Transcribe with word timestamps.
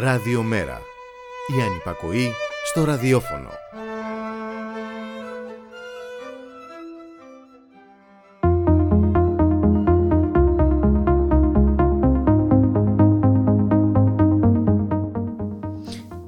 Ραδιομέρα. 0.00 0.80
Η 1.58 1.62
ανυπακοή 1.62 2.32
στο 2.64 2.84
ραδιόφωνο. 2.84 3.48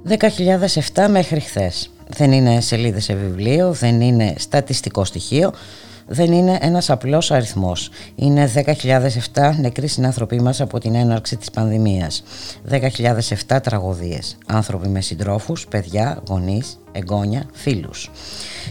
«10.007 0.08 1.08
μέχρι 1.10 1.40
χθες. 1.40 1.90
Δεν 2.08 2.32
είναι 2.32 2.60
σελίδες 2.60 3.04
σε 3.04 3.14
βιβλίο, 3.14 3.72
δεν 3.72 4.00
είναι 4.00 4.34
στατιστικό 4.38 5.04
στοιχείο, 5.04 5.52
δεν 6.12 6.32
είναι 6.32 6.58
ένας 6.60 6.90
απλός 6.90 7.30
αριθμός. 7.30 7.90
Είναι 8.14 8.50
10.007 8.54 9.54
νεκροί 9.60 9.86
συνάνθρωποι 9.86 10.40
μας 10.40 10.60
από 10.60 10.78
την 10.78 10.94
έναρξη 10.94 11.36
της 11.36 11.50
πανδημίας. 11.50 12.22
10.007 12.70 13.60
τραγωδίες. 13.62 14.36
Άνθρωποι 14.46 14.88
με 14.88 15.00
συντρόφους, 15.00 15.66
παιδιά, 15.66 16.22
γονείς, 16.28 16.78
εγγόνια, 16.92 17.44
φίλους. 17.52 18.10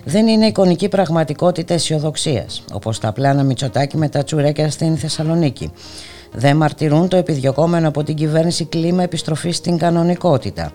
Δεν 0.03 0.27
είναι 0.27 0.45
εικονική 0.45 0.89
πραγματικότητα 0.89 1.73
αισιοδοξίας, 1.73 2.63
όπως 2.73 2.99
τα 2.99 3.11
πλάνα 3.11 3.43
Μητσοτάκη 3.43 3.97
με 3.97 4.09
τα 4.09 4.23
τσουρέκια 4.23 4.69
στην 4.69 4.97
Θεσσαλονίκη. 4.97 5.71
Δεν 6.31 6.57
μαρτυρούν 6.57 7.07
το 7.07 7.17
επιδιωκόμενο 7.17 7.87
από 7.87 8.03
την 8.03 8.15
κυβέρνηση 8.15 8.65
κλίμα 8.65 9.03
επιστροφής 9.03 9.55
στην 9.55 9.77
κανονικότητα. 9.77 10.71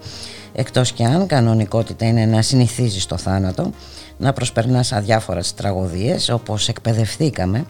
Εκτός 0.56 0.92
κι 0.92 1.04
αν 1.04 1.26
κανονικότητα 1.26 2.06
είναι 2.06 2.24
να 2.24 2.42
συνηθίζεις 2.42 3.02
στο 3.02 3.16
θάνατο, 3.16 3.70
να 4.16 4.32
προσπερνάς 4.32 4.92
αδιάφορες 4.92 5.54
τραγωδίες 5.54 6.28
όπως 6.28 6.68
εκπαιδευθήκαμε, 6.68 7.64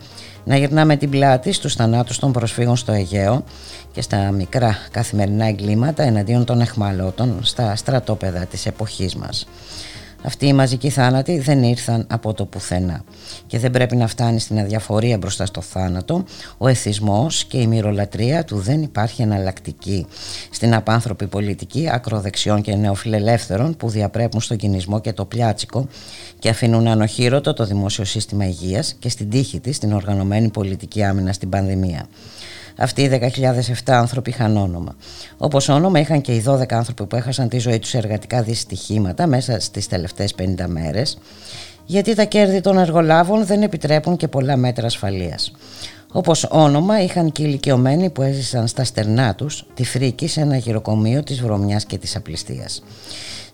να 0.45 0.57
γυρνάμε 0.57 0.97
την 0.97 1.11
πλάτη 1.11 1.53
στους 1.53 1.75
θανάτους 1.75 2.19
των 2.19 2.33
προσφύγων 2.33 2.77
στο 2.77 2.93
Αιγαίο 2.93 3.45
και 3.93 4.03
στα 4.03 4.31
μικρά 4.31 4.77
καθημερινά 4.91 5.47
εγκλήματα 5.47 6.03
εναντίον 6.03 6.45
των 6.45 6.61
εχμαλώτων 6.61 7.39
στα 7.43 7.77
στρατόπεδα 7.77 8.47
της 8.47 8.67
εποχής 8.67 9.15
μας. 9.15 9.47
Αυτοί 10.27 10.47
οι 10.47 10.53
μαζικοί 10.53 10.91
θάνατοι 10.91 11.39
δεν 11.39 11.63
ήρθαν 11.63 12.07
από 12.11 12.35
το 12.35 12.45
πουθενά 12.45 13.05
και 13.47 13.59
δεν 13.59 13.71
πρέπει 13.71 13.97
να 13.97 14.07
φτάνει 14.07 14.41
στην 14.41 14.59
αδιαφορία 14.59 15.19
μπροστά 15.19 15.47
στο 15.47 15.61
θάνατο 15.61 16.25
ο 16.59 16.69
εθισμός 16.69 17.45
και 17.45 17.59
η 17.59 17.67
μυρολατρεία 17.67 18.45
του 18.45 18.59
δεν 18.59 18.83
υπάρχει 18.83 19.23
εναλλακτική 19.23 20.07
στην 20.51 20.75
απάνθρωπη 20.75 21.27
πολιτική 21.27 21.89
ακροδεξιών 21.93 22.63
και 22.63 22.75
νεοφιλελεύθερων 22.75 23.77
που 23.77 23.89
διαπρέπουν 23.89 24.41
στον 24.41 24.57
κινησμό 24.57 25.01
και 25.01 25.13
το 25.13 25.25
πλιάτσικο 25.25 25.89
και 26.39 26.49
αφήνουν 26.49 26.87
ανοχήρωτο 26.87 27.53
το 27.53 27.65
δημόσιο 27.65 28.05
σύστημα 28.05 28.47
υγείας 28.47 28.95
και 28.99 29.09
στην 29.09 29.31
τύχη 29.31 29.61
της 29.61 29.79
την 29.79 29.93
οργανωμένη 29.93 30.49
πολιτική 30.49 31.05
άμυνα 31.05 31.33
στην 31.33 31.49
πανδημία. 31.49 32.07
Αυτοί 32.79 33.03
οι 33.03 33.21
10.007 33.37 33.73
άνθρωποι 33.85 34.31
είχαν 34.31 34.57
όνομα. 34.57 34.97
Όπως 35.37 35.69
όνομα 35.69 36.01
είχαν 36.01 36.21
και 36.21 36.33
οι 36.35 36.45
12 36.47 36.73
άνθρωποι 36.73 37.07
που 37.07 37.17
έχασαν 37.17 37.49
τη 37.49 37.59
ζωή 37.59 37.79
τους 37.79 37.91
σε 37.91 37.99
εργατικά 37.99 38.43
δυστυχήματα 38.43 39.27
μέσα 39.27 39.61
στις 39.61 39.87
τελευταίες 39.87 40.35
50 40.39 40.67
μέρες, 40.67 41.19
γιατί 41.87 42.15
τα 42.15 42.25
κέρδη 42.25 42.61
των 42.61 42.79
εργολάβων 42.79 43.47
δεν 43.47 43.63
επιτρέπουν 43.63 44.17
και 44.17 44.29
πολλά 44.29 44.57
μέτρα 44.57 44.87
ασφαλείας. 44.87 45.53
Όπως 46.13 46.47
όνομα 46.51 47.03
είχαν 47.03 47.33
και 47.33 47.43
οι 47.43 47.45
ηλικιωμένοι 47.49 48.11
που 48.11 48.23
έζησαν 48.23 48.67
στα 48.67 48.85
στερνά 48.85 49.35
τους 49.35 49.67
τη 49.75 49.85
φρίκη 49.85 50.27
σε 50.29 50.41
ένα 50.41 50.57
γυροκομείο 50.57 51.23
της 51.23 51.41
βρωμιάς 51.41 51.85
και 51.85 51.99
της 51.99 52.17
απληστίας. 52.17 52.83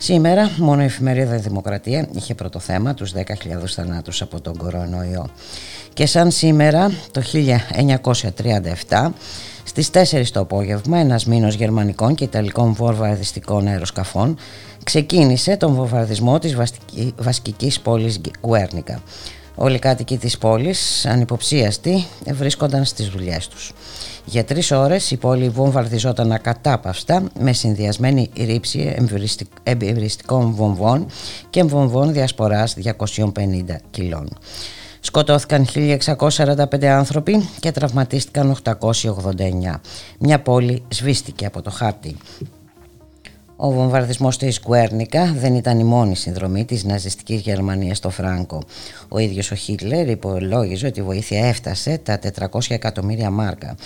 Σήμερα 0.03 0.51
μόνο 0.57 0.83
η 0.83 0.85
εφημερίδα 0.85 1.37
Δημοκρατία 1.37 2.09
είχε 2.13 2.35
πρώτο 2.35 2.59
θέμα 2.59 2.95
τους 2.95 3.13
10.000 3.15 3.23
θανάτους 3.67 4.23
από 4.23 4.41
τον 4.41 4.57
κορονοϊό. 4.57 5.27
Και 5.93 6.07
σαν 6.07 6.31
σήμερα 6.31 6.93
το 7.13 7.23
1937 8.89 9.11
στις 9.65 9.91
4 9.93 10.31
το 10.33 10.41
απόγευμα 10.41 10.99
ένας 10.99 11.27
μήνος 11.27 11.55
γερμανικών 11.55 12.15
και 12.15 12.25
ιταλικών 12.25 12.73
βομβαρδιστικών 12.73 13.67
αεροσκαφών 13.67 14.37
ξεκίνησε 14.85 15.57
τον 15.57 15.75
βομβαρδισμό 15.75 16.39
της 16.39 16.57
βασικής 17.17 17.81
πόλης 17.81 18.21
Γουέρνικα. 18.41 19.03
Όλοι 19.55 19.75
οι 19.75 19.79
κάτοικοι 19.79 20.19
της 20.19 20.39
πόλης, 20.39 21.07
ανυποψίαστοι, 21.07 22.07
βρίσκονταν 22.31 22.85
στις 22.85 23.09
δουλειές 23.09 23.49
τους. 23.49 23.73
Για 24.31 24.45
τρεις 24.45 24.71
ώρες 24.71 25.11
η 25.11 25.17
πόλη 25.17 25.49
βομβαρδιζόταν 25.49 26.33
ακατάπαυστα 26.33 27.23
με 27.41 27.53
συνδυασμένη 27.53 28.31
ρήψη 28.37 28.97
εμπειριστικών 29.63 30.53
βομβών 30.53 31.07
και 31.51 31.63
βομβών 31.63 32.13
διασποράς 32.13 32.75
250 32.75 33.77
κιλών. 33.91 34.29
Σκοτώθηκαν 35.01 35.67
1645 35.75 36.85
άνθρωποι 36.85 37.49
και 37.61 37.71
τραυματίστηκαν 37.71 38.57
889. 38.65 38.75
Μια 40.19 40.41
πόλη 40.41 40.83
σβήστηκε 40.89 41.47
από 41.47 41.63
το 41.63 41.71
χάρτη. 41.71 42.17
Ο 43.63 43.71
βομβαρδισμός 43.71 44.37
της 44.39 44.61
Γκουέρνικα 44.61 45.35
δεν 45.39 45.55
ήταν 45.55 45.79
η 45.79 45.85
μόνη 45.85 46.17
συνδρομή 46.17 46.65
της 46.65 46.85
ναζιστικής 46.85 47.41
Γερμανίας 47.41 47.97
στο 47.97 48.11
Φράγκο. 48.11 48.63
Ο 49.09 49.19
ίδιος 49.19 49.51
ο 49.51 49.55
Χίτλερ 49.55 50.09
υπολόγιζε 50.09 50.87
ότι 50.87 51.01
η 51.01 51.03
βοήθεια 51.03 51.47
έφτασε 51.49 52.01
τα 52.03 52.19
400 52.51 52.61
εκατομμύρια 52.69 53.31
μάρκα. 53.31 53.77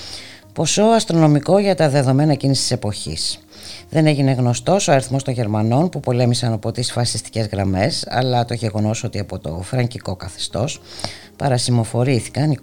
Ποσό 0.55 0.83
αστρονομικό 0.83 1.59
για 1.59 1.75
τα 1.75 1.89
δεδομένα 1.89 2.33
εκείνης 2.33 2.59
της 2.59 2.71
εποχής. 2.71 3.39
Δεν 3.91 4.07
έγινε 4.07 4.33
γνωστός 4.33 4.89
ο 4.89 4.93
αριθμός 4.93 5.23
των 5.23 5.35
Γερμανών 5.35 5.89
που 5.89 6.01
πολέμησαν 6.01 6.53
από 6.53 6.73
τις 6.73 6.93
φασιστικές 6.93 7.47
γραμμές, 7.47 8.05
αλλά 8.09 8.45
το 8.45 8.55
γεγονός 8.55 9.05
ότι 9.05 9.19
από 9.19 9.39
το 9.39 9.61
φραγκικό 9.63 10.17
καθεστώς 10.17 10.81
παρασημοφορήθηκαν 11.37 12.59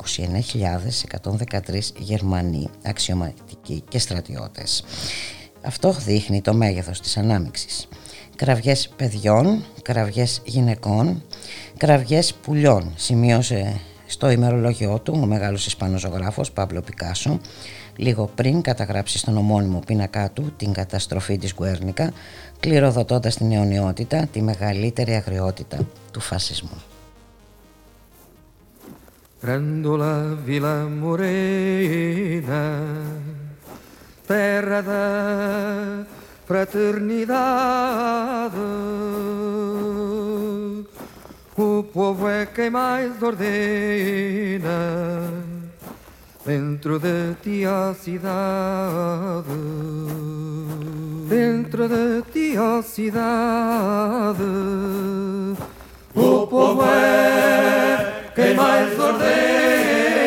29.113 1.17 1.93
Γερμανοί 1.97 2.69
αξιωματικοί 2.85 3.83
και 3.89 3.99
στρατιώτες. 3.99 4.83
Αυτό 5.61 5.91
δείχνει 5.91 6.41
το 6.41 6.53
μέγεθος 6.53 7.01
της 7.01 7.17
ανάμειξης. 7.17 7.87
Κραυγές 8.35 8.89
παιδιών, 8.95 9.63
κραυγές 9.81 10.41
γυναικών, 10.45 11.23
κραυγές 11.77 12.33
πουλιών, 12.33 12.93
σημείωσε 12.95 13.79
στο 14.05 14.29
ημερολόγιο 14.29 14.99
του 14.99 15.19
ο 15.23 15.25
μεγάλος 15.25 15.65
Ισπανός 15.65 16.01
ζωγράφος 16.01 16.51
Παύλο 16.51 16.81
Πικάσο 16.81 17.39
λίγο 17.95 18.29
πριν 18.35 18.61
καταγράψει 18.61 19.17
στον 19.17 19.37
ομώνυμο 19.37 19.79
πίνακά 19.85 20.31
του 20.31 20.53
την 20.57 20.73
καταστροφή 20.73 21.37
της 21.37 21.53
Γκουέρνικα 21.53 22.11
κληροδοτώντας 22.59 23.35
την 23.35 23.51
αιωνιότητα 23.51 24.27
τη 24.31 24.41
μεγαλύτερη 24.41 25.13
αγριότητα 25.13 25.77
του 26.11 26.19
φασισμού. 26.19 26.81
Grandola 29.43 30.15
Vila 30.45 30.75
Morena 31.01 32.63
terra 34.27 34.81
da 34.81 36.05
fraternidade. 36.45 38.55
O 41.57 41.83
povo 41.83 42.29
é 42.29 42.45
quem 42.45 42.69
mais 42.69 43.21
ordena 43.21 44.69
Dentro 46.43 46.97
de 46.97 47.35
ti 47.43 47.63
a 47.65 47.93
cidade 47.93 49.45
Dentro 51.29 51.87
de 51.87 52.23
ti 52.33 52.57
a 52.57 52.81
cidade 52.81 54.41
O 56.15 56.47
povo 56.47 56.83
é 56.83 58.31
quem 58.33 58.55
mais 58.55 58.99
ordena 58.99 60.20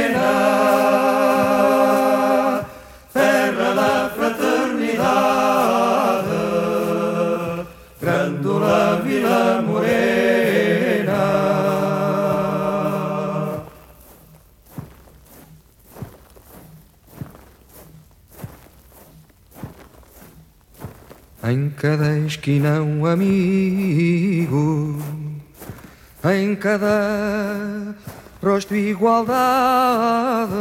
Em 21.46 21.68
cada 21.68 22.16
esquina 22.20 22.80
um 22.80 23.04
amigo, 23.04 24.98
em 26.24 26.56
cada 26.56 27.94
rosto 28.42 28.74
igualdade. 28.74 30.54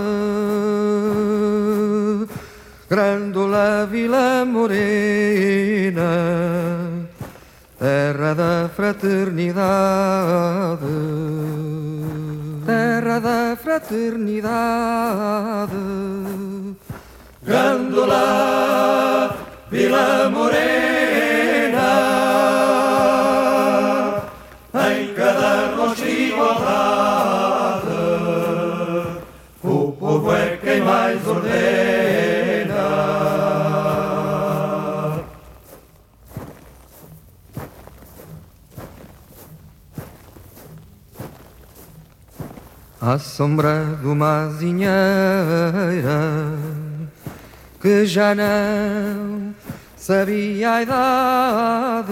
Grândola 2.90 3.88
Vila 3.90 4.44
Morena, 4.46 6.02
terra 7.80 8.34
da 8.34 8.70
fraternidade, 8.76 10.84
terra 12.66 13.20
da 13.20 13.56
fraternidade. 13.56 15.72
Grândola 17.42 19.43
Vila 19.74 20.30
Morena, 20.30 21.90
em 24.92 25.14
cada 25.16 25.76
rosto 25.76 26.06
igualdade, 26.06 27.88
o 29.64 29.92
povo 29.94 30.32
é 30.32 30.58
quem 30.58 30.80
mais 30.82 31.28
ordena. 31.28 31.64
a 43.02 43.18
sombra 43.18 43.86
do 44.04 44.16
mazinheira 44.16 44.94
que 47.82 48.06
já 48.06 48.34
não 48.34 49.54
sabia 50.04 50.74
a 50.74 50.82
idade. 50.82 52.12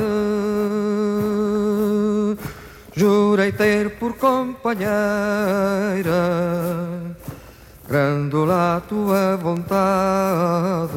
Jurei 2.95 3.51
ter 3.51 3.97
por 3.99 4.13
companheira 4.13 4.91
Grandola 7.87 8.77
a 8.77 8.81
tua 8.81 9.35
vontade. 9.35 10.93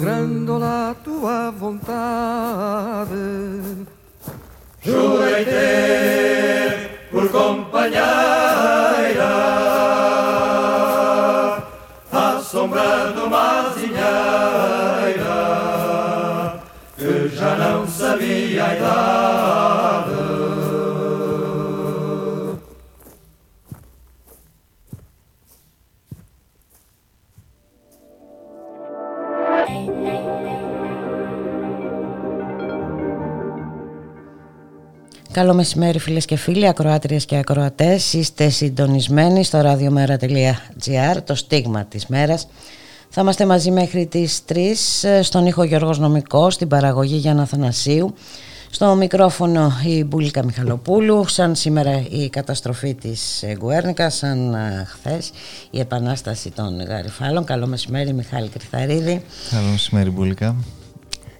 Grandola 0.00 0.90
a 0.90 0.94
tua 0.94 1.50
vontade. 1.50 3.10
Jurei 4.80 5.44
ter 5.44 7.08
por 7.10 7.28
companheira 7.28 8.10
A 12.10 12.40
sombra 12.42 13.12
de 13.12 13.20
uma 13.20 13.70
não 18.20 18.28
sabia 18.28 18.64
a 18.64 18.74
idade 18.74 19.00
Καλό 35.32 35.54
μεσημέρι 35.54 35.98
φίλες 35.98 36.24
και 36.24 36.36
φίλοι, 36.36 36.68
ακροάτριες 36.68 37.24
και 37.24 37.36
ακροατές. 37.36 38.12
Είστε 38.12 38.48
συντονισμένοι 38.48 39.44
στο 39.44 39.60
radiomera.gr, 39.64 41.16
το 41.24 41.34
στίγμα 41.34 41.84
της 41.84 42.06
μέρας. 42.06 42.48
Θα 43.12 43.20
είμαστε 43.20 43.46
μαζί 43.46 43.70
μέχρι 43.70 44.06
τις 44.06 44.40
3 44.48 44.54
στον 45.22 45.46
ήχο 45.46 45.62
Γιώργος 45.62 45.98
Νομικός, 45.98 46.54
στην 46.54 46.68
παραγωγή 46.68 47.16
Γιάννα 47.16 47.46
Θανασίου. 47.46 48.14
Στο 48.70 48.94
μικρόφωνο 48.94 49.72
η 49.84 50.04
Μπουλίκα 50.04 50.44
Μιχαλοπούλου, 50.44 51.28
σαν 51.28 51.54
σήμερα 51.54 52.04
η 52.10 52.28
καταστροφή 52.28 52.94
της 52.94 53.44
Γκουέρνικα, 53.56 54.10
σαν 54.10 54.56
χθες 54.86 55.30
η 55.70 55.80
επανάσταση 55.80 56.50
των 56.50 56.82
Γαριφάλων. 56.82 57.44
Καλό 57.44 57.66
μεσημέρι 57.66 58.12
Μιχάλη 58.12 58.48
Κρυθαρίδη. 58.48 59.22
Καλό 59.50 59.68
μεσημέρι 59.70 60.10
Μπουλίκα. 60.10 60.56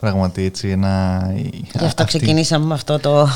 Πράγματι 0.00 0.44
έτσι 0.44 0.68
ένα... 0.68 1.24
Γι' 1.78 1.84
αυτό 1.84 2.04
ξεκινήσαμε 2.04 2.64
με 2.64 2.74
αυτό 2.74 2.98
το... 2.98 3.28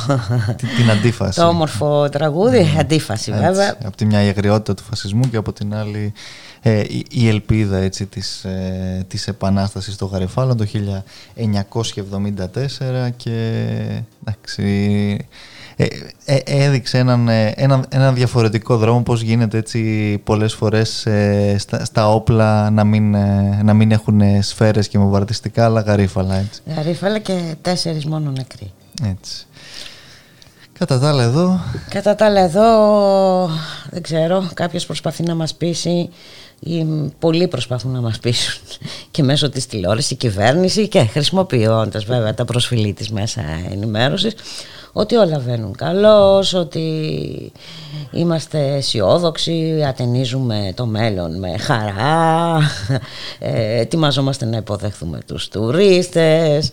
την 0.76 0.90
αντίφαση. 0.90 1.38
Το 1.40 1.46
όμορφο 1.46 2.08
τραγούδι, 2.08 2.62
ναι. 2.62 2.80
αντίφαση 2.80 3.30
έτσι. 3.30 3.42
βέβαια. 3.42 3.76
Από 3.84 3.96
τη 3.96 4.04
μια 4.04 4.24
η 4.24 4.28
αγριότητα 4.28 4.74
του 4.74 4.82
φασισμού 4.82 5.30
και 5.30 5.36
από 5.36 5.52
την 5.52 5.74
άλλη 5.74 6.12
ε, 6.66 6.82
η, 7.10 7.28
ελπίδα 7.28 7.76
έτσι, 7.76 8.06
της, 8.06 8.44
ε, 8.44 9.04
της 9.08 9.28
επανάστασης 9.28 9.94
στο 9.94 10.06
Γαρεφάλων 10.06 10.56
το 10.56 10.66
1974 11.36 13.10
και 13.16 13.62
εντάξει, 14.26 15.16
ε, 15.76 15.86
ε, 16.24 16.38
έδειξε 16.44 16.98
έναν, 16.98 17.28
ε, 17.28 17.52
έναν, 17.56 17.86
έναν 17.88 18.14
διαφορετικό 18.14 18.76
δρόμο 18.76 19.02
πώς 19.02 19.22
γίνεται 19.22 19.58
έτσι 19.58 20.20
πολλές 20.24 20.54
φορές 20.54 21.06
στα, 21.56 21.84
στα, 21.84 22.08
όπλα 22.08 22.70
να 22.70 22.84
μην, 22.84 23.10
να 23.64 23.74
μην 23.74 23.90
έχουν 23.90 24.42
σφαίρες 24.42 24.88
και 24.88 24.98
μοβαρτιστικά 24.98 25.64
αλλά 25.64 25.80
γαρίφαλα 25.80 26.34
έτσι. 26.34 26.60
Γαρίφαλα 26.76 27.18
και 27.18 27.54
τέσσερις 27.62 28.04
μόνο 28.04 28.30
νεκροί. 28.30 28.72
Έτσι. 29.02 29.46
Κατά 30.78 30.98
τα 30.98 31.08
άλλα 31.08 31.22
εδώ... 31.22 31.60
Κατά 31.88 32.14
τα 32.14 32.24
άλλα 32.24 32.40
εδώ 32.40 33.50
δεν 33.90 34.02
ξέρω 34.02 34.50
κάποιος 34.54 34.86
προσπαθεί 34.86 35.22
να 35.22 35.34
μας 35.34 35.54
πείσει 35.54 35.90
ή 35.90 36.10
πολλοί 37.18 37.48
προσπαθούν 37.48 37.92
να 37.92 38.00
μας 38.00 38.18
πείσουν 38.18 38.62
και 39.10 39.22
μέσω 39.22 39.48
της 39.48 39.66
τηλεόρασης 39.66 40.10
η 40.10 40.14
κυβέρνηση 40.14 40.88
και 40.88 41.04
χρησιμοποιώντας 41.04 42.04
βέβαια 42.04 42.34
τα 42.34 42.44
προσφυλή 42.44 42.92
της 42.92 43.10
μέσα 43.10 43.42
ενημέρωσης 43.70 44.34
ότι 44.96 45.16
όλα 45.16 45.38
βαίνουν 45.38 45.76
καλώς, 45.76 46.54
ότι 46.54 47.52
είμαστε 48.10 48.74
αισιόδοξοι, 48.74 49.84
ατενίζουμε 49.88 50.72
το 50.74 50.86
μέλλον 50.86 51.38
με 51.38 51.58
χαρά, 51.58 52.58
ε, 53.38 53.80
ετοιμαζόμαστε 53.80 54.44
να 54.44 54.56
υποδεχθούμε 54.56 55.18
τους 55.26 55.48
τουρίστες 55.48 56.70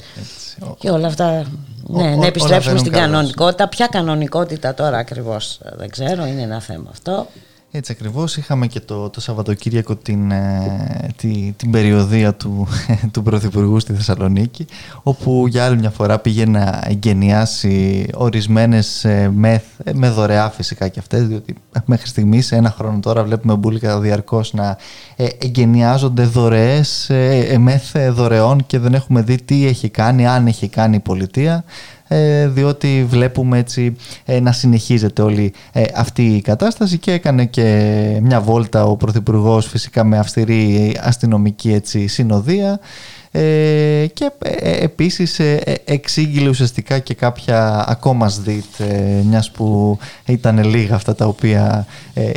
και 0.78 0.89
όλα 0.89 1.07
αυτά. 1.07 1.45
Ναι, 1.88 2.16
να 2.16 2.25
επιστρέψουμε 2.25 2.78
στην 2.78 2.92
κανονικότητα. 2.92 3.68
Ποια 3.68 3.88
κανονικότητα 3.88 4.74
τώρα 4.74 4.98
ακριβώς 4.98 5.60
δεν 5.78 5.89
ξέρω, 5.89 6.25
είναι 6.25 6.42
ένα 6.42 6.62
θέμα 6.62 6.89
αυτό. 6.92 7.28
Έτσι 7.73 7.91
ακριβώς. 7.91 8.38
Είχαμε 8.38 8.68
και 8.68 8.79
το, 8.79 9.09
το 9.09 9.21
Σαββατοκύριακο 9.21 9.95
την, 9.95 10.31
ε, 10.31 11.07
τη, 11.15 11.53
την 11.57 11.71
περιοδία 11.71 12.33
του, 12.33 12.68
του 13.13 13.23
Πρωθυπουργού 13.23 13.79
στη 13.79 13.94
Θεσσαλονίκη 13.94 14.65
όπου 15.03 15.47
για 15.47 15.65
άλλη 15.65 15.77
μια 15.77 15.89
φορά 15.89 16.19
πήγε 16.19 16.45
να 16.45 16.83
εγκαινιάσει 16.88 18.07
ορισμένες 18.13 19.06
ε, 19.06 19.31
μεθ, 19.33 19.63
ε, 19.83 19.94
με 19.94 20.09
δωρεά 20.09 20.50
φυσικά 20.50 20.88
και 20.88 21.00
αυτές 21.00 21.27
διότι 21.27 21.56
μέχρι 21.85 22.07
στιγμής 22.07 22.51
ένα 22.51 22.71
χρόνο 22.71 23.00
τώρα 23.00 23.23
βλέπουμε 23.23 23.56
μπουλικα 23.56 24.00
διαρκώς 24.00 24.53
να 24.53 24.77
ε, 25.15 25.27
εγκαινιάζονται 25.38 26.23
δωρεές 26.23 27.09
ε, 27.09 27.56
μεθ 27.59 27.97
δωρεών 28.12 28.65
και 28.65 28.79
δεν 28.79 28.94
έχουμε 28.94 29.21
δει 29.21 29.41
τι 29.41 29.68
έχει 29.68 29.89
κάνει, 29.89 30.27
αν 30.27 30.47
έχει 30.47 30.68
κάνει 30.68 30.95
η 30.95 31.00
πολιτεία. 31.00 31.63
ε, 32.00 32.00
διότι 32.47 33.05
βλέπουμε 33.09 33.57
έτσι 33.57 33.95
ε, 34.25 34.39
να 34.39 34.51
συνεχίζεται 34.51 35.21
όλη 35.21 35.53
ε, 35.71 35.83
αυτή 35.95 36.25
η 36.25 36.41
κατάσταση 36.41 36.97
και 36.97 37.11
έκανε 37.11 37.45
και 37.45 38.19
μια 38.21 38.41
βόλτα 38.41 38.85
ο 38.85 38.95
Πρωθυπουργός 38.95 39.67
φυσικά 39.67 40.03
με 40.03 40.17
αυστηρή 40.17 40.97
αστυνομική 41.01 41.73
έτσι, 41.73 42.07
συνοδεία 42.07 42.79
ε, 43.33 44.06
και 44.13 44.31
ε, 44.39 44.83
επίσης 44.83 45.39
ε, 45.39 45.81
εξήγηλε 45.86 46.50
ουσιαστικά 46.50 47.00
και 47.00 47.13
κάποια 47.13 47.86
ακόμα 47.88 48.30
σδίτ 48.30 48.81
μιας 49.26 49.52
που 49.52 49.97
ήταν 50.26 50.64
λίγα 50.64 50.95
αυτά 50.95 51.16
τα 51.16 51.26
οποία 51.26 51.85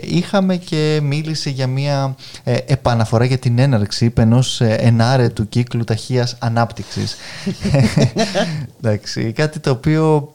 είχαμε 0.02 0.56
και 0.56 1.00
μίλησε 1.02 1.50
για 1.50 1.66
μια 1.66 2.14
επαναφορά 2.44 3.24
για 3.24 3.38
την 3.38 3.58
έναρξη 3.58 4.04
είπε 4.04 4.22
ενός 4.22 4.60
ενάρετου 4.60 5.48
κύκλου 5.48 5.84
ταχείας 5.84 6.36
ανάπτυξης. 6.38 7.16
Εντάξει, 8.82 9.32
κάτι 9.32 9.58
το 9.58 9.70
οποίο 9.70 10.32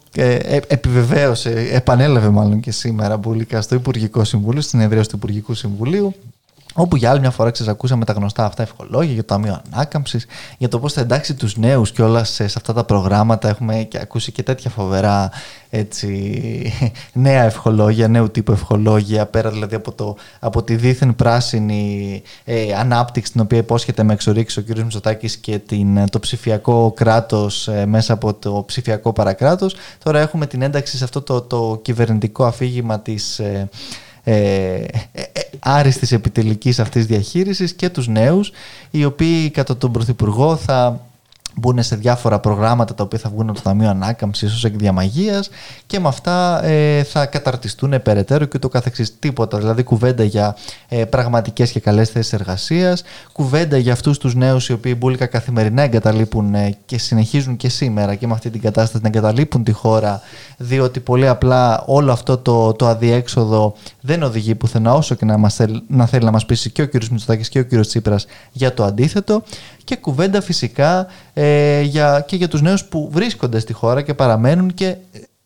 επιβεβαίωσε, 0.68 1.70
επανέλαβε 1.72 2.30
μάλλον 2.30 2.60
και 2.60 2.72
σήμερα 2.72 3.18
μπουλικά 3.18 3.62
στο 3.62 3.76
Υπουργικό 3.76 4.24
Συμβούλιο, 4.24 4.62
στην 4.62 4.80
εδραίωση 4.80 5.10
του 5.10 5.16
Υπουργικού 5.16 5.54
Συμβουλίου 5.54 6.16
Όπου 6.74 6.96
για 6.96 7.10
άλλη 7.10 7.20
μια 7.20 7.32
φορά 7.32 7.52
ξεσακούσαμε 7.52 8.06
τα 8.06 8.14
γνωστά 8.14 8.46
αυτά 8.46 8.64
ευχολόγια 8.64 9.14
για 9.14 9.24
το 9.24 9.34
Ταμείο 9.34 9.62
Ανάκαμψης, 9.72 10.26
για 10.58 10.68
το 10.68 10.80
πώς 10.80 10.94
θα 10.94 11.02
εντάξει 11.02 11.34
τους 11.34 11.58
νέους 11.58 11.92
και 11.92 12.02
όλα 12.02 12.24
σε, 12.24 12.48
σε, 12.48 12.54
αυτά 12.58 12.74
τα 12.74 12.84
προγράμματα. 12.84 13.50
Έχουμε 13.50 13.84
και 13.84 14.00
ακούσει 14.02 14.32
και 14.32 14.44
τέτοια 14.44 14.70
φοβερά 14.70 15.32
έτσι, 15.70 16.74
νέα 17.14 17.44
ευχολόγια, 17.44 18.08
νέου 18.08 18.32
τύπου 18.32 18.52
ευχολόγια, 18.52 19.26
πέρα 19.26 19.52
δηλαδή 19.52 19.76
από, 19.76 19.92
το, 19.92 20.16
από 20.40 20.64
τη 20.64 20.76
δίθεν 20.76 21.16
πράσινη 21.16 22.22
ε, 22.44 22.74
ανάπτυξη 22.74 23.32
την 23.32 23.42
οποία 23.42 23.58
υπόσχεται 23.58 24.04
με 24.04 24.14
εξορίξεις 24.14 24.58
ο 24.58 24.74
κ. 24.74 24.78
Μητσοτάκης 24.78 25.38
και 25.38 25.60
την, 25.60 26.10
το 26.10 26.20
ψηφιακό 26.20 26.92
κράτος 26.96 27.68
ε, 27.68 27.86
μέσα 27.86 28.14
από 28.14 28.34
το 28.34 28.64
ψηφιακό 28.68 29.14
παρακράτος. 29.14 29.76
Τώρα 30.04 30.20
έχουμε 30.20 30.46
την 30.48 30.62
ένταξη 30.62 30.98
σε 30.98 31.04
αυτό 31.04 31.22
το, 31.22 31.42
το 31.42 31.80
κυβερνητικό 31.82 32.46
αφήγημα 32.46 33.00
της. 33.00 33.40
Ε, 33.40 33.70
ε, 34.24 34.34
ε, 34.34 34.88
ε, 35.12 35.24
άριστης 35.60 36.12
επιτελικής 36.12 36.80
αυτής 36.80 37.06
διαχείρισης 37.06 37.74
και 37.74 37.90
τους 37.90 38.08
νέους 38.08 38.52
οι 38.92 39.06
οποίοι 39.06 39.50
κατά 39.50 39.78
τον 39.78 39.92
Πρωθυπουργό 39.92 40.56
θα 40.56 41.09
μπουν 41.56 41.84
σε 41.84 41.96
διάφορα 41.96 42.40
προγράμματα 42.40 42.94
τα 42.94 43.04
οποία 43.04 43.20
θα 43.20 43.30
βγουν 43.30 43.50
από 43.50 43.58
το 43.58 43.64
Ταμείο 43.64 43.90
Ανάκαμψης 43.90 44.64
ω 44.64 44.68
εκ 44.68 44.76
διαμαγείας 44.76 45.50
και 45.86 46.00
με 46.00 46.08
αυτά 46.08 46.64
ε, 46.64 47.04
θα 47.04 47.26
καταρτιστούν 47.26 48.02
περαιτέρω 48.02 48.46
και 48.46 48.60
το 48.60 48.70
καθεξής. 48.70 49.20
Τίποτα. 49.20 49.58
Δηλαδή, 49.58 49.84
κουβέντα 49.84 50.24
για 50.24 50.56
ε, 50.88 51.06
πραγματικές 51.06 51.72
και 51.72 51.80
καλές 51.80 52.10
θέσεις 52.10 52.34
εργασίας, 52.34 53.04
κουβέντα 53.32 53.78
για 53.78 53.94
αυτούς 53.94 54.18
τους 54.18 54.36
νέους 54.36 54.70
οι 54.70 54.74
οποίοι 54.74 54.96
μπουλικα 54.98 55.26
καθημερινά 55.26 55.82
εγκαταλείπουν 55.82 56.56
ε, 56.56 56.78
και 56.86 56.98
συνεχίζουν 56.98 57.56
και 57.58 57.70
σήμερα 57.70 58.16
και 58.16 58.28
με 58.28 58.34
αυτή 58.34 58.50
την 58.50 58.62
κατάσταση 58.62 59.04
να 59.04 59.08
εγκαταλείπουν 59.08 59.64
τη 59.64 59.72
χώρα, 59.72 60.22
διότι 60.58 61.00
πολύ 61.00 61.28
απλά 61.28 61.84
όλο 61.86 62.12
αυτό 62.12 62.38
το, 62.38 62.74
το 62.74 62.88
αδιέξοδο 62.88 63.76
δεν 64.02 64.24
οδηγεί 64.24 64.56
πουθενά 64.56 64.94
όσο 64.94 65.16
και 65.16 65.26
να, 65.26 65.38
μας 65.38 65.56
θέλ, 65.56 65.82
να 65.88 66.06
θέλει 66.06 66.26
να 66.26 66.32
μας 66.32 66.46
πείσει 66.46 66.70
και 66.70 66.82
ο 66.82 66.88
κ. 66.88 66.94
Μητσοτάκης 66.94 67.50
και 67.50 67.60
ο 67.60 67.66
κ. 67.66 67.80
Τσίπρας 67.80 68.26
για 68.52 68.74
το 68.74 68.84
αντίθετο 68.84 69.44
και 69.84 69.96
κουβέντα 69.96 70.42
φυσικά 70.42 71.08
ε, 71.42 71.82
για, 71.82 72.26
και 72.28 72.36
για 72.36 72.48
τους 72.48 72.62
νέους 72.62 72.86
που 72.86 73.10
βρίσκονται 73.12 73.60
στη 73.60 73.74
χώρα 73.74 74.02
και 74.02 74.14
παραμένουν 74.14 74.74
και 74.74 74.96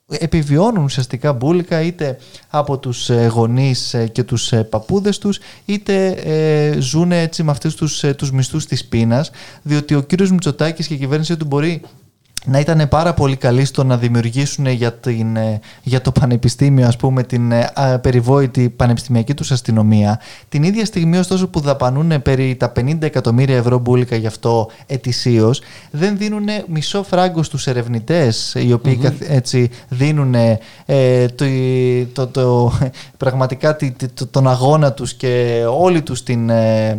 επιβιώνουν 0.07 0.83
ουσιαστικά 0.83 1.33
μπουλικα 1.33 1.81
είτε 1.81 2.17
από 2.49 2.77
τους 2.77 3.09
ε, 3.09 3.27
γονείς 3.27 3.93
ε, 3.93 4.07
και 4.07 4.23
τους 4.23 4.51
ε, 4.51 4.63
παππούδες 4.63 5.17
τους 5.17 5.39
είτε 5.65 6.07
ε, 6.07 6.79
ζουν 6.79 7.11
έτσι 7.11 7.43
με 7.43 7.51
αυτούς 7.51 7.75
τους, 7.75 8.03
τους 8.17 8.31
μισθούς 8.31 8.65
της 8.65 8.85
πείνας 8.85 9.31
διότι 9.61 9.95
ο 9.95 10.01
κύριος 10.01 10.31
Μητσοτάκης 10.31 10.87
και 10.87 10.93
η 10.93 10.97
κυβέρνηση 10.97 11.37
του 11.37 11.45
μπορεί 11.45 11.81
να 12.45 12.59
ήταν 12.59 12.87
πάρα 12.89 13.13
πολύ 13.13 13.35
καλοί 13.35 13.65
στο 13.65 13.83
να 13.83 13.97
δημιουργήσουν 13.97 14.67
για, 14.67 14.93
την, 14.93 15.35
ε, 15.35 15.59
για 15.83 16.01
το 16.01 16.11
πανεπιστήμιο 16.11 16.87
ας 16.87 16.95
πούμε 16.95 17.23
την 17.23 17.51
ε, 17.51 17.71
περιβόητη 18.01 18.69
πανεπιστημιακή 18.69 19.33
τους 19.33 19.51
αστυνομία. 19.51 20.19
Την 20.49 20.63
ίδια 20.63 20.85
στιγμή 20.85 21.17
ωστόσο 21.17 21.47
που 21.47 21.59
δαπανούν 21.59 22.21
περί 22.21 22.55
τα 22.55 22.71
50 22.75 23.01
εκατομμύρια 23.01 23.57
ευρώ 23.57 23.77
μπουλικα 23.79 24.15
γι' 24.15 24.27
αυτό 24.27 24.69
ετησίως, 24.85 25.61
δεν 25.91 26.17
δίνουν 26.17 26.45
μισό 26.67 27.03
φράγκο 27.03 27.43
στους 27.43 27.67
ερευνητές 27.67 28.55
οι 28.57 28.73
οποιοι 28.73 28.99
έτσι 29.27 29.69
δίνουν 29.89 30.35
ε, 30.85 31.27
το, 31.35 31.45
το, 32.13 32.27
το, 32.27 32.71
πραγματικά 33.17 33.75
το, 34.13 34.27
τον 34.27 34.47
αγώνα 34.47 34.93
τους 34.93 35.13
και 35.13 35.63
όλοι 35.77 36.01
τους 36.01 36.23
την 36.23 36.49
ε, 36.49 36.97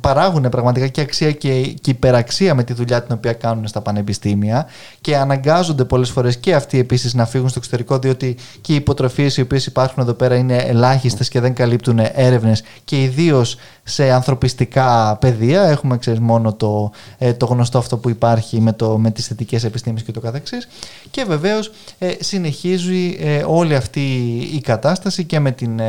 παράγουν 0.00 0.48
πραγματικά 0.48 0.86
και 0.86 1.00
αξία 1.00 1.32
και, 1.32 1.60
και 1.80 1.90
υπεραξία 1.90 2.54
με 2.54 2.64
τη 2.64 2.72
δουλειά 2.72 3.02
την 3.02 3.14
οποία 3.16 3.32
κάνουν 3.32 3.66
στα 3.66 3.80
πανεπιστήμια 3.80 4.68
και 5.00 5.16
αναγκάζονται 5.16 5.84
πολλές 5.84 6.10
φορές 6.10 6.36
και 6.36 6.54
αυτοί 6.54 6.78
επίσης 6.78 7.14
να 7.14 7.26
φύγουν 7.26 7.48
στο 7.48 7.58
εξωτερικό, 7.58 7.98
διότι 7.98 8.36
και 8.60 8.72
οι 8.72 8.74
υποτροφίες 8.76 9.36
οι 9.36 9.40
οποίες 9.40 9.66
υπάρχουν 9.66 10.02
εδώ 10.02 10.12
πέρα 10.12 10.36
είναι 10.36 10.56
ελάχιστες 10.56 11.28
και 11.28 11.40
δεν 11.40 11.54
καλύπτουν 11.54 12.00
έρευνες 12.14 12.62
και 12.84 13.02
ιδίως 13.02 13.56
σε 13.84 14.10
ανθρωπιστικά 14.10 15.16
πεδία. 15.20 15.62
Έχουμε 15.62 15.98
ξέρεις, 15.98 16.20
μόνο 16.20 16.54
το, 16.54 16.92
ε, 17.18 17.32
το 17.32 17.46
γνωστό 17.46 17.78
αυτό 17.78 17.96
που 17.96 18.08
υπάρχει 18.10 18.60
με, 18.60 18.72
το, 18.72 18.98
με 18.98 19.10
τις 19.10 19.26
θετικές 19.26 19.64
επιστήμες 19.64 20.02
και 20.02 20.12
το 20.12 20.20
καθεξής. 20.20 20.68
Και 21.10 21.24
βεβαίως 21.24 21.72
ε, 21.98 22.10
συνεχίζει 22.18 23.16
ε, 23.20 23.42
όλη 23.46 23.74
αυτή 23.74 24.00
η 24.54 24.60
κατάσταση 24.60 25.24
και 25.24 25.40
με 25.40 25.50
την 25.52 25.80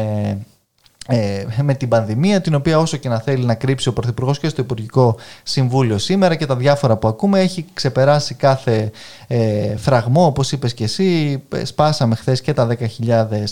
ε, 1.07 1.45
με 1.61 1.73
την 1.73 1.87
πανδημία, 1.87 2.41
την 2.41 2.55
οποία 2.55 2.79
όσο 2.79 2.97
και 2.97 3.09
να 3.09 3.19
θέλει 3.19 3.45
να 3.45 3.55
κρύψει 3.55 3.87
ο 3.89 3.93
Πρωθυπουργός 3.93 4.39
και 4.39 4.49
στο 4.49 4.61
Υπουργικό 4.61 5.15
Συμβούλιο 5.43 5.97
σήμερα 5.97 6.35
και 6.35 6.45
τα 6.45 6.55
διάφορα 6.55 6.97
που 6.97 7.07
ακούμε, 7.07 7.39
έχει 7.39 7.65
ξεπεράσει 7.73 8.33
κάθε 8.33 8.91
ε, 9.27 9.77
φραγμό, 9.77 10.25
όπως 10.25 10.51
είπες 10.51 10.73
και 10.73 10.83
εσύ, 10.83 11.41
σπάσαμε 11.63 12.15
χθες 12.15 12.41
και 12.41 12.53
τα 12.53 12.67
10.000, 12.67 12.85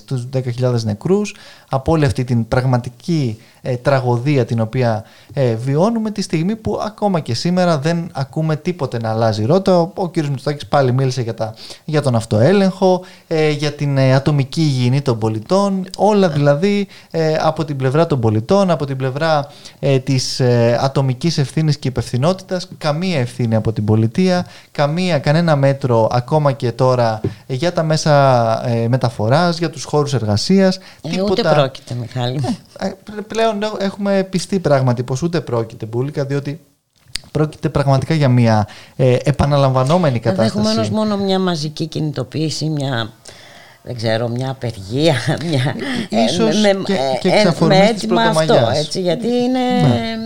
τους 0.05 0.27
10.000 0.33 0.81
νεκρούς, 0.83 1.35
από 1.69 1.91
όλη 1.91 2.05
αυτή 2.05 2.23
την 2.23 2.47
πραγματική 2.47 3.37
ε, 3.61 3.75
τραγωδία 3.75 4.45
την 4.45 4.59
οποία 4.59 5.03
ε, 5.33 5.55
βιώνουμε 5.55 6.11
τη 6.11 6.21
στιγμή 6.21 6.55
που 6.55 6.79
ακόμα 6.83 7.19
και 7.19 7.33
σήμερα 7.33 7.77
δεν 7.77 8.09
ακούμε 8.13 8.55
τίποτε 8.55 8.99
να 8.99 9.09
αλλάζει 9.09 9.45
ρότα. 9.45 9.79
Ο, 9.79 9.91
ο 9.93 10.09
κ. 10.09 10.17
Μητσοτάκης 10.17 10.67
πάλι 10.67 10.91
μίλησε 10.91 11.21
για, 11.21 11.33
τα, 11.33 11.53
για 11.85 12.01
τον 12.01 12.15
αυτοέλεγχο, 12.15 13.01
ε, 13.27 13.49
για 13.49 13.73
την 13.73 13.97
ε, 13.97 14.13
ατομική 14.13 14.61
υγιεινή 14.61 15.01
των 15.01 15.17
πολιτών, 15.17 15.85
όλα 15.97 16.29
δηλαδή 16.29 16.87
από 17.41 17.65
την 17.65 17.75
πλευρά 17.75 18.07
των 18.07 18.19
πολιτών, 18.19 18.71
από 18.71 18.85
την 18.85 18.97
πλευρά 18.97 19.47
της 20.03 20.41
ατομικής 20.79 21.37
ευθύνης 21.37 21.77
και 21.77 21.87
υπευθυνότητας, 21.87 22.67
καμία 22.77 23.19
ευθύνη 23.19 23.55
από 23.55 23.73
την 23.73 23.85
πολιτεία, 23.85 24.45
καμία, 24.71 25.19
κανένα 25.19 25.55
μέτρο 25.55 26.07
ακόμα 26.11 26.51
και 26.51 26.71
τώρα 26.71 27.21
για 27.47 27.73
τα 27.73 27.83
μέσα 27.83 28.63
μεταφοράς, 28.87 29.57
για 29.57 29.69
τους 29.69 29.83
χώρους 29.83 30.13
εργασίας. 30.13 30.79
τίποτα... 31.01 31.31
Ούτε 31.31 31.41
πρόκειται 31.41 31.93
Μιχάλη. 31.93 32.39
πλέον 33.27 33.48
έχουμε 33.79 34.27
πιστεί 34.29 34.59
πράγματι 34.59 35.03
πως 35.03 35.21
ούτε 35.21 35.41
πρόκειται 35.41 35.85
μπουλικα 35.85 36.25
διότι 36.25 36.59
πρόκειται 37.31 37.69
πραγματικά 37.69 38.13
για 38.13 38.29
μια 38.29 38.67
ε, 38.95 39.17
επαναλαμβανόμενη 39.23 40.19
κατάσταση. 40.19 40.57
Ενδεχομένω 40.57 40.95
μόνο 40.95 41.23
μια 41.23 41.39
μαζική 41.39 41.85
κινητοποίηση, 41.85 42.65
μια 42.65 43.11
δεν 43.83 43.95
ξέρω, 43.95 44.27
μια 44.27 44.49
απεργία, 44.49 45.15
μια, 45.49 45.75
ίσως 46.09 46.61
με, 46.61 46.81
και, 46.83 46.97
και 47.19 47.29
ε, 47.29 47.65
με 47.65 47.77
έτοιμα 47.77 48.21
αυτό, 48.21 48.71
έτσι, 48.75 49.01
γιατί 49.01 49.27
είναι... 49.27 49.59
Ναι. 49.87 50.17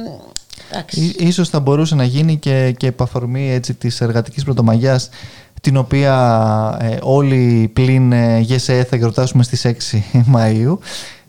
Ίσως 1.17 1.49
θα 1.49 1.59
μπορούσε 1.59 1.95
να 1.95 2.03
γίνει 2.03 2.37
και, 2.37 2.73
και 2.77 2.87
επαφορμή 2.87 3.51
έτσι, 3.51 3.73
της 3.73 4.01
εργατικής 4.01 4.43
πρωτομαγιάς 4.43 5.09
την 5.61 5.77
οποία 5.77 6.77
ε, 6.81 6.97
όλοι 7.01 7.71
πλην 7.73 8.11
ε, 8.11 8.39
ΓΕΣΕ 8.39 8.83
θα 8.89 8.95
γιορτάσουμε 8.95 9.43
στις 9.43 9.65
6 9.65 9.97
Μαΐου 10.35 10.77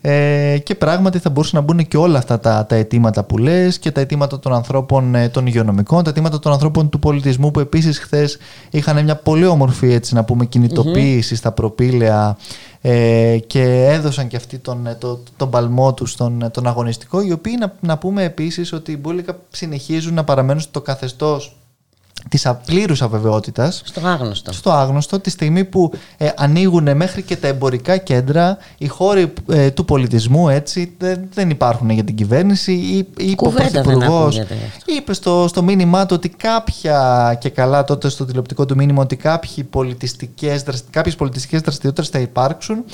ε, 0.07 0.59
και 0.59 0.75
πράγματι 0.75 1.19
θα 1.19 1.31
μπορούσαν 1.31 1.61
να 1.61 1.67
μπουν 1.67 1.89
και 1.89 1.97
όλα 1.97 2.19
αυτά 2.19 2.41
τα, 2.41 2.67
τα 2.67 2.75
αιτήματα 2.75 3.25
που 3.25 3.39
λες 3.39 3.79
και 3.79 3.91
τα 3.91 4.01
αιτήματα 4.01 4.39
των 4.39 4.53
ανθρώπων 4.55 5.15
ε, 5.15 5.29
των 5.29 5.47
υγειονομικών, 5.47 6.05
τα 6.05 6.11
αιτήματα 6.11 6.39
των 6.39 6.53
ανθρώπων 6.53 6.89
του 6.89 6.99
πολιτισμού 6.99 7.51
που 7.51 7.61
επίσης 7.61 7.99
χθες 7.99 8.39
είχαν 8.71 9.05
μια 9.05 9.17
πολύ 9.17 9.47
όμορφη 9.47 9.93
έτσι, 9.93 10.15
να 10.15 10.25
πούμε, 10.25 10.45
κινητοποίηση 10.45 11.37
στα 11.37 11.53
προπήλαια 11.53 12.37
ε, 12.81 13.39
και 13.47 13.87
έδωσαν 13.89 14.29
και 14.29 14.37
αυτοί 14.37 14.59
τον, 14.59 14.87
ε, 14.87 14.95
το, 14.95 15.21
τον 15.37 15.51
παλμό 15.51 15.95
τους 15.95 16.11
στον 16.11 16.51
τον 16.53 16.67
αγωνιστικό, 16.67 17.21
οι 17.21 17.33
οποίοι 17.33 17.57
να, 17.59 17.75
να 17.81 17.99
πούμε 17.99 18.25
επίσης 18.25 18.73
ότι 18.73 18.93
οι 18.93 18.99
Μπούλικα 19.01 19.39
συνεχίζουν 19.51 20.15
να 20.15 20.25
παραμένουν 20.25 20.63
στο 20.63 20.81
καθεστώς 20.81 21.57
της 22.29 22.47
απλήρους 22.47 23.03
αβεβαιότητας. 23.03 23.83
Στο 23.85 24.01
άγνωστο. 24.07 24.53
Στο 24.53 24.71
άγνωστο, 24.71 25.21
τη 25.21 25.31
στιγμή 25.31 25.65
που 25.65 25.93
ε, 26.17 26.29
ανοίγουν 26.37 26.97
μέχρι 26.97 27.23
και 27.23 27.37
τα 27.37 27.49
εμπορικά 27.49 27.97
κέντρα, 27.97 28.59
οι 28.79 28.87
χώροι 28.87 29.33
ε, 29.49 29.71
του 29.71 29.85
πολιτισμού 29.85 30.49
έτσι 30.49 30.97
δεν, 31.35 31.51
υπάρχουν 31.51 31.91
για 31.91 32.05
την 32.05 32.15
κυβέρνηση. 32.15 32.73
Είπε 33.17 33.47
ο 33.47 33.51
Πρωθυπουργός, 33.51 34.41
είπε 34.85 35.13
στο, 35.13 35.45
στο 35.49 35.63
μήνυμά 35.63 36.07
του 36.07 36.15
ότι 36.17 36.29
κάποια 36.29 37.37
και 37.41 37.49
καλά 37.49 37.85
τότε 37.85 38.09
στο 38.09 38.25
τηλεοπτικό 38.25 38.67
του 38.67 38.75
μήνυμα 38.77 39.03
ότι 39.03 39.17
κάποιες 39.17 39.67
πολιτιστικές 41.17 41.63
δραστηριότητες 41.63 42.09
θα 42.09 42.19
υπάρξουν 42.19 42.85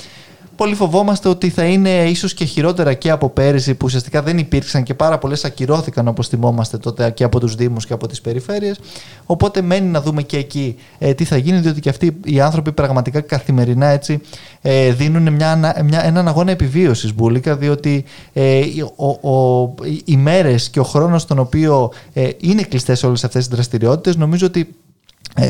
πολύ 0.61 0.75
φοβόμαστε 0.75 1.29
ότι 1.29 1.49
θα 1.49 1.63
είναι 1.63 1.89
ίσως 1.89 2.33
και 2.33 2.45
χειρότερα 2.45 2.93
και 2.93 3.09
από 3.09 3.29
πέρυσι 3.29 3.73
που 3.73 3.85
ουσιαστικά 3.85 4.21
δεν 4.21 4.37
υπήρξαν 4.37 4.83
και 4.83 4.93
πάρα 4.93 5.17
πολλές 5.17 5.45
ακυρώθηκαν 5.45 6.07
όπως 6.07 6.27
θυμόμαστε 6.27 6.77
τότε 6.77 7.11
και 7.11 7.23
από 7.23 7.39
τους 7.39 7.55
Δήμους 7.55 7.85
και 7.85 7.93
από 7.93 8.07
τις 8.07 8.21
περιφέρειες. 8.21 8.79
Οπότε 9.25 9.61
μένει 9.61 9.87
να 9.87 10.01
δούμε 10.01 10.21
και 10.21 10.37
εκεί 10.37 10.75
ε, 10.97 11.13
τι 11.13 11.23
θα 11.23 11.37
γίνει, 11.37 11.59
διότι 11.59 11.79
και 11.79 11.89
αυτοί 11.89 12.19
οι 12.25 12.41
άνθρωποι 12.41 12.71
πραγματικά 12.71 13.21
καθημερινά 13.21 13.87
έτσι 13.87 14.21
ε, 14.61 14.91
δίνουν 14.93 15.33
μια, 15.33 15.75
μια, 15.85 16.05
έναν 16.05 16.27
αγώνα 16.27 16.51
επιβίωσης 16.51 17.13
μπουλικα, 17.15 17.55
διότι 17.55 18.03
ε, 18.33 18.61
ο, 18.95 19.29
ο, 19.31 19.73
οι 20.05 20.17
μέρες 20.17 20.69
και 20.69 20.79
ο 20.79 20.83
χρόνος 20.83 21.21
στον 21.21 21.39
οποίο 21.39 21.91
ε, 22.13 22.29
είναι 22.39 22.61
κλειστές 22.61 23.03
όλες 23.03 23.23
αυτές 23.23 23.47
τι 23.47 23.55
δραστηριότητες 23.55 24.15
νομίζω 24.15 24.45
ότι 24.45 24.59
ε, 24.59 24.73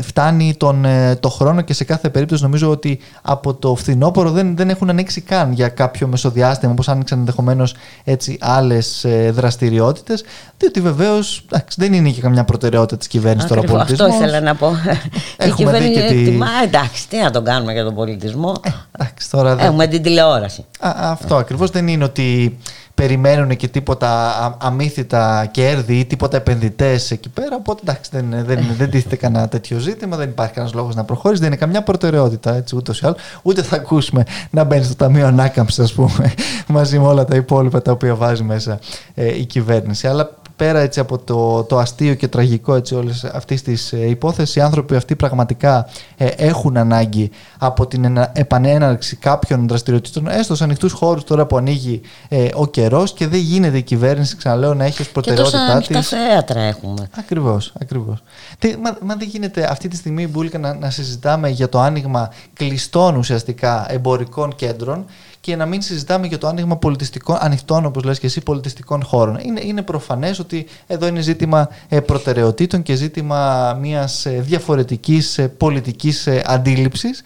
φτάνει 0.02 0.54
τον, 0.56 0.84
ε, 0.84 1.16
το 1.16 1.28
χρόνο 1.28 1.60
και 1.60 1.74
σε 1.74 1.84
κάθε 1.84 2.10
περίπτωση 2.10 2.42
νομίζω 2.42 2.70
ότι 2.70 2.98
από 3.22 3.54
το 3.54 3.74
φθινόπωρο 3.74 4.30
δεν, 4.30 4.56
δεν 4.56 4.70
έχουν 4.70 4.90
ανοίξει 4.90 5.20
καν 5.20 5.52
για 5.52 5.68
κάποιο 5.68 6.06
μεσοδιάστημα 6.06 6.72
όπως 6.72 6.88
άνοιξαν 6.88 7.18
ενδεχομένως 7.18 7.74
έτσι 8.04 8.38
άλλες 8.40 9.04
ε, 9.04 9.30
δραστηριότητες 9.30 10.24
διότι 10.58 10.80
βεβαίως 10.80 11.44
δεν 11.76 11.92
είναι 11.92 12.10
και 12.10 12.20
καμιά 12.20 12.44
προτεραιότητα 12.44 12.96
της 12.96 13.06
κυβέρνησης 13.06 13.48
τώρα 13.48 13.62
πολιτισμός. 13.62 14.10
Αυτό 14.10 14.24
ήθελα 14.24 14.40
να 14.40 14.54
πω. 14.54 14.72
Έχουμε 15.36 15.78
δει 15.78 15.92
και 15.92 16.00
τη... 16.00 16.30
Μα 16.30 16.46
εντάξει, 16.64 17.08
τι 17.08 17.16
να 17.16 17.30
τον 17.30 17.44
κάνουμε 17.44 17.72
για 17.72 17.84
τον 17.84 17.94
πολιτισμό. 17.94 18.54
Ε, 18.62 18.70
εντάξει, 18.92 19.30
τώρα 19.30 19.56
Έχουμε 19.58 19.86
την 19.86 20.02
τηλεόραση. 20.02 20.64
Α, 20.78 20.90
αυτό 21.00 21.36
ακριβώς 21.36 21.70
δεν 21.70 21.88
είναι 21.88 22.04
ότι 22.04 22.58
περιμένουν 22.94 23.56
και 23.56 23.68
τίποτα 23.68 24.56
αμύθιτα 24.60 25.48
κέρδη 25.50 25.98
ή 25.98 26.04
τίποτα 26.04 26.36
επενδυτές 26.36 27.10
εκεί 27.10 27.28
πέρα. 27.28 27.56
Οπότε 27.56 27.80
εντάξει, 27.82 28.10
δεν, 28.12 28.44
δεν, 28.44 28.64
δεν 28.76 28.90
τίθεται 28.90 29.16
κανένα 29.16 29.48
τέτοιο 29.48 29.78
ζήτημα, 29.78 30.16
δεν 30.16 30.28
υπάρχει 30.28 30.52
κανένας 30.52 30.76
λόγος 30.76 30.94
να 30.94 31.04
προχωρήσει, 31.04 31.40
δεν 31.40 31.50
είναι 31.50 31.60
καμιά 31.60 31.82
προτεραιότητα 31.82 32.54
έτσι, 32.54 32.76
ούτως 32.76 33.00
ή 33.00 33.06
άλλως. 33.06 33.18
Ούτε 33.42 33.62
θα 33.62 33.76
ακούσουμε 33.76 34.24
να 34.50 34.64
μπαίνει 34.64 34.84
στο 34.84 34.94
Ταμείο 34.94 35.26
Ανάκαμψης, 35.26 35.78
ας 35.78 35.92
πούμε, 35.92 36.34
μαζί 36.66 36.98
με 36.98 37.06
όλα 37.06 37.24
τα 37.24 37.36
υπόλοιπα 37.36 37.82
τα 37.82 37.92
οποία 37.92 38.14
βάζει 38.14 38.42
μέσα 38.42 38.78
ε, 39.14 39.38
η 39.38 39.44
κυβέρνηση. 39.44 40.06
Αλλά 40.06 40.30
πέρα 40.62 40.80
έτσι 40.80 41.00
από 41.00 41.18
το, 41.18 41.62
το 41.62 41.78
αστείο 41.78 42.14
και 42.14 42.28
τραγικό 42.28 42.74
έτσι 42.74 42.94
όλες 42.94 43.24
αυτής 43.24 43.62
της 43.62 43.92
ε, 43.92 44.08
υπόθεσης 44.08 44.56
οι 44.56 44.60
άνθρωποι 44.60 44.96
αυτοί 44.96 45.16
πραγματικά 45.16 45.88
ε, 46.16 46.26
έχουν 46.26 46.76
ανάγκη 46.76 47.30
από 47.58 47.86
την 47.86 48.16
επανέναρξη 48.32 49.16
κάποιων 49.16 49.68
δραστηριοτήτων 49.68 50.28
έστω 50.28 50.54
σε 50.54 50.64
ανοιχτούς 50.64 50.92
χώρους 50.92 51.24
τώρα 51.24 51.46
που 51.46 51.56
ανοίγει 51.56 52.00
ε, 52.28 52.48
ο 52.54 52.66
καιρός 52.66 53.12
και 53.12 53.26
δεν 53.26 53.40
γίνεται 53.40 53.76
η 53.76 53.82
κυβέρνηση 53.82 54.36
ξαναλέω 54.36 54.74
να 54.74 54.84
έχει 54.84 55.02
ως 55.02 55.08
προτεραιότητά 55.08 55.78
της. 55.78 55.86
Και 55.86 55.92
τόσα 55.92 56.16
θέατρα 56.16 56.60
έχουμε. 56.60 57.08
Ακριβώς, 57.18 57.72
ακριβώς. 57.80 58.22
μα, 58.82 58.96
μα 59.02 59.14
δεν 59.14 59.28
γίνεται 59.28 59.70
αυτή 59.70 59.88
τη 59.88 59.96
στιγμή 59.96 60.26
Μπούλικα 60.26 60.58
να, 60.58 60.74
να 60.74 60.90
συζητάμε 60.90 61.48
για 61.48 61.68
το 61.68 61.80
άνοιγμα 61.80 62.30
κλειστών 62.52 63.16
ουσιαστικά 63.16 63.86
εμπορικών 63.88 64.54
κέντρων 64.54 65.04
και 65.42 65.56
να 65.56 65.66
μην 65.66 65.82
συζητάμε 65.82 66.26
για 66.26 66.38
το 66.38 66.46
άνοιγμα 66.46 66.76
πολιτιστικών, 66.76 67.36
ανοιχτών, 67.40 67.84
όπως 67.84 68.04
λες 68.04 68.18
και 68.18 68.26
εσύ, 68.26 68.40
πολιτιστικών 68.40 69.04
χώρων. 69.04 69.38
Είναι, 69.42 69.60
είναι 69.64 69.82
προφανές 69.82 70.38
ότι 70.38 70.66
εδώ 70.86 71.06
είναι 71.06 71.20
ζήτημα 71.20 71.68
ε, 71.88 72.00
προτεραιοτήτων 72.00 72.82
και 72.82 72.94
ζήτημα 72.94 73.72
μιας 73.80 74.26
ε, 74.26 74.30
διαφορετικής 74.30 75.38
ε, 75.38 75.48
πολιτικής 75.48 76.28
αντίληψης, 76.44 77.22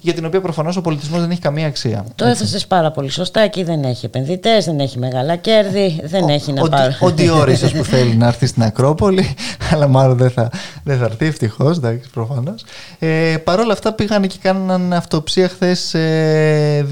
για 0.00 0.12
την 0.12 0.24
οποία 0.24 0.40
προφανώς 0.40 0.76
ο 0.76 0.80
πολιτισμός 0.80 1.20
δεν 1.20 1.30
έχει 1.30 1.40
καμία 1.40 1.66
αξία. 1.66 2.04
Το 2.14 2.24
έθεσες 2.24 2.66
πάρα 2.66 2.90
πολύ 2.90 3.10
σωστά. 3.10 3.40
Εκεί 3.40 3.62
δεν 3.62 3.84
έχει 3.84 4.06
επενδυτές, 4.06 4.64
δεν 4.64 4.80
έχει 4.80 4.98
μεγάλα 4.98 5.36
κέρδη, 5.36 6.00
δεν 6.04 6.28
έχει 6.28 6.52
να 6.52 6.68
πάρει. 6.68 6.96
Ο 7.00 7.12
Ντιόρ 7.12 7.50
που 7.76 7.84
θέλει 7.84 8.14
να 8.14 8.26
έρθει 8.26 8.46
στην 8.46 8.62
Ακρόπολη, 8.62 9.34
αλλά 9.72 9.88
μάλλον 9.88 10.16
δεν 10.16 10.30
θα, 10.30 10.50
δεν 10.84 10.98
θα 10.98 11.04
έρθει 11.04 11.26
ευτυχώς, 11.26 11.76
εντάξει, 11.76 12.10
προφανώς. 12.10 12.64
Ε, 12.98 13.36
Παρ' 13.44 13.60
όλα 13.60 13.72
αυτά 13.72 13.92
πήγαν 13.92 14.26
και 14.26 14.38
κάναν 14.42 14.92
αυτοψία 14.92 15.48
χθες 15.48 15.94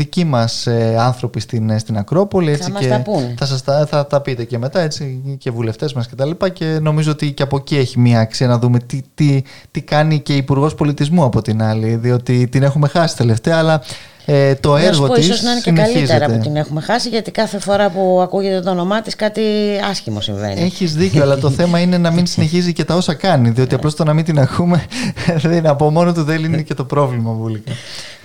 δικοί 0.00 0.24
μας 0.24 0.66
ε, 0.66 0.96
άνθρωποι 0.98 1.40
στην, 1.40 1.78
στην 1.78 1.96
Ακρόπολη. 1.96 2.50
Έτσι, 2.50 2.70
θα 2.70 2.78
και 2.78 2.88
μας 2.88 2.96
τα 2.96 3.02
πούνε. 3.02 3.34
Θα, 3.38 3.46
σας 3.46 3.62
τα, 3.62 3.86
θα 3.86 4.06
τα 4.06 4.20
πείτε 4.20 4.44
και 4.44 4.58
μετά 4.58 4.80
έτσι, 4.80 5.36
και 5.38 5.50
βουλευτές 5.50 5.92
μας 5.92 6.08
και 6.08 6.14
τα 6.14 6.24
λοιπά 6.24 6.48
και 6.48 6.78
νομίζω 6.82 7.10
ότι 7.10 7.32
και 7.32 7.42
από 7.42 7.56
εκεί 7.56 7.76
έχει 7.76 7.98
μία 7.98 8.20
αξία 8.20 8.46
να 8.46 8.58
δούμε 8.58 8.78
τι, 8.78 9.00
τι, 9.14 9.42
τι 9.70 9.80
κάνει 9.80 10.20
και 10.20 10.32
η 10.32 10.36
Υπουργός 10.36 10.74
Πολιτισμού 10.74 11.24
από 11.24 11.42
την 11.42 11.62
άλλη 11.62 11.96
διότι 11.96 12.48
την 12.48 12.62
έχουμε 12.62 12.88
χάσει 12.88 13.16
τελευταία 13.16 13.58
αλλά 13.58 13.82
ε, 14.24 14.54
το 14.54 14.76
έργο 14.76 15.08
της. 15.08 15.28
ίσως 15.28 15.42
να 15.42 15.50
είναι 15.50 15.60
και 15.60 15.72
καλύτερα 15.72 16.26
που 16.26 16.38
την 16.38 16.56
έχουμε 16.56 16.80
χάσει, 16.80 17.08
γιατί 17.08 17.30
κάθε 17.30 17.58
φορά 17.58 17.90
που 17.90 18.20
ακούγεται 18.22 18.60
το 18.60 18.70
όνομά 18.70 19.02
της 19.02 19.16
κάτι 19.16 19.42
άσχημο 19.90 20.20
συμβαίνει. 20.20 20.60
Έχεις 20.60 20.94
δίκιο, 20.94 21.22
αλλά 21.22 21.38
το 21.38 21.50
θέμα 21.58 21.78
είναι 21.80 21.98
να 21.98 22.10
μην 22.10 22.26
συνεχίζει 22.26 22.72
και 22.72 22.84
τα 22.84 22.94
όσα 22.94 23.14
κάνει. 23.14 23.50
Διότι 23.50 23.74
απλώς 23.74 23.94
το 23.94 24.04
να 24.04 24.12
μην 24.12 24.24
την 24.24 24.38
ακούμε 24.38 24.84
δεν, 25.50 25.66
από 25.66 25.90
μόνο 25.90 26.12
του 26.12 26.22
δεν 26.22 26.44
είναι 26.44 26.62
και 26.62 26.74
το 26.74 26.84
πρόβλημα, 26.84 27.32
Βούλικα. 27.32 27.72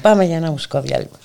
Πάμε 0.02 0.24
για 0.26 0.36
ένα 0.36 0.52
μουσικό 0.52 0.82
διάλειμμα. 0.82 1.18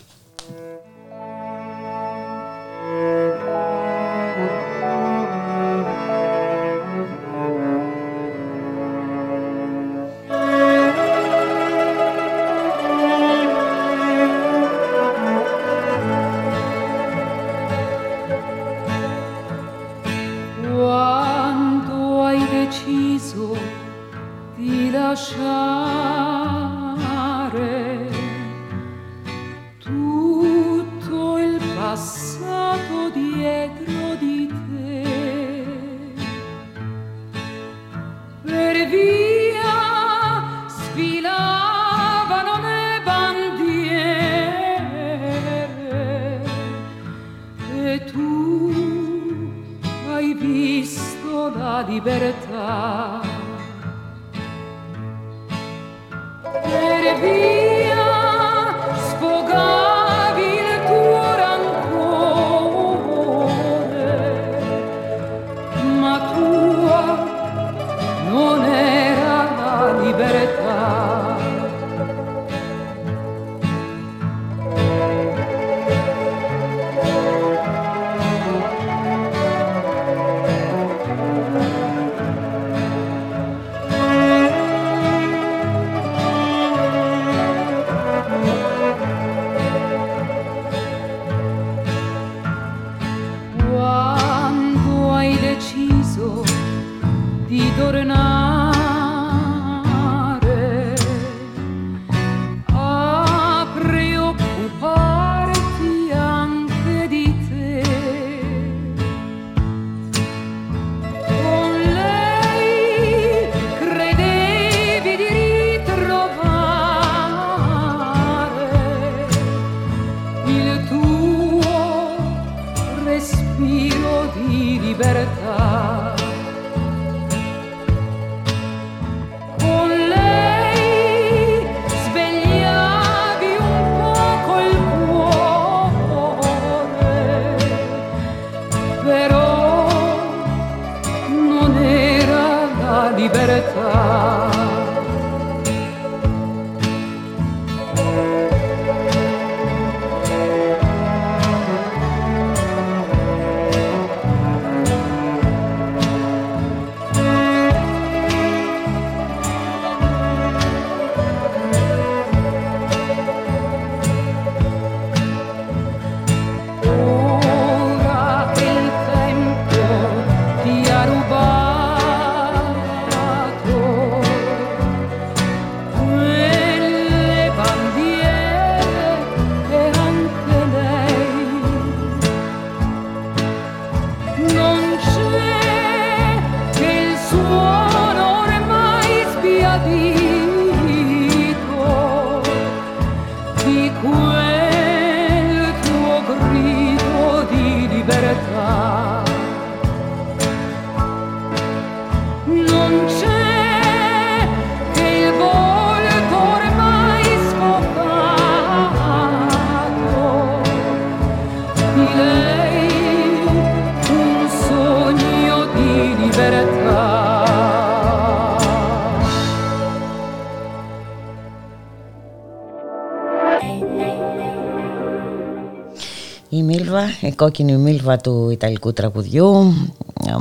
Η 227.30 227.34
κόκκινη 227.34 227.76
μίλβα 227.76 228.16
του 228.16 228.50
Ιταλικού 228.50 228.92
τραγουδιού. 228.92 229.74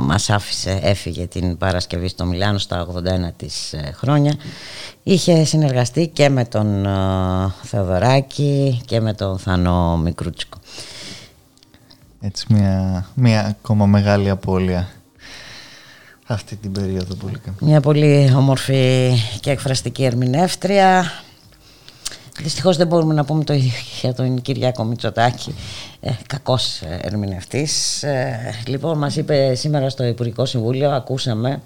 Μας 0.00 0.30
άφησε, 0.30 0.78
έφυγε 0.82 1.26
την 1.26 1.56
Παρασκευή 1.56 2.08
στο 2.08 2.24
Μιλάνο 2.24 2.58
στα 2.58 2.86
81 2.86 3.32
της 3.36 3.72
ε, 3.72 3.92
χρόνια. 3.96 4.34
Είχε 5.02 5.44
συνεργαστεί 5.44 6.08
και 6.08 6.28
με 6.28 6.44
τον 6.44 6.86
ε, 6.86 6.90
Θεοδωράκη 7.62 8.80
και 8.84 9.00
με 9.00 9.14
τον 9.14 9.38
Θανό 9.38 9.96
Μικρούτσικο. 9.96 10.58
Έτσι 12.20 12.46
μια, 12.48 13.06
μια 13.14 13.46
ακόμα 13.46 13.86
μεγάλη 13.86 14.30
απώλεια 14.30 14.88
αυτή 16.26 16.56
την 16.56 16.72
περίοδο 16.72 17.14
πολύ 17.14 17.40
Μια 17.60 17.80
πολύ 17.80 18.32
όμορφη 18.36 19.12
και 19.40 19.50
εκφραστική 19.50 20.04
ερμηνεύτρια 20.04 21.04
Δυστυχώς 22.42 22.76
δεν 22.76 22.86
μπορούμε 22.86 23.14
να 23.14 23.24
πούμε 23.24 23.44
το 23.44 23.52
για 24.00 24.14
τον 24.14 24.42
Κυριάκο 24.42 24.84
Μητσοτάκη, 24.84 25.54
ε, 26.00 26.10
κακός 26.26 26.82
ερμηνευτής. 27.00 28.02
Ε, 28.02 28.54
λοιπόν, 28.66 28.98
μας 28.98 29.16
είπε 29.16 29.54
σήμερα 29.54 29.88
στο 29.88 30.04
Υπουργικό 30.04 30.44
Συμβούλιο, 30.44 30.90
ακούσαμε 30.90 31.60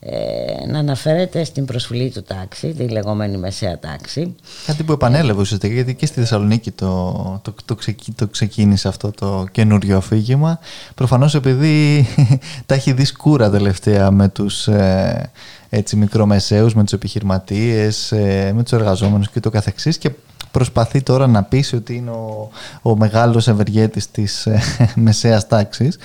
ε, 0.00 0.66
να 0.66 0.78
αναφέρεται 0.78 1.44
στην 1.44 1.64
προσφυλή 1.64 2.10
του 2.10 2.22
τάξη, 2.22 2.72
τη 2.72 2.88
λεγόμενη 2.88 3.36
μεσαία 3.36 3.78
τάξη. 3.78 4.34
Κάτι 4.66 4.82
που 4.82 4.92
επανέλαβε 4.92 5.40
ουσιαστικά, 5.40 5.74
γιατί 5.74 5.94
και 5.94 6.06
στη 6.06 6.20
Θεσσαλονίκη 6.20 6.70
το, 6.70 7.40
το, 7.42 7.54
το, 7.64 7.76
το 8.14 8.26
ξεκίνησε 8.26 8.88
αυτό 8.88 9.10
το 9.10 9.46
καινούριο 9.52 9.96
αφήγημα. 9.96 10.58
Προφανώς 10.94 11.34
επειδή 11.34 12.06
τα 12.66 12.74
έχει 12.74 12.92
δει 12.92 13.04
σκούρα 13.04 13.50
τελευταία 13.50 14.10
με 14.10 14.28
τους 14.28 14.68
ε, 14.68 15.30
έτσι, 15.68 15.96
μικρομεσαίους, 15.96 16.74
με 16.74 16.82
τους 16.82 16.92
επιχειρηματίες, 16.92 18.12
ε, 18.12 18.52
με 18.54 18.62
τους 18.62 18.72
εργαζόμενους 18.72 19.30
και 19.30 19.40
το 19.40 19.50
καθεξής 19.50 19.98
και 19.98 20.10
προσπαθεί 20.50 21.02
τώρα 21.02 21.26
να 21.26 21.42
πείσει 21.42 21.76
ότι 21.76 21.94
είναι 21.94 22.10
ο, 22.10 22.50
ο 22.82 22.96
μεγάλος 22.96 23.48
ευεργέτης 23.48 24.10
της 24.10 24.46
ε, 24.46 24.60
μεσαίας 24.94 25.46
τάξης. 25.46 25.98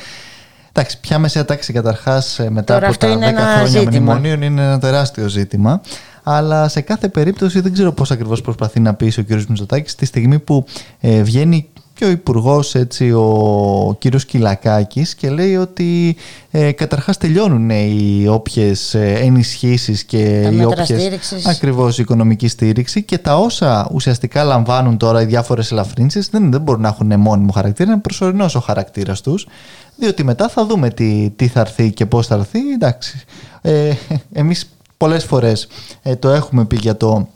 Εντάξει, 0.73 0.99
ποια 0.99 1.19
μεσαία 1.19 1.45
τάξη 1.45 1.73
καταρχάς 1.73 2.39
ε, 2.39 2.49
μετά 2.49 2.73
Τώρα 2.73 2.87
από 2.87 2.97
τα 2.97 3.07
10 3.07 3.19
χρόνια 3.19 3.65
ζήτημα. 3.67 3.89
μνημονίων 3.89 4.41
είναι 4.41 4.61
ένα 4.61 4.79
τεράστιο 4.79 5.27
ζήτημα. 5.27 5.81
Αλλά 6.23 6.67
σε 6.67 6.81
κάθε 6.81 7.07
περίπτωση 7.07 7.59
δεν 7.59 7.73
ξέρω 7.73 7.91
πώς 7.91 8.11
ακριβώς 8.11 8.41
προσπαθεί 8.41 8.79
να 8.79 8.93
πείσει 8.93 9.19
ο 9.19 9.23
κ. 9.23 9.29
Μητσοτάκης 9.29 9.95
τη 9.95 10.05
στιγμή 10.05 10.39
που 10.39 10.65
ε, 10.99 11.21
βγαίνει 11.21 11.69
και 12.01 12.07
ο 12.07 12.11
Υπουργός, 12.11 12.75
ο 13.15 13.93
κύριος 13.93 14.25
Κυλακάκης, 14.25 15.15
και 15.15 15.29
λέει 15.29 15.55
ότι 15.55 16.15
ε, 16.51 16.71
καταρχάς 16.71 17.17
τελειώνουν 17.17 17.69
οι 17.69 18.27
όποιες 18.27 18.93
ενισχύσεις 18.93 20.03
και 20.03 20.49
οι 20.53 20.63
όποιες 20.63 21.45
ακριβώς 21.45 21.97
οικονομική 21.97 22.47
στήριξη 22.47 23.03
και 23.03 23.17
τα 23.17 23.37
όσα 23.37 23.89
ουσιαστικά 23.91 24.43
λαμβάνουν 24.43 24.97
τώρα 24.97 25.21
οι 25.21 25.25
διάφορες 25.25 25.71
ελαφρύνσεις 25.71 26.29
δεν, 26.29 26.51
δεν 26.51 26.61
μπορούν 26.61 26.81
να 26.81 26.87
έχουν 26.87 27.19
μόνιμο 27.19 27.51
χαρακτήρα, 27.51 27.91
είναι 27.91 28.01
προσωρινός 28.01 28.55
ο 28.55 28.59
χαρακτήρας 28.59 29.21
τους 29.21 29.47
διότι 29.95 30.23
μετά 30.23 30.49
θα 30.49 30.65
δούμε 30.65 30.89
τι, 30.89 31.33
τι 31.35 31.47
θα 31.47 31.59
έρθει 31.59 31.91
και 31.91 32.05
πώς 32.05 32.27
θα 32.27 32.35
έρθει. 32.35 32.59
Εντάξει, 32.73 33.23
ε, 33.61 33.93
εμείς 34.33 34.69
πολλές 34.97 35.23
φορές 35.23 35.67
ε, 36.01 36.15
το 36.15 36.29
έχουμε 36.29 36.65
πει 36.65 36.75
για 36.75 36.97
το, 36.97 37.27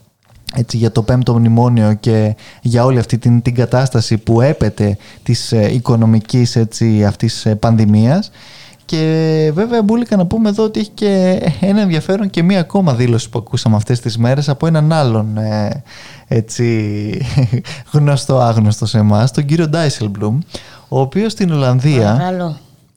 έτσι, 0.58 0.76
για 0.76 0.92
το 0.92 1.02
πέμπτο 1.02 1.38
μνημόνιο 1.38 1.94
και 1.94 2.36
για 2.62 2.84
όλη 2.84 2.98
αυτή 2.98 3.18
την, 3.18 3.42
την 3.42 3.54
κατάσταση 3.54 4.18
που 4.18 4.40
έπεται 4.40 4.96
της 5.22 5.52
ε, 5.52 5.74
οικονομικής 5.74 6.56
έτσι, 6.56 7.04
αυτής 7.04 7.46
ε, 7.46 7.54
πανδημίας. 7.54 8.30
Και 8.84 9.50
βέβαια 9.54 9.82
μπουλικα 9.82 10.16
να 10.16 10.26
πούμε 10.26 10.48
εδώ 10.48 10.64
ότι 10.64 10.80
έχει 10.80 10.90
και 10.94 11.42
ένα 11.60 11.80
ενδιαφέρον 11.80 12.30
και 12.30 12.42
μία 12.42 12.60
ακόμα 12.60 12.94
δήλωση 12.94 13.28
που 13.30 13.38
ακούσαμε 13.38 13.76
αυτές 13.76 14.00
τις 14.00 14.18
μέρες 14.18 14.48
από 14.48 14.66
έναν 14.66 14.92
άλλον 14.92 15.36
ε, 15.36 15.82
έτσι, 16.28 17.26
γνωστό 17.92 18.38
άγνωστο 18.38 18.86
σε 18.86 18.98
εμάς, 18.98 19.32
τον 19.32 19.44
κύριο 19.44 19.68
Ντάισελμπλουμ, 19.68 20.38
ο 20.88 21.00
οποίος 21.00 21.32
στην 21.32 21.52
Ολλανδία 21.52 22.34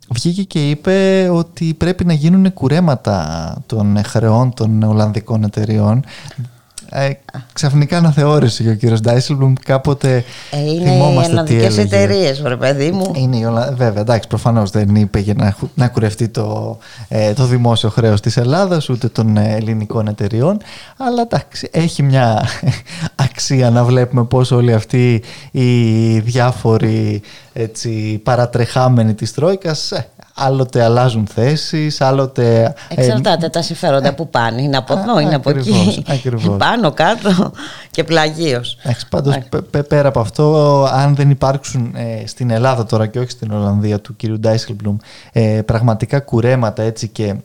βγήκε 0.10 0.43
και 0.43 0.69
είπε 0.69 1.30
ότι 1.32 1.74
πρέπει 1.74 2.06
να 2.06 2.13
γίνουν 2.13 2.54
κουρέματα 2.54 3.58
των 3.65 4.04
χρεών 4.04 4.54
των 4.54 4.84
Ολλανδικών 4.84 5.43
εταιριών 5.43 6.04
ε, 6.91 7.10
ξαφνικά 7.54 7.97
αναθεώρησε 7.97 8.63
και 8.63 8.69
ο 8.69 8.75
κύριος 8.75 9.02
Ντάισελμπλουμ 9.02 9.54
κάποτε 9.65 10.23
ε, 10.52 10.60
είναι 10.60 10.89
θυμόμαστε 10.89 11.41
οι 11.41 11.67
τι 11.67 11.82
εταιρείες, 11.82 12.41
βρε 12.41 12.56
παιδί 12.58 12.91
μου. 12.91 13.12
Είναι 13.15 13.38
η 13.38 13.45
Βέβαια, 13.75 14.02
εντάξει, 14.02 14.28
προφανώς 14.28 14.69
δεν 14.71 14.95
είπε 14.95 15.19
για 15.19 15.34
να, 15.34 15.56
να 15.73 15.88
κουρευτεί 15.88 16.28
το, 16.28 16.78
ε, 17.08 17.34
το 17.34 17.45
δημόσιο 17.45 17.89
χρέος 17.89 18.21
της 18.21 18.38
Ελλάδας 18.38 18.89
ούτε 18.89 19.08
των 19.08 19.38
ε, 19.38 19.56
ελληνικών 19.56 20.08
εταιριών. 20.08 20.58
Αλλά 20.97 21.21
εντάξει, 21.21 21.69
έχει 21.71 22.04
μια 22.04 22.43
αξία 23.30 23.69
να 23.69 23.84
βλέπουμε 23.84 24.23
πώς 24.23 24.52
όλοι 24.52 24.73
αυτοί 24.73 25.23
οι 25.52 26.19
διάφοροι 26.19 27.21
έτσι, 27.54 28.21
παρατρεχάμενοι 28.23 29.13
της 29.13 29.34
Τρόικας 29.34 29.91
ε, 29.91 30.08
άλλοτε 30.39 30.84
αλλάζουν 30.84 31.28
θέσεις, 31.28 32.02
άλλοτε... 32.02 32.73
Εξαρτάται 32.89 33.49
τα 33.49 33.62
συμφέροντα 33.62 34.13
που 34.13 34.30
πάνε, 34.30 34.62
είναι 34.62 34.78
από 34.78 34.99
εδώ, 34.99 35.19
είναι 35.19 35.36
από 35.36 35.49
εκεί, 35.49 36.04
ακριβώς. 36.08 36.58
πάνω, 36.58 36.91
κάτω 36.91 37.52
και 37.91 38.04
πλαγίως. 38.04 38.78
Πάντως 39.10 39.36
πέρα 39.88 40.08
από 40.08 40.19
αυτό, 40.19 40.84
αν 40.91 41.15
δεν 41.15 41.30
υπάρξουν 41.30 41.93
ε, 41.95 42.28
στην 42.28 42.49
Ελλάδα 42.49 42.86
τώρα 42.86 43.08
και 43.08 43.19
όχι 43.19 43.30
στην 43.30 43.52
Ολλανδία 43.52 43.99
του 43.99 44.15
κύριου 44.15 44.39
Ντάισελμπλουμ 44.39 44.97
ε, 45.32 45.62
πραγματικά 45.65 46.19
κουρέματα 46.19 46.84
έτσι 46.84 47.08
και 47.08 47.36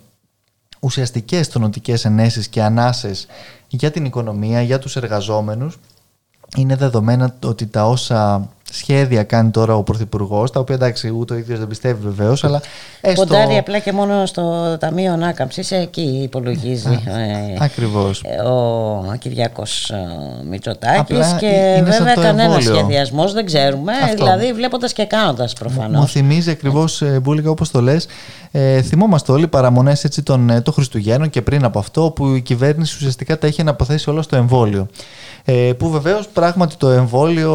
ουσιαστικές 0.81 1.49
τονοτικές 1.49 2.05
ενέσεις 2.05 2.49
και 2.49 2.63
ανάσες 2.63 3.27
για 3.69 3.91
την 3.91 4.05
οικονομία, 4.05 4.63
για 4.63 4.79
τους 4.79 4.97
εργαζόμενους, 4.97 5.79
είναι 6.57 6.77
δεδομένα 6.77 7.35
ότι 7.45 7.67
τα 7.67 7.89
όσα 7.89 8.49
σχέδια 8.71 9.23
κάνει 9.23 9.51
τώρα 9.51 9.77
ο 9.77 9.83
Πρωθυπουργός, 9.83 10.51
τα 10.51 10.61
οποία 10.61 10.75
εντάξει 10.75 11.15
ούτε 11.19 11.35
ο 11.35 11.37
ίδιος 11.37 11.59
δεν 11.59 11.69
πιστεύει 11.69 12.03
βεβαίως, 12.03 12.45
αλλά. 12.45 12.63
Έστω... 13.01 13.25
Ποντάρει 13.25 13.57
απλά 13.57 13.79
και 13.79 13.93
μόνο 13.93 14.27
στο 14.27 14.77
Ταμείο 14.81 15.13
Ανάκαμψης, 15.13 15.71
εκεί 15.71 16.21
υπολογίζει. 16.23 17.03
Ε, 17.07 17.65
Ακριβώς. 17.65 18.23
Ε, 18.25 18.43
ο 18.43 19.17
Κυριακός 19.19 19.91
ε, 19.91 19.97
Μητσοτάκης 20.51 21.35
και 21.39 21.83
βέβαια 21.85 22.15
κανένας 22.15 22.65
σχεδιασμός 22.65 23.33
δεν 23.33 23.47
ξέρουμε. 23.47 23.93
Δηλαδή 24.15 24.53
βλέποντας 24.53 24.93
και 24.93 25.05
κάνοντας 25.05 25.53
προφανώς. 25.53 26.01
Μου 26.01 26.07
θυμίζει 26.07 26.51
ακριβώς, 26.51 27.03
ε, 27.03 27.21
Μπούλικα, 27.23 27.51
όπως 27.51 27.71
το 27.71 27.81
λες. 27.81 28.07
Ε, 28.57 28.83
θυμόμαστε 28.83 29.33
όλοι 29.33 29.49
παραμονές 29.49 30.09
των, 30.23 30.51
ε, 30.51 30.61
των 30.61 30.75
Χριστουγέννων 30.75 31.31
και 31.31 31.43
πριν 31.43 31.65
από 31.65 31.79
αυτό, 31.79 32.13
που 32.15 32.35
η 32.35 32.41
κυβέρνηση 32.41 32.97
ουσιαστικά 32.97 33.39
τα 33.39 33.47
είχε 33.47 33.61
αναποθέσει 33.61 34.11
όλα 34.11 34.23
στο 34.23 34.37
εμβόλιο. 34.37 34.89
Ε, 35.45 35.73
που 35.79 35.91
βεβαίως 35.91 36.29
πράγματι 36.29 36.77
το 36.77 36.89
εμβόλιο 36.89 37.53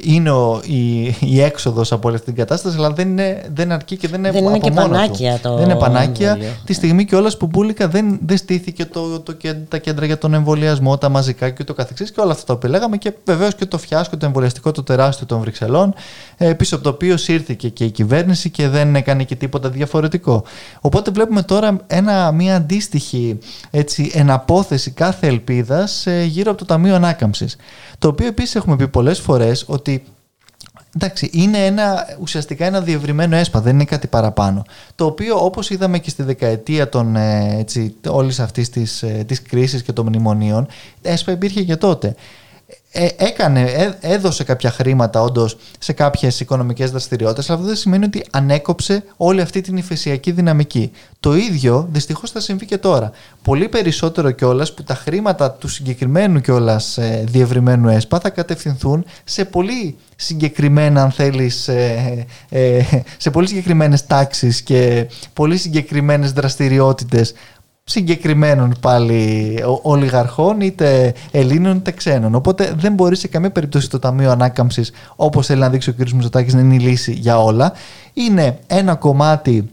είναι 0.00 0.30
η, 0.66 1.04
η 1.20 1.40
έξοδος 1.40 1.92
από 1.92 2.08
όλη 2.08 2.16
αυτή 2.16 2.32
την 2.32 2.36
κατάσταση 2.36 2.76
αλλά 2.76 2.90
δεν, 2.90 3.08
είναι, 3.08 3.42
δεν 3.54 3.72
αρκεί 3.72 3.96
και 3.96 4.08
δεν 4.08 4.18
είναι 4.18 4.30
δεν 4.30 4.44
είναι 4.44 4.58
και 4.58 4.70
πανάκια 4.70 5.38
το 5.42 5.54
Δεν 5.56 5.64
είναι 5.64 5.78
πανάκια 5.78 6.38
τη 6.64 6.72
στιγμή 6.72 7.04
και 7.04 7.16
όλα 7.16 7.32
που 7.38 7.46
μπουλικα 7.46 7.88
δεν, 7.88 8.18
δεν 8.26 8.36
στήθηκε 8.36 8.84
το, 8.84 9.20
το, 9.20 9.36
τα 9.68 9.78
κέντρα 9.78 10.06
για 10.06 10.18
τον 10.18 10.34
εμβολιασμό, 10.34 10.98
τα 10.98 11.08
μαζικά 11.08 11.50
και 11.50 11.64
το 11.64 11.74
καθεξής 11.74 12.12
και 12.12 12.20
όλα 12.20 12.32
αυτά 12.32 12.44
τα 12.44 12.52
οποία 12.52 12.68
λέγαμε 12.68 12.96
και 12.96 13.12
βεβαίως 13.24 13.54
και 13.54 13.66
το 13.66 13.78
φιάσκο 13.78 14.16
το 14.16 14.26
εμβολιαστικό 14.26 14.70
το 14.70 14.82
τεράστιο 14.82 15.26
των 15.26 15.40
Βρυξελών 15.40 15.94
ε, 16.36 16.52
πίσω 16.52 16.74
από 16.74 16.84
το 16.84 16.90
οποίο 16.90 17.16
σύρθηκε 17.16 17.68
και 17.68 17.84
η 17.84 17.90
κυβέρνηση 17.90 18.50
και 18.50 18.68
δεν 18.68 18.96
έκανε 18.96 19.24
και 19.24 19.34
τίποτα 19.34 19.68
διαφορετικό. 19.68 20.44
Οπότε 20.80 21.10
βλέπουμε 21.10 21.42
τώρα 21.42 21.76
ένα, 21.86 22.32
μια 22.32 22.56
αντίστοιχη 22.56 23.38
έτσι, 23.70 24.10
εναπόθεση 24.14 24.90
κάθε 24.90 25.26
ελπίδας 25.26 26.06
ε, 26.06 26.22
γύρω 26.22 26.50
από 26.50 26.58
το 26.58 26.64
Ταμείο 26.64 26.94
Ανάκαμψης. 26.94 27.56
Το 27.98 28.08
οποίο 28.08 28.26
επίσης 28.26 28.54
έχουμε 28.54 28.76
πει 28.76 28.88
πολλές 28.88 29.20
φορές 29.20 29.64
ότι 29.74 30.02
Εντάξει, 30.96 31.30
είναι 31.32 31.64
ένα, 31.64 32.06
ουσιαστικά 32.20 32.64
ένα 32.66 32.80
διευρυμένο 32.80 33.36
ΕΣΠΑ, 33.36 33.60
δεν 33.60 33.74
είναι 33.74 33.84
κάτι 33.84 34.06
παραπάνω. 34.06 34.64
Το 34.94 35.04
οποίο 35.04 35.44
όπως 35.44 35.70
είδαμε 35.70 35.98
και 35.98 36.10
στη 36.10 36.22
δεκαετία 36.22 36.88
των, 36.88 37.16
ε, 37.16 37.56
έτσι, 37.58 37.94
όλης 38.08 38.40
αυτής 38.40 38.70
της, 38.70 39.02
ε, 39.02 39.24
της 39.26 39.42
κρίσης 39.42 39.82
και 39.82 39.92
των 39.92 40.06
μνημονίων, 40.06 40.66
ΕΣΠΑ 41.02 41.32
υπήρχε 41.32 41.62
και 41.62 41.76
τότε. 41.76 42.14
Ε, 42.96 43.08
έκανε, 43.16 43.60
ε, 43.60 43.96
έδωσε 44.00 44.44
κάποια 44.44 44.70
χρήματα 44.70 45.20
όντως 45.22 45.56
σε 45.78 45.92
κάποιες 45.92 46.40
οικονομικές 46.40 46.90
δραστηριότητες, 46.90 47.48
αλλά 47.48 47.58
αυτό 47.58 47.68
δεν 47.68 47.78
σημαίνει 47.78 48.04
ότι 48.04 48.24
ανέκοψε 48.30 49.04
όλη 49.16 49.40
αυτή 49.40 49.60
την 49.60 49.76
ηφαισιακή 49.76 50.30
δυναμική. 50.30 50.90
Το 51.20 51.36
ίδιο 51.36 51.88
δυστυχώς 51.92 52.30
θα 52.30 52.40
συμβεί 52.40 52.66
και 52.66 52.78
τώρα. 52.78 53.10
Πολύ 53.42 53.68
περισσότερο 53.68 54.30
κιόλας 54.30 54.74
που 54.74 54.82
τα 54.82 54.94
χρήματα 54.94 55.50
του 55.50 55.68
συγκεκριμένου 55.68 56.40
κιόλας 56.40 56.98
ε, 56.98 57.24
διευρυμένου 57.28 57.88
ΕΣΠΑ 57.88 58.20
θα 58.20 58.30
κατευθυνθούν 58.30 59.04
σε 59.24 59.44
πολύ 59.44 59.96
συγκεκριμένα, 60.16 61.02
αν 61.02 61.10
θέλεις, 61.10 61.70
σε 63.16 63.30
πολύ 63.30 63.46
συγκεκριμένες 63.46 64.06
τάξεις 64.06 64.62
και 64.62 65.08
πολύ 65.32 65.56
συγκεκριμένες 65.56 66.32
δραστηριότητες 66.32 67.34
συγκεκριμένων 67.84 68.74
πάλι 68.80 69.58
ολιγαρχών, 69.82 70.60
είτε 70.60 71.14
Ελλήνων 71.30 71.76
είτε 71.76 71.90
ξένων. 71.90 72.34
Οπότε 72.34 72.74
δεν 72.76 72.92
μπορεί 72.92 73.16
σε 73.16 73.28
καμία 73.28 73.50
περίπτωση 73.50 73.90
το 73.90 73.98
Ταμείο 73.98 74.30
Ανάκαμψης, 74.30 74.92
όπως 75.16 75.46
θέλει 75.46 75.60
να 75.60 75.70
δείξει 75.70 75.90
ο 75.90 75.94
κ. 75.98 76.10
Μητσοτάκης, 76.10 76.54
να 76.54 76.60
είναι 76.60 76.74
η 76.74 76.78
λύση 76.78 77.12
για 77.12 77.42
όλα. 77.42 77.72
Είναι 78.12 78.58
ένα 78.66 78.94
κομμάτι 78.94 79.70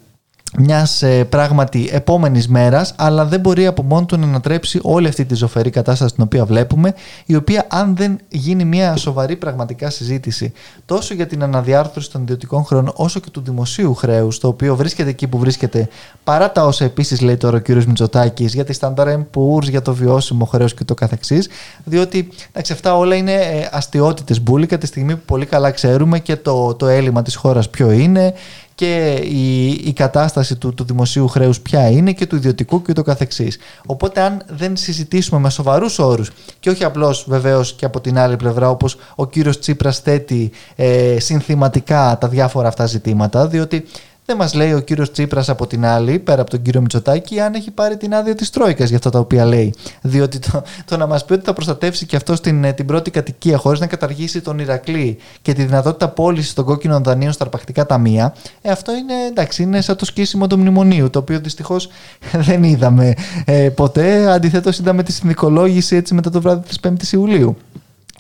μιας 0.58 1.02
ε, 1.02 1.24
πράγματι 1.24 1.90
επόμενης 1.92 2.48
μέρας, 2.48 2.94
αλλά 2.98 3.26
δεν 3.26 3.40
μπορεί 3.40 3.66
από 3.66 3.84
μόνο 3.84 4.06
του 4.06 4.18
να 4.18 4.26
ανατρέψει 4.26 4.80
όλη 4.82 5.08
αυτή 5.08 5.26
τη 5.26 5.36
ζωφερή 5.36 5.70
κατάσταση 5.70 6.14
την 6.14 6.24
οποία 6.24 6.46
βλέπουμε, 6.46 6.94
η 7.26 7.36
οποία 7.36 7.66
αν 7.70 7.96
δεν 7.96 8.20
γίνει 8.30 8.66
μια 8.66 8.96
σοβαρή 8.96 9.36
πραγματικά 9.36 9.90
συζήτηση 9.90 10.52
τόσο 10.86 11.14
για 11.14 11.28
την 11.28 11.44
αναδιάρθρωση 11.44 12.12
των 12.12 12.22
ιδιωτικών 12.22 12.66
χρεών, 12.66 12.92
όσο 12.96 13.20
και 13.20 13.30
του 13.30 13.42
δημοσίου 13.42 13.94
χρέους, 13.94 14.40
το 14.40 14.48
οποίο 14.48 14.76
βρίσκεται 14.76 15.10
εκεί 15.10 15.28
που 15.28 15.38
βρίσκεται, 15.38 15.88
παρά 16.24 16.52
τα 16.52 16.66
όσα 16.66 16.86
επίσης 16.86 17.22
λέει 17.22 17.38
τώρα 17.38 17.58
ο 17.58 17.62
κ. 17.62 17.70
Μητσοτάκης 17.70 18.54
για 18.54 18.64
τη 18.64 18.78
Standard 18.82 19.24
Poor's, 19.36 19.70
για 19.70 19.82
το 19.82 19.94
βιώσιμο 19.94 20.46
χρέος 20.46 20.74
και 20.74 20.84
το 20.84 20.94
καθεξής, 20.94 21.50
διότι 21.84 22.30
εντάξει, 22.50 22.74
αυτά 22.74 22.98
όλα 22.98 23.16
είναι 23.16 23.34
ε, 23.34 23.70
αστείωτητες 23.72 24.42
μπουλικα 24.42 24.78
τη 24.78 24.86
στιγμή 24.86 25.16
που 25.16 25.22
πολύ 25.26 25.46
καλά 25.46 25.72
ξέρουμε 25.72 26.20
και 26.20 26.36
το, 26.36 26.76
το 26.76 26.88
έλλειμμα 26.88 27.22
της 27.22 27.36
χώρας 27.36 27.70
ποιο 27.70 27.92
είναι 27.92 28.34
και 28.82 29.22
η, 29.24 29.68
η 29.70 29.94
κατάσταση 29.94 30.56
του, 30.56 30.74
του 30.74 30.84
δημοσίου 30.84 31.28
χρέους 31.28 31.60
ποια 31.60 31.90
είναι 31.90 32.12
και 32.12 32.26
του 32.26 32.36
ιδιωτικού 32.36 32.82
και 32.82 32.94
το 32.94 33.02
καθεξής. 33.02 33.58
Οπότε 33.86 34.22
αν 34.22 34.42
δεν 34.50 34.78
συζητήσουμε 34.78 35.40
με 35.40 35.50
σοβαρούς 35.50 36.00
όρους 36.00 36.32
και 36.60 36.70
όχι 36.70 36.84
απλώς 36.84 37.26
βεβαίως 37.28 37.74
και 37.74 37.86
από 37.86 38.02
την 38.02 38.18
άλλη 38.18 38.36
πλευρά 38.36 38.70
όπως 38.70 38.98
ο 39.16 39.28
κύριος 39.28 39.60
Τσίπρας 39.60 40.00
θέτει 40.00 40.52
ε, 40.76 41.20
συνθηματικά 41.20 42.18
τα 42.20 42.28
διάφορα 42.28 42.68
αυτά 42.68 42.86
ζητήματα 42.86 43.48
διότι 43.48 43.86
Δεν 44.32 44.40
μας 44.40 44.54
λέει 44.54 44.74
ο 44.74 44.80
κύριος 44.80 45.12
Τσίπρας 45.12 45.50
από 45.50 45.68
την 45.68 45.86
άλλη, 45.86 46.20
πέρα 46.20 46.42
από 46.42 46.50
τον 46.50 46.62
κύριο 46.62 46.82
Μητσοτάκη, 46.82 47.40
αν 47.40 47.54
έχει 47.54 47.72
πάρει 47.72 47.98
την 47.98 48.14
άδεια 48.16 48.36
της 48.36 48.50
Τρόικας 48.50 48.88
για 48.88 48.98
αυτά 48.98 49.10
τα 49.10 49.20
οποία 49.20 49.46
λέει. 49.46 49.74
Διότι 50.02 50.40
το, 50.40 50.64
το 50.86 50.98
να 50.98 51.08
μας 51.08 51.26
πει 51.26 51.34
ότι 51.34 51.46
θα 51.46 51.54
προστατεύσει 51.54 52.06
και 52.06 52.16
αυτό 52.16 52.36
στην, 52.36 52.64
ε, 52.64 52.74
την 52.74 52.86
πρώτη 52.86 53.12
κατοικία 53.12 53.58
χωρίς 53.58 53.80
να 53.80 53.88
καταργήσει 53.88 54.42
τον 54.42 54.60
Ηρακλή 54.60 55.18
και 55.42 55.54
τη 55.54 55.64
δυνατότητα 55.64 56.10
πώλησης 56.10 56.54
των 56.54 56.66
κόκκινων 56.66 57.04
δανείων 57.04 57.32
στα 57.32 57.44
αρπακτικά 57.44 57.86
ταμεία, 57.86 58.36
ε, 58.62 58.72
αυτό 58.72 58.92
είναι 58.92 59.14
εντάξει, 59.30 59.64
είναι 59.64 59.82
σαν 59.82 59.96
το 59.96 60.06
σκίσιμο 60.06 60.48
του 60.48 60.60
μνημονίου, 60.60 61.10
το 61.10 61.20
οποίο 61.20 61.40
δυστυχώς 61.40 61.90
δεν 62.48 62.64
είδαμε 62.64 63.14
ε, 63.46 63.70
ποτέ. 63.70 64.32
Αντιθέτως, 64.32 64.80
είδαμε 64.80 65.04
τη 65.04 65.12
συνδικολόγηση 65.12 65.96
έτσι 65.96 66.14
μετά 66.14 66.30
το 66.30 66.42
βράδυ 66.42 66.68
της 66.68 66.80
5η 66.84 67.14
Ιουλίου. 67.14 67.58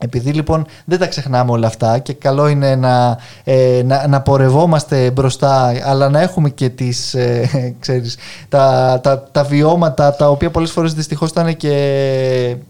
Επειδή 0.03 0.31
λοιπόν 0.31 0.65
δεν 0.85 0.99
τα 0.99 1.07
ξεχνάμε 1.07 1.51
όλα 1.51 1.67
αυτά 1.67 1.99
και 1.99 2.13
καλό 2.13 2.47
είναι 2.47 2.75
να, 2.75 3.17
ε, 3.43 3.81
να, 3.85 4.07
να 4.07 4.21
πορευόμαστε 4.21 5.11
μπροστά 5.11 5.73
αλλά 5.83 6.09
να 6.09 6.21
έχουμε 6.21 6.49
και 6.49 6.69
τις, 6.69 7.13
ε, 7.13 7.49
ξέρεις, 7.79 8.17
τα, 8.49 8.99
τα, 9.03 9.23
τα 9.31 9.43
βιώματα 9.43 10.15
τα 10.15 10.29
οποία 10.29 10.51
πολλές 10.51 10.71
φορές 10.71 10.93
δυστυχώς 10.93 11.29
ήταν 11.29 11.57
και 11.57 11.71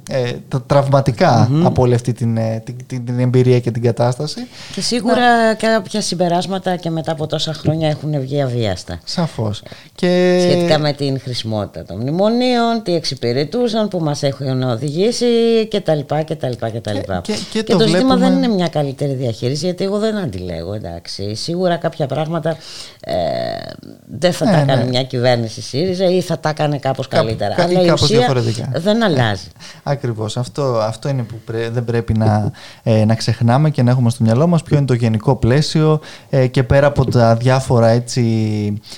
ε, 0.09 0.31
τα 0.47 0.61
τραυματικα 0.61 1.49
από 1.63 1.81
όλη 1.81 1.93
αυτή 1.93 2.13
την, 2.13 2.37
ε, 2.37 2.61
την, 2.65 2.75
την, 2.87 3.05
την, 3.05 3.19
εμπειρία 3.19 3.59
και 3.59 3.71
την 3.71 3.81
κατάσταση. 3.81 4.47
Και 4.73 4.81
σίγουρα 4.81 5.45
να... 5.45 5.53
κάποια 5.53 6.01
συμπεράσματα 6.01 6.75
και 6.75 6.89
μετά 6.89 7.11
από 7.11 7.27
τόσα 7.27 7.53
χρόνια 7.53 7.89
έχουν 7.89 8.19
βγει 8.19 8.41
αβίαστα. 8.41 8.99
Σαφώς. 9.03 9.63
Και... 9.95 10.39
Σχετικά 10.41 10.79
με 10.79 10.93
την 10.93 11.19
χρησιμότητα 11.19 11.85
των 11.85 11.97
μνημονίων, 11.99 12.81
τι 12.83 12.95
εξυπηρετούσαν, 12.95 13.87
που 13.87 13.99
μας 13.99 14.23
έχουν 14.23 14.63
οδηγήσει 14.63 15.25
κτλ. 15.69 15.99
κτλ, 16.25 16.51
κτλ. 16.73 16.97
Και, 17.21 17.33
και, 17.51 17.63
το, 17.63 17.77
το 17.77 17.87
ζήτημα 17.87 18.15
δεν 18.15 18.33
είναι 18.33 18.47
μια 18.47 18.67
καλύτερη 18.67 19.13
διαχείριση, 19.13 19.65
γιατί 19.65 19.83
εγώ 19.83 19.99
δεν 19.99 20.17
αντιλέγω. 20.17 20.73
Εντάξει. 20.73 21.35
Σίγουρα 21.35 21.75
κάποια 21.77 22.07
πράγματα 22.07 22.57
ε, 22.99 23.13
δεν 24.05 24.33
θα 24.33 24.45
ναι, 24.45 24.51
τα 24.51 24.57
έκανε 24.57 24.83
ναι. 24.83 24.89
μια 24.89 25.03
κυβέρνηση 25.03 25.61
ΣΥΡΙΖΑ 25.61 26.05
ή 26.05 26.21
θα 26.21 26.39
τα 26.39 26.49
έκανε 26.49 26.77
κάπως 26.77 27.07
καλύτερα. 27.07 27.53
Κά, 27.53 27.63
Αλλά 27.63 27.81
η 27.81 27.89
ουσία 27.89 28.17
διαφορετικά. 28.17 28.71
δεν 28.75 29.03
αλλάζει. 29.03 29.47
Ακριβώς. 29.83 30.37
Αυτό, 30.37 30.79
αυτό 30.81 31.09
είναι 31.09 31.23
που 31.23 31.35
δεν 31.71 31.83
πρέπει 31.85 32.13
να, 32.13 32.51
ε, 32.83 33.05
να 33.05 33.15
ξεχνάμε 33.15 33.69
και 33.69 33.83
να 33.83 33.91
έχουμε 33.91 34.09
στο 34.09 34.23
μυαλό 34.23 34.47
μας 34.47 34.63
ποιο 34.63 34.77
είναι 34.77 34.85
το 34.85 34.93
γενικό 34.93 35.35
πλαίσιο 35.35 35.99
ε, 36.29 36.47
και 36.47 36.63
πέρα 36.63 36.87
από 36.87 37.05
τα 37.05 37.35
διάφορα 37.35 37.87
έτσι, 37.87 38.21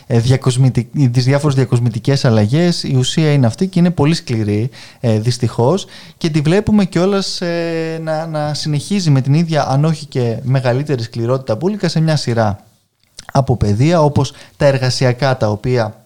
ε, 0.08 0.20
διακοσμητικ, 0.20 0.88
τις 1.12 1.26
διάφορες 1.26 1.56
διακοσμητικές 1.56 2.26
αλλαγές 2.26 2.84
η 2.84 2.96
ουσία 2.96 3.32
είναι 3.32 3.46
αυτή 3.46 3.68
και 3.68 3.80
είναι 3.80 3.90
πολύ 3.90 4.14
σκληρή 4.14 4.70
ε, 5.00 5.20
δυστυχώς 5.20 5.86
και 6.18 6.30
τη 6.30 6.42
βλέπουμε 6.42 6.86
κιόλας 6.86 7.42
ε, 7.42 8.00
να 8.02 8.13
να, 8.32 8.54
συνεχίζει 8.54 9.10
με 9.10 9.22
την 9.22 9.34
ίδια 9.34 9.68
αν 9.68 9.86
όχι 9.86 10.06
και 10.06 10.38
μεγαλύτερη 10.44 11.04
σκληρότητα 11.04 11.56
μπουλικα 11.56 11.88
σε 11.90 12.00
μια 12.00 12.16
σειρά 12.16 12.60
από 13.32 13.58
παιδεία 13.58 14.02
όπως 14.02 14.34
τα 14.58 14.66
εργασιακά 14.66 15.38
τα 15.38 15.50
οποία 15.50 16.06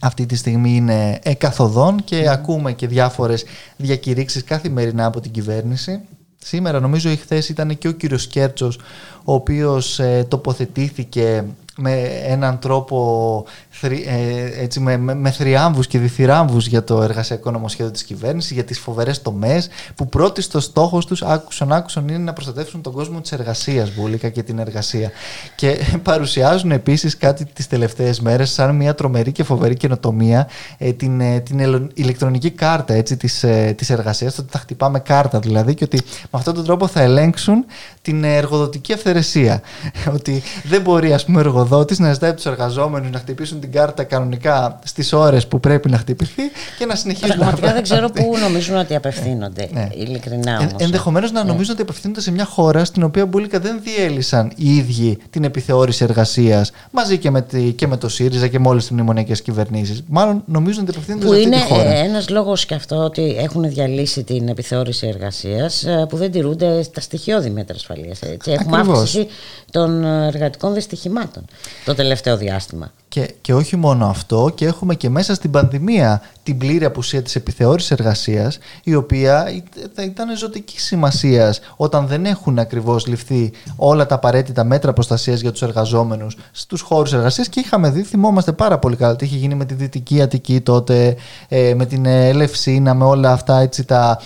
αυτή 0.00 0.26
τη 0.26 0.36
στιγμή 0.36 0.76
είναι 0.76 1.18
εκαθοδόν 1.22 2.04
και 2.04 2.28
ακούμε 2.28 2.72
και 2.72 2.86
διάφορες 2.86 3.44
διακηρύξεις 3.76 4.44
καθημερινά 4.44 5.06
από 5.06 5.20
την 5.20 5.30
κυβέρνηση. 5.30 6.00
Σήμερα 6.36 6.80
νομίζω 6.80 7.10
η 7.10 7.16
χθες 7.16 7.48
ήταν 7.48 7.78
και 7.78 7.88
ο 7.88 7.92
κύριος 7.92 8.26
Κέρτσος 8.26 8.78
ο 9.24 9.32
οποίος 9.34 9.98
ε, 9.98 10.26
τοποθετήθηκε 10.28 11.44
με 11.76 11.92
έναν 12.26 12.58
τρόπο 12.58 13.44
ε, 13.80 14.62
έτσι, 14.62 14.80
με, 14.80 14.96
με, 14.96 15.14
με 15.14 15.30
θριάμβους 15.30 15.86
και 15.86 15.98
διθυράμβους 15.98 16.66
για 16.66 16.84
το 16.84 17.02
εργασιακό 17.02 17.50
νομοσχέδιο 17.50 17.92
της 17.92 18.02
κυβέρνησης, 18.02 18.50
για 18.50 18.64
τις 18.64 18.78
φοβερές 18.78 19.22
τομές 19.22 19.68
που 19.94 20.08
πρώτοι 20.08 20.42
στο 20.42 20.60
στόχος 20.60 21.06
τους 21.06 21.22
άκουσαν, 21.22 21.72
άκουσαν 21.72 22.08
είναι 22.08 22.18
να 22.18 22.32
προστατεύσουν 22.32 22.82
τον 22.82 22.92
κόσμο 22.92 23.20
της 23.20 23.32
εργασίας 23.32 23.90
βούλικα 23.90 24.28
και 24.28 24.42
την 24.42 24.58
εργασία. 24.58 25.10
Και 25.56 25.78
παρουσιάζουν 26.02 26.70
επίσης 26.70 27.16
κάτι 27.16 27.44
τις 27.44 27.66
τελευταίες 27.66 28.20
μέρες 28.20 28.50
σαν 28.50 28.74
μια 28.76 28.94
τρομερή 28.94 29.32
και 29.32 29.44
φοβερή 29.44 29.74
καινοτομία 29.74 30.48
ε, 30.78 30.92
την, 30.92 31.20
ε, 31.20 31.40
την 31.40 31.90
ηλεκτρονική 31.94 32.50
κάρτα 32.50 32.94
έτσι, 32.94 33.16
της, 33.16 33.42
ε, 33.42 33.74
της 33.76 33.90
εργασίας, 33.90 34.38
ότι 34.38 34.48
θα 34.50 34.58
χτυπάμε 34.58 34.98
κάρτα 34.98 35.38
δηλαδή 35.38 35.74
και 35.74 35.84
ότι 35.84 36.00
με 36.22 36.28
αυτόν 36.30 36.54
τον 36.54 36.64
τρόπο 36.64 36.86
θα 36.86 37.00
ελέγξουν 37.00 37.64
την 38.06 38.24
εργοδοτική 38.24 38.92
αυθαιρεσία. 38.92 39.62
ότι 40.16 40.42
δεν 40.64 40.80
μπορεί 40.80 41.12
ας 41.12 41.24
πούμε 41.24 41.40
εργοδότης 41.40 41.98
να 41.98 42.12
ζητάει 42.12 42.30
από 42.30 42.38
τους 42.38 42.50
εργαζόμενους 42.50 43.10
να 43.10 43.18
χτυπήσουν 43.18 43.60
την 43.60 43.72
κάρτα 43.72 44.04
κανονικά 44.04 44.78
στις 44.84 45.12
ώρες 45.12 45.46
που 45.46 45.60
πρέπει 45.60 45.90
να 45.90 45.98
χτυπηθεί 45.98 46.42
και 46.78 46.86
να 46.86 46.94
συνεχίσουν 46.94 47.36
Πραγματικά 47.36 47.72
δεν 47.72 47.82
ξέρω 47.82 48.08
πού 48.10 48.34
νομίζουν 48.46 48.76
ότι 48.76 48.94
απευθύνονται. 48.94 49.68
Ναι. 49.72 49.88
Ειλικρινά 49.94 50.58
όμως. 50.58 50.72
Ε, 50.78 50.84
Ενδεχομένως 50.84 51.32
να 51.32 51.44
ναι. 51.44 51.50
νομίζουν 51.50 51.72
ότι 51.72 51.82
απευθύνονται 51.82 52.20
σε 52.20 52.30
μια 52.30 52.44
χώρα 52.44 52.84
στην 52.84 53.02
οποία 53.02 53.26
μπουλικα 53.26 53.58
δεν 53.58 53.80
διέλυσαν 53.82 54.52
οι 54.56 54.76
ίδιοι 54.76 55.18
την 55.30 55.44
επιθεώρηση 55.44 56.04
εργασίας 56.04 56.70
μαζί 56.90 57.18
και 57.18 57.30
με, 57.30 57.42
τη, 57.42 57.72
και 57.72 57.86
με 57.86 57.96
το 57.96 58.08
ΣΥΡΙΖΑ 58.08 58.48
και 58.48 58.58
με 58.58 58.68
όλες 58.68 58.82
τις 58.82 58.92
μνημονιακές 58.92 59.42
κυβερνήσεις. 59.42 60.02
Μάλλον 60.06 60.42
νομίζουν 60.46 60.82
ότι 60.82 60.90
απευθύνονται 60.90 61.26
που 61.26 61.32
σε 61.32 61.38
αυτή 61.38 61.48
είναι 61.48 61.60
τη 61.60 61.72
χώρα. 61.72 61.94
Ένας 61.94 62.28
λόγος 62.28 62.66
και 62.66 62.74
αυτό 62.74 62.96
ότι 62.96 63.36
έχουν 63.38 63.68
διαλύσει 63.68 64.24
την 64.24 64.48
επιθεώρηση 64.48 65.06
εργασίας 65.06 65.84
ε, 65.84 66.06
που 66.08 66.16
δεν 66.16 66.30
τηρούνται 66.30 66.84
τα 66.92 67.00
στοιχειώδη 67.00 67.50
μέτρα 67.50 67.78
ασφαλείας. 68.10 68.22
Έχουμε 68.46 68.78
αύξηση 68.78 69.26
των 69.70 70.04
εργατικών 70.04 70.74
δυστυχημάτων 70.74 71.44
το 71.84 71.94
τελευταίο 71.94 72.36
διάστημα. 72.36 72.92
Και, 73.08 73.34
και 73.40 73.54
όχι 73.54 73.76
μόνο 73.76 74.06
αυτό, 74.06 74.52
και 74.54 74.66
έχουμε 74.66 74.94
και 74.94 75.08
μέσα 75.08 75.34
στην 75.34 75.50
πανδημία 75.50 76.22
την 76.42 76.58
πλήρη 76.58 76.84
απουσία 76.84 77.22
της 77.22 77.36
επιθεώρησης 77.36 77.90
εργασίας, 77.90 78.58
η 78.82 78.94
οποία 78.94 79.62
ήταν 80.04 80.36
ζωτικής 80.36 80.84
σημασίας 80.84 81.60
όταν 81.76 82.06
δεν 82.06 82.24
έχουν 82.24 82.58
ακριβώς 82.58 83.06
ληφθεί 83.06 83.52
όλα 83.76 84.06
τα 84.06 84.14
απαραίτητα 84.14 84.64
μέτρα 84.64 84.92
προστασίας 84.92 85.40
για 85.40 85.52
τους 85.52 85.62
εργαζόμενους 85.62 86.36
στους 86.52 86.80
χώρους 86.80 87.12
εργασίας 87.12 87.48
και 87.48 87.60
είχαμε 87.60 87.90
δει, 87.90 88.02
θυμόμαστε 88.02 88.52
πάρα 88.52 88.78
πολύ 88.78 88.96
καλά 88.96 89.16
τι 89.16 89.24
είχε 89.24 89.36
γίνει 89.36 89.54
με 89.54 89.64
τη 89.64 89.74
Δυτική 89.74 90.22
Αττική 90.22 90.60
τότε, 90.60 91.16
ε, 91.48 91.74
με 91.74 91.86
την 91.86 92.06
Ελευσίνα, 92.06 92.94
με 92.94 93.04
όλα 93.04 93.32
αυτά 93.32 93.58
έτσι, 93.58 93.84
τα, 93.84 94.20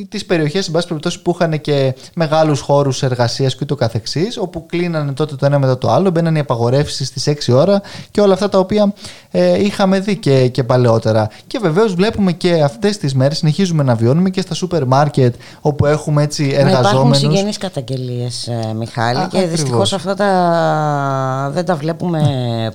ε, 0.00 0.04
τις 0.08 0.24
περιοχές 0.24 0.70
περιπτώσει, 0.70 1.22
που 1.22 1.30
είχαν 1.34 1.60
και 1.60 1.94
μεγάλους 2.14 2.60
χώρους 2.60 3.02
εργασίας 3.02 3.52
και 3.54 3.60
ούτω 3.62 3.74
καθεξής 3.74 4.38
όπου 4.38 4.66
κλείνανε 4.66 5.12
τότε 5.12 5.36
το 5.36 5.46
ένα 5.46 5.58
μετά 5.58 5.78
το 5.78 5.90
άλλο 5.90 6.10
μπαίνανε 6.10 6.38
οι 6.38 6.40
απαγορεύσεις 6.40 7.06
στις 7.08 7.28
6 7.48 7.54
ώρα 7.54 7.82
και 8.10 8.20
όλα 8.20 8.32
αυτά 8.32 8.48
τα 8.48 8.58
οποία 8.58 8.92
ε, 9.30 9.64
είχαμε 9.64 10.00
δει 10.00 10.16
και, 10.16 10.48
και 10.48 10.64
παλαιότερα. 10.64 11.28
Και 11.46 11.58
βεβαίως 11.58 11.94
βλέπουμε 11.94 12.32
και 12.32 12.62
αυτές 12.62 12.96
τις 12.96 13.14
μέρες 13.14 13.38
συνεχίζουμε 13.38 13.82
να 13.82 13.94
βιώνουμε 13.94 14.30
και 14.30 14.40
στα 14.40 14.54
σούπερ 14.54 14.86
μάρκετ 14.86 15.34
όπου 15.60 15.86
έχουμε 15.86 16.22
έτσι 16.22 16.44
εργαζόμενους 16.54 16.90
Υπάρχουν 16.90 17.14
συγγενείς 17.14 17.58
καταγγελίες 17.58 18.46
ε, 18.46 18.72
Μιχάλη 18.74 19.18
Α, 19.18 19.28
και 19.30 19.46
δυστυχώς 19.46 19.92
αυτά 19.92 20.14
τα, 20.14 21.50
δεν 21.52 21.64
τα 21.64 21.74
βλέπουμε 21.76 22.20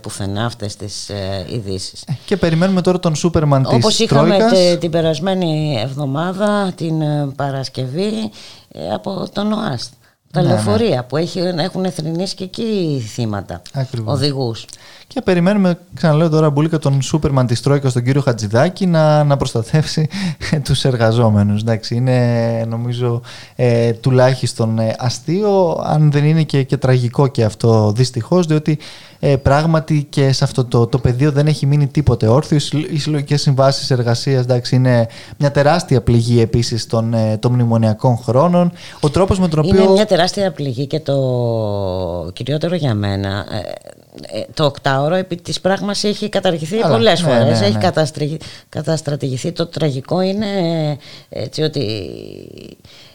πουθενά 0.02 0.46
αυτές 0.46 0.76
τις 0.76 1.10
ε, 1.10 1.46
ειδήσεις. 1.48 2.04
Ε, 2.08 2.14
και 2.26 2.38
περιμένουμε 2.38 2.82
τώρα 2.82 3.00
τον 3.00 3.16
Σούπερμαν 3.16 3.64
της 3.64 3.74
Όπως 3.74 4.00
είχαμε 4.00 4.38
την 4.80 4.92
περασμένη 4.92 5.80
εβδομάδα 5.84 6.72
την 6.76 7.02
ε, 7.02 7.11
Παρασκευή 7.36 8.32
ε, 8.72 8.94
από 8.94 9.30
τον 9.34 9.52
ΟΑΣΤ. 9.52 9.94
Τα 10.32 10.42
ναι, 10.42 10.48
ναι. 10.48 10.54
λεωφορεία 10.54 11.04
που 11.04 11.18
έχει, 11.18 11.40
έχουν 11.40 11.92
θρυνήσει 11.92 12.36
και 12.36 12.44
εκεί 12.44 13.04
θύματα, 13.08 13.62
οδηγούς. 14.04 14.66
Και 15.14 15.22
περιμένουμε, 15.22 15.78
ξαναλέω 15.94 16.30
τώρα, 16.30 16.50
Μπουλίκα, 16.50 16.78
τον 16.78 17.02
Σούπερμαν 17.02 17.48
της 17.48 17.62
Τρόικας, 17.62 17.94
τον 17.94 18.04
κύριο 18.04 18.22
Χατζηδάκη, 18.22 18.86
να, 18.86 19.24
να 19.24 19.38
προστατεύσει 19.38 20.08
τους 20.64 20.86
εργαζόμενους. 20.86 21.64
Είναι, 21.90 22.66
νομίζω, 22.70 23.22
ε, 23.56 23.92
τουλάχιστον 23.92 24.80
ε, 24.80 24.96
αστείο, 24.98 25.82
αν 25.86 26.12
δεν 26.12 26.26
είναι 26.26 26.44
και, 26.44 26.64
και 26.64 26.78
τραγικό 26.78 27.28
και 27.28 27.44
αυτό 27.44 27.92
δυστυχώς, 27.96 28.46
διότι 28.46 28.78
ε, 29.20 29.36
πράγματι 29.36 30.08
και 30.10 30.32
σε 30.32 30.44
αυτό 30.44 30.66
το, 30.66 30.88
το 30.88 30.98
πεδίο 30.98 31.32
δεν 31.32 31.48
έχει 31.48 31.66
μείνει 31.66 31.88
τίποτε 31.88 32.28
όρθιο. 32.28 32.58
Οι 32.92 33.00
συλλογικές 33.00 33.42
συμβάσεις 33.42 33.92
εργασίας 33.92 34.46
είναι 34.72 35.08
μια 35.38 35.52
τεράστια 35.52 36.02
πληγή 36.02 36.42
επίσης 36.42 36.88
των, 36.88 37.14
ε, 37.14 37.38
των 37.38 37.52
μνημονιακών 37.52 38.18
χρόνων. 38.18 38.72
Ο 39.00 39.10
τρόπος 39.10 39.40
με 39.40 39.48
τον 39.48 39.60
οποίο. 39.60 39.84
Είναι 39.84 39.92
μια 39.92 40.06
τεράστια 40.06 40.52
πληγή 40.52 40.88
και 40.88 41.00
το 41.00 41.16
κυριότερο 42.34 42.76
για 42.76 42.94
μένα. 42.94 43.46
Ε, 43.52 43.58
ε 43.58 44.01
το 44.54 44.66
οκτάωρο 44.66 45.16
επί 45.16 45.36
της 45.36 45.62
πράγμας 45.62 46.04
έχει 46.04 46.30
καταργηθεί 46.30 46.76
πολλέ 46.76 46.94
πολλές 46.94 47.22
ναι, 47.22 47.32
φορές, 47.34 47.60
ναι, 47.60 47.66
έχει 47.66 47.78
ναι. 47.78 47.92
καταστρατηγηθεί. 48.70 49.52
Το 49.52 49.66
τραγικό 49.66 50.22
είναι 50.22 50.48
έτσι 51.30 51.62
ότι 51.62 52.12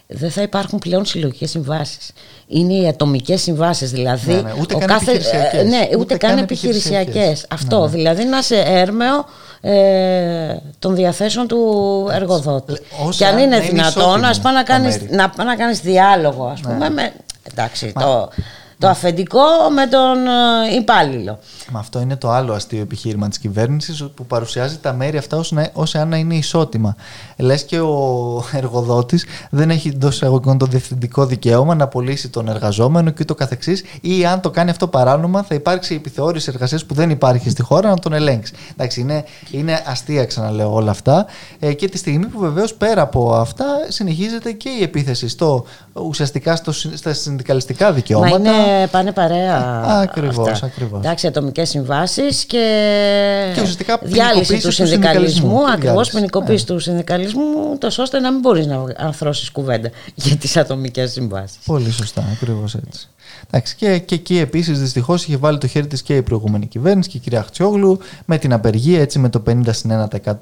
δεν 0.07 0.31
θα 0.31 0.43
υπάρχουν 0.43 0.79
πλέον 0.79 1.05
συλλογικές 1.05 1.51
συμβάσεις. 1.51 2.11
Είναι 2.47 2.75
οι 2.75 2.89
ατομικές 2.89 3.43
συμβάσεις, 3.43 3.91
δηλαδή. 3.91 4.35
Ναι, 4.35 4.41
ναι, 4.41 4.53
ούτε 4.61 4.75
καν 4.75 4.89
κάθε, 4.89 5.11
επιχειρησιακές. 5.11 5.65
Ναι, 5.65 5.89
ούτε, 5.99 6.17
καν 6.17 6.39
επιχειρησιακές. 6.39 7.47
Αυτό, 7.51 7.79
ναι, 7.79 7.85
ναι. 7.85 7.91
δηλαδή 7.91 8.25
να 8.25 8.43
σε 8.43 8.57
έρμεο 8.57 9.25
ε, 9.61 10.57
των 10.79 10.95
διαθέσεων 10.95 11.47
του 11.47 12.09
εργοδότη. 12.13 12.73
Όσα 13.07 13.19
και 13.19 13.27
αν 13.27 13.39
είναι 13.39 13.61
δυνατόν, 13.61 14.25
ας 14.25 14.43
να 14.43 14.63
κάνεις, 14.63 15.01
να, 15.11 15.33
να 15.45 15.57
κάνεις 15.57 15.81
διάλογο, 15.81 16.47
ας 16.47 16.61
πούμε, 16.61 16.91
με, 16.91 17.13
εντάξει, 17.51 17.93
το, 18.01 18.31
Το 18.79 18.89
αφεντικό 18.89 19.41
με 19.75 19.87
τον 19.87 20.27
ε, 20.27 20.75
υπάλληλο. 20.77 21.39
Μα 21.71 21.79
αυτό 21.79 22.01
είναι 22.01 22.17
το 22.17 22.31
άλλο 22.31 22.53
αστείο 22.53 22.81
επιχείρημα 22.81 23.29
της 23.29 23.39
κυβέρνησης 23.39 24.05
που 24.15 24.27
παρουσιάζει 24.27 24.79
τα 24.79 24.93
μέρη 24.93 25.17
αυτά 25.17 25.43
ως 25.73 25.95
αν 25.95 26.09
να 26.09 26.17
είναι 26.17 26.35
ισότιμα. 26.35 26.97
Λες 27.37 27.65
και 27.65 27.81
ο 27.81 28.45
εργοδότης 28.53 29.25
δεν 29.51 29.71
έχει 29.71 29.89
εντός 29.89 30.15
εισαγωγικών 30.15 30.59
το 30.59 30.67
διευθυντικό 30.67 31.27
δικαίωμα 31.27 31.75
να 31.75 31.89
πωλήσει 31.89 32.29
τον 32.29 32.49
εργαζόμενο 32.49 33.11
και 33.11 33.25
το 33.25 33.35
καθεξής, 33.35 33.85
ή 34.01 34.27
αν 34.27 34.41
το 34.41 34.51
κάνει 34.51 34.71
αυτό 34.71 34.89
παράνομα, 34.89 35.43
θα 35.43 35.55
υπάρξει 35.55 35.95
επιθεώρηση 35.95 36.51
εργασίας 36.53 36.85
που 36.85 36.95
δεν 36.95 37.11
υπάρχει 37.11 37.51
στη 37.51 37.63
χώρα 37.63 37.89
να 37.89 37.99
τον 37.99 38.13
ελέγξει. 38.13 38.53
Εντάξει, 38.73 39.01
είναι, 39.01 39.25
είναι 39.51 39.83
αστεία, 39.87 40.25
ξαναλέω 40.25 40.73
όλα 40.73 40.91
αυτά. 40.91 41.27
Ε, 41.59 41.73
και 41.73 41.89
τη 41.89 41.99
στιγμή 41.99 42.27
που 42.27 42.39
βεβαίως 42.39 42.75
πέρα 42.75 43.03
από 43.03 43.35
αυτά 43.35 43.65
συνεχίζεται 43.89 44.53
και 44.53 44.69
η 44.69 44.83
επίθεση 44.83 45.29
στο, 45.29 45.65
ουσιαστικά 45.93 46.57
στο, 46.57 46.73
στα 46.73 47.13
συνδικαλιστικά 47.13 47.93
δικαιώματα. 47.93 48.66
Μα 48.67 48.77
είναι, 48.77 48.87
πάνε 48.87 49.13
παρέα. 49.13 49.83
Ακριβώς, 49.87 50.63
ακριβώς. 50.63 50.99
Εντάξει, 50.99 51.27
ατομικές 51.27 51.69
συμβάσεις 51.69 52.45
και, 52.45 53.53
και 53.55 53.61
ουσιαστικά 53.61 53.99
διάλυση 54.03 54.61
του 54.61 54.71
συνδικαλισμού. 54.71 55.67
Ακριβώς, 55.73 56.11
ποινικοποίηση 56.11 56.65
ε. 56.69 56.73
του 56.73 56.79
συνδικαλισμού, 56.79 57.79
τόσο 57.79 58.03
ώστε 58.03 58.21
να 58.21 58.33
μην 58.33 58.41
μπορείς 58.41 58.67
να 58.67 58.85
αρθρώσει 58.97 59.53
κουβέντα 59.53 59.91
για 60.15 60.37
τις 60.37 60.57
ατομικές 60.57 61.13
συμβάσεις. 61.13 61.59
Πολύ 61.65 61.91
σωστά, 61.91 62.25
ακριβώς 62.33 62.75
έτσι. 62.75 63.09
Εντάξει, 63.47 63.77
και, 63.77 63.99
και 63.99 64.15
εκεί 64.15 64.39
επίσης 64.39 64.81
δυστυχώς 64.81 65.25
είχε 65.25 65.37
βάλει 65.37 65.59
το 65.59 65.67
χέρι 65.67 65.87
της 65.87 66.03
και 66.03 66.17
η 66.17 66.23
προηγούμενη 66.23 66.67
κυβέρνηση 66.67 67.09
και 67.09 67.17
η 67.17 67.21
κυρία 67.21 67.43
Χτσιόγλου 67.43 67.99
με 68.25 68.39
την 68.39 68.53
απεργία 68.53 69.01
έτσι 69.01 69.19
με 69.19 69.29
το 69.29 69.43
50 69.47 69.63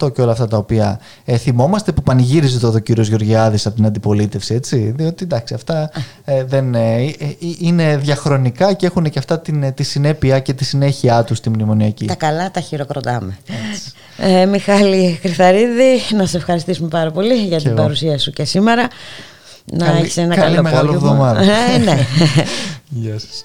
1% 0.00 0.12
και 0.14 0.22
όλα 0.22 0.32
αυτά 0.32 0.48
τα 0.48 0.56
οποία 0.56 1.00
ε, 1.24 1.37
θυμόμαστε 1.37 1.92
που 1.92 2.02
πανηγύριζε 2.02 2.58
το 2.58 2.72
ο 2.74 2.78
κύριος 2.78 3.08
Γεωργιάδης 3.08 3.66
από 3.66 3.74
την 3.74 3.87
αντιπολίτευση. 3.87 4.54
Έτσι, 4.54 4.94
διότι 4.96 5.24
εντάξει, 5.24 5.54
αυτά 5.54 5.90
ε, 6.24 6.44
δεν, 6.44 6.74
ε, 6.74 7.04
ε, 7.04 7.37
είναι 7.58 7.96
διαχρονικά 8.14 8.72
και 8.72 8.87
έχουν 8.87 9.11
και 9.11 9.18
αυτά 9.18 9.40
την, 9.40 9.74
τη 9.74 9.83
συνέπεια 9.83 10.40
και 10.40 10.53
τη 10.53 10.64
συνέχεια 10.64 11.24
τους 11.24 11.38
στη 11.38 11.50
μνημονιακή. 11.50 12.07
Τα 12.07 12.14
καλά 12.14 12.50
τα 12.50 12.61
χειροκροτάμε. 12.61 13.38
Ε, 14.16 14.46
Μιχάλη 14.46 15.18
Κρυθαρίδη, 15.22 16.00
να 16.16 16.27
σε 16.27 16.37
ευχαριστήσουμε 16.37 16.88
πάρα 16.88 17.11
πολύ 17.11 17.35
για 17.35 17.61
την 17.61 17.74
παρουσία 17.74 18.18
σου 18.18 18.31
και 18.31 18.44
σήμερα. 18.44 18.88
Να 19.64 19.87
έχεις 19.87 20.16
ένα 20.16 20.35
καλό 20.35 20.62
μεγάλο 20.62 20.92
εβδομάδα. 20.92 21.40
Ε, 21.40 21.79
ναι. 21.79 22.07
Γεια 23.03 23.18
σας. 23.18 23.44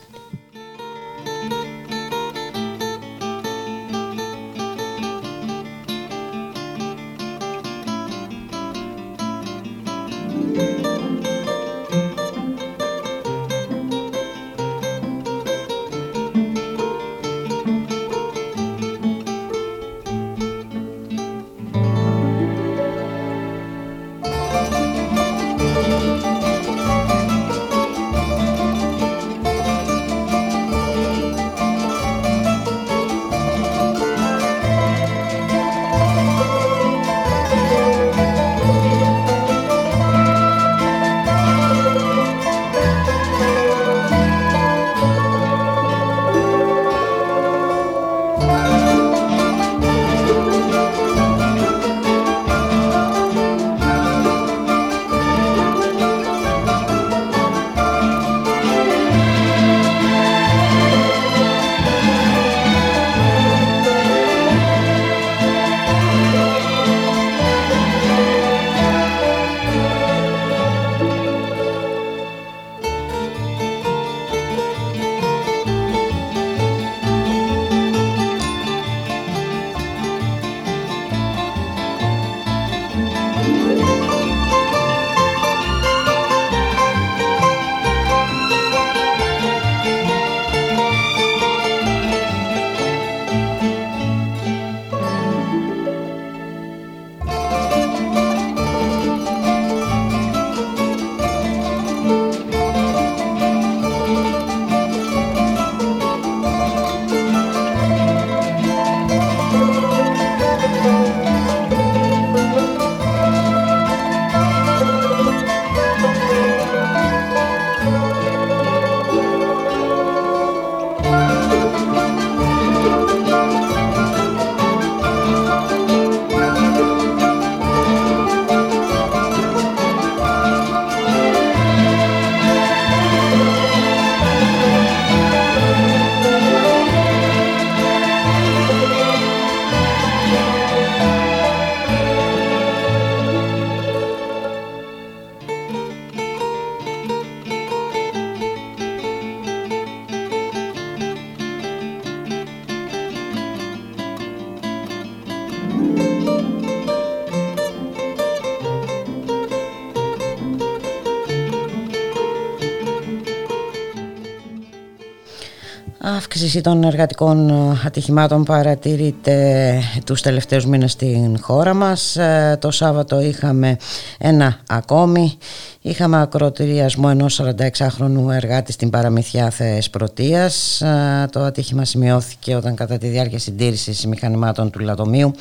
Αύξηση 166.50 166.70
των 166.70 166.84
εργατικών 166.84 167.50
ε, 167.50 167.82
ατυχημάτων 167.86 168.44
παρατηρείται 168.44 169.82
τους 170.06 170.22
τελευταίους 170.22 170.66
μήνες 170.66 170.92
στην 170.92 171.42
χώρα 171.42 171.74
μας. 171.74 172.16
Ε, 172.16 172.58
το 172.62 172.72
Σάββατο 172.72 173.22
είχαμε 173.22 173.78
ένα 174.18 174.60
ακόμη. 174.68 175.38
Είχαμε 175.82 176.22
ακροτηριασμό 176.22 177.08
ενός 177.12 177.42
46χρονου 177.42 178.32
εργάτη 178.32 178.72
στην 178.72 178.90
παραμυθιά 178.90 179.50
Θεσπρωτείας. 179.50 180.82
Ε, 180.82 181.28
το 181.32 181.40
ατύχημα 181.40 181.86
σημειώθηκε 181.86 182.56
όταν 182.56 182.76
κατά 182.76 182.98
τη 182.98 183.08
διάρκεια 183.08 183.40
συντήρησης 183.40 184.06
μηχανημάτων 184.06 184.70
του 184.70 184.80
Λατομείου 184.80 185.34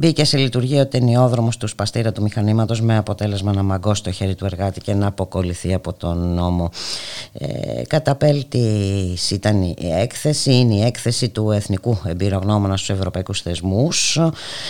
Μπήκε 0.00 0.24
σε 0.24 0.36
λειτουργία 0.36 0.82
ο 0.82 0.86
ταινιόδρομος 0.86 1.56
του 1.56 1.66
σπαστήρα 1.66 2.12
του 2.12 2.22
μηχανήματος 2.22 2.80
με 2.80 2.96
αποτέλεσμα 2.96 3.52
να 3.52 3.62
μαγκώσει 3.62 4.02
το 4.02 4.10
χέρι 4.10 4.34
του 4.34 4.44
εργάτη 4.44 4.80
και 4.80 4.94
να 4.94 5.06
αποκολληθεί 5.06 5.74
από 5.74 5.92
τον 5.92 6.34
νόμο. 6.34 6.70
Ε, 7.88 7.96
καταπέλτης 7.96 9.30
ήταν 9.30 9.62
η 9.62 9.92
έκθεση, 10.00 10.52
είναι 10.52 10.74
η 10.74 10.82
έκθεση 10.82 11.28
του 11.30 11.50
Εθνικού 11.50 11.98
Εμπειρογνώμονας 12.06 12.80
στους 12.80 12.96
Ευρωπαϊκούς 12.96 13.40
Θεσμούς 13.42 14.18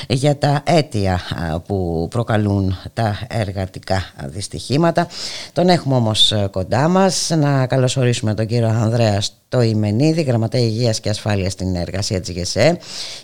για 0.09 0.39
τα 0.39 0.62
αίτια 0.66 1.21
που 1.66 2.09
προκαλούν 2.11 2.77
τα 2.93 3.19
εργατικά 3.29 4.03
δυστυχήματα. 4.25 5.07
Τον 5.53 5.69
έχουμε 5.69 5.95
όμως 5.95 6.33
κοντά 6.51 6.89
μας. 6.89 7.31
Να 7.39 7.66
καλωσορίσουμε 7.66 8.35
τον 8.35 8.47
κύριο 8.47 8.69
Ανδρέα 8.69 9.23
το 9.49 9.61
Ιμενίδη, 9.61 10.23
Γραμματέα 10.23 10.61
Υγείας 10.61 11.01
και 11.01 11.09
Ασφάλειας 11.09 11.53
στην 11.53 11.75
εργασία 11.75 12.21
της 12.21 12.31
ΓΕΣΕ 12.31 12.79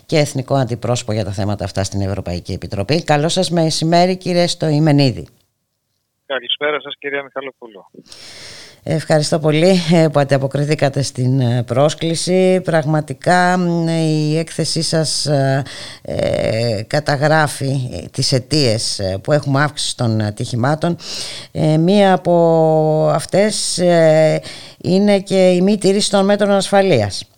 και 0.05 0.17
Εθνικό 0.17 0.55
Αντιπρόσωπο 0.55 1.13
για 1.13 1.23
τα 1.23 1.31
θέματα 1.31 1.63
αυτά 1.63 1.83
στην 1.83 2.01
Ευρωπαϊκή 2.01 2.51
Επιτροπή. 2.51 3.03
Καλό 3.03 3.29
σας 3.29 3.49
μεσημέρι, 3.49 4.17
κύριε 4.17 4.47
Στο 4.47 4.67
Ιμενίδη. 4.67 5.27
Καλησπέρα 6.25 6.81
σας, 6.81 6.95
κυρία 6.99 7.23
Μιχαλοπούλου. 7.23 7.85
Ευχαριστώ 8.87 9.39
πολύ 9.39 9.73
ε, 9.93 10.07
που 10.13 10.19
ανταποκριθήκατε 10.19 11.01
στην 11.01 11.39
ε, 11.39 11.63
πρόσκληση. 11.63 12.61
Πραγματικά 12.63 13.57
η 13.87 14.37
έκθεσή 14.37 14.81
σας 14.81 15.25
ε, 15.25 15.63
καταγράφει 16.87 17.73
τις 18.11 18.31
αιτίες 18.31 19.01
που 19.23 19.31
έχουμε 19.31 19.61
αύξηση 19.63 19.97
των 19.97 20.21
ατυχημάτων. 20.21 20.97
μία 21.79 22.13
από 22.13 22.35
αυτές 23.13 23.77
είναι 24.83 25.19
και 25.19 25.49
η 25.49 25.61
μη 25.61 25.77
τήρηση 25.77 26.09
των 26.09 26.25
μέτρων 26.25 26.51
ασφαλείας. 26.51 27.29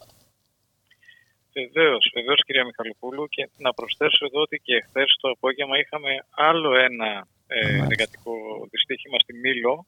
Βεβαίως, 1.53 2.11
βεβαίως 2.13 2.43
κυρία 2.45 2.65
Μιχαλοπούλου 2.65 3.27
και 3.27 3.49
να 3.57 3.73
προσθέσω 3.73 4.25
εδώ 4.25 4.41
ότι 4.41 4.61
και 4.63 4.83
χθες 4.87 5.17
το 5.21 5.29
απόγευμα 5.29 5.75
είχαμε 5.79 6.11
άλλο 6.49 6.69
ένα 6.89 7.27
ε, 7.47 7.59
εργατικό 7.89 8.33
δυστύχημα 8.71 9.17
στη 9.23 9.33
Μήλο 9.43 9.85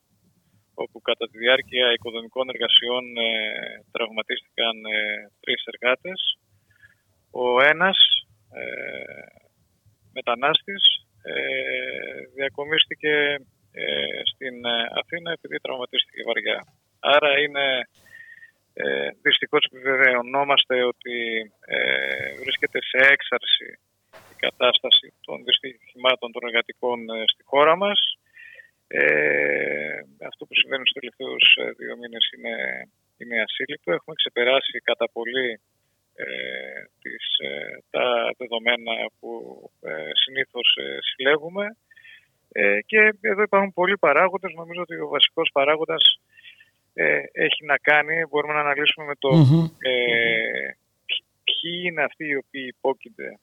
όπου 0.84 0.98
κατά 1.10 1.26
τη 1.30 1.38
διάρκεια 1.38 1.86
οικοδομικών 1.94 2.50
εργασιών 2.54 3.04
ε, 3.18 3.32
τραυματίστηκαν 3.92 4.76
ε, 4.86 4.98
τρεις 5.42 5.62
εργάτες. 5.72 6.20
Ο 7.32 7.46
ένας 7.72 7.98
ε, 8.62 8.64
μετανάστης 10.18 10.84
ε, 11.24 11.34
διακομίστηκε 12.36 13.14
ε, 13.72 14.20
στην 14.32 14.56
Αθήνα 15.00 15.30
επειδή 15.32 15.58
τραυματίστηκε 15.60 16.22
βαριά. 16.30 16.60
Άρα 17.00 17.40
είναι 17.40 17.66
ε, 18.74 19.10
δυστυχώς 19.22 19.64
επιβεβαιωνόμαστε 19.66 20.84
ότι 20.84 21.18
βρίσκεται 22.44 22.80
σε 22.90 22.98
έξαρση 23.14 23.70
η 24.34 24.36
κατάσταση 24.46 25.08
των 25.26 25.44
δυστυχημάτων 25.44 26.32
των 26.32 26.42
εργατικών 26.48 27.00
στη 27.34 27.44
χώρα 27.44 27.76
μας 27.76 28.19
ε, 28.92 30.00
αυτό 30.30 30.42
που 30.46 30.56
συμβαίνει 30.60 30.86
στους 30.88 31.00
τελευταίους 31.00 31.44
ε, 31.62 31.72
δύο 31.80 31.94
μήνες 32.02 32.26
είναι, 32.36 32.56
είναι 33.18 33.42
ασύλληπτο. 33.42 33.92
Έχουμε 33.92 34.16
ξεπεράσει 34.22 34.78
κατά 34.90 35.08
πολύ 35.16 35.60
ε, 36.22 36.84
τις, 37.02 37.26
ε, 37.50 37.78
τα 37.90 38.34
δεδομένα 38.38 38.94
που 39.20 39.32
ε, 39.82 40.10
συνήθως 40.14 40.78
συλλέγουμε 41.00 41.66
και 42.86 43.14
εδώ 43.22 43.42
υπάρχουν 43.42 43.74
πολλοί 43.74 43.98
παράγοντες. 43.98 44.54
Νομίζω 44.54 44.82
ότι 44.82 44.96
ο 44.96 45.08
βασικός 45.08 45.50
παράγοντας 45.54 46.20
έχει 47.32 47.66
να 47.66 47.78
κάνει, 47.78 48.26
μπορούμε 48.30 48.54
να 48.54 48.60
αναλύσουμε 48.60 49.06
με 49.06 49.16
το 49.16 49.30
mm 49.30 49.72
ποιοι 51.44 51.82
είναι 51.86 52.04
αυτοί 52.04 52.26
οι 52.28 52.36
οποίοι 52.36 52.74
υπόκεινται 52.78 53.40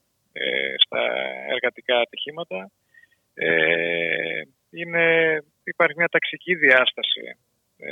στα 0.85 1.03
εργατικά 1.49 1.99
ατυχήματα 1.99 2.71
είναι, 4.81 5.05
υπάρχει 5.65 5.97
μια 5.97 6.09
ταξική 6.09 6.55
διάσταση 6.55 7.25
ε, 7.77 7.91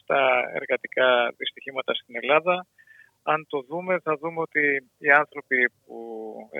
στα 0.00 0.50
εργατικά 0.54 1.34
δυστυχήματα 1.36 1.94
στην 1.94 2.16
Ελλάδα. 2.20 2.66
Αν 3.22 3.46
το 3.48 3.58
δούμε, 3.68 3.98
θα 3.98 4.16
δούμε 4.16 4.40
ότι 4.40 4.90
οι 4.98 5.10
άνθρωποι 5.10 5.70
που 5.86 5.96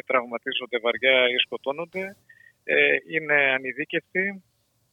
τραυματίζονται 0.07 0.79
βαριά 0.79 1.29
ή 1.29 1.37
σκοτώνονται 1.45 2.17
ε, 2.65 2.97
είναι 3.09 3.35
ανειδίκευτοι, 3.35 4.43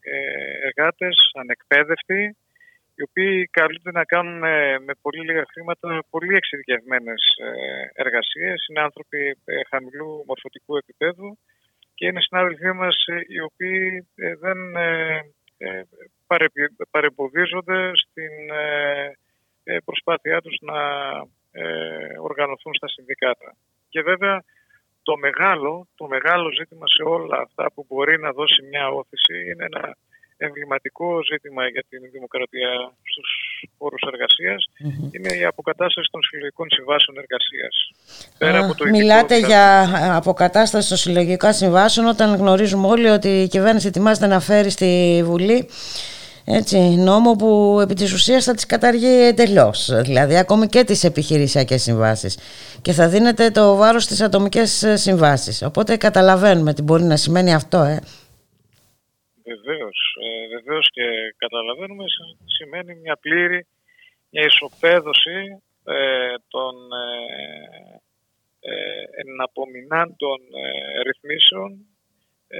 ε, 0.01 0.67
εργάτες, 0.67 1.15
ανεκπαίδευτοι, 1.33 2.37
οι 2.95 3.01
οποίοι 3.01 3.45
καλούνται 3.45 3.91
να 3.91 4.03
κάνουν 4.03 4.43
ε, 4.43 4.79
με 4.79 4.93
πολύ 5.01 5.21
λίγα 5.25 5.45
χρήματα 5.51 6.03
πολύ 6.09 6.35
εξειδικευμένες 6.35 7.21
ε, 7.37 8.01
εργασίες. 8.03 8.65
Είναι 8.69 8.81
άνθρωποι 8.81 9.37
χαμηλού 9.69 10.23
μορφωτικού 10.27 10.77
επίπεδου 10.77 11.37
και 11.99 12.05
είναι 12.05 12.21
συνάδελφοί 12.21 12.71
μας 12.71 12.95
ε, 13.05 13.19
οι 13.27 13.39
οποίοι 13.41 14.07
ε, 14.15 14.35
δεν 14.35 14.75
ε, 15.57 15.81
παρεμποδίζονται 16.89 17.91
στην 17.93 18.33
προσπάθειά 19.85 20.41
τους 20.41 20.57
να 20.61 20.79
οργανωθούν 22.21 22.73
στα 22.73 22.87
συνδικάτα. 22.87 23.55
Και 23.89 24.01
βέβαια 24.01 24.43
το 25.03 25.17
μεγάλο, 25.17 25.87
το 25.95 26.07
μεγάλο 26.07 26.51
ζήτημα 26.59 26.87
σε 26.87 27.03
όλα 27.03 27.37
αυτά 27.37 27.71
που 27.73 27.85
μπορεί 27.87 28.19
να 28.19 28.31
δώσει 28.31 28.61
μια 28.69 28.89
όθηση 28.89 29.35
είναι 29.49 29.65
ένα 29.71 29.95
εμβληματικό 30.45 31.07
ζήτημα 31.31 31.67
για 31.67 31.83
την 31.89 31.99
δημοκρατία 32.11 32.69
στους 33.11 33.29
χώρους 33.77 34.01
είναι 35.11 35.31
η 35.41 35.43
αποκατάσταση 35.45 36.07
των 36.11 36.21
συλλογικών 36.23 36.67
συμβάσεων 36.69 37.15
εργασίας. 37.23 37.75
μιλάτε 38.91 39.37
για 39.37 39.65
αποκατάσταση 40.15 40.87
των 40.89 40.97
συλλογικών 40.97 41.53
συμβάσεων 41.53 42.07
όταν 42.07 42.35
γνωρίζουμε 42.35 42.87
όλοι 42.87 43.09
ότι 43.09 43.41
η 43.41 43.47
κυβέρνηση 43.47 43.87
ετοιμάζεται 43.87 44.27
να 44.27 44.39
φέρει 44.39 44.69
στη 44.69 45.21
Βουλή 45.25 45.69
έτσι, 46.51 46.77
νόμο 46.79 47.31
που 47.31 47.79
επί 47.81 47.93
της 47.93 48.13
ουσίας 48.13 48.43
θα 48.43 48.53
τις 48.53 48.65
καταργεί 48.65 49.25
εντελώς. 49.27 49.89
δηλαδή 50.01 50.37
ακόμη 50.37 50.67
και 50.67 50.83
τις 50.83 51.03
επιχειρησιακές 51.03 51.81
συμβάσεις 51.81 52.37
και 52.81 52.91
θα 52.91 53.07
δίνεται 53.07 53.49
το 53.49 53.75
βάρος 53.75 54.03
στις 54.03 54.21
ατομικές 54.21 54.85
συμβάσεις 54.93 55.61
οπότε 55.61 55.97
καταλαβαίνουμε 55.97 56.73
τι 56.73 56.81
μπορεί 56.81 57.03
να 57.03 57.15
σημαίνει 57.15 57.53
αυτό 57.53 57.77
ε. 57.77 57.99
Βεβαίως, 59.51 59.99
ε, 60.23 60.47
βεβαίως 60.55 60.89
και 60.95 61.05
καταλαβαίνουμε 61.37 62.05
σημαίνει 62.57 62.95
μια 62.95 63.15
πλήρη 63.15 63.67
μια 64.31 64.45
ισοπαίδωση 64.45 65.61
ε, 65.83 66.33
των 66.47 66.73
ε, 66.91 67.99
ε, 68.59 69.03
εναπομεινάντων 69.21 70.39
ε, 70.63 71.01
ρυθμίσεων 71.01 71.85
ε, 72.47 72.59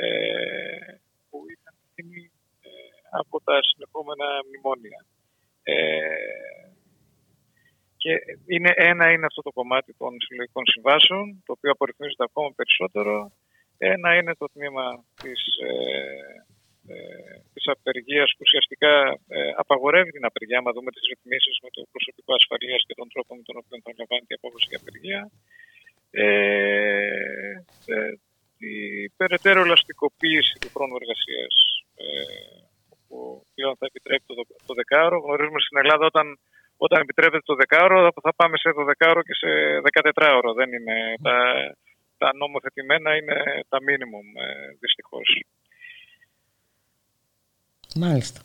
που 1.30 1.38
ήταν 1.56 1.74
γίνει 1.96 2.32
από 3.12 3.42
τα 3.42 3.60
συνεχόμενα 3.62 4.26
μνημόνια. 4.46 5.06
Και 7.98 8.14
είναι, 8.46 8.74
ένα 8.76 9.12
είναι 9.12 9.26
αυτό 9.26 9.42
το 9.42 9.52
κομμάτι 9.52 9.94
των 9.94 10.12
συλλογικών 10.26 10.64
συμβάσεων, 10.66 11.44
το 11.46 11.52
οποίο 11.52 11.72
απορριθμίζεται 11.72 12.24
ακόμα 12.24 12.50
περισσότερο. 12.56 13.32
Ένα 13.78 14.16
είναι 14.16 14.36
το 14.36 14.46
τμήμα 14.54 15.04
της 15.22 15.42
ε, 15.68 16.46
της 17.54 17.66
απεργίας 17.74 18.30
που 18.36 18.44
ουσιαστικά 18.48 18.94
ε, 19.28 19.40
απαγορεύει 19.64 20.12
την 20.18 20.26
απεργία, 20.30 20.58
άμα 20.62 20.72
δούμε 20.76 20.92
τις 20.96 21.06
ρυθμίσεις 21.12 21.56
με 21.64 21.70
το 21.76 21.82
προσωπικό 21.94 22.32
ασφαλείας 22.40 22.82
και 22.88 22.96
τον 23.00 23.08
τρόπο 23.14 23.32
με 23.38 23.44
τον 23.48 23.56
οποίο 23.62 23.78
θα 23.86 23.92
λαμβάνει 24.00 24.26
η 24.34 24.38
απόφαση 24.40 24.68
για 24.72 24.80
απεργία. 24.84 25.22
Ε, 26.12 26.26
ε, 27.94 28.12
η 28.58 28.76
περαιτέρω 29.18 29.62
ελαστικοποίηση 29.62 30.56
του 30.62 30.70
χρόνου 30.76 30.96
εργασίας 31.02 31.54
ε, 31.96 32.08
που 33.08 33.18
πλέον 33.56 33.76
θα 33.80 33.86
επιτρέπει 33.90 34.24
το, 34.28 34.36
το 34.68 34.74
δεκάωρο. 34.74 35.18
Γνωρίζουμε 35.26 35.60
στην 35.60 35.78
Ελλάδα 35.82 36.06
όταν, 36.06 36.28
όταν 36.86 37.02
επιτρέπεται 37.02 37.46
το 37.46 37.56
δεκάωρο 37.56 37.98
θα 38.26 38.34
πάμε 38.40 38.58
σε 38.58 38.70
12ωρο 38.80 39.22
και 39.28 39.36
σε 39.42 39.50
14ωρο. 39.98 40.52
Δεν 40.60 40.70
είναι, 40.74 40.98
τα, 41.22 41.38
τα 42.18 42.30
νομοθετημένα 42.42 43.16
είναι 43.16 43.38
τα 43.70 43.78
μίνιμουμ 43.82 44.28
δυστυχώς. 44.80 45.28
Μάλιστα. 47.96 48.42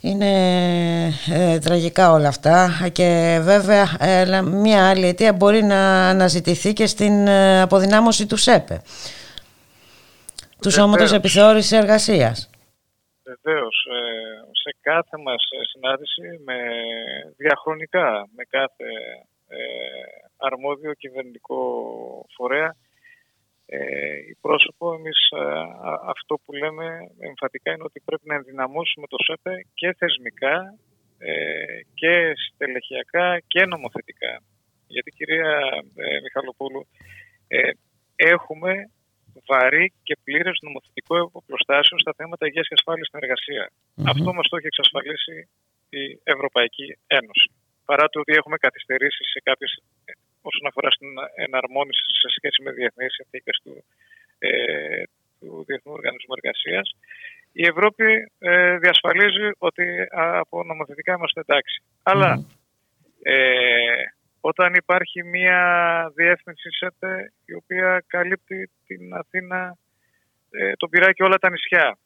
Είναι 0.00 0.32
ε, 1.32 1.58
τραγικά 1.58 2.12
όλα 2.12 2.28
αυτά 2.28 2.70
και 2.92 3.38
βέβαια 3.42 3.96
ε, 4.00 4.40
μια 4.42 4.88
άλλη 4.88 5.06
αιτία 5.06 5.32
μπορεί 5.32 5.62
να 5.62 6.08
αναζητηθεί 6.08 6.72
και 6.72 6.86
στην 6.86 7.26
ε, 7.26 7.60
αποδυνάμωση 7.60 8.26
του 8.26 8.36
ΣΕΠΕ 8.36 8.82
του 10.60 10.70
Σώματος 10.70 11.12
Επιθεώρησης 11.12 11.72
Εργασίας. 11.72 12.50
Βεβαίως, 13.24 13.86
σε 14.62 14.76
κάθε 14.80 15.16
μας 15.24 15.42
συνάντηση 15.72 16.42
με 16.44 16.56
διαχρονικά 17.36 18.28
με 18.36 18.44
κάθε 18.44 18.84
αρμόδιο 20.36 20.92
κυβερνητικό 20.94 21.58
φορέα 22.36 22.76
ε, 23.74 24.16
η 24.32 24.34
πρόσωπο, 24.40 24.94
εμείς 24.98 25.18
αυτό 26.14 26.34
που 26.44 26.52
λέμε 26.52 26.86
εμφατικά 27.30 27.72
είναι 27.72 27.88
ότι 27.90 28.00
πρέπει 28.04 28.26
να 28.30 28.34
ενδυναμώσουμε 28.34 29.06
το 29.06 29.16
ΣΕΠΕ 29.26 29.54
και 29.74 29.94
θεσμικά 29.98 30.56
ε, 31.18 31.80
και 31.94 32.12
στελεχειακά 32.46 33.26
και 33.52 33.62
νομοθετικά. 33.66 34.32
Γιατί 34.86 35.10
κυρία 35.10 35.52
ε, 35.96 36.20
Μιχαλοπούλου, 36.24 36.82
ε, 37.48 37.70
έχουμε 38.16 38.72
βαρύ 39.48 39.92
και 40.02 40.14
πλήρες 40.24 40.56
νομοθετικό 40.66 41.16
εποπλοστάσιο 41.26 41.98
στα 41.98 42.12
θέματα 42.16 42.46
υγείας 42.46 42.66
και 42.68 42.78
ασφάλειας 42.78 43.06
στην 43.06 43.20
εργασια 43.22 43.64
Αυτό 44.12 44.28
μας 44.36 44.46
το 44.48 44.56
έχει 44.56 44.70
εξασφαλίσει 44.72 45.36
η 46.00 46.02
Ευρωπαϊκή 46.34 46.88
Ένωση. 47.18 47.48
Παρά 47.88 48.04
το 48.08 48.20
ότι 48.20 48.32
έχουμε 48.40 48.56
καθυστερήσει 48.66 49.22
σε 49.32 49.40
κάποιες 49.48 49.72
όσον 50.50 50.66
αφορά 50.68 50.90
στην 50.90 51.08
εναρμόνιση 51.34 52.04
σε 52.22 52.28
σχέση 52.36 52.62
με 52.62 52.70
διεθνείς 52.78 53.12
συνθήκες 53.14 53.56
του, 53.64 53.84
ε, 54.38 55.02
του 55.38 55.64
Διεθνού 55.66 55.92
Οργανισμού 55.92 56.34
Εργασίας. 56.38 56.86
Η 57.52 57.64
Ευρώπη 57.72 58.08
ε, 58.38 58.76
διασφαλίζει 58.78 59.48
ότι 59.58 59.86
από 60.10 60.64
νομοθετικά 60.64 61.12
είμαστε 61.14 61.40
εντάξει. 61.40 61.82
Αλλά 62.02 62.30
ε, 63.22 64.02
όταν 64.40 64.74
υπάρχει 64.74 65.24
μια 65.24 65.60
διεύθυνση 66.14 66.68
ΣΕΤΕ 66.70 67.32
η 67.44 67.54
οποία 67.54 68.04
καλύπτει 68.06 68.70
την 68.86 69.14
Αθήνα, 69.14 69.76
ε, 70.50 70.72
τον 70.72 70.90
Πειρά 70.90 71.12
και 71.12 71.22
όλα 71.22 71.38
τα 71.38 71.50
νησιά. 71.50 71.98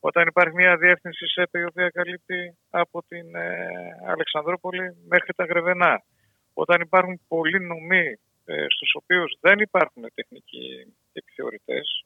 Όταν 0.00 0.26
υπάρχει 0.26 0.54
μια 0.54 0.76
διεύθυνση 0.76 1.26
ΣΕΠΕ 1.26 1.58
η 1.58 1.64
οποία 1.64 1.88
καλύπτει 1.88 2.56
από 2.70 3.02
την 3.08 3.34
ε, 3.34 3.68
Αλεξανδρόπολη 4.06 4.96
μέχρι 5.08 5.32
τα 5.36 5.44
Γρεβενά. 5.44 6.02
Όταν 6.62 6.80
υπάρχουν 6.80 7.20
πολλοί 7.28 7.60
νομοί 7.60 8.06
ε, 8.44 8.64
στους 8.74 8.90
οποίους 9.00 9.30
δεν 9.40 9.58
υπάρχουν 9.58 10.02
τεχνικοί 10.14 10.94
επιθεωρητές, 11.12 12.04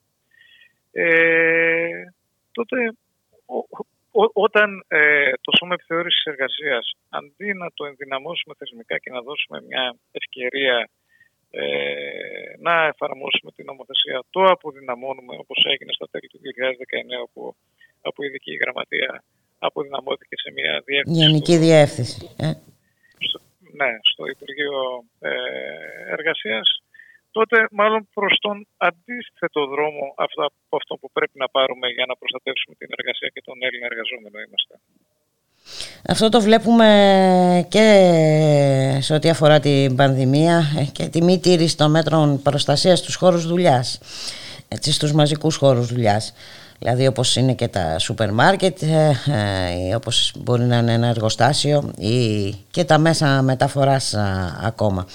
ε, 0.92 2.04
τότε 2.52 2.76
όταν 4.46 4.84
ε, 4.88 5.32
το 5.40 5.50
Σώμα 5.58 5.74
Επιθεώρησης 5.74 6.24
Εργασίας 6.24 6.84
αντί 7.08 7.48
να 7.54 7.68
το 7.74 7.84
ενδυναμώσουμε 7.84 8.54
θεσμικά 8.58 8.98
και 8.98 9.10
να 9.10 9.20
δώσουμε 9.22 9.62
μια 9.68 9.96
ευκαιρία 10.10 10.90
ε, 11.50 11.62
να 12.66 12.74
εφαρμόσουμε 12.92 13.50
την 13.56 13.64
νομοθεσία, 13.70 14.22
το 14.30 14.42
αποδυναμώνουμε 14.44 15.34
όπως 15.38 15.58
έγινε 15.72 15.92
στα 15.92 16.06
τέλη 16.10 16.28
του 16.32 16.40
2019 17.20 17.26
όπου 17.26 17.54
από 18.00 18.24
ειδική 18.24 18.54
γραμματεία 18.62 19.24
αποδυναμώθηκε 19.58 20.36
σε 20.42 20.50
μια 20.56 20.82
διεύθυνση. 20.84 21.20
Γενική 21.20 21.56
διεύθυνση. 21.56 22.34
Ε. 22.38 22.50
ναι, 23.80 23.90
στο 24.12 24.26
Υπουργείο 24.26 25.04
ε, 25.20 25.30
Εργασίας 26.16 26.82
τότε 27.30 27.56
μάλλον 27.70 28.08
προς 28.14 28.38
τον 28.40 28.66
αντίθετο 28.76 29.66
δρόμο 29.66 30.14
αυτό, 30.16 30.42
από 30.44 30.76
αυτό 30.76 30.94
που 31.00 31.10
πρέπει 31.12 31.38
να 31.38 31.48
πάρουμε 31.48 31.86
για 31.88 32.04
να 32.08 32.16
προστατεύσουμε 32.16 32.74
την 32.78 32.88
εργασία 32.96 33.28
και 33.34 33.42
τον 33.44 33.56
Έλληνα 33.66 33.86
εργαζόμενο 33.90 34.38
είμαστε. 34.46 34.74
Αυτό 36.08 36.28
το 36.28 36.40
βλέπουμε 36.40 36.88
και 37.68 37.86
σε 39.00 39.14
ό,τι 39.14 39.28
αφορά 39.28 39.60
την 39.60 39.96
πανδημία 39.96 40.62
και 40.92 41.08
τη 41.08 41.22
μη 41.22 41.40
τήρηση 41.40 41.76
των 41.76 41.90
μέτρων 41.90 42.42
προστασίας 42.42 42.98
στους 42.98 43.14
χώρους 43.14 43.46
δουλειάς, 43.46 44.00
έτσι, 44.68 44.92
στους 44.92 45.12
μαζικούς 45.12 45.56
χώρους 45.56 45.86
δουλειάς. 45.86 46.34
Δηλαδή 46.82 47.06
όπως 47.06 47.36
είναι 47.36 47.54
και 47.54 47.68
τα 47.68 47.98
σούπερ 47.98 48.32
μάρκετ, 48.32 48.82
ε, 48.82 49.10
ε, 49.90 49.94
όπως 49.94 50.32
μπορεί 50.38 50.62
να 50.62 50.76
είναι 50.76 50.92
ένα 50.92 51.06
εργοστάσιο 51.06 51.92
ή 51.98 52.50
και 52.70 52.84
τα 52.84 52.98
μέσα 52.98 53.42
μεταφοράς 53.42 54.14
ακόμα. 54.62 55.06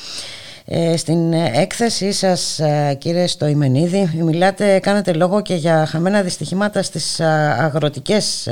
Ε, 0.65 0.97
στην 0.97 1.33
έκθεσή 1.33 2.11
σας 2.11 2.61
κύριε 2.97 3.27
Στοημενίδη 3.27 4.11
μιλάτε, 4.15 4.79
κάνετε 4.79 5.13
λόγο 5.13 5.41
και 5.41 5.53
για 5.55 5.85
χαμένα 5.85 6.21
δυστυχήματα 6.21 6.81
στις 6.81 7.19
αγροτικές 7.19 8.49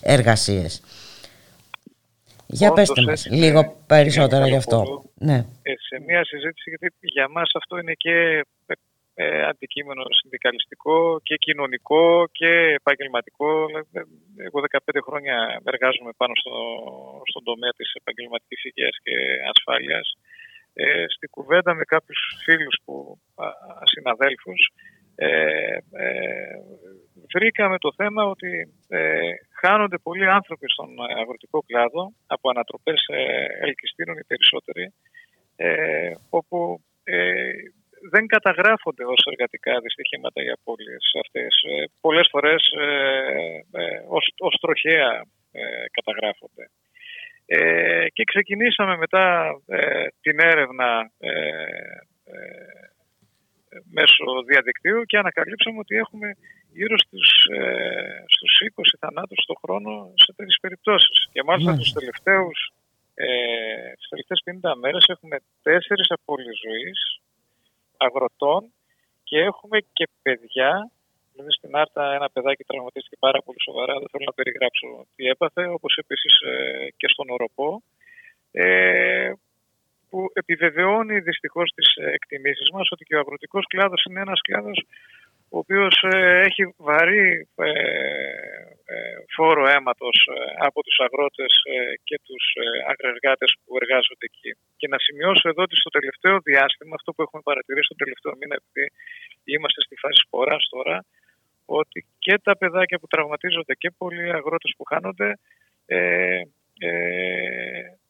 εργασίες. 0.00 0.82
Για 2.46 2.70
Όντως, 2.70 2.86
πέστε 2.86 3.02
μας 3.10 3.26
έτσι, 3.26 3.38
λίγο 3.38 3.60
ναι. 3.60 3.72
περισσότερα 3.86 4.46
Είναι 4.46 4.50
γι' 4.50 4.56
αυτό. 4.56 4.76
καλό. 4.76 5.04
Ναι. 5.14 5.38
Ε, 5.62 5.72
σε 5.88 6.02
μια 6.06 6.24
συζήτηση, 6.24 6.68
γιατί 6.70 6.88
για 7.00 7.28
μας 7.28 7.50
αυτό 7.54 7.78
είναι 7.78 7.92
και 7.92 8.44
ε, 9.14 9.42
αντικείμενο 9.50 10.02
συνδικαλιστικό 10.20 11.20
και 11.22 11.36
κοινωνικό 11.36 12.26
και 12.32 12.50
επαγγελματικό. 12.80 13.66
Ε, 13.92 14.00
Εγώ 14.46 14.58
15 14.60 15.00
χρόνια 15.06 15.60
εργάζομαι 15.64 16.12
πάνω 16.16 16.34
στο, 16.40 16.54
στον 17.30 17.44
τομέα 17.44 17.72
της 17.76 17.88
επαγγελματικής 18.00 18.64
υγείας 18.64 18.96
και 19.02 19.14
ασφάλειας. 19.52 20.06
Ε, 20.74 21.04
στην 21.14 21.28
κουβέντα 21.30 21.74
με 21.74 21.84
κάποιους 21.84 22.20
φίλους 22.44 22.76
που, 22.84 23.18
α, 23.34 23.46
συναδέλφους 23.92 24.60
ε, 25.14 25.76
ε, 25.92 26.56
βρήκαμε 27.34 27.78
το 27.78 27.92
θέμα 27.96 28.22
ότι 28.24 28.72
ε, 28.88 29.30
χάνονται 29.60 29.98
πολλοί 29.98 30.26
άνθρωποι 30.28 30.66
στον 30.68 30.88
αγροτικό 31.20 31.62
κλάδο 31.66 32.12
από 32.26 32.50
ανατροπές 32.50 33.06
ε, 33.08 33.46
ελκυστήρων 33.60 34.16
οι 34.18 34.24
περισσότεροι 34.26 34.92
ε, 35.56 36.12
όπου 36.30 36.82
ε, 37.04 37.50
δεν 38.10 38.26
καταγράφονται 38.26 39.04
ως 39.04 39.22
εργατικά 39.30 39.80
δυστυχήματα 39.80 40.42
οι 40.42 40.50
απώλειες 40.50 41.04
αυτές. 41.24 41.62
Ε, 41.70 41.84
πολλές 42.00 42.28
φορές 42.30 42.62
ε, 42.78 42.88
ε, 43.72 44.02
ως, 44.08 44.24
ως 44.38 44.54
τροχαία 44.60 45.24
ε, 45.52 45.84
καταγράφονται. 45.96 46.70
Ε, 47.46 48.06
και 48.12 48.24
ξεκινήσαμε 48.24 48.96
μετά 48.96 49.56
ε, 49.66 50.06
την 50.20 50.38
έρευνα 50.40 51.10
ε, 51.18 51.30
ε, 53.72 53.78
μέσω 53.90 54.24
διαδικτύου 54.46 55.02
και 55.04 55.18
ανακαλύψαμε 55.18 55.78
ότι 55.78 55.96
έχουμε 55.96 56.28
γύρω 56.72 56.98
στους, 56.98 57.28
ε, 57.56 58.24
στους 58.26 58.52
20 58.60 58.96
θανάτους 58.98 59.44
το 59.46 59.54
χρόνο 59.62 60.12
σε 60.24 60.32
τέτοιες 60.36 60.58
περιπτώσεις. 60.60 61.28
Και 61.32 61.42
μάλιστα 61.42 61.70
Μάλιστα. 61.70 61.92
τους 61.92 61.98
τελευταίους, 62.00 62.58
ε, 63.14 63.26
τις 63.98 64.08
τελευταίες 64.08 64.40
50 64.44 64.76
μέρες 64.76 65.04
έχουμε 65.08 65.36
τέσσερις 65.62 66.10
απώλειες 66.10 66.58
ζωής 66.66 67.21
αγροτών 68.04 68.62
και 69.28 69.38
έχουμε 69.38 69.78
και 69.92 70.06
παιδιά. 70.22 70.90
Δηλαδή 71.32 71.52
στην 71.52 71.76
Άρτα 71.76 72.14
ένα 72.14 72.28
παιδάκι 72.30 72.64
τραυματίστηκε 72.64 73.16
πάρα 73.18 73.40
πολύ 73.44 73.60
σοβαρά, 73.62 73.94
δεν 73.98 74.08
θέλω 74.10 74.24
να 74.26 74.38
περιγράψω 74.38 74.86
τι 75.14 75.24
έπαθε, 75.34 75.62
όπως 75.76 75.92
επίσης 76.02 76.34
ε, 76.40 76.88
και 76.96 77.08
στον 77.12 77.30
Οροπό, 77.30 77.82
ε, 78.52 79.32
που 80.08 80.30
επιβεβαιώνει 80.32 81.18
δυστυχώς 81.20 81.72
τις 81.74 81.88
εκτιμήσεις 81.96 82.70
μας 82.70 82.88
ότι 82.90 83.04
και 83.04 83.16
ο 83.16 83.18
αγροτικός 83.18 83.64
κλάδος 83.66 84.04
είναι 84.04 84.20
ένας 84.20 84.40
κλάδος 84.40 84.78
ο 85.54 85.58
οποίος 85.62 85.94
ε, 86.12 86.40
έχει 86.48 86.62
βαρύ 86.88 87.48
ε, 87.56 87.70
ε, 88.92 89.16
φόρο 89.34 89.64
αίματος 89.72 90.18
ε, 90.30 90.38
από 90.68 90.78
τους 90.82 90.96
αγρότες 91.06 91.52
ε, 91.74 91.76
και 92.06 92.16
τους 92.26 92.44
ε, 92.62 92.64
αγρεργάτες 92.92 93.50
που 93.62 93.70
εργάζονται 93.80 94.26
εκεί. 94.30 94.50
Και 94.78 94.88
να 94.92 94.98
σημειώσω 95.06 95.48
εδώ 95.52 95.62
ότι 95.62 95.76
στο 95.82 95.90
τελευταίο 95.96 96.36
διάστημα, 96.50 96.94
αυτό 96.98 97.10
που 97.12 97.22
έχουμε 97.22 97.42
παρατηρήσει 97.48 97.88
στο 97.90 98.00
τελευταίο 98.02 98.32
μήνα, 98.40 98.54
επειδή 98.60 98.84
είμαστε 99.52 99.80
στη 99.86 99.94
φάση 100.02 100.18
σποράς 100.26 100.64
τώρα, 100.74 100.96
ότι 101.80 101.98
και 102.24 102.34
τα 102.46 102.54
παιδάκια 102.60 102.98
που 102.98 103.08
τραυματίζονται 103.12 103.74
και 103.82 103.90
πολλοί 104.00 104.26
αγρότες 104.38 104.72
που 104.76 104.84
χάνονται, 104.90 105.28
ε, 105.86 106.40
ε, 106.78 106.90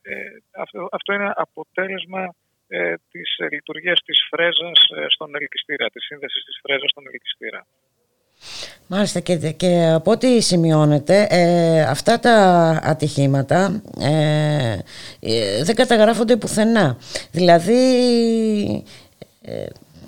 ε, 0.03 0.15
αυτό, 0.63 0.89
αυτό 0.99 1.13
είναι 1.13 1.31
αποτέλεσμα 1.35 2.23
ε, 2.79 2.95
της 3.11 3.29
ε, 3.39 3.47
λειτουργίας 3.55 4.01
της 4.05 4.19
φρέζας 4.31 4.79
ε, 4.97 5.07
στον 5.09 5.35
ελκυστήρα, 5.35 5.87
της 5.89 6.05
σύνδεσης 6.05 6.45
της 6.45 6.59
φρέζας 6.63 6.91
στον 6.91 7.05
ελκυστήρα. 7.13 7.67
Μάλιστα 8.87 9.21
και, 9.21 9.51
και 9.51 9.91
από 9.95 10.11
ό,τι 10.11 10.41
σημειώνεται 10.41 11.27
ε, 11.31 11.81
αυτά 11.83 12.19
τα 12.19 12.35
ατυχήματα 12.83 13.83
ε, 14.01 14.79
ε, 15.21 15.65
δεν 15.65 15.75
καταγράφονται 15.75 16.37
πουθενά. 16.37 16.97
Δηλαδή 17.33 17.83
ε, 19.43 19.67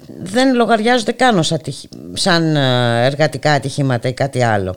δεν 0.08 0.54
λογαριάζονται 0.54 1.12
καν 1.12 1.38
ως 1.38 1.52
ατυχ- 1.52 1.92
σαν 2.12 2.56
ε, 2.56 3.04
εργατικά 3.06 3.52
ατυχήματα 3.52 4.08
ή 4.08 4.14
κάτι 4.14 4.42
άλλο. 4.42 4.76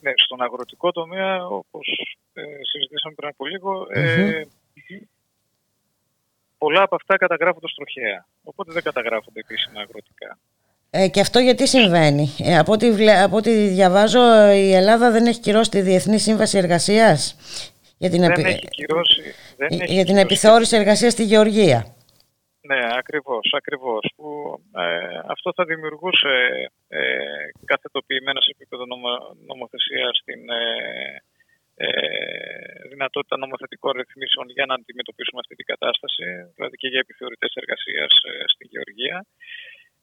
Ναι, 0.00 0.12
στον 0.16 0.42
αγροτικό 0.42 0.92
τομέα, 0.92 1.46
όπως 1.46 1.86
ε, 2.32 2.42
συζητήσαμε 2.72 3.14
πριν 3.14 3.28
από 3.28 3.46
λίγο, 3.46 3.86
ε, 3.94 4.42
πολλά 6.58 6.82
από 6.82 6.94
αυτά 6.94 7.16
καταγράφονται 7.16 7.68
στροχαία. 7.68 8.26
Οπότε 8.44 8.72
δεν 8.72 8.82
καταγράφονται 8.82 9.40
επίσημα 9.40 9.80
αγροτικά. 9.80 10.38
Ε, 10.90 11.08
και 11.08 11.20
αυτό 11.20 11.38
γιατί 11.38 11.66
συμβαίνει; 11.68 12.28
Ε, 12.44 12.58
από, 12.58 12.72
ό,τι, 12.72 12.92
βλέ- 12.92 13.22
από 13.22 13.36
ό,τι 13.36 13.50
διαβάζω 13.68 14.50
η 14.50 14.72
Ελλάδα 14.74 15.10
δεν 15.10 15.26
έχει 15.26 15.40
κυρώσει 15.40 15.70
τη 15.70 15.80
Διεθνή 15.80 16.18
Σύμβαση 16.18 16.58
Εργασίας 16.58 17.36
για 17.98 18.10
την, 18.10 18.20
Δεν 18.20 18.30
επι- 18.30 18.46
έχει 18.46 18.68
κυρώσει... 18.68 19.22
Δεν 19.56 19.68
έχει 19.70 19.76
για 19.76 20.04
την 20.04 20.14
κυρώσει- 20.14 20.24
επιθεώρηση 20.24 20.76
εργασίας 20.76 21.12
στη 21.12 21.24
Γεωργία. 21.24 21.80
Ναι, 22.60 22.78
ακριβώς, 23.00 23.52
ακριβώς. 23.56 24.12
Που, 24.16 24.26
ε, 24.76 25.18
αυτό 25.34 25.52
θα 25.56 25.64
δημιουργούσε 25.64 26.34
ε, 26.88 27.00
καθετοποιημένα 27.64 28.40
σε 28.40 28.50
επίπεδο 28.56 28.84
νομο, 28.86 29.08
νομοθεσίας 29.46 30.14
την 30.24 30.40
ε, 30.50 30.62
ε, 30.62 31.22
δυνατότητα 32.92 33.36
νομοθετικών 33.36 33.92
ρυθμίσεων 33.96 34.46
για 34.56 34.66
να 34.66 34.74
αντιμετωπίσουμε 34.74 35.40
αυτή 35.40 35.54
την 35.54 35.66
κατάσταση, 35.72 36.24
δηλαδή 36.54 36.76
και 36.76 36.88
για 36.88 37.00
επιθεωρητές 37.04 37.52
εργασίας 37.54 38.12
ε, 38.28 38.44
στη 38.52 38.64
Γεωργία. 38.72 39.16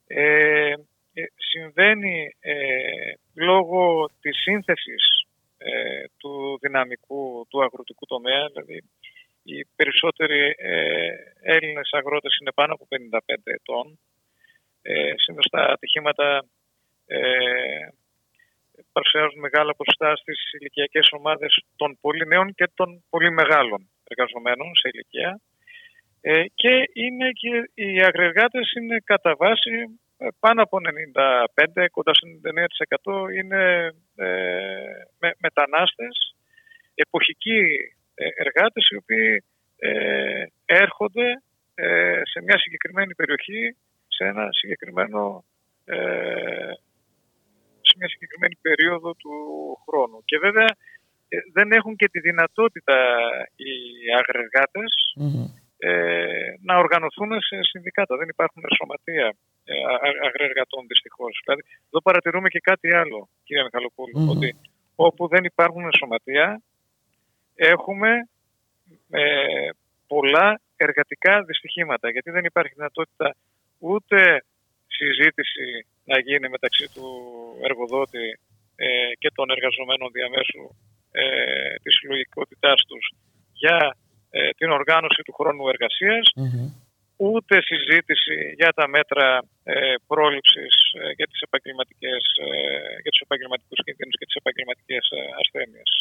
Ε, 0.08 0.74
ε, 1.14 1.24
συμβαίνει 1.36 2.36
ε, 2.40 3.14
λόγω 3.34 4.10
της 4.22 4.36
σύνθεσης 4.42 5.04
ε, 5.58 6.04
του 6.18 6.58
δυναμικού 6.62 7.46
του 7.50 7.64
αγροτικού 7.64 8.06
τομέα, 8.06 8.48
δηλαδή 8.54 8.84
οι 9.44 9.66
περισσότεροι 9.76 10.56
ε, 10.58 11.10
Έλληνες 11.42 11.90
αγρότες 11.92 12.38
είναι 12.42 12.52
πάνω 12.52 12.74
από 12.74 12.88
55 12.90 13.36
ετών. 13.44 14.00
Ε, 14.82 15.14
Συνήθως 15.16 15.48
τα 15.52 15.62
ατυχήματα 15.62 16.46
ε, 17.06 17.88
παρουσιάζουν 18.92 19.40
μεγάλα 19.40 19.76
ποσοστά 19.76 20.16
στις 20.16 20.40
ηλικιακές 20.60 21.08
ομάδες 21.12 21.52
των 21.76 21.98
πολύ 22.02 22.26
νέων 22.28 22.54
και 22.54 22.68
των 22.74 23.04
πολύ 23.10 23.32
μεγάλων 23.32 23.90
εργαζομένων 24.10 24.76
σε 24.76 24.90
ηλικία. 24.94 25.42
Ε, 26.22 26.44
και, 26.56 26.90
είναι 26.94 27.30
και 27.32 27.52
οι 27.74 28.04
αγρεργάτες 28.04 28.72
είναι 28.72 28.98
κατά 29.04 29.36
βάση 29.36 30.00
ε, 30.18 30.28
πάνω 30.40 30.62
από 30.62 30.78
95, 31.76 31.86
κοντά 31.92 32.12
στο 32.14 32.28
99% 33.28 33.34
είναι 33.38 33.92
ε, 34.16 34.28
με, 35.20 35.32
μετανάστες, 35.38 36.36
εποχικοί 36.96 37.62
ε, 38.16 38.28
εργάτες 38.36 38.88
οι 38.90 38.96
οποίοι 38.96 39.44
ε, 39.78 40.46
έρχονται 40.66 41.42
ε, 41.76 42.22
σε 42.24 42.42
μια 42.42 42.60
συγκεκριμένη 42.60 43.16
περιοχή, 43.16 43.78
σε 44.08 44.24
ένα 44.24 44.48
συγκεκριμένο 44.52 45.46
ε, 45.86 46.72
σε 47.94 48.00
μια 48.02 48.14
συγκεκριμένη 48.14 48.56
περίοδο 48.68 49.10
του 49.22 49.36
χρόνου. 49.86 50.20
Και 50.30 50.38
βέβαια 50.46 50.70
ε, 51.34 51.38
δεν 51.58 51.68
έχουν 51.78 51.94
και 51.96 52.10
τη 52.14 52.20
δυνατότητα 52.20 52.98
οι 53.66 53.76
αγρεργατες 54.20 54.92
ε, 55.78 56.54
να 56.68 56.74
οργανωθούν 56.84 57.32
σε 57.48 57.58
συνδικάτα. 57.72 58.14
Δεν 58.22 58.30
υπάρχουν 58.36 58.64
σωματεία 58.78 59.28
ε, 59.64 59.74
αγρεργατών 60.28 60.82
δυστυχώς. 60.88 61.34
Δηλαδή, 61.44 61.62
εδώ 61.88 62.00
παρατηρούμε 62.08 62.50
και 62.50 62.60
κάτι 62.70 62.96
άλλο, 63.02 63.20
κύριε 63.44 63.64
ότι 64.34 64.50
όπου 64.96 65.28
δεν 65.28 65.44
υπάρχουν 65.44 65.86
σωματεία 66.00 66.62
έχουμε 67.56 68.10
ε, 69.10 69.70
πολλά 70.08 70.62
εργατικά 70.76 71.44
δυστυχήματα. 71.44 72.10
Γιατί 72.10 72.32
δεν 72.32 72.46
υπάρχει 72.46 72.74
δυνατότητα 72.76 73.36
ούτε 73.80 74.44
συζήτηση 75.00 75.68
να 76.12 76.20
γίνει 76.20 76.48
μεταξύ 76.50 76.86
του 76.94 77.08
εργοδότη 77.68 78.28
ε, 78.76 78.88
και 79.22 79.30
των 79.38 79.50
εργαζομένων 79.56 80.10
διαμέσου 80.18 80.66
ε, 81.12 81.24
της 81.84 81.94
συλλογικότητάς 81.98 82.80
τους 82.90 83.06
για 83.54 83.80
ε, 84.30 84.50
την 84.60 84.70
οργάνωση 84.72 85.22
του 85.26 85.34
χρόνου 85.34 85.64
ούτε 87.18 87.62
συζήτηση 87.62 88.54
για 88.60 88.72
τα 88.78 88.88
μέτρα 88.88 89.44
ε, 89.64 89.94
πρόληψης 90.08 90.76
ε, 91.02 91.12
για, 91.18 91.28
τις 91.32 91.42
επαγγελματικές, 91.48 92.24
ε, 92.46 92.48
για 93.04 93.12
τους 93.12 93.24
επαγγελματικούς 93.28 93.80
κινδύνους 93.86 94.16
και 94.20 94.26
τις 94.26 94.40
επαγγελματικές 94.42 95.04
ε, 95.18 95.20
ασθένειες. 95.42 95.92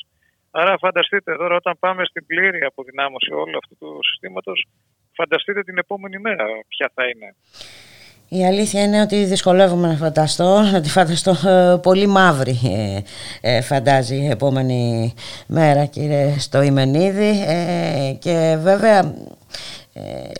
Άρα 0.51 0.79
φανταστείτε 0.79 1.37
τώρα 1.37 1.55
όταν 1.63 1.75
πάμε 1.79 2.03
στην 2.05 2.27
πλήρη 2.27 2.61
αποδυνάμωση 2.71 3.33
όλου 3.33 3.57
αυτού 3.63 3.75
του 3.81 3.99
συστήματος, 4.09 4.59
φανταστείτε 5.19 5.63
την 5.63 5.79
επόμενη 5.79 6.19
μέρα 6.19 6.47
ποια 6.69 6.91
θα 6.95 7.03
είναι. 7.09 7.29
Η 8.35 8.47
αλήθεια 8.47 8.83
είναι 8.83 9.01
ότι 9.01 9.25
δυσκολεύομαι 9.25 9.89
να 9.89 9.95
φανταστώ, 9.95 10.61
να 10.73 10.81
τη 10.81 10.89
φανταστώ 10.89 11.31
ε, 11.49 11.77
πολύ 11.83 12.07
μαύρη 12.07 12.59
ε, 13.41 13.57
ε, 13.57 13.61
φαντάζει 13.61 14.17
η 14.17 14.29
επόμενη 14.29 15.15
μέρα 15.47 15.85
κύριε 15.85 16.35
Στοημενίδη. 16.39 17.33
Και 18.19 18.59
βέβαια 18.63 18.99
ε, 18.99 19.15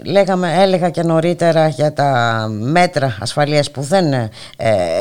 λέγαμε, 0.05 0.63
έλεγα 0.63 0.91
και 0.91 1.03
νωρίτερα 1.03 1.69
για 1.69 1.93
τα 1.93 2.47
μέτρα 2.49 3.17
ασφαλείας 3.21 3.71
που 3.71 3.81
δεν 3.81 4.13
ε, 4.13 4.31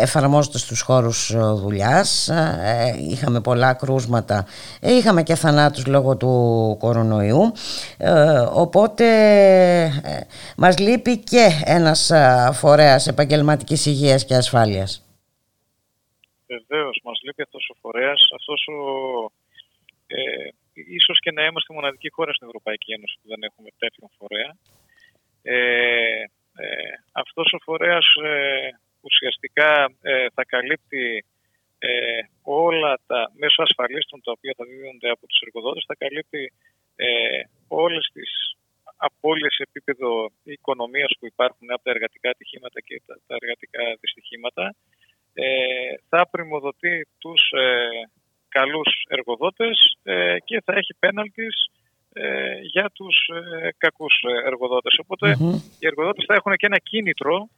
εφαρμόζονται 0.01 0.57
στους 0.57 0.81
χώρους 0.81 1.29
ε, 1.29 1.37
δουλειάς. 1.37 2.27
Ε, 2.27 2.95
είχαμε 3.09 3.41
πολλά 3.41 3.73
κρούσματα. 3.73 4.45
Είχαμε 4.81 5.23
και 5.23 5.35
θανάτους 5.35 5.85
λόγω 5.85 6.17
του 6.17 6.75
κορονοϊού. 6.79 7.51
Οπότε 8.53 9.05
μας 10.57 10.77
λείπει 10.77 11.17
και 11.17 11.47
ένας 11.65 12.11
φορέας 12.53 13.07
επαγγελματικής 13.07 13.85
υγείας 13.85 14.25
και 14.25 14.35
ασφάλειας. 14.35 15.05
Βεβαίως 16.47 17.01
μας 17.03 17.19
λείπει 17.23 17.41
αυτός 17.41 17.69
ο 17.73 17.77
φορέας. 17.81 18.21
Αυτός 18.35 18.67
ο 18.67 19.31
ίσως 20.88 21.19
και 21.19 21.32
να 21.32 21.45
είμαστε 21.45 21.73
μοναδική 21.73 22.09
χώρα 22.11 22.34
στην 22.34 22.47
Ευρωπαϊκή 22.47 22.91
Ένωση 22.91 23.15
που 23.21 23.27
δεν 23.27 23.43
έχουμε 23.43 23.69
τέτοιον 23.77 24.09
φορέα. 24.17 24.51
Ε, 25.43 26.23
ε, 26.63 26.93
αυτός 27.11 27.53
ο 27.53 27.59
φορέας 27.67 28.05
ε, 28.23 28.69
ουσιαστικά 29.01 29.71
ε, 30.01 30.25
θα 30.36 30.43
καλύπτει 30.45 31.25
ε, 31.79 32.21
όλα 32.43 32.99
τα 33.07 33.32
μέσω 33.34 33.61
ασφαλίστων 33.61 34.21
τα 34.21 34.32
οποία 34.32 34.53
θα 34.57 34.65
δίδονται 34.65 35.09
από 35.09 35.27
τους 35.27 35.39
εργοδότες, 35.45 35.84
θα 35.88 35.95
καλύπτει 35.95 36.53
ε, 36.95 37.07
όλες 37.67 38.09
τις 38.13 38.32
απώλειες 38.95 39.53
σε 39.53 39.63
επίπεδο 39.69 40.32
οικονομίας 40.43 41.11
που 41.19 41.25
υπάρχουν 41.25 41.71
από 41.71 41.84
τα 41.84 41.91
εργατικά 41.91 42.29
ατυχήματα 42.29 42.79
και 42.82 43.01
τα, 43.05 43.15
τα 43.27 43.36
εργατικά 43.41 43.84
δυστυχήματα. 43.99 44.75
Ε, 45.34 45.93
θα 46.09 46.27
πρημοδοτεί 46.32 47.07
τους 47.17 47.41
καλούς 48.57 48.91
εργοδότες 49.07 49.75
ε, 50.03 50.37
και 50.47 50.61
θα 50.65 50.73
έχει 50.73 50.93
πέναλτις 50.99 51.55
ε, 52.13 52.53
για 52.73 52.89
τους 52.93 53.15
ε, 53.27 53.69
κακούς 53.77 54.13
εργοδότες. 54.45 54.93
οι 55.79 55.87
εργοδότες 55.87 56.25
θα 56.27 56.33
έχουν 56.33 56.55
και 56.55 56.65
ένα 56.65 56.77
κίνητρο, 56.77 57.49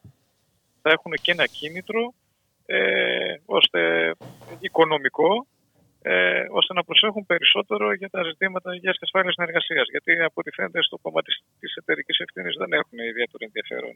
θα 0.81 0.89
έχουν 0.89 1.13
και 1.21 1.31
ένα 1.31 1.45
κίνητρο 1.45 2.13
ώστε 3.45 4.11
οικονομικό 4.59 5.47
ε, 6.05 6.45
ώστε 6.59 6.73
να 6.73 6.83
προσέχουν 6.83 7.25
περισσότερο 7.25 7.93
για 7.93 8.09
τα 8.09 8.21
ζητήματα 8.29 8.75
υγείας 8.75 8.97
και 8.97 9.07
ασφάλειας 9.07 9.33
συνεργασίας. 9.33 9.87
Γιατί 9.93 10.11
από 10.29 10.37
ό,τι 10.41 10.51
φαίνεται 10.57 10.81
στο 10.83 10.97
κομμάτι 11.05 11.31
της 11.59 11.71
εταιρικής 11.81 12.17
ευθύνης 12.25 12.55
δεν 12.61 12.71
έχουν 12.79 12.97
ιδιαίτερο 13.11 13.43
ενδιαφέρον 13.49 13.95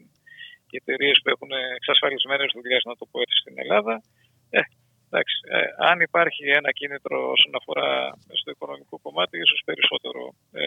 οι 0.70 0.76
εταιρείες 0.80 1.16
που 1.22 1.28
έχουν 1.34 1.50
εξασφαλισμένες 1.78 2.50
δουλειές, 2.56 2.82
να 2.90 2.94
το 3.00 3.04
πω 3.10 3.16
έτσι, 3.24 3.36
στην 3.42 3.54
Ελλάδα. 3.62 3.94
Ε, 4.50 4.60
Εντάξει, 5.10 5.34
ε, 5.56 5.60
αν 5.90 6.00
υπάρχει 6.00 6.44
ένα 6.60 6.70
κίνητρο 6.72 7.30
όσον 7.30 7.54
αφορά 7.60 7.88
στο 8.40 8.50
οικονομικό 8.50 8.98
κομμάτι, 9.02 9.38
ίσως 9.38 9.62
περισσότερο 9.64 10.22
ε, 10.52 10.64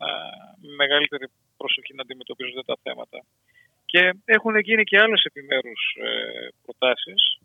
να, 0.00 0.10
με 0.66 0.74
μεγαλύτερη 0.82 1.26
προσοχή 1.56 1.94
να 1.94 2.02
αντιμετωπίζονται 2.02 2.62
τα 2.70 2.76
θέματα. 2.82 3.18
Και 3.90 4.02
έχουν 4.24 4.58
γίνει 4.58 4.84
και 4.84 5.00
άλλες 5.00 5.22
επιμέρους 5.22 5.82
ε, 6.02 6.10
προτάσεις, 6.64 7.38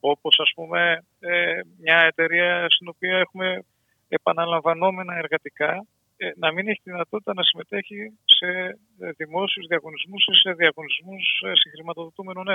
όπως 0.00 0.34
ας 0.44 0.50
πούμε 0.54 1.04
ε, 1.20 1.60
μια 1.82 1.98
εταιρεία 2.10 2.66
στην 2.68 2.88
οποία 2.88 3.18
έχουμε 3.18 3.64
επαναλαμβανόμενα 4.08 5.14
εργατικά 5.16 5.86
ε, 6.16 6.30
να 6.36 6.52
μην 6.52 6.68
έχει 6.68 6.80
δυνατότητα 6.82 7.32
να 7.34 7.42
συμμετέχει 7.42 8.00
σε 8.24 8.48
δημόσιους 9.16 9.66
διαγωνισμούς 9.66 10.24
ή 10.32 10.34
σε 10.34 10.52
διαγωνισμούς 10.52 11.24
συγχρηματοδοτούμενων 11.62 12.46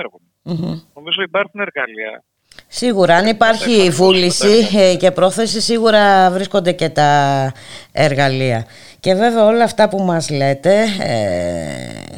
Νομίζω 0.94 1.22
υπάρχουν 1.22 1.60
εργαλεία 1.60 2.24
Σίγουρα, 2.68 3.14
αν 3.14 3.26
υπάρχει 3.26 3.90
βούληση 3.90 4.68
ε, 4.76 4.94
και 4.94 5.10
πρόθεση, 5.10 5.60
σίγουρα 5.60 6.30
βρίσκονται 6.30 6.72
και 6.72 6.88
τα 6.88 7.52
εργαλεία. 7.92 8.66
Και 9.00 9.14
βέβαια 9.14 9.44
όλα 9.44 9.64
αυτά 9.64 9.88
που 9.88 9.98
μας 10.02 10.30
λέτε, 10.30 10.82
ε, 11.00 12.16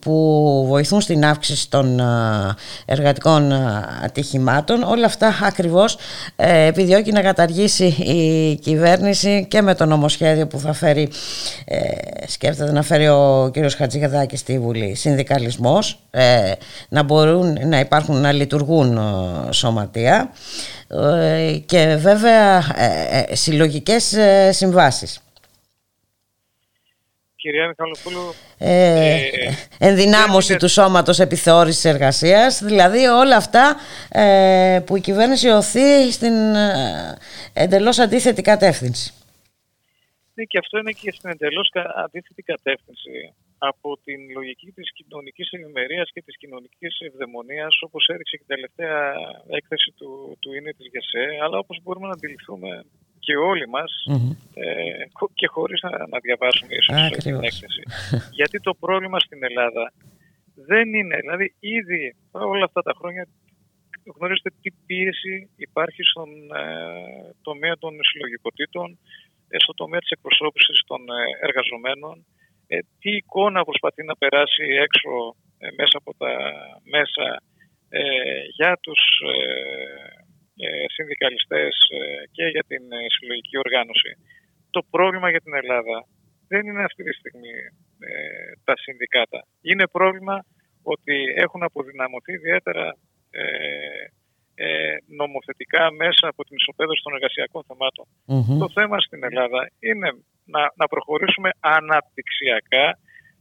που 0.00 0.64
βοηθούν 0.68 1.00
στην 1.00 1.24
αύξηση 1.24 1.70
των 1.70 2.00
εργατικών 2.84 3.52
ατυχημάτων, 4.04 4.82
όλα 4.82 5.06
αυτά 5.06 5.38
ακριβώς 5.42 5.96
ε, 6.36 6.66
επιδιώκει 6.66 7.12
να 7.12 7.20
καταργήσει 7.20 7.84
η 7.86 8.54
κυβέρνηση 8.56 9.46
και 9.50 9.62
με 9.62 9.74
το 9.74 9.86
νομοσχέδιο 9.86 10.46
που 10.46 10.58
θα 10.58 10.72
φέρει, 10.72 11.08
σκέφτεται 12.26 12.72
να 12.72 12.82
φέρει 12.82 13.08
ο 13.08 13.50
κύριος 13.52 13.74
Χατζηγαδάκης 13.74 14.40
στη 14.40 14.58
Βουλή, 14.58 14.94
συνδικαλισμός, 14.94 16.00
να 16.88 17.02
μπορούν 17.02 17.58
να 17.68 17.78
υπάρχουν, 17.78 18.20
να 18.20 18.32
λειτουργούν 18.32 19.00
σωματεία. 19.50 20.30
Ε, 20.88 21.58
και 21.66 21.96
βέβαια 21.98 22.56
ε, 22.76 23.24
ε, 23.28 23.34
συλλογικές 23.34 24.16
συμβάσεις. 24.50 25.20
Κυρία 27.46 27.66
Μιχαλοπούλου, 27.68 28.34
ε, 28.58 29.20
ενδυνάμωση 29.78 30.56
του 30.56 30.68
σώματος 30.68 31.18
επιθεώρησης 31.18 31.84
εργασίας 31.84 32.62
δηλαδή 32.62 33.06
όλα 33.06 33.36
αυτά 33.36 33.64
που 34.86 34.96
η 34.96 35.00
κυβέρνηση 35.00 35.48
οθεί 35.48 36.12
στην 36.12 36.36
εντελώς 37.52 37.98
αντίθετη 37.98 38.42
κατεύθυνση. 38.42 39.14
Ναι, 40.34 40.44
και 40.44 40.58
αυτό 40.58 40.78
είναι 40.78 40.92
και 41.00 41.10
στην 41.16 41.30
εντελώς 41.30 41.68
αντίθετη 42.04 42.42
κατεύθυνση 42.42 43.34
από 43.58 43.98
την 44.04 44.20
λογική 44.36 44.70
της 44.72 44.92
κοινωνικής 44.92 45.48
ευημερίας 45.52 46.10
και 46.14 46.22
της 46.22 46.36
κοινωνικής 46.36 46.98
ευδαιμονίας 47.08 47.74
όπως 47.86 48.06
έδειξε 48.12 48.36
και 48.36 48.46
η 48.48 48.52
τελευταία 48.54 49.00
έκθεση 49.58 49.90
του, 49.96 50.36
του 50.40 50.52
είναι 50.54 50.72
της 50.72 50.86
ΓΕΣΕ 50.92 51.26
αλλά 51.44 51.58
όπως 51.58 51.78
μπορούμε 51.82 52.06
να 52.06 52.12
αντιληφθούμε 52.12 52.84
και 53.26 53.36
όλοι 53.50 53.68
μας 53.68 53.90
ε, 54.54 55.04
και 55.34 55.46
χωρίς 55.46 55.80
να, 55.82 55.90
να 56.12 56.18
διαβάσουμε 56.26 56.72
ίσως 56.80 57.22
την 57.22 57.34
έκθεση. 57.50 57.82
Γιατί 58.38 58.60
το 58.60 58.74
πρόβλημα 58.74 59.18
στην 59.26 59.44
Ελλάδα 59.44 59.92
δεν 60.70 60.94
είναι, 60.94 61.16
δηλαδή 61.16 61.54
ήδη 61.78 62.16
όλα 62.30 62.64
αυτά 62.64 62.82
τα 62.82 62.92
χρόνια 62.98 63.28
γνωρίζετε 64.16 64.50
τι 64.62 64.70
πίεση 64.86 65.50
υπάρχει 65.56 66.02
στον 66.02 66.30
ε, 66.62 66.70
τομέα 67.42 67.76
των 67.78 67.92
συλλογικοτήτων, 68.08 68.98
ε, 69.48 69.58
στο 69.58 69.74
τομέα 69.74 70.00
της 70.00 70.10
εκπροσώπησης 70.10 70.78
των 70.86 71.00
ε, 71.00 71.46
εργαζομένων, 71.46 72.26
ε, 72.66 72.78
τι 73.00 73.10
εικόνα 73.20 73.64
προσπαθεί 73.64 74.02
να 74.04 74.16
περάσει 74.16 74.64
έξω 74.86 75.10
ε, 75.58 75.68
μέσα 75.78 75.96
από 76.02 76.12
τα 76.20 76.32
μέσα 76.94 77.26
ε, 77.88 78.02
για 78.56 78.78
τους 78.80 79.02
συνδικαλιστές 80.94 81.74
και 82.32 82.44
για 82.54 82.64
την 82.70 82.82
συλλογική 83.14 83.56
οργάνωση. 83.58 84.10
Το 84.70 84.82
πρόβλημα 84.90 85.30
για 85.30 85.40
την 85.40 85.54
Ελλάδα 85.54 86.06
δεν 86.48 86.66
είναι 86.66 86.84
αυτή 86.84 87.02
τη 87.04 87.12
στιγμή 87.12 87.54
τα 88.64 88.74
συνδικάτα. 88.76 89.46
Είναι 89.60 89.86
πρόβλημα 89.86 90.44
ότι 90.82 91.16
έχουν 91.44 91.62
αποδυναμωθεί 91.62 92.32
ιδιαίτερα 92.32 92.96
νομοθετικά 95.06 95.92
μέσα 96.02 96.28
από 96.28 96.44
την 96.44 96.56
ισοπαίδωση 96.60 97.02
των 97.02 97.14
εργασιακών 97.14 97.62
Το 98.58 98.68
θέμα 98.76 98.96
στην 99.00 99.24
Ελλάδα 99.24 99.70
είναι 99.78 100.08
να, 100.44 100.62
να 100.80 100.86
προχωρήσουμε 100.86 101.50
αναπτυξιακά 101.60 102.86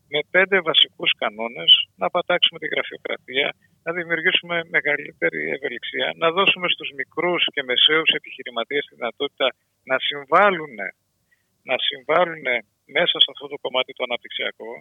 με 0.08 0.20
πέντε 0.32 0.62
βασικούς 0.62 1.12
κανόνες, 1.18 1.72
να 1.96 2.10
πατάξουμε 2.10 2.60
τη 2.60 2.68
γραφειοκρατία, 2.68 3.48
να 3.86 3.92
δημιουργήσουμε 3.98 4.56
μεγαλύτερη 4.76 5.42
ευελιξία, 5.56 6.08
να 6.22 6.28
δώσουμε 6.38 6.68
στους 6.74 6.90
μικρούς 7.00 7.42
και 7.54 7.64
μεσαίους 7.70 8.10
επιχειρηματίες 8.20 8.84
τη 8.86 8.96
δυνατότητα 8.96 9.48
να 9.90 9.98
συμβάλλουν, 10.08 10.76
να 11.70 11.76
συμβάλλουν 11.88 12.46
μέσα 12.96 13.16
σε 13.24 13.30
αυτό 13.34 13.46
το 13.48 13.58
κομμάτι 13.64 13.92
το 13.94 14.04
αναπτυξιακό, 14.08 14.72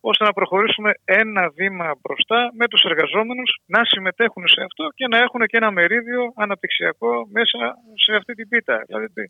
ώστε 0.00 0.24
να 0.24 0.32
προχωρήσουμε 0.38 0.90
ένα 1.04 1.44
βήμα 1.58 1.88
μπροστά 2.00 2.40
με 2.58 2.66
τους 2.68 2.82
εργαζόμενους 2.90 3.50
να 3.74 3.80
συμμετέχουν 3.84 4.44
σε 4.48 4.60
αυτό 4.68 4.84
και 4.98 5.06
να 5.12 5.18
έχουν 5.24 5.40
και 5.50 5.56
ένα 5.56 5.70
μερίδιο 5.70 6.22
αναπτυξιακό 6.44 7.12
μέσα 7.36 7.58
σε 8.04 8.12
αυτή 8.18 8.32
την 8.34 8.48
πίτα. 8.48 8.76
Δηλαδή 8.86 9.22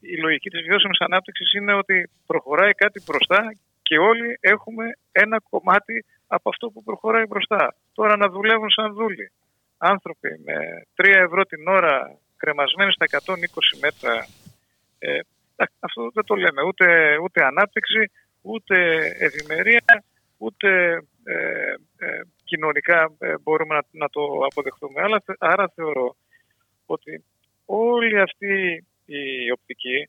η 0.00 0.16
λογική 0.24 0.48
της 0.50 0.62
βιώσιμης 0.66 1.00
ανάπτυξης 1.00 1.52
είναι 1.52 1.74
ότι 1.82 2.10
προχωράει 2.26 2.72
κάτι 2.72 3.02
μπροστά 3.06 3.40
και 3.82 3.98
όλοι 3.98 4.38
έχουμε 4.40 4.84
ένα 5.12 5.38
κομμάτι 5.50 6.04
από 6.36 6.48
αυτό 6.48 6.70
που 6.70 6.82
προχωράει 6.82 7.26
μπροστά. 7.26 7.74
Τώρα 7.92 8.16
να 8.16 8.28
δουλεύουν 8.28 8.70
σαν 8.70 8.94
δούλοι. 8.94 9.32
Άνθρωποι 9.78 10.28
με 10.44 10.56
3 10.96 11.06
ευρώ 11.26 11.44
την 11.44 11.68
ώρα 11.68 12.18
κρεμασμένοι 12.36 12.92
στα 12.92 13.06
120 13.08 13.34
μέτρα. 13.80 14.26
Ε, 14.98 15.18
αυτό 15.80 16.10
δεν 16.14 16.24
το 16.24 16.34
λέμε. 16.34 16.62
Ούτε, 16.62 16.86
ούτε 17.22 17.44
ανάπτυξη, 17.44 18.10
ούτε 18.42 18.76
ευημερία, 19.18 20.04
ούτε 20.38 20.68
ε, 21.24 21.74
ε, 21.98 22.20
κοινωνικά 22.44 23.12
ε, 23.18 23.34
μπορούμε 23.42 23.74
να, 23.74 23.82
να, 23.90 24.08
το 24.08 24.22
αποδεχτούμε. 24.50 25.00
Άρα, 25.02 25.22
άρα 25.38 25.72
θεωρώ 25.74 26.16
ότι 26.86 27.24
όλη 27.64 28.20
αυτή 28.20 28.84
η 29.04 29.50
οπτική 29.52 30.08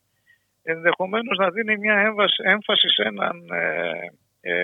ενδεχομένως 0.63 1.37
να 1.37 1.49
δίνει 1.49 1.77
μια 1.77 2.15
έμφαση 2.43 2.87
σε 2.89 3.03
έναν 3.03 3.35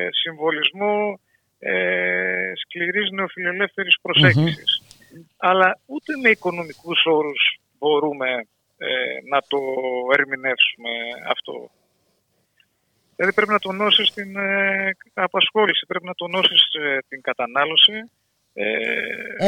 συμβολισμό 0.10 1.20
ε, 1.60 2.52
σκληρής 2.56 3.10
νεοφιλελεύθερης 3.12 3.98
Αλλά 5.38 5.80
ούτε 5.86 6.18
με 6.24 6.30
οικονομικούς 6.30 7.06
όρους 7.06 7.60
μπορούμε 7.80 8.48
ε, 8.78 8.88
να 9.30 9.42
το 9.48 9.60
ερμηνεύσουμε 10.18 10.90
αυτό. 11.28 11.70
Δηλαδή 13.16 13.36
πρέπει 13.36 13.52
να 13.52 13.60
τονώσεις 13.60 14.12
την 14.12 14.36
ε, 14.36 14.92
απασχόληση, 15.14 15.86
πρέπει 15.86 16.06
να 16.06 16.14
τονώσεις 16.14 16.74
ε, 16.74 16.98
την 17.08 17.22
κατανάλωση. 17.22 18.12
Ε, 18.54 18.64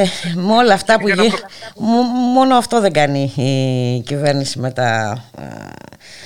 ε, 0.02 0.06
με 0.36 0.54
όλα 0.54 0.74
αυτά 0.74 1.00
που 1.00 1.08
γίνει, 1.08 1.32
μόνο 2.34 2.56
αυτό 2.56 2.82
δεν 2.82 2.94
κάνει 2.94 3.34
η 3.36 4.02
κυβέρνηση 4.02 4.60
με 4.60 4.72
τα 4.72 5.24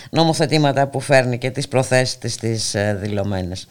νομοθετήματα 0.09 0.87
που 0.87 0.99
φέρνει 0.99 1.37
και 1.37 1.49
τις 1.49 1.67
προθέσεις 1.67 2.17
της 2.17 2.37
τις 2.37 2.75
δηλωμένες. 2.93 3.67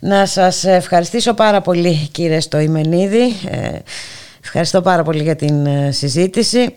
Να 0.00 0.26
σας 0.26 0.64
ευχαριστήσω 0.64 1.34
πάρα 1.34 1.60
πολύ 1.60 2.08
κύριε 2.12 2.40
Στοημενίδη. 2.40 3.34
Ευχαριστώ 4.42 4.82
πάρα 4.82 5.02
πολύ 5.02 5.22
για 5.22 5.36
την 5.36 5.66
συζήτηση. 5.92 6.74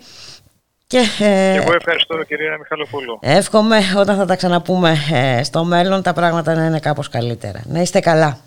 Και, 0.90 0.98
ε, 1.20 1.54
εγώ 1.54 1.74
ευχαριστώ 1.74 2.24
κυρία 2.24 2.58
Μιχαλοπούλου. 2.58 3.20
Εύχομαι 3.22 3.78
όταν 3.98 4.18
θα 4.18 4.26
τα 4.26 4.36
ξαναπούμε 4.36 4.96
ε, 5.12 5.44
στο 5.44 5.64
μέλλον 5.64 6.02
τα 6.02 6.14
πράγματα 6.14 6.56
να 6.56 6.66
είναι 6.66 6.80
κάπως 6.80 7.10
καλύτερα. 7.10 7.62
Να 7.66 7.82
είστε 7.82 8.00
καλά. 8.00 8.40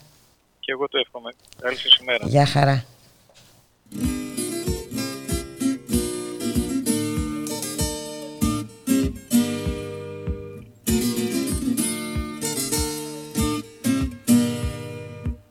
Και 0.61 0.73
εγώ 0.73 0.89
το 0.89 0.99
εύχομαι. 0.99 1.31
Καλή 1.61 1.77
σας 1.77 1.97
ημέρα. 1.97 2.25
Γεια 2.27 2.47
χαρά. 2.47 2.85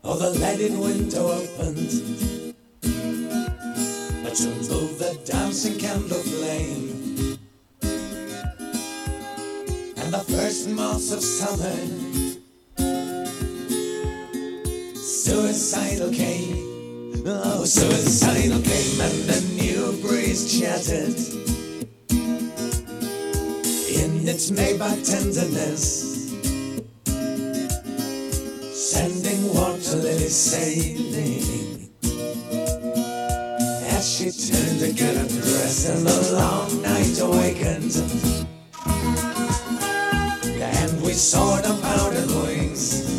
Oh, 0.03 0.17
the 0.17 0.39
lighted 0.39 0.77
window 0.77 1.31
opens. 1.31 2.01
opened 4.31 4.35
to 4.35 4.73
move 4.73 4.97
the 4.97 5.19
dancing 5.25 5.77
candle 5.77 6.17
flame. 6.17 7.37
And 9.97 10.13
the 10.13 10.25
first 10.29 10.69
months 10.69 11.11
of 11.11 11.21
summer, 11.21 11.75
suicidal 14.95 16.11
came. 16.11 16.70
Oh, 17.23 17.65
suicidal 17.65 18.61
came, 18.61 18.99
and 18.99 19.29
the 19.29 19.41
new 19.53 20.01
breeze 20.01 20.59
chattered. 20.59 21.15
In 23.89 24.27
its 24.27 24.49
Maybach 24.49 25.05
tenderness, 25.05 26.31
sending 28.73 29.53
water 29.53 29.97
lilies 29.97 30.35
sailing 30.35 31.89
as 33.85 34.09
she 34.09 34.31
turned 34.31 34.79
to 34.79 34.91
get 34.91 35.15
a 35.15 35.27
dress 35.27 35.89
and 35.89 36.07
the 36.07 36.33
long 36.33 36.81
night 36.81 37.19
awakened. 37.19 37.95
And 40.59 41.01
we 41.03 41.13
saw 41.13 41.61
the 41.61 41.79
powdered 41.83 42.31
wings 42.43 43.11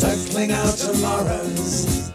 circling 0.00 0.50
out 0.50 0.79
tomorrows. 1.00 2.10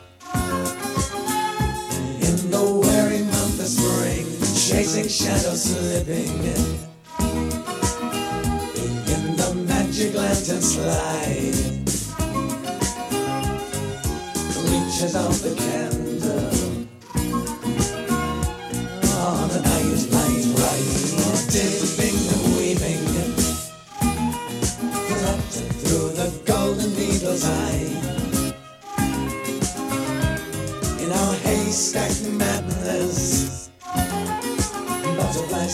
In 2.21 2.51
the 2.51 2.81
weary 2.83 3.23
month 3.23 3.59
of 3.59 3.67
spring, 3.67 4.25
chasing 4.53 5.07
shadows 5.07 5.63
slipping 5.63 6.29
in. 6.43 6.86
The 9.38 9.53
magic 9.67 10.13
lantern 10.13 10.61
slide. 10.61 11.55
Reaches 14.69 15.15
out 15.15 15.33
the 15.33 15.55
candle 15.55 16.05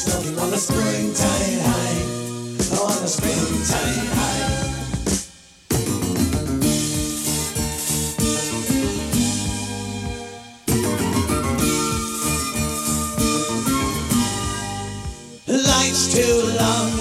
He's 0.04 0.38
on 0.39 0.52
a 0.52 0.58
springtime 0.58 1.60
high, 1.62 2.02
on 2.82 3.02
the 3.02 3.08
springtime 3.08 4.08
high. 4.16 4.62
Oh, 15.47 15.91
too 16.12 16.41
long. 16.58 17.01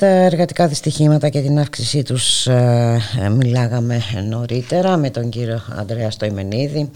Τα 0.00 0.06
εργατικά 0.06 0.68
δυστυχήματα 0.68 1.28
και 1.28 1.40
την 1.40 1.58
αύξησή 1.58 2.02
τους 2.02 2.46
ε, 2.46 3.00
ε, 3.24 3.28
μιλάγαμε 3.28 4.02
νωρίτερα 4.28 4.96
με 4.96 5.10
τον 5.10 5.28
κύριο 5.28 5.60
Ανδρέας 5.76 6.14
Στοημενίδη 6.14 6.90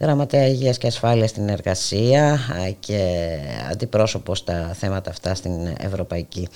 Γραμματέα 0.00 0.46
Υγείας 0.46 0.78
και 0.78 0.86
Ασφάλειας 0.86 1.30
στην 1.30 1.48
Εργασία 1.48 2.38
και 2.80 3.28
αντιπρόσωπο 3.70 4.34
στα 4.34 4.74
θέματα 4.78 5.10
αυτά 5.10 5.34
στην 5.34 5.52
Ευρωπαϊκή 5.78 6.48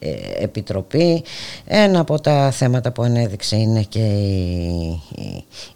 ε, 0.00 0.10
Επιτροπή. 0.42 1.24
Ένα 1.64 2.00
από 2.00 2.20
τα 2.20 2.50
θέματα 2.50 2.92
που 2.92 3.02
ανέδειξε 3.02 3.56
είναι 3.56 3.82
και 3.82 3.98
η, 3.98 5.02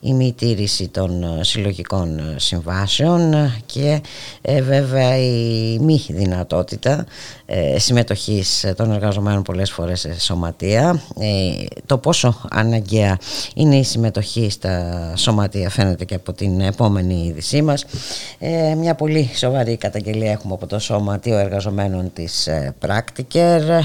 η, 0.01 0.13
μη 0.13 0.33
τήρηση 0.33 0.89
των 0.89 1.25
συλλογικών 1.41 2.21
συμβάσεων 2.37 3.53
και 3.67 4.01
ε, 4.43 4.63
βέβαια 4.63 5.17
η 5.17 5.79
μη 5.79 6.05
δυνατότητα 6.09 7.07
ε, 7.47 7.79
συμμετοχής 7.79 8.73
των 8.77 8.93
εργαζομένων 8.93 9.43
πολλές 9.43 9.71
φορές 9.71 10.01
σε 10.01 10.21
σωματεία. 10.21 11.03
Το 11.87 11.99
πόσο 11.99 12.41
αναγκαία 12.51 13.19
είναι 13.55 13.77
η 13.77 13.85
συμμετοχή 13.85 14.51
στα 14.51 15.13
σωματεία 15.17 15.71
φαίνεται 15.71 16.05
και 16.05 16.15
από 16.15 16.33
την 16.33 16.61
επόμενη 16.61 17.12
η 17.13 17.27
είδησή 17.27 17.63
μας. 17.63 17.85
Ε, 18.39 18.75
μια 18.75 18.95
πολύ 18.95 19.31
σοβαρή 19.35 19.77
καταγγελία 19.77 20.31
έχουμε 20.31 20.55
από 20.55 20.67
το 20.67 20.79
Σωματείο 20.79 21.39
Εργαζομένων 21.39 22.13
της 22.13 22.47
ε, 22.47 22.75
Πράκτικερ. 22.79 23.61
Ε, 23.69 23.83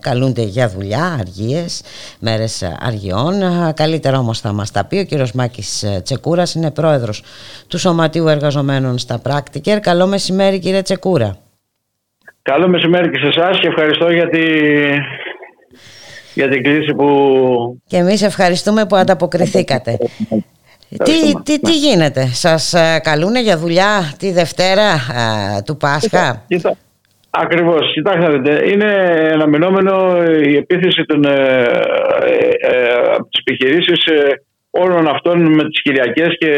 καλούνται 0.00 0.42
για 0.42 0.68
δουλειά, 0.68 1.16
αργίες, 1.20 1.82
μέρες 2.20 2.62
αργιών. 2.80 3.42
Ε, 3.42 3.72
καλύτερα 3.74 4.18
όμως 4.18 4.40
θα 4.40 4.52
μας 4.52 4.70
τα 4.70 4.84
πει 4.84 4.96
ο 4.96 5.04
κύριος 5.04 5.32
Μάκης 5.32 5.82
ε, 5.82 6.00
Τσεκούρας, 6.04 6.54
είναι 6.54 6.70
πρόεδρος 6.70 7.22
του 7.68 7.78
Σωματείου 7.78 8.28
Εργαζομένων 8.28 8.98
στα 8.98 9.18
Πράκτικερ. 9.18 9.80
Καλό 9.80 10.06
μεσημέρι 10.06 10.58
κύριε 10.58 10.82
Τσεκούρα. 10.82 11.36
Καλό 12.42 12.68
μεσημέρι 12.68 13.10
και 13.10 13.18
σε 13.18 13.26
εσάς 13.26 13.58
και 13.60 13.66
ευχαριστώ 13.66 14.10
για, 14.10 14.28
τη... 14.28 14.42
για 16.34 16.48
την 16.48 16.62
κλίση 16.62 16.94
που... 16.94 17.80
Και 17.86 17.96
εμείς 17.96 18.22
ευχαριστούμε 18.22 18.86
που 18.86 18.96
ανταποκριθήκατε. 18.96 19.98
Τι, 20.96 21.42
τι, 21.42 21.60
τι 21.60 21.72
γίνεται, 21.72 22.26
σας 22.26 22.72
ε, 22.72 23.00
καλούν 23.02 23.36
για 23.36 23.58
δουλειά 23.58 24.14
τη 24.18 24.32
Δευτέρα 24.32 24.90
ε, 24.92 25.62
του 25.64 25.76
Πάσχα; 25.76 26.44
Κοίτα, 26.48 26.76
ακριβώς, 27.30 27.92
κοιτάξτε, 27.92 28.70
είναι 28.70 28.92
αναμενόμενο 29.32 30.22
η 30.24 30.56
επίθεση 30.56 31.04
των, 31.06 31.24
ε, 31.24 31.64
ε, 32.60 32.92
από 33.14 33.28
τις 33.30 33.42
επιχειρήσεις 33.44 34.04
όλων 34.70 35.08
αυτών 35.08 35.54
με 35.54 35.62
τις 35.68 35.82
Κυριακές 35.82 36.36
και 36.38 36.52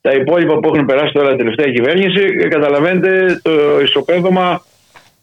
τα 0.00 0.12
υπόλοιπα 0.12 0.58
που 0.58 0.70
έχουν 0.74 0.86
περάσει 0.86 1.12
τώρα 1.12 1.36
τελευταία 1.36 1.72
κυβέρνηση. 1.72 2.36
Καταλαβαίνετε 2.48 3.40
το 3.42 3.80
ισοπαίδωμα 3.80 4.62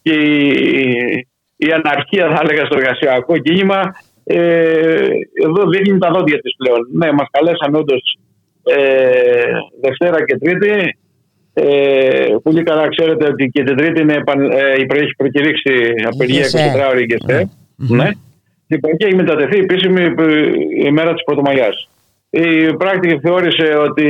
και 0.02 0.14
η, 0.14 1.28
η 1.56 1.72
αναρχία 1.72 2.28
θα 2.36 2.40
έλεγα 2.44 2.66
στο 2.66 2.78
εργασιακό 2.78 3.38
κίνημα 3.38 3.96
ε, 4.28 5.08
εδώ 5.46 5.70
δείχνει 5.70 5.98
τα 5.98 6.12
δόντια 6.12 6.40
της 6.40 6.56
πλέον. 6.58 6.88
Ναι, 6.92 7.12
μας 7.12 7.28
καλέσαν 7.32 7.76
όντως 7.76 8.18
ε, 8.64 9.52
Δευτέρα 9.82 10.26
και 10.26 10.38
Τρίτη. 10.38 10.98
Ε, 11.54 12.36
πολύ 12.44 12.64
καλά 12.64 12.88
ξέρετε 12.88 13.28
ότι 13.28 13.50
και 13.54 13.64
την 13.64 13.78
Τρίτη 13.78 14.02
είναι, 14.02 14.24
ε, 14.52 14.72
έχει 14.72 15.16
προκηρύξει 15.18 15.94
απεργία 16.06 16.46
24 16.86 16.90
ώρη 16.92 17.06
και 17.06 17.18
στε. 17.24 17.50
Ναι. 17.76 18.10
Λοιπόν, 18.68 18.98
και 18.98 19.06
έχει 19.06 19.16
μετατεθεί 19.16 19.58
επίσημη 19.60 20.14
η 20.84 20.92
μέρα 20.92 21.14
της 21.14 21.24
Πρωτομαγιάς. 21.24 21.90
Η 22.30 22.74
πράκτικη 22.74 23.20
θεώρησε 23.20 23.76
ότι 23.78 24.08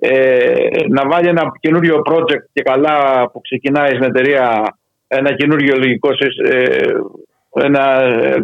ε, 0.00 0.54
να 0.88 1.08
βάλει 1.08 1.28
ένα 1.28 1.52
καινούριο 1.60 2.02
project 2.10 2.44
και 2.52 2.62
καλά 2.62 3.28
που 3.32 3.40
ξεκινάει 3.40 3.90
στην 3.90 4.02
εταιρεία 4.02 4.76
ένα 5.06 5.32
καινούριο 5.32 5.76
λογικό 5.76 6.08
ε, 6.50 6.68
ένα 7.62 7.82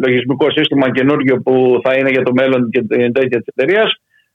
λογισμικό 0.05 0.51
σύστημα 0.51 0.91
καινούργιο 0.91 1.41
που 1.41 1.79
θα 1.83 1.97
είναι 1.97 2.09
για 2.09 2.23
το 2.23 2.31
μέλλον 2.33 2.69
και 2.69 2.81
την 2.81 3.13
τέτοια 3.13 3.37
της 3.41 3.53
εταιρείας. 3.55 3.91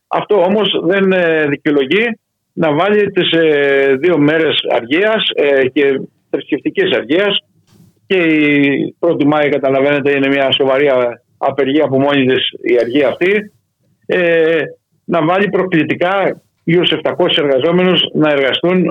Αυτό 0.08 0.42
όμως 0.42 0.80
δεν 0.84 1.12
ε, 1.12 1.46
δικαιολογεί 1.48 2.18
να 2.52 2.72
βάλει 2.72 3.10
τις 3.10 3.32
ε, 3.32 3.96
δύο 4.00 4.18
μέρες 4.18 4.56
αργίας 4.70 5.24
ε, 5.34 5.68
και 5.68 6.00
θρησκευτικής 6.30 6.96
αργίας. 6.96 7.44
Και 8.06 8.16
η 8.16 8.94
1η 8.98 9.24
Μάη, 9.24 9.48
καταλαβαίνετε, 9.48 10.16
είναι 10.16 10.28
μια 10.28 10.48
σοβαρή 10.52 10.88
απεργία 11.38 11.84
από 11.84 12.00
μόνη 12.00 12.26
της 12.26 12.48
η 12.62 12.78
αργία 12.80 13.08
αυτή. 13.08 13.52
να 15.04 15.24
βάλει 15.24 15.48
προκλητικά 15.48 16.42
γύρω 16.64 16.86
σε 16.86 17.00
700 17.02 17.14
εργαζόμενους 17.36 18.00
να 18.14 18.30
εργαστούν 18.30 18.84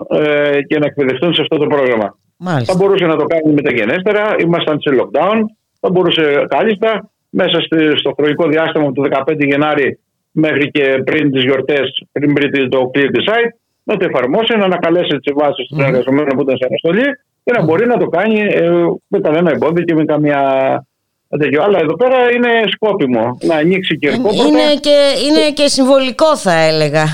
και 0.67 0.79
να 0.79 0.85
εκπαιδευτούν 0.85 1.33
σε 1.33 1.41
αυτό 1.41 1.57
το 1.57 1.67
πρόγραμμα. 1.67 2.17
Μάλιστα. 2.37 2.73
Θα 2.73 2.79
μπορούσε 2.79 3.05
να 3.05 3.15
το 3.15 3.25
κάνει 3.25 3.53
μεταγενέστερα. 3.53 4.35
Ήμασταν 4.39 4.79
σε 4.81 4.89
lockdown 4.99 5.37
θα 5.79 5.89
μπορούσε 5.89 6.45
κάλλιστα 6.47 7.09
μέσα 7.29 7.59
στο 7.95 8.13
χρονικό 8.17 8.47
διάστημα 8.47 8.91
του 8.91 9.07
15 9.27 9.35
Γενάρη 9.37 9.99
μέχρι 10.31 10.71
και 10.71 11.01
πριν 11.05 11.31
τις 11.31 11.43
γιορτές, 11.43 12.03
πριν 12.11 12.33
πριν 12.33 12.69
το 12.69 12.91
clear 12.93 13.09
the 13.15 13.33
site, 13.33 13.51
να 13.83 13.97
το 13.97 14.05
εφαρμόσει, 14.09 14.57
να 14.57 14.63
ανακαλέσει 14.63 15.17
τις 15.17 15.33
βάσει 15.35 15.67
των 15.69 15.79
εργαζομένων 15.79 16.35
που 16.35 16.41
ήταν 16.41 16.57
σε 16.57 16.65
αναστολή 16.65 17.07
και 17.43 17.51
να 17.57 17.63
μπορεί 17.63 17.85
να 17.87 17.97
το 17.97 18.07
κάνει 18.07 18.39
ε, 18.39 18.69
με 19.07 19.19
κανένα 19.19 19.51
εμπόδιο 19.51 19.83
και 19.83 19.93
με 19.93 20.05
καμία 20.05 20.41
τέτοιο. 20.41 20.88
Αλλά 21.31 21.79
εδώ 21.79 21.95
πέρα 21.95 22.31
είναι 22.35 22.49
σκόπιμο 22.71 23.37
να 23.41 23.55
ανοίξει 23.55 23.97
και 23.97 24.07
Είναι 24.07 24.75
και, 24.79 24.97
είναι 25.27 25.51
και 25.53 25.67
συμβολικό 25.67 26.37
θα 26.37 26.53
έλεγα 26.53 27.05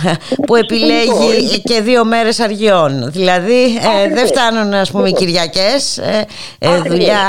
που 0.46 0.56
επιλέγει 0.56 1.62
και 1.64 1.82
δύο 1.82 2.06
μέρες 2.06 2.40
αργιών. 2.40 3.12
Δηλαδή 3.12 3.64
ε, 3.64 4.14
δεν 4.14 4.28
φτάνουν 4.28 4.74
ας 4.74 4.92
πούμε 4.92 5.10
οι 5.10 5.14
Κυριακές, 5.14 5.98
ε, 5.98 6.26
ε, 6.60 6.78
δουλειά, 6.90 7.24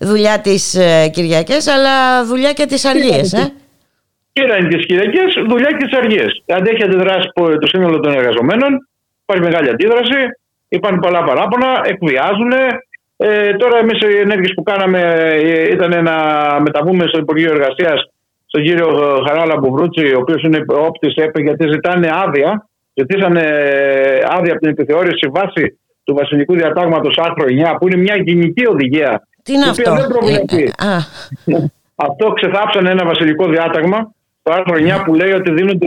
δουλειά 0.00 0.40
τις 0.40 0.74
ε, 0.74 1.08
Κυριακές 1.08 1.66
αλλά 1.66 2.24
δουλειά 2.24 2.52
και 2.52 2.66
τις 2.66 2.84
αργίες. 2.84 3.32
Ε. 3.32 3.52
Και 4.32 4.42
είναι 4.42 4.68
τις 4.68 4.86
Κυριακές, 4.86 5.34
δουλειά 5.48 5.70
και 5.70 5.84
τις 5.84 5.98
αργίες. 5.98 6.42
Αντέχει 6.46 6.82
αντιδράσει 6.82 7.28
το 7.34 7.66
σύνολο 7.66 8.00
των 8.00 8.12
εργαζομένων, 8.12 8.88
υπάρχει 9.22 9.44
μεγάλη 9.44 9.68
αντίδραση, 9.68 10.20
υπάρχουν 10.68 11.00
πολλά 11.00 11.24
παράπονα, 11.24 11.80
εκβιάζουν, 11.84 12.52
ε, 13.16 13.52
τώρα 13.56 13.78
εμείς 13.78 14.00
οι 14.00 14.18
ενέργειες 14.18 14.52
που 14.54 14.62
κάναμε 14.62 15.00
ε, 15.00 15.70
ήταν 15.70 16.04
να 16.04 16.16
μεταβούμε 16.60 17.06
στο 17.06 17.18
Υπουργείο 17.18 17.50
Εργασίας 17.52 18.08
στον 18.46 18.62
κύριο 18.62 18.88
Χαράλα 19.26 19.56
Μπουβρούτσι, 19.58 20.14
ο 20.14 20.18
οποίος 20.20 20.42
είναι 20.42 20.64
όπτης 20.66 21.14
ΕΠΕ, 21.14 21.40
γιατί 21.42 21.68
ζητάνε 21.68 22.08
άδεια. 22.12 22.68
Ζητήσανε 22.94 23.40
άδεια 24.28 24.52
από 24.52 24.60
την 24.60 24.70
επιθεώρηση 24.70 25.28
βάση 25.32 25.78
του 26.04 26.14
Βασιλικού 26.14 26.54
Διατάγματος 26.54 27.18
άρθρο 27.18 27.44
9, 27.74 27.76
που 27.78 27.88
είναι 27.88 27.96
μια 27.96 28.16
γενική 28.16 28.66
οδηγία. 28.66 29.28
Τι 29.42 29.52
είναι 29.52 29.68
αυτό; 29.68 29.92
Ε, 31.44 31.66
αυτό 31.94 32.32
ξεθάψανε 32.32 32.90
ένα 32.90 33.04
βασιλικό 33.04 33.48
διάταγμα, 33.48 34.14
το 34.42 34.52
άρθρο 34.52 34.76
9, 34.76 35.04
που 35.04 35.14
λέει 35.14 35.32
ότι 35.32 35.52
δίνονται 35.52 35.86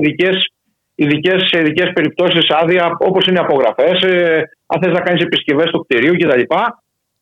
ειδικές, 0.95 1.43
σε 1.49 1.59
ειδικές 1.59 1.91
περιπτώσεις 1.93 2.49
άδεια, 2.61 2.95
όπως 2.99 3.25
είναι 3.25 3.39
απογραφές, 3.39 4.01
ε, 4.01 4.41
αν 4.65 4.82
θες 4.82 4.93
να 4.93 4.99
κάνεις 4.99 5.23
επισκευές 5.23 5.69
του 5.71 5.86
κτηρίου 5.88 6.13
κτλ. 6.13 6.41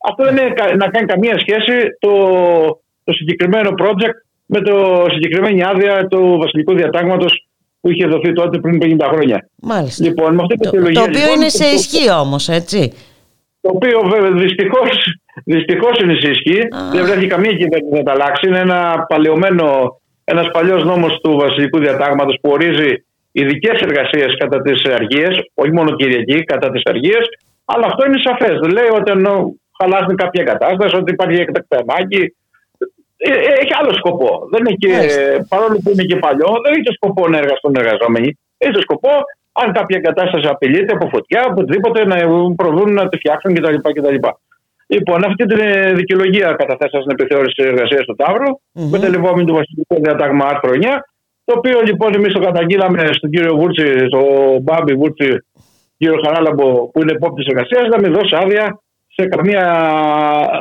Αυτό 0.10 0.24
δεν 0.24 0.38
έχει 0.38 0.78
να 0.78 0.88
κάνει 0.88 1.06
καμία 1.06 1.40
σχέση 1.40 1.74
το, 2.00 2.12
το 3.04 3.14
συγκεκριμένο 3.14 3.70
project 3.82 4.18
με 4.46 4.62
το 4.62 5.06
συγκεκριμένη 5.12 5.64
άδεια 5.64 6.08
του 6.08 6.38
βασιλικού 6.40 6.76
διατάγματος 6.76 7.48
που 7.82 7.92
είχε 7.92 8.08
δοθεί 8.08 8.34
τότε 8.34 8.60
πριν 8.60 8.98
50 9.00 9.06
χρόνια. 9.12 9.50
Μάλιστα. 9.62 10.06
Λοιπόν, 10.06 10.36
με 10.36 10.42
αυτή 10.42 10.56
το, 10.58 10.70
το 10.70 10.78
οποίο 10.80 11.08
λοιπόν, 11.08 11.36
είναι 11.36 11.50
σε 11.50 11.66
ισχύ 11.66 12.12
όμως, 12.12 12.50
έτσι. 12.50 12.94
Το 13.62 13.72
οποίο 13.74 14.02
βέβαια 14.14 14.32
δυστυχώς 14.32 15.16
δυστυχώς 15.46 16.00
είναι 16.00 16.16
σε 16.20 16.30
ισχύ. 16.30 16.60
Δεν 16.92 17.06
βρέθηκε 17.06 17.28
καμία 17.28 17.52
κυβέρνηση 17.52 17.94
να 17.94 18.04
τα 18.04 18.12
αλλάξει. 18.12 18.48
Είναι 18.48 18.60
ένα 18.60 19.06
παλαιωμένο, 19.08 20.00
ένας 20.24 20.48
παλιός 20.52 20.84
νόμος 20.84 21.20
του 21.24 21.38
βασιλικού 21.38 21.80
διατάγματος 21.80 22.38
που 22.42 22.50
ορίζει 22.52 23.06
ειδικές 23.32 23.80
εργασίες 23.80 24.38
κατά 24.38 24.62
τις 24.62 24.86
αργίες, 24.86 25.50
όχι 25.54 25.72
μόνο 25.72 25.96
Κυριακή, 25.96 26.44
κατά 26.44 26.70
τις 26.72 26.82
αργίες. 26.84 27.26
Αλλά 27.66 27.86
αυτό 27.86 28.06
είναι 28.06 28.20
σαφές. 28.24 28.72
Λέει 28.72 28.90
ότι 28.94 29.12
χαλάσουν 29.80 30.16
κάποια 30.16 30.44
κατάσταση, 30.44 30.96
ότι 30.96 31.12
υπάρχει 31.12 31.38
έκτακτα 31.42 31.78
ανάγκη. 31.84 32.36
Ε, 33.18 33.30
ε, 33.32 33.52
έχει 33.62 33.74
άλλο 33.80 33.94
σκοπό. 33.94 34.30
Δεν 34.54 34.64
έχει, 34.72 34.88
παρόλο 35.48 35.76
που 35.84 35.90
είναι 35.92 36.04
και 36.04 36.16
παλιό, 36.26 36.50
δεν 36.64 36.72
έχει 36.78 36.92
σκοπό 37.00 37.28
να 37.28 37.38
εργαστούν 37.38 37.76
εργαζόμενοι. 37.76 38.30
Έχει 38.58 38.74
το 38.74 38.82
σκοπό, 38.82 39.12
αν 39.62 39.68
κάποια 39.74 40.00
κατάσταση 40.00 40.48
απειλείται 40.48 40.94
από 40.94 41.06
φωτιά, 41.14 41.42
οπουδήποτε 41.50 42.06
να 42.06 42.18
προβούν 42.56 42.94
να 42.94 43.10
τη 43.10 43.18
φτιάξουν 43.18 43.54
κτλ. 43.54 43.78
κτλ. 43.98 44.18
Λοιπόν, 44.88 45.26
αυτή 45.26 45.46
την 45.46 45.60
ε, 45.60 45.94
δικαιολογία 45.94 46.48
καταθέσαμε 46.62 47.04
στην 47.04 47.16
επιθεώρηση 47.18 47.54
τη 47.56 47.64
εργασίας 47.64 48.06
του 48.06 48.16
Ταύρου, 48.16 48.50
mm-hmm. 48.54 48.90
με 48.92 49.00
τελειβόμενο 49.00 49.46
του 49.46 49.54
βασιλικού 49.54 49.96
διατάγμα 50.04 50.46
άρθρο 50.46 50.72
9, 50.74 50.86
το 51.46 51.54
οποίο 51.58 51.82
λοιπόν 51.82 52.14
εμείς 52.14 52.34
το 52.34 52.40
καταγγείλαμε 52.40 53.10
στον 53.12 53.30
κύριο 53.30 53.56
Βούρτσι, 53.56 53.88
στον 54.08 54.62
Μπάμπι 54.62 54.94
Βούρτσι, 54.94 55.32
κύριο 55.98 56.18
Χαράλαμπο, 56.24 56.90
που 56.92 57.02
είναι 57.02 57.12
υπόπτη 57.12 57.44
εργασίας, 57.48 57.88
να 57.88 58.00
μην 58.00 58.14
δώσει 58.14 58.36
άδεια 58.44 58.80
σε 59.16 59.26
καμία, 59.28 59.64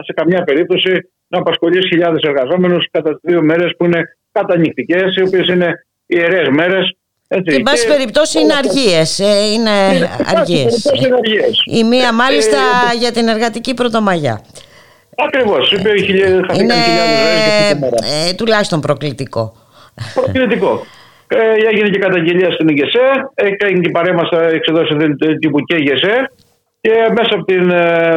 σε 0.05 0.13
καμία 0.13 0.43
περίπτωση 0.45 0.93
να 1.29 1.39
απασχολήσει 1.39 1.89
χιλιάδες 1.89 2.23
εργαζόμενους 2.23 2.87
κατά 2.91 3.11
τις 3.11 3.21
δύο 3.23 3.43
μέρες 3.43 3.75
που 3.77 3.85
είναι 3.85 4.03
κατανυχτικέ, 4.33 5.05
οι 5.17 5.23
οποίες 5.23 5.47
είναι 5.47 5.87
ιερές 6.07 6.49
μέρες 6.49 6.97
έτσι. 7.29 7.55
Εν 7.55 7.63
πάση 7.63 7.87
περιπτώσει 7.87 8.41
είναι 8.41 8.55
αργίες. 8.55 9.19
Ε, 9.19 9.53
είναι 9.53 9.71
αργίες. 10.37 10.91
Η 11.65 11.85
μία 11.85 12.13
μάλιστα 12.13 12.59
ε, 12.93 12.97
για 12.99 13.13
την 13.13 13.29
εργατική 13.29 13.75
πρωτομαγιά. 13.75 14.41
Ακριβώς. 15.17 15.73
Είναι 15.73 16.75
ε, 18.29 18.35
τουλάχιστον 18.35 18.81
προκλητικό. 18.81 19.53
Προκλητικό. 20.15 20.87
Ε, 21.29 21.69
έγινε 21.71 21.89
και 21.89 21.99
καταγγελία 21.99 22.51
στην 22.51 22.69
ΕΓΕΣΕ, 22.69 23.01
έγινε 23.35 23.81
και 23.81 23.91
παρέμβαση 23.91 24.37
εξεδόση 24.53 24.95
τύπου 25.41 25.61
και 25.61 25.75
ΕΓΕΣΕ. 25.75 26.31
Και 26.85 26.95
μέσα 27.19 27.33
από 27.37 27.45
την, 27.45 27.65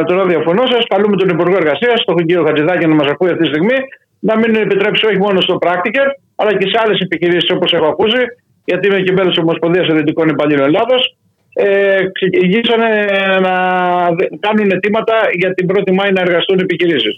το 0.06 0.12
ραδιοφωνό 0.20 0.64
σας, 0.72 0.82
καλούμε 0.92 1.16
τον 1.16 1.28
Υπουργό 1.28 1.56
Εργασίας, 1.62 2.04
τον 2.04 2.16
κύριο 2.26 2.44
Χατζηδάκη, 2.46 2.86
να 2.86 2.94
μας 2.94 3.08
ακούει 3.12 3.30
αυτή 3.30 3.42
τη 3.42 3.48
στιγμή, 3.52 3.78
να 4.28 4.34
μην 4.40 4.54
επιτρέψει 4.54 5.06
όχι 5.06 5.18
μόνο 5.26 5.40
στο 5.40 5.54
πράκτικερ, 5.64 6.06
αλλά 6.40 6.52
και 6.58 6.66
σε 6.70 6.76
άλλες 6.82 6.98
επιχειρήσεις 7.00 7.50
όπως 7.56 7.72
έχω 7.72 7.86
ακούσει, 7.86 8.22
γιατί 8.64 8.86
είμαι 8.86 9.00
και 9.00 9.12
μέλος 9.12 9.32
της 9.34 9.42
Ομοσπονδίας 9.42 9.86
Ελληνικών 9.88 10.28
Υπαλλήλων 10.28 10.66
Ελλάδος, 10.66 11.16
ε, 11.52 11.66
ξεκινήσανε 12.16 12.88
να 13.46 13.54
κάνουν 14.44 14.70
αιτήματα 14.70 15.16
για 15.40 15.54
την 15.54 15.66
1η 15.70 15.92
Μάη 15.98 16.10
να 16.12 16.20
εργαστούν 16.20 16.58
επιχειρήσεις. 16.58 17.14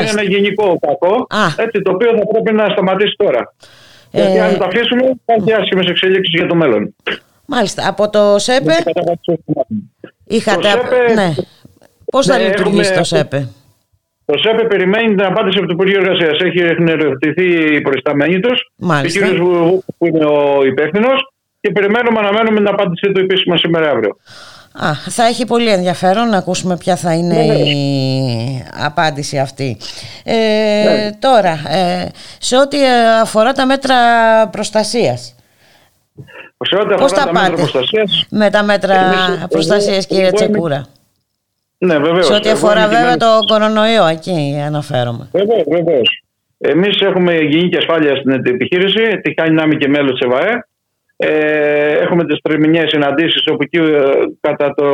Είναι 0.00 0.10
ένα 0.10 0.22
γενικό 0.22 0.78
κακό, 0.86 1.26
έτσι, 1.56 1.82
το 1.82 1.90
οποίο 1.94 2.10
θα 2.18 2.24
πρέπει 2.32 2.52
να 2.52 2.64
σταματήσει 2.74 3.14
τώρα. 3.16 3.54
Ε... 4.10 4.20
Γιατί 4.20 4.38
αν 4.38 4.58
το 4.58 4.64
αφήσουμε, 4.64 5.04
θα 5.24 5.32
έχει 5.38 5.52
άσχημες 5.52 5.86
εξελίξεις 5.86 6.34
για 6.38 6.46
το 6.46 6.54
μέλλον. 6.54 6.94
Μάλιστα. 7.46 7.88
Από 7.88 8.10
το 8.10 8.38
ΣΕΠΕ; 8.38 8.76
Είχατε. 10.30 10.60
Το 10.60 10.68
ΣΕΠΕ... 10.68 11.12
Ναι. 11.14 11.34
Πώς 12.04 12.26
θα 12.26 12.38
ναι, 12.38 12.44
λειτουργήσει 12.44 12.94
το 12.94 13.04
ΣΕΠΕ; 13.04 13.48
Το 14.24 14.38
ΣΕΠΕ 14.38 14.64
περιμένει 14.64 15.08
την 15.14 15.24
απάντηση 15.24 15.58
από 15.58 15.66
το 15.66 15.72
Υπουργείο 15.72 16.00
Εργασίας. 16.00 16.38
Έχει 16.40 16.58
ερωτηθεί 16.88 17.74
η 17.76 17.80
προϊσταμένη 17.80 18.40
του, 18.40 18.50
ο 18.78 19.00
κ. 19.02 19.92
που 19.98 20.06
είναι 20.06 20.24
ο 20.24 20.64
υπεύθυνος, 20.64 21.32
και 21.60 21.70
περιμένουμε, 21.70 22.18
αναμένουμε 22.18 22.56
την 22.56 22.68
απάντησή 22.68 23.12
του 23.12 23.20
επίσημα 23.20 23.56
σήμερα 23.56 23.90
αύριο. 23.90 24.16
Α, 24.72 24.94
θα 24.94 25.24
έχει 25.24 25.46
πολύ 25.46 25.70
ενδιαφέρον 25.70 26.28
να 26.28 26.36
ακούσουμε 26.36 26.76
ποια 26.76 26.96
θα 26.96 27.14
είναι 27.14 27.34
ναι, 27.34 27.44
ναι. 27.44 27.58
η 27.58 28.64
απάντηση 28.84 29.38
αυτή. 29.38 29.76
Ε, 30.24 30.34
ναι. 30.84 31.12
Τώρα, 31.18 31.60
ε, 31.68 32.08
σε 32.38 32.56
ό,τι 32.56 32.78
αφορά 33.22 33.52
τα 33.52 33.66
μέτρα 33.66 33.96
προστασίας. 34.48 35.34
Σε 36.58 36.76
ό,τι 36.76 36.94
αφορά 36.94 36.96
Πώς 36.96 37.12
τα, 37.12 37.32
μέτρα 37.32 37.54
προστασίας... 37.56 38.26
Με 38.30 38.50
τα 38.50 38.62
μέτρα 38.62 38.96
προστασίας, 39.50 40.06
κύριε 40.06 40.32
Τσεκούρα; 40.32 40.86
Ναι, 41.78 41.98
βεβαίως. 41.98 42.26
Σε 42.26 42.32
ό,τι 42.32 42.48
αφορά 42.48 42.88
βέβαια 42.88 43.16
το 43.16 43.40
κορονοϊό, 43.46 44.06
εκεί 44.06 44.62
αναφέρομαι. 44.66 45.28
Βεβαίως, 45.32 45.64
βεβαίως. 45.68 46.22
Εμείς 46.58 47.00
έχουμε 47.00 47.32
υγιεινή 47.34 47.68
και 47.68 47.76
ασφάλεια 47.76 48.16
στην 48.16 48.30
επιχείρηση. 48.30 49.20
Τη 49.22 49.34
κάνει 49.34 49.54
να 49.54 49.62
είμαι 49.62 49.74
και 49.74 49.88
μέλος 49.88 50.12
της 50.12 50.20
ΕΒΑΕ. 50.20 50.64
Ε, 51.16 51.92
έχουμε 51.92 52.24
τις 52.24 52.40
τριμηνιαίε 52.42 52.88
συναντήσεις 52.88 53.42
όπου 53.50 53.62
εκεί 53.62 53.76
ε, 53.76 54.00
κατά 54.40 54.74
το 54.74 54.86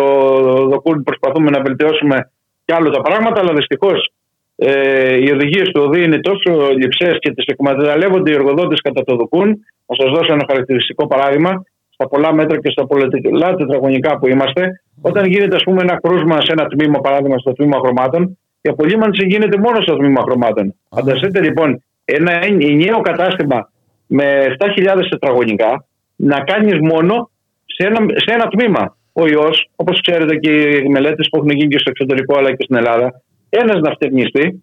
δοκούν 0.68 1.03
προσπαθούμε 1.03 1.51
να 1.51 1.61
βελτιώσουμε 1.61 2.31
και 2.64 2.74
άλλο 2.74 2.91
τα 2.91 3.01
πράγματα. 3.01 3.41
Αλλά 3.41 3.53
δυστυχώς 3.53 4.12
ε, 4.57 5.17
οι 5.23 5.31
οδηγίες 5.31 5.69
του 5.69 5.83
ΟΔΗ 5.85 6.03
είναι 6.03 6.21
τόσο 6.21 6.71
λειψές 6.77 7.17
και 7.19 7.31
τις 7.31 7.45
εκμεταλλεύονται 7.47 8.31
οι 8.31 8.35
εργοδότες 8.35 8.81
κατά 8.81 9.05
το 9.05 9.17
δοκούν. 9.17 9.49
Θα 9.87 9.95
σας 9.95 10.11
δώσω 10.11 10.33
ένα 10.33 10.45
χαρακτηριστικό 10.49 11.07
παράδειγμα 11.07 11.65
στα 11.91 12.09
πολλά 12.09 12.35
μέτρα 12.35 12.61
και 12.61 12.71
στα 12.71 12.87
πολλά 12.87 13.55
τετραγωνικά 13.55 14.19
που 14.19 14.29
είμαστε, 14.29 14.83
όταν 15.01 15.25
γίνεται 15.27 15.57
ας 15.57 15.63
πούμε, 15.63 15.83
ένα 15.83 16.01
κρούσμα 16.01 16.41
σε 16.41 16.53
ένα 16.53 16.67
τμήμα, 16.67 16.99
παράδειγμα 17.01 17.39
στο 17.39 17.53
τμήμα 17.53 17.79
χρωμάτων, 17.79 18.39
η 18.61 18.69
απολύμανση 18.69 19.27
γίνεται 19.27 19.59
μόνο 19.59 19.81
στο 19.81 19.97
τμήμα 19.97 20.21
χρωμάτων. 20.23 20.75
Φανταστείτε 20.91 21.41
λοιπόν 21.43 21.83
ένα 22.05 22.33
ενιαίο 22.45 23.01
κατάστημα 23.01 23.71
με 24.07 24.57
7.000 24.59 25.07
τετραγωνικά 25.11 25.87
να 26.17 26.41
κάνεις 26.41 26.79
μόνο 26.81 27.31
σε 27.65 27.87
ένα, 27.87 27.99
σε 28.25 28.35
ένα 28.35 28.49
τμήμα. 28.49 28.97
Ο 29.13 29.27
ιός, 29.27 29.69
όπως 29.77 30.01
ξέρετε 30.01 30.37
και 30.37 30.51
οι 30.85 30.89
μελέτες 30.89 31.29
που 31.31 31.37
έχουν 31.37 31.51
γίνει 31.51 31.69
και 31.69 31.79
στο 31.79 31.91
εξωτερικό 31.91 32.39
αλλά 32.39 32.51
και 32.51 32.63
στην 32.63 32.77
Ελλάδα, 32.77 33.23
ένας 33.49 33.80
ναυτευνιστή 33.80 34.62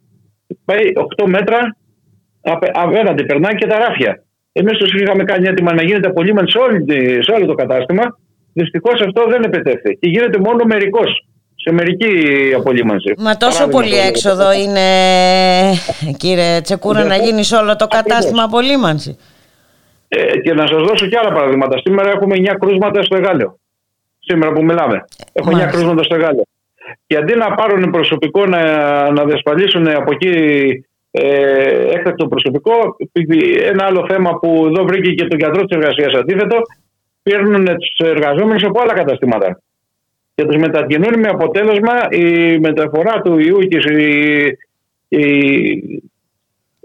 πάει 0.66 0.92
8 1.18 1.26
μέτρα 1.26 1.76
απέναντι, 2.74 3.26
περνάει 3.26 3.56
και 3.56 3.68
τα 3.68 3.78
ράφια. 3.78 4.24
Εμείς 4.52 4.78
τους 4.78 4.94
είχαμε 4.94 5.24
κάνει 5.24 5.48
έτοιμα 5.48 5.74
να 5.74 5.84
γίνεται 5.84 6.08
απολύμανση 6.08 6.52
σε, 6.52 7.22
σε 7.22 7.32
όλο 7.32 7.46
το 7.46 7.54
κατάστημα. 7.54 8.04
Δυστυχώς 8.54 9.02
αυτό 9.02 9.26
δεν 9.30 9.44
επιτεύχθη 9.44 9.98
και 10.00 10.10
γίνεται 10.10 10.38
μόνο 10.38 10.64
μερικώ. 10.66 11.02
Σε 11.66 11.74
μερική 11.74 12.12
απολύμανση. 12.58 13.14
Μα 13.18 13.38
τόσο 13.38 13.68
πολύ 13.68 13.96
έξοδο 13.96 14.54
είναι, 14.54 14.82
κύριε 16.18 16.62
Τσεκούρα, 16.62 17.04
να 17.04 17.16
γίνεις 17.16 17.48
σε 17.48 17.56
όλο 17.56 17.76
το 17.76 17.88
κατάστημα 17.88 18.44
απολύμανση. 18.44 19.18
Ε, 20.08 20.40
και 20.40 20.54
να 20.54 20.68
σας 20.68 20.82
δώσω 20.84 21.08
και 21.08 21.18
άλλα 21.18 21.32
παραδείγματα. 21.32 21.78
Σήμερα 21.84 22.10
έχουμε 22.10 22.36
9 22.38 22.56
κρούσματα 22.60 23.04
στο 23.04 23.16
Εγάλιο. 23.16 23.60
Σήμερα 24.20 24.52
που 24.52 24.64
μιλάμε. 24.64 25.06
Έχω 25.34 25.50
9 25.52 25.68
κρούσματα 25.72 26.04
στο 26.04 26.16
Εγάλιο. 26.16 26.44
Και 27.08 27.18
αντί 27.18 27.36
να 27.36 27.56
πάρουν 27.56 27.90
προσωπικό 27.92 28.46
να, 28.46 28.62
να 29.12 29.26
διασφαλίσουν 29.26 29.88
από 29.88 30.12
εκεί 30.12 30.32
ε, 31.12 31.90
έκτακτο 31.90 32.28
προσωπικό. 32.28 32.96
Ένα 33.62 33.86
άλλο 33.86 34.06
θέμα 34.10 34.40
που 34.40 34.66
εδώ 34.66 34.84
βρήκε 34.84 35.12
και 35.14 35.28
το 35.28 35.36
γιατρό 35.36 35.64
της 35.64 35.78
εργασίας 35.78 36.14
αντίθετο, 36.14 36.58
παίρνουν 37.24 37.66
τους 37.66 38.08
εργαζόμενους 38.08 38.64
από 38.64 38.82
άλλα 38.82 38.94
καταστήματα 38.94 39.62
και 40.36 40.46
τους 40.46 40.58
μετακινούν 40.58 41.20
με 41.20 41.28
αποτέλεσμα 41.28 42.08
η 42.10 42.60
μεταφορά 42.60 43.22
του 43.22 43.40
ιού 43.40 43.60
και 43.60 43.78
η, 43.78 44.58
η 45.08 46.04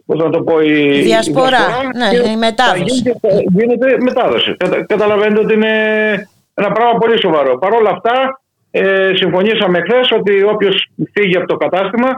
πώς 0.06 0.18
να 0.18 0.30
το 0.30 0.42
πω, 0.42 0.60
η, 0.60 1.00
διασπορά, 1.00 1.66
ναι, 1.94 2.30
η 2.30 2.36
μετάδοση. 2.36 3.02
Γίνεται 3.48 3.96
μετάδοση. 4.00 4.56
καταλαβαίνετε 4.86 5.40
ότι 5.40 5.54
είναι 5.54 5.72
ένα 6.54 6.72
πράγμα 6.72 6.98
πολύ 6.98 7.20
σοβαρό. 7.20 7.58
Παρ' 7.58 7.72
όλα 7.72 7.90
αυτά, 7.90 8.40
ε, 8.70 9.10
συμφωνήσαμε 9.14 9.78
χθες 9.80 10.10
ότι 10.18 10.42
όποιος 10.42 10.90
φύγει 11.12 11.36
από 11.36 11.46
το 11.46 11.56
κατάστημα 11.56 12.08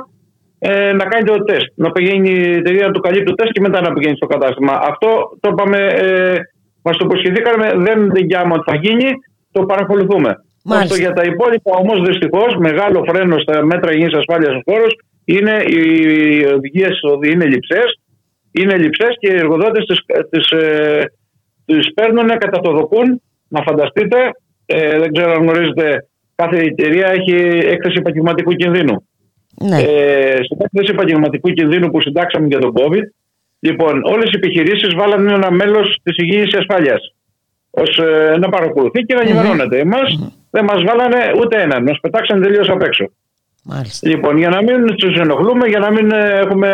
ε, 0.59 0.92
να 0.92 1.05
κάνει 1.05 1.24
το 1.24 1.44
τεστ. 1.44 1.68
Να 1.74 1.90
πηγαίνει 1.90 2.30
η 2.30 2.53
εταιρεία 2.53 2.86
να 2.86 2.92
του 2.92 3.01
καλύπτει 3.01 3.24
το 3.24 3.34
τεστ 3.34 3.53
και 3.53 3.61
μετά 3.61 3.80
να 3.80 3.92
πηγαίνει 3.92 4.16
στο 4.16 4.26
κατάστημα. 4.26 4.80
Αυτό 4.82 5.09
το 5.40 5.48
είπαμε, 5.53 5.78
ε, 5.86 6.36
μας 6.82 6.96
το 6.96 7.05
υποσχεθήκαμε, 7.05 7.72
δεν 7.76 8.11
διηγάμε 8.11 8.53
ότι 8.53 8.70
θα 8.70 8.76
γίνει, 8.76 9.11
το 9.53 9.64
παρακολουθούμε. 9.64 10.34
Αυτό 10.68 10.94
για 10.94 11.12
τα 11.12 11.22
υπόλοιπα 11.22 11.70
όμως 11.82 12.09
δυστυχώς 12.09 12.57
μεγάλο 12.59 13.05
φρένο 13.09 13.38
στα 13.38 13.64
μέτρα 13.64 13.92
υγιεινής 13.92 14.14
ασφάλειας 14.14 14.53
στου 14.53 14.72
χώρου 14.72 14.86
είναι 15.24 15.62
οι 15.66 16.44
οδηγίες 16.44 17.01
ότι 17.03 17.30
είναι 17.30 17.44
λειψές. 17.44 18.01
Είναι 18.53 18.76
λειψές 18.76 19.16
και 19.18 19.32
οι 19.32 19.36
εργοδότες 19.36 19.84
τις 20.30 20.51
ε, 20.51 21.05
παίρνουν 21.94 22.28
κατά 22.28 22.61
το 22.61 22.72
δοκούν. 22.72 23.22
Να 23.48 23.62
φανταστείτε, 23.62 24.16
ε, 24.66 24.98
δεν 24.98 25.12
ξέρω 25.12 25.32
αν 25.32 25.42
γνωρίζετε, 25.42 26.09
κάθε 26.41 26.59
εταιρεία 26.70 27.07
έχει 27.07 27.34
έκθεση 27.74 27.97
επαγγελματικού 27.99 28.53
κινδύνου. 28.53 28.97
Ναι. 29.68 29.78
Ε, 29.80 30.38
στην 30.45 30.59
έκθεση 30.61 30.91
επαγγελματικού 30.93 31.49
κινδύνου 31.51 31.91
που 31.91 32.01
συντάξαμε 32.01 32.47
για 32.47 32.59
τον 32.59 32.72
COVID, 32.78 33.05
λοιπόν, 33.61 34.03
όλες 34.05 34.28
οι 34.30 34.36
επιχειρήσεις 34.36 34.95
βάλανε 34.95 35.32
ένα 35.32 35.51
μέλος 35.51 36.01
της 36.03 36.16
υγιεινή 36.16 36.57
ασφάλειας 36.59 37.14
ως 37.70 37.99
ε, 37.99 38.36
να 38.38 38.49
παρακολουθεί 38.49 39.01
και 39.03 39.14
να 39.14 39.20
ενημερώνεται. 39.20 39.76
Mm-hmm. 39.76 39.86
Εμάς 39.86 40.18
mm-hmm. 40.20 40.32
δεν 40.51 40.64
μας 40.64 40.82
βάλανε 40.82 41.20
ούτε 41.41 41.62
έναν, 41.62 41.82
μας 41.82 41.99
πετάξαν 42.01 42.43
τελείως 42.43 42.68
απ' 42.68 42.82
έξω. 42.82 43.05
Μάλιστα. 43.64 44.09
Λοιπόν, 44.09 44.38
για 44.38 44.49
να 44.49 44.62
μην 44.62 44.95
τους 44.95 45.14
ενοχλούμε, 45.18 45.68
για 45.68 45.78
να 45.78 45.91
μην 45.91 46.11
ε, 46.12 46.38
έχουμε 46.38 46.70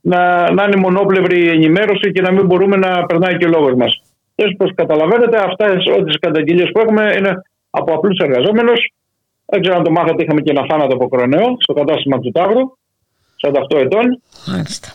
να, 0.00 0.52
να 0.52 0.64
είναι 0.64 0.76
μονόπλευρη 0.76 1.40
η 1.44 1.48
ενημέρωση 1.48 2.12
και 2.12 2.20
να 2.20 2.32
μην 2.32 2.46
μπορούμε 2.46 2.76
να 2.76 3.06
περνάει 3.06 3.36
και 3.36 3.46
ο 3.46 3.48
λόγος 3.48 3.74
μας. 3.74 4.02
Όπω 4.34 4.70
καταλαβαίνετε, 4.74 5.36
αυτέ 5.36 5.76
τις 6.04 6.18
καταγγελίες 6.18 6.70
που 6.72 6.80
έχουμε 6.80 7.14
είναι 7.18 7.42
από 7.78 7.94
απλούς 7.94 8.18
εργαζόμενους 8.18 8.80
δεν 9.46 9.60
ξέρω 9.60 9.76
αν 9.76 9.82
το 9.82 9.90
μάθατε, 9.90 10.22
είχαμε 10.22 10.40
και 10.40 10.50
ένα 10.50 10.66
θάνατο 10.68 10.94
από 10.94 11.08
κορονοϊό 11.08 11.56
στο 11.58 11.72
κατάστημα 11.72 12.18
του 12.18 12.30
Ταύρου, 12.30 12.62
48 13.72 13.78
ετών. 13.78 14.20
Μάλιστα. 14.46 14.88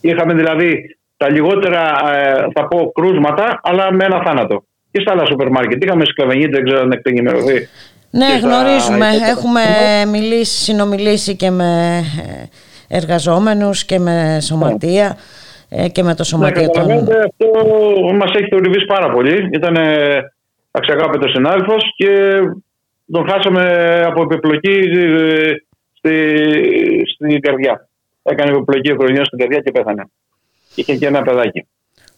Είχαμε 0.00 0.34
δηλαδή 0.34 0.96
τα 1.16 1.30
λιγότερα, 1.30 1.82
ε, 2.14 2.46
θα 2.54 2.68
πω, 2.68 2.92
κρούσματα, 2.94 3.60
αλλά 3.62 3.92
με 3.92 4.04
ένα 4.04 4.22
θάνατο. 4.24 4.64
Και 4.90 5.00
στα 5.00 5.12
άλλα 5.12 5.26
σούπερ 5.26 5.50
μάρκετ. 5.50 5.84
Είχαμε 5.84 6.04
σκλαβενή, 6.04 6.46
δεν 6.46 6.64
ξέρω 6.64 6.80
αν 6.80 6.90
έχετε 6.90 7.10
ενημερωθεί. 7.10 7.68
Ναι, 8.10 8.38
γνωρίζουμε. 8.42 9.06
Έχουμε 9.30 9.62
μιλήσει, 10.10 10.62
συνομιλήσει 10.62 11.36
και 11.36 11.50
με 11.50 12.02
ε, 12.88 12.96
εργαζόμενους 12.96 13.84
και 13.84 13.98
με 13.98 14.38
σωματεία 14.40 15.16
ε, 15.68 15.88
και 15.88 16.02
με 16.02 16.14
το 16.14 16.24
σωματείο 16.24 16.62
ναι, 16.62 16.68
των... 16.68 16.90
Αυτό 16.90 18.14
μας 18.14 18.30
έχει 18.34 18.48
θορυβήσει 18.48 18.86
πάρα 18.86 19.10
πολύ. 19.12 19.48
Ήταν 19.52 19.76
αξιαγάπητος 20.72 21.30
συνάδελφος 21.30 21.84
και 21.96 22.40
τον 23.12 23.28
χάσαμε 23.30 23.64
από 24.06 24.22
επιπλοκή 24.22 24.78
ε, 24.94 25.50
στη, 25.92 26.14
στην 27.14 27.40
καρδιά. 27.40 27.88
Έκανε 28.22 28.50
υποπλοκή 28.50 28.92
χρονιά 28.92 29.24
στην 29.24 29.38
καρδιά 29.38 29.58
και 29.58 29.70
πέθανε. 29.70 30.04
Είχε 30.74 30.96
και 30.96 31.06
ένα 31.06 31.22
παιδάκι. 31.22 31.66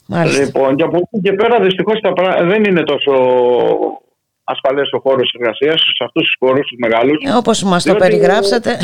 Μάλιστα. 0.07 0.45
Λοιπόν, 0.45 0.77
και 0.77 0.83
από 0.83 0.97
εκεί 0.97 1.21
και 1.23 1.33
πέρα 1.33 1.61
δυστυχώς 1.61 2.01
δεν 2.43 2.65
είναι 2.65 2.83
τόσο 2.83 3.13
ασφαλές 4.45 4.93
ο 4.93 4.99
χώρος 4.99 5.35
εργασίας 5.39 5.81
σε 5.81 6.05
αυτούς 6.05 6.23
τους 6.23 6.37
χώρους 6.39 6.67
τους 6.67 6.79
μεγάλους. 6.79 7.25
Ε, 7.25 7.33
Όπως 7.33 7.63
μας 7.63 7.85
το 7.85 7.95
περιγράψατε. 7.95 8.77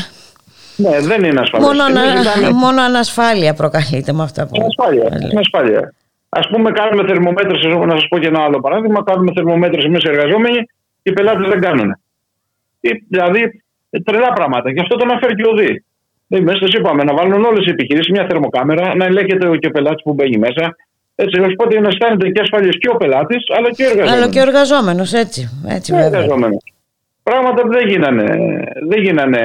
Ναι, 0.77 1.01
δεν 1.01 1.25
είναι 1.25 1.41
ασφαλές. 1.41 1.67
Μόνο, 1.67 1.83
ανα... 1.83 2.55
μόνο 2.55 2.83
ανασφάλεια 2.83 3.55
προκαλείται 3.55 4.13
με 4.13 4.23
αυτά 4.23 4.47
που. 4.47 4.53
Ανασφάλεια. 4.61 5.29
ανασφάλεια. 5.33 5.95
Α 6.39 6.41
πούμε, 6.51 6.71
κάνουμε 6.71 7.03
θερμομέτρηση, 7.07 7.67
να 7.69 7.97
σας 7.99 8.09
πω 8.09 8.19
και 8.19 8.27
ένα 8.27 8.41
άλλο 8.41 8.61
παράδειγμα. 8.61 9.03
Κάνουμε 9.05 9.33
θερμομέτρηση 9.35 9.87
εμείς 9.87 10.03
εργαζόμενοι 10.03 10.61
και 11.03 11.11
οι 11.11 11.13
πελάτες 11.13 11.49
δεν 11.49 11.61
κάνουν. 11.61 11.89
Δηλαδή, 13.09 13.63
τρελά 14.05 14.33
πράγματα. 14.33 14.73
Και 14.73 14.81
αυτό 14.81 14.97
το 14.97 15.05
αναφέρει 15.09 15.35
και 15.35 15.49
ο 15.51 15.55
ΔΗ. 15.55 15.85
Εμεί 16.29 16.53
σας 16.63 16.73
είπαμε 16.73 17.03
να 17.05 17.15
βάλουν 17.15 17.45
όλες 17.45 17.67
οι 17.67 17.71
επιχειρήσεις 17.71 18.11
μια 18.11 18.27
θερμοκάμερα, 18.29 18.95
να 18.95 19.05
ελέγχεται 19.05 19.57
και 19.59 19.67
ο 19.67 19.71
πελάτης 19.71 20.03
που 20.03 20.13
μπαίνει 20.13 20.39
μέσα, 20.39 20.77
έτσι, 21.15 21.41
οπότε 21.41 21.81
να 21.81 21.89
αισθάνεται 21.89 22.29
και 22.29 22.41
ασφαλή 22.41 22.69
και 22.79 22.89
ο 22.89 22.97
πελάτης, 22.97 23.45
αλλά 23.57 23.71
και 23.71 23.83
ο 23.83 23.91
εργαζόμενο. 23.91 24.17
Αλλά 24.17 24.29
και 24.33 24.39
ο 24.39 24.43
εργαζόμενος, 24.43 25.13
έτσι. 25.13 25.65
έτσι 25.69 25.93
βέβαια. 25.95 26.27
Πράγματα 27.23 27.63
που 27.63 27.73
δεν 27.73 27.89
γίνανε, 27.89 28.25
δεν 28.89 29.03
γίνανε 29.03 29.43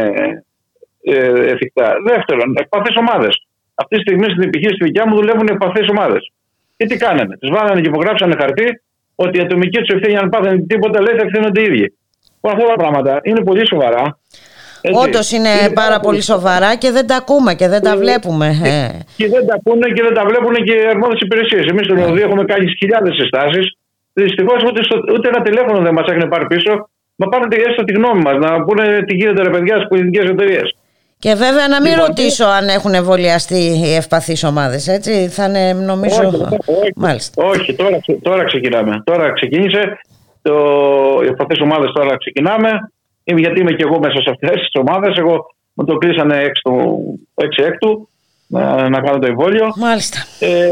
ε, 1.02 1.52
εφικτά. 1.54 1.96
Δεύτερον, 2.06 2.56
ευπαθεί 2.62 3.00
ομάδες. 3.00 3.48
Αυτή 3.76 3.96
τη 3.96 4.02
στιγμή 4.02 4.24
στην 4.30 4.42
επιχείρηση 4.42 4.84
δικιά 4.84 5.08
μου 5.08 5.16
δουλεύουν 5.16 5.48
ευπαθεί 5.48 5.90
ομάδες. 5.90 6.32
Και 6.78 6.86
τι 6.86 6.98
κάνανε. 6.98 7.38
Τι 7.38 7.48
βάλανε 7.48 7.82
και 7.82 7.88
υπογράψανε 7.88 8.36
χαρτί 8.40 8.68
ότι 9.16 9.38
η 9.38 9.42
ατομική 9.42 9.78
τους 9.82 9.96
ευθύνη, 9.96 10.18
αν 10.18 10.30
πάθανε 10.30 10.58
τίποτα, 10.68 11.02
λέει 11.02 11.16
θα 11.18 11.24
ευθύνονται 11.26 11.62
οι 11.62 11.64
ίδιοι. 11.64 11.88
Αυτά 12.42 12.66
τα 12.66 12.76
πράγματα 12.76 13.20
είναι 13.24 13.44
πολύ 13.44 13.68
σοβαρά. 13.68 14.20
Όντως 15.04 15.32
είναι, 15.32 15.50
είναι 15.50 15.74
πάρα 15.74 16.00
πολύ 16.00 16.22
σοβαρά 16.22 16.76
και 16.76 16.92
δεν 16.92 17.08
τα 17.08 17.16
ακούμε 17.16 17.52
και 17.56 17.68
δεν 17.68 17.82
τα 17.82 17.92
ε, 17.92 17.96
βλέπουμε. 17.96 18.48
Και, 18.64 18.70
ε. 18.70 18.90
και 19.18 19.28
δεν 19.30 19.46
τα 19.48 19.54
ακούνε 19.60 19.88
και 19.96 20.04
δεν 20.04 20.14
τα 20.14 20.24
βλέπουν 20.30 20.54
και 20.68 20.74
οι 20.74 20.86
αρμόδιες 20.94 21.22
υπηρεσίες. 21.26 21.66
Εμείς 21.72 21.86
στον 21.86 21.98
ΟΔΙ 21.98 22.22
έχουμε 22.22 22.44
κάνει 22.52 22.66
χιλιάδες 22.80 23.14
συστάσεις. 23.20 23.66
Δυστυχώς 24.14 24.64
ούτε, 24.68 24.82
ούτε 25.14 25.28
ένα 25.28 25.42
τηλέφωνο 25.42 25.80
δεν 25.86 25.94
μας 25.94 26.08
έχουν 26.12 26.30
πάρει 26.30 26.46
πίσω. 26.46 26.72
Μα 27.16 27.28
πάρετε 27.28 27.56
έστω 27.68 27.84
τη 27.84 27.94
γνώμη 27.94 28.22
μας, 28.22 28.38
να 28.46 28.64
πούνε 28.64 29.04
τι 29.08 29.14
γίνεται 29.16 29.42
ρε 29.42 29.50
παιδιά 29.50 29.76
στις 29.76 29.88
πολιτικές 29.88 30.26
εταιρείες. 30.30 30.68
Και 31.26 31.34
βέβαια 31.34 31.68
να 31.68 31.82
μην 31.82 31.92
λοιπόν, 31.92 32.06
ρωτήσω 32.06 32.46
αν 32.46 32.68
έχουν 32.68 32.94
εμβολιαστεί 32.94 33.62
οι 33.82 33.96
ευπαθεί 33.96 34.36
ομάδε, 34.48 34.80
έτσι. 34.88 35.28
Θα 35.28 35.46
είναι 35.46 35.74
νομίζω. 35.74 36.28
Όχι, 36.28 36.58
όχι, 36.66 36.92
Μάλιστα. 36.96 37.44
όχι 37.44 37.74
τώρα, 37.76 38.00
τώρα 38.22 38.44
ξεκινάμε. 38.44 39.02
Τώρα 39.04 39.34
ξεκίνησε. 39.34 40.00
Το, 40.42 40.56
οι 41.24 41.28
ευπαθεί 41.28 41.62
ομάδε 41.62 41.86
τώρα 41.94 42.18
ξεκινάμε 42.18 42.70
γιατί 43.24 43.60
είμαι 43.60 43.72
και 43.72 43.84
εγώ 43.88 44.00
μέσα 44.00 44.22
σε 44.22 44.30
αυτέ 44.30 44.52
τι 44.52 44.80
ομάδε. 44.80 45.08
Εγώ 45.16 45.36
μου 45.74 45.86
το 45.86 45.96
κλείσανε 45.96 46.52
6 47.36 47.64
έκτου 47.66 48.10
να, 48.48 48.90
να 48.90 49.00
κάνω 49.02 49.20
το 49.20 49.28
εμβόλιο. 49.28 49.68
Μάλιστα. 49.76 50.18
Ε, 50.40 50.70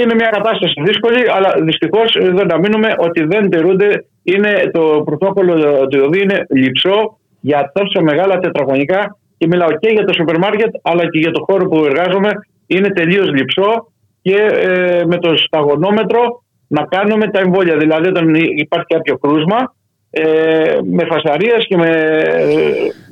είναι 0.00 0.14
μια 0.14 0.28
κατάσταση 0.28 0.82
δύσκολη, 0.82 1.20
αλλά 1.36 1.54
δυστυχώ 1.62 2.00
δεν 2.34 2.48
τα 2.48 2.58
μείνουμε 2.58 2.94
ότι 2.98 3.24
δεν 3.24 3.50
τηρούνται. 3.50 4.04
Είναι, 4.22 4.70
το 4.72 5.02
πρωτόκολλο 5.04 5.86
του 5.86 5.98
ΙΟΔΗ 5.98 6.20
είναι 6.22 6.46
λυψό 6.50 7.18
για 7.40 7.72
τόσο 7.74 8.02
μεγάλα 8.02 8.38
τετραγωνικά 8.38 9.16
και 9.38 9.46
μιλάω 9.46 9.68
και 9.78 9.88
για 9.88 10.04
το 10.04 10.12
σούπερ 10.12 10.38
μάρκετ 10.38 10.74
αλλά 10.82 11.02
και 11.10 11.18
για 11.18 11.30
το 11.30 11.44
χώρο 11.46 11.68
που 11.68 11.84
εργάζομαι. 11.84 12.30
Είναι 12.66 12.88
τελείως 12.88 13.32
λυψό 13.32 13.92
και 14.22 14.36
ε, 14.36 15.04
με 15.04 15.18
το 15.18 15.36
σταγονόμετρο 15.36 16.42
να 16.66 16.84
κάνουμε 16.84 17.30
τα 17.30 17.38
εμβόλια. 17.38 17.76
Δηλαδή, 17.76 18.08
όταν 18.08 18.34
υπάρχει 18.34 18.86
κάποιο 18.86 19.18
κρούσμα, 19.18 19.74
ε, 20.10 20.78
με 20.90 21.04
φασαρίες 21.04 21.66
και 21.68 21.76
με, 21.76 21.90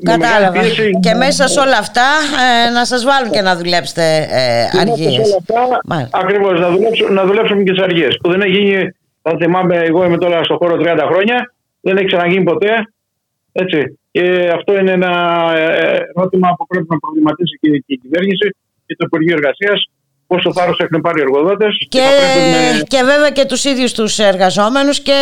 Κατάλαβα. 0.03 0.63
Με 0.63 0.69
και 1.01 1.15
μέσα 1.15 1.49
σε 1.49 1.61
όλα 1.61 1.79
αυτά 1.79 2.09
ε, 2.67 2.71
να 2.71 2.85
σας 2.85 3.05
βάλουν 3.05 3.31
και 3.31 3.41
να 3.41 3.57
δουλέψετε 3.57 4.29
ε, 4.31 4.79
αργίες. 4.81 5.19
Μέσα 5.19 5.41
σε 5.47 5.53
όλα 5.67 5.81
αυτά, 5.81 6.19
ακριβώς, 6.19 6.61
να 6.61 6.71
δουλέψουμε, 6.71 7.11
να 7.11 7.25
δουλέψουμε 7.25 7.63
και 7.63 7.73
τις 7.73 7.83
αργίες. 7.83 8.19
Που 8.23 8.31
δεν 8.31 8.41
έχει 8.41 8.51
γίνει, 8.51 8.95
θα 9.23 9.37
θυμάμαι, 9.39 9.77
εγώ 9.77 10.05
είμαι 10.05 10.19
τώρα 10.19 10.45
στο 10.45 10.57
χώρο 10.57 10.77
30 10.81 11.07
χρόνια, 11.11 11.55
δεν 11.81 11.97
έχει 11.97 12.07
ξαναγίνει 12.07 12.45
ποτέ. 12.45 12.69
Έτσι. 13.53 13.99
Και 14.15 14.51
αυτό 14.55 14.79
είναι 14.79 14.93
ένα 15.01 15.13
ε, 15.57 15.99
ερώτημα 16.15 16.49
που 16.57 16.67
πρέπει 16.67 16.87
να 16.89 16.99
προβληματίσει 16.99 17.59
και 17.61 17.69
η 17.87 17.97
κυβέρνηση 18.03 18.49
και 18.87 18.95
το 18.99 19.05
Υπουργείο 19.07 19.35
Εργασίας 19.39 19.79
πόσο 20.27 20.53
θάρρος 20.53 20.79
έχουν 20.79 21.01
πάρει 21.01 21.21
οι 21.21 21.23
εργοδότες. 21.23 21.87
Και, 21.89 22.01
και, 22.89 23.03
βέβαια 23.05 23.31
και 23.31 23.45
τους 23.45 23.65
ίδιους 23.65 23.93
τους 23.93 24.19
εργαζόμενους 24.19 25.01
και, 25.01 25.21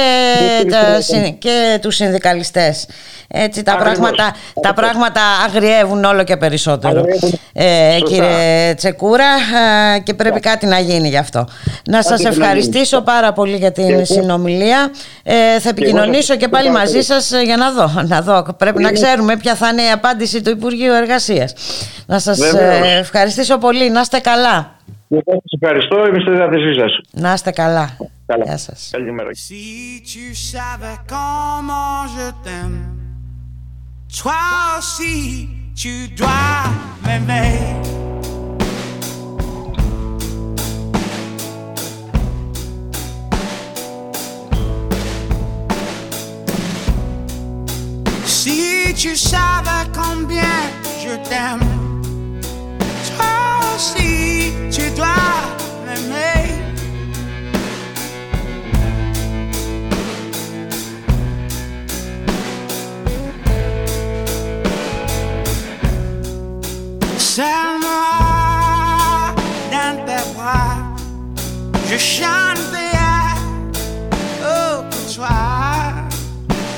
τα, 0.71 0.99
και 1.39 1.79
τους 1.81 1.95
συνδικαλιστές. 1.95 2.87
Έτσι 3.35 3.63
τα 3.63 3.77
πράγματα, 3.77 4.35
τα 4.61 4.75
πράγματα 4.75 5.21
αγριεύουν 5.47 6.05
όλο 6.05 6.25
και 6.25 6.37
περισσότερο. 6.37 7.05
Ε, 7.53 7.99
κύριε 8.05 8.75
Τσεκούρα, 8.75 9.25
και 10.03 10.15
πρέπει 10.15 10.41
κάτι 10.41 10.67
να 10.67 10.79
γίνει 10.79 11.09
γι' 11.09 11.17
αυτό. 11.17 11.49
Να 11.85 12.03
σας 12.03 12.25
ευχαριστήσω 12.25 13.01
πάρα 13.01 13.33
πολύ 13.33 13.57
για 13.57 13.73
την 13.73 14.07
συνομιλία. 14.07 14.91
Ε, 15.23 15.61
θα 15.61 15.69
επικοινωνήσω 15.69 16.37
και 16.37 16.49
πάλι 16.49 16.71
μαζί 16.71 17.01
σας 17.01 17.33
για 17.45 17.57
να 17.57 17.71
δω, 17.71 18.03
να 18.07 18.21
δω. 18.21 18.47
Πρέπει 18.59 18.83
να 18.83 18.93
ξέρουμε 18.93 19.37
ποια 19.37 19.55
θα 19.55 19.69
είναι 19.69 19.83
η 19.83 19.91
απάντηση 19.91 20.43
του 20.43 20.51
Υπουργείου 20.51 20.93
Εργασίας. 20.93 21.55
Να 22.07 22.19
σας 22.19 22.41
ε, 22.41 22.81
ευχαριστήσω 22.99 23.59
πολύ. 23.59 23.91
Να 23.91 24.01
είστε 24.01 24.19
καλά. 24.19 24.81
Εγώ 25.15 25.43
σας 25.45 25.61
ευχαριστώ, 25.61 26.07
είμαι 26.07 26.21
στη 26.21 26.31
διάθεσή 26.31 26.75
σας. 26.75 27.01
Να 27.11 27.33
είστε 27.33 27.51
καλά. 27.51 27.97
καλά. 28.27 28.45
Γεια 28.45 28.57
σας. 28.57 28.89
Καλημέρα. 28.93 29.29
Si 29.33 30.03
tu 30.13 30.25
savais 30.51 30.99
comment 31.15 32.01
je 32.17 32.29
t'aime, 32.45 32.81
toi 34.19 34.43
aussi 34.79 35.49
tu 35.83 35.93
dois 36.21 36.61
m'aimer. 37.05 37.53
Si 48.39 48.59
tu 49.03 49.13
savais 49.33 49.85
combien 50.01 50.59
je 51.03 51.15
t'aime, 51.29 51.72
Serre-moi 67.35 69.35
dans 69.71 69.97
tes 70.05 70.25
bras, 70.35 70.77
je 71.89 71.97
chanterai 71.97 72.93
oh, 74.45 74.83
pour 74.91 75.05
toi. 75.15 75.41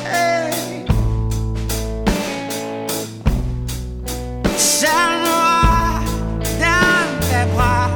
Hey. 0.07 0.85
Serre-moi 4.57 5.59
dans 6.61 7.09
tes 7.27 7.47
bras, 7.53 7.89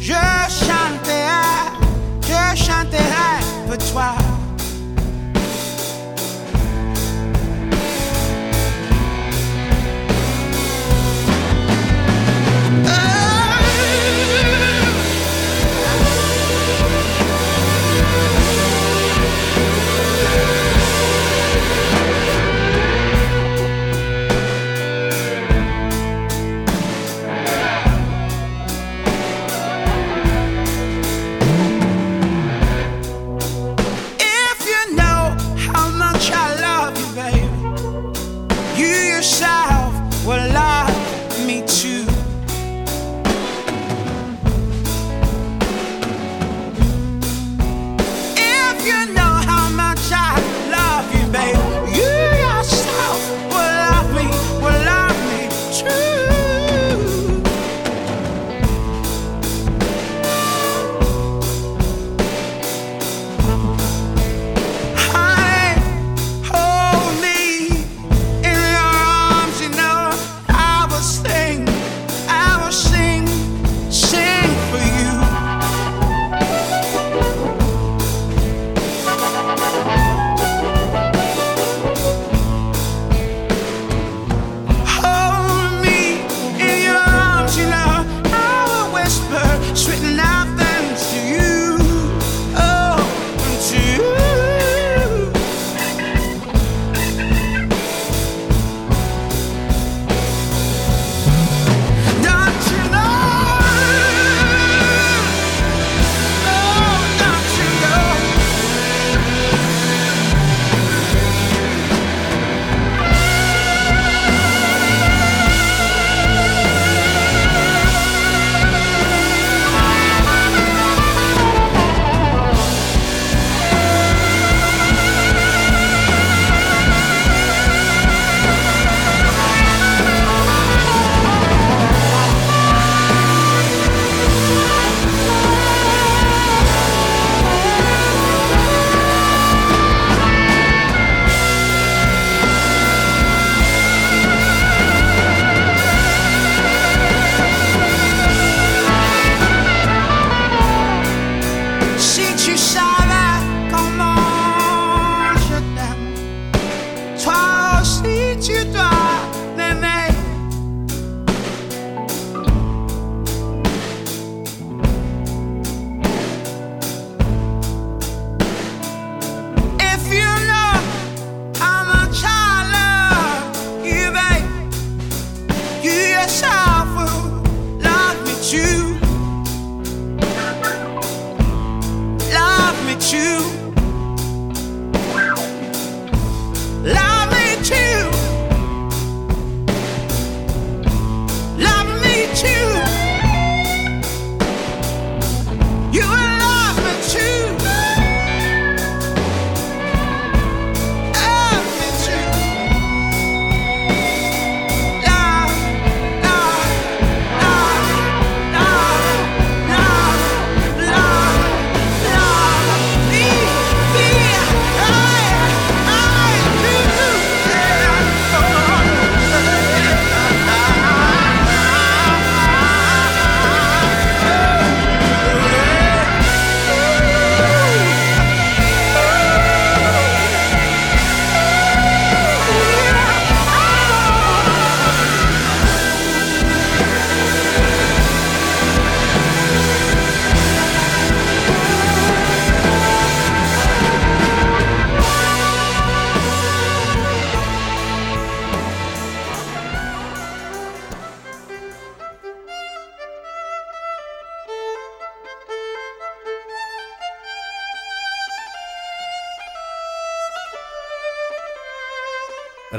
je 0.00 0.22
chanterai, 0.48 1.74
je 2.22 2.42
chanterai 2.56 3.42
pour 3.66 3.78
toi. 3.92 4.17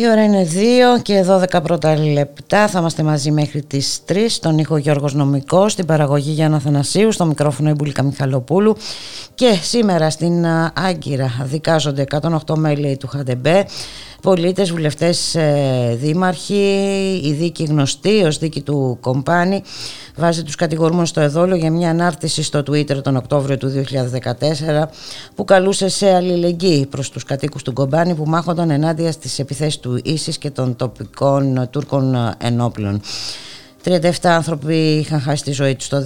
Η 0.00 0.08
ώρα 0.08 0.24
είναι 0.24 0.48
2 0.98 1.02
και 1.02 1.24
12 1.28 1.62
πρώτα 1.62 1.98
λεπτά. 1.98 2.68
Θα 2.68 2.78
είμαστε 2.78 3.02
μαζί 3.02 3.30
μέχρι 3.30 3.62
τις 3.62 4.00
3. 4.08 4.14
Στον 4.28 4.58
ήχο 4.58 4.76
Γιώργος 4.76 5.14
Νομικός, 5.14 5.72
στην 5.72 5.86
παραγωγή 5.86 6.30
Γιάννα 6.30 6.58
Θανασίου, 6.58 7.12
στο 7.12 7.24
μικρόφωνο 7.26 7.68
Ιμπουλίκα 7.68 8.02
Μιχαλοπούλου. 8.02 8.76
Και 9.34 9.58
σήμερα 9.62 10.10
στην 10.10 10.46
Άγκυρα 10.74 11.30
δικάζονται 11.42 12.04
108 12.46 12.54
μέλη 12.56 12.96
του 12.96 13.06
ΧΑΔΕΜΠΕ 13.06 13.66
πολίτες, 14.22 14.70
βουλευτές, 14.70 15.34
ε, 15.34 15.96
δήμαρχοι, 16.00 16.54
η 17.24 17.32
δίκη 17.32 17.64
γνωστή 17.64 18.22
ως 18.22 18.38
δίκη 18.38 18.60
του 18.60 18.98
Κομπάνη 19.00 19.62
βάζει 20.20 20.42
τους 20.42 20.54
κατηγορούμενους 20.54 21.08
στο 21.08 21.20
εδόλο 21.20 21.54
για 21.54 21.70
μια 21.70 21.90
ανάρτηση 21.90 22.42
στο 22.42 22.58
Twitter 22.58 23.02
τον 23.02 23.16
Οκτώβριο 23.16 23.56
του 23.56 23.72
2014 24.78 24.84
που 25.34 25.44
καλούσε 25.44 25.88
σε 25.88 26.14
αλληλεγγύη 26.14 26.86
προς 26.86 27.10
τους 27.10 27.24
κατοίκους 27.24 27.62
του 27.62 27.72
Κομπάνη 27.72 28.14
που 28.14 28.24
μάχονταν 28.26 28.70
ενάντια 28.70 29.12
στις 29.12 29.38
επιθέσεις 29.38 29.78
του 29.78 30.00
Ίσης 30.04 30.38
και 30.38 30.50
των 30.50 30.76
τοπικών 30.76 31.68
Τούρκων 31.70 32.34
ενόπλων. 32.38 33.00
37 33.84 34.10
άνθρωποι 34.22 34.74
είχαν 34.74 35.20
χάσει 35.20 35.42
τη 35.42 35.52
ζωή 35.52 35.74
τους 35.74 35.88
το 35.88 36.04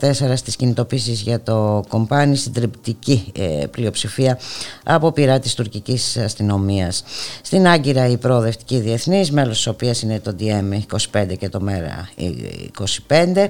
2014 0.00 0.32
στις 0.34 0.56
κινητοποίησεις 0.56 1.20
για 1.20 1.40
το 1.40 1.84
κομπάνι 1.88 2.36
στην 2.36 2.52
τριπτική 2.52 3.32
ε, 3.38 3.66
πλειοψηφία 3.70 4.38
από 4.84 5.12
πειρά 5.12 5.38
της 5.38 5.54
τουρκικής 5.54 6.16
αστυνομίας. 6.16 7.04
Στην 7.42 7.66
Άγκυρα 7.66 8.08
η 8.08 8.16
προοδευτική 8.16 8.78
διεθνής, 8.78 9.30
μέλος 9.30 9.56
της 9.56 9.66
οποίας 9.66 10.02
είναι 10.02 10.20
το 10.20 10.34
DM25 10.40 11.36
και 11.38 11.48
το 11.48 11.60
ΜΕΡΑ 11.60 12.08
25 13.08 13.46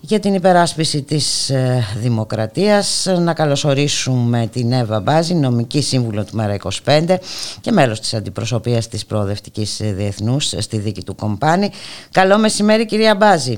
για 0.00 0.20
την 0.20 0.34
υπεράσπιση 0.34 1.02
της 1.02 1.50
ε, 1.50 1.84
δημοκρατίας. 2.00 3.06
Να 3.18 3.34
καλωσορίσουμε 3.34 4.48
την 4.52 4.72
Εύα 4.72 5.00
Μπάζη, 5.00 5.34
νομική 5.34 5.82
σύμβουλο 5.82 6.24
του 6.24 6.36
ΜΕΡΑ 6.36 6.56
25 6.84 7.16
και 7.60 7.72
μέλος 7.72 8.00
της 8.00 8.14
αντιπροσωπείας 8.14 8.88
της 8.88 9.06
προοδευτικής 9.06 9.80
διεθνούς 9.82 10.54
στη 10.58 10.78
δίκη 10.78 11.02
του 11.02 11.14
κομπάνι. 11.14 11.70
Καλό 12.10 12.38
μεσημέρι 12.38 12.79
μεσημέρι 12.80 12.86
κυρία 12.86 13.14
Μπάζη. 13.14 13.56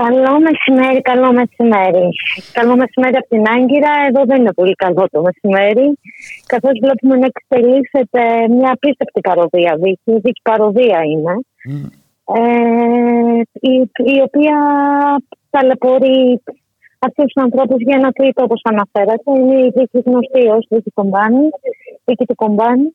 Καλό 0.00 0.34
μεσημέρι, 0.46 1.00
καλό 1.00 1.32
μεσημέρι. 1.32 2.06
Καλό 2.52 2.76
μεσημέρι 2.76 3.16
από 3.16 3.28
την 3.28 3.44
Άγκυρα. 3.54 3.92
Εδώ 4.08 4.22
δεν 4.24 4.40
είναι 4.40 4.52
πολύ 4.52 4.74
καλό 4.74 5.04
το 5.10 5.22
μεσημέρι. 5.26 5.86
Καθώς 6.46 6.74
βλέπουμε 6.82 7.14
να 7.16 7.26
εξελίσσεται 7.32 8.22
μια 8.56 8.70
απίστευτη 8.76 9.20
παροδία 9.20 9.72
δίκη. 9.82 10.12
Δίκη 10.24 10.40
παροδία 10.42 11.00
είναι. 11.12 11.34
Mm. 11.70 11.88
Ε, 12.38 13.40
η, 13.70 13.74
η 14.14 14.16
οποία 14.28 14.56
ταλαιπωρεί 15.50 16.42
αυτούς 17.06 17.24
τους 17.32 17.42
ανθρώπους 17.46 17.80
για 17.86 17.96
ένα 18.00 18.10
τρίτο 18.10 18.42
όπως 18.42 18.60
αναφέρατε. 18.72 19.30
Είναι 19.38 19.58
η 19.66 19.72
δίκη 19.76 19.98
γνωστή 20.06 20.44
ως 20.56 20.66
δίκη 20.68 20.90
κομπάνη. 20.90 21.46
Δίκη 22.04 22.24
του 22.26 22.34
κομπάνη. 22.34 22.88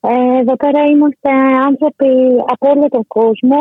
Ε, 0.00 0.38
εδώ 0.40 0.56
πέρα 0.56 0.84
είμαστε 0.84 1.30
άνθρωποι 1.68 2.10
από 2.46 2.70
όλο 2.70 2.88
τον 2.88 3.04
κόσμο 3.06 3.60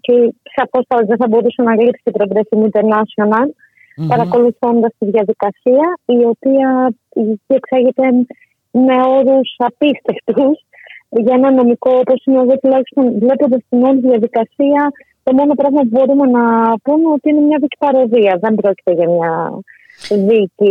και 0.00 0.34
σαφώς 0.54 1.06
δεν 1.06 1.16
θα 1.16 1.28
μπορούσε 1.28 1.62
να 1.62 1.74
λείψει 1.74 2.02
την 2.04 2.12
Progressive 2.18 2.62
International 2.68 3.46
mm-hmm. 3.46 4.06
παρακολουθώντας 4.08 4.92
τη 4.98 5.06
διαδικασία 5.06 5.86
η 6.04 6.24
οποία 6.24 6.94
διεξάγεται 7.46 8.06
με 8.70 8.94
όρους 9.18 9.54
απίστευτους 9.56 10.56
για 11.08 11.34
ένα 11.34 11.50
νομικό 11.50 11.90
όπως 11.90 12.24
είναι 12.24 12.40
εδώ 12.40 12.56
τουλάχιστον 12.56 13.18
βλέποντας 13.18 13.60
την 13.68 13.84
όλη 13.84 14.00
διαδικασία 14.00 14.92
το 15.22 15.32
μόνο 15.34 15.54
πράγμα 15.54 15.80
που 15.80 15.88
μπορούμε 15.90 16.26
να 16.38 16.44
πούμε 16.82 17.08
ότι 17.16 17.30
είναι 17.30 17.40
μια 17.40 17.58
δίκη 17.60 17.76
παροδία. 17.78 18.38
Δεν 18.40 18.54
πρόκειται 18.54 18.92
για 18.92 19.08
μια 19.08 19.32
δίκη. 20.28 20.70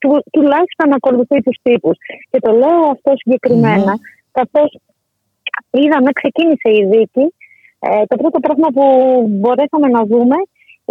Του, 0.00 0.22
τουλάχιστον 0.32 0.92
ακολουθεί 0.92 1.42
τους 1.42 1.56
τύπους. 1.62 1.96
Και 2.30 2.38
το 2.40 2.52
λέω 2.52 2.80
αυτό 2.94 3.12
συγκεκριμένα, 3.14 3.92
καθώς 4.38 4.70
είδαμε, 5.70 6.10
ξεκίνησε 6.20 6.68
η 6.80 6.82
δίκη. 6.92 7.24
Ε, 7.78 8.04
το 8.10 8.16
πρώτο 8.16 8.38
πράγμα 8.40 8.68
που 8.74 8.84
μπορέσαμε 9.28 9.88
να 9.96 10.02
δούμε 10.10 10.36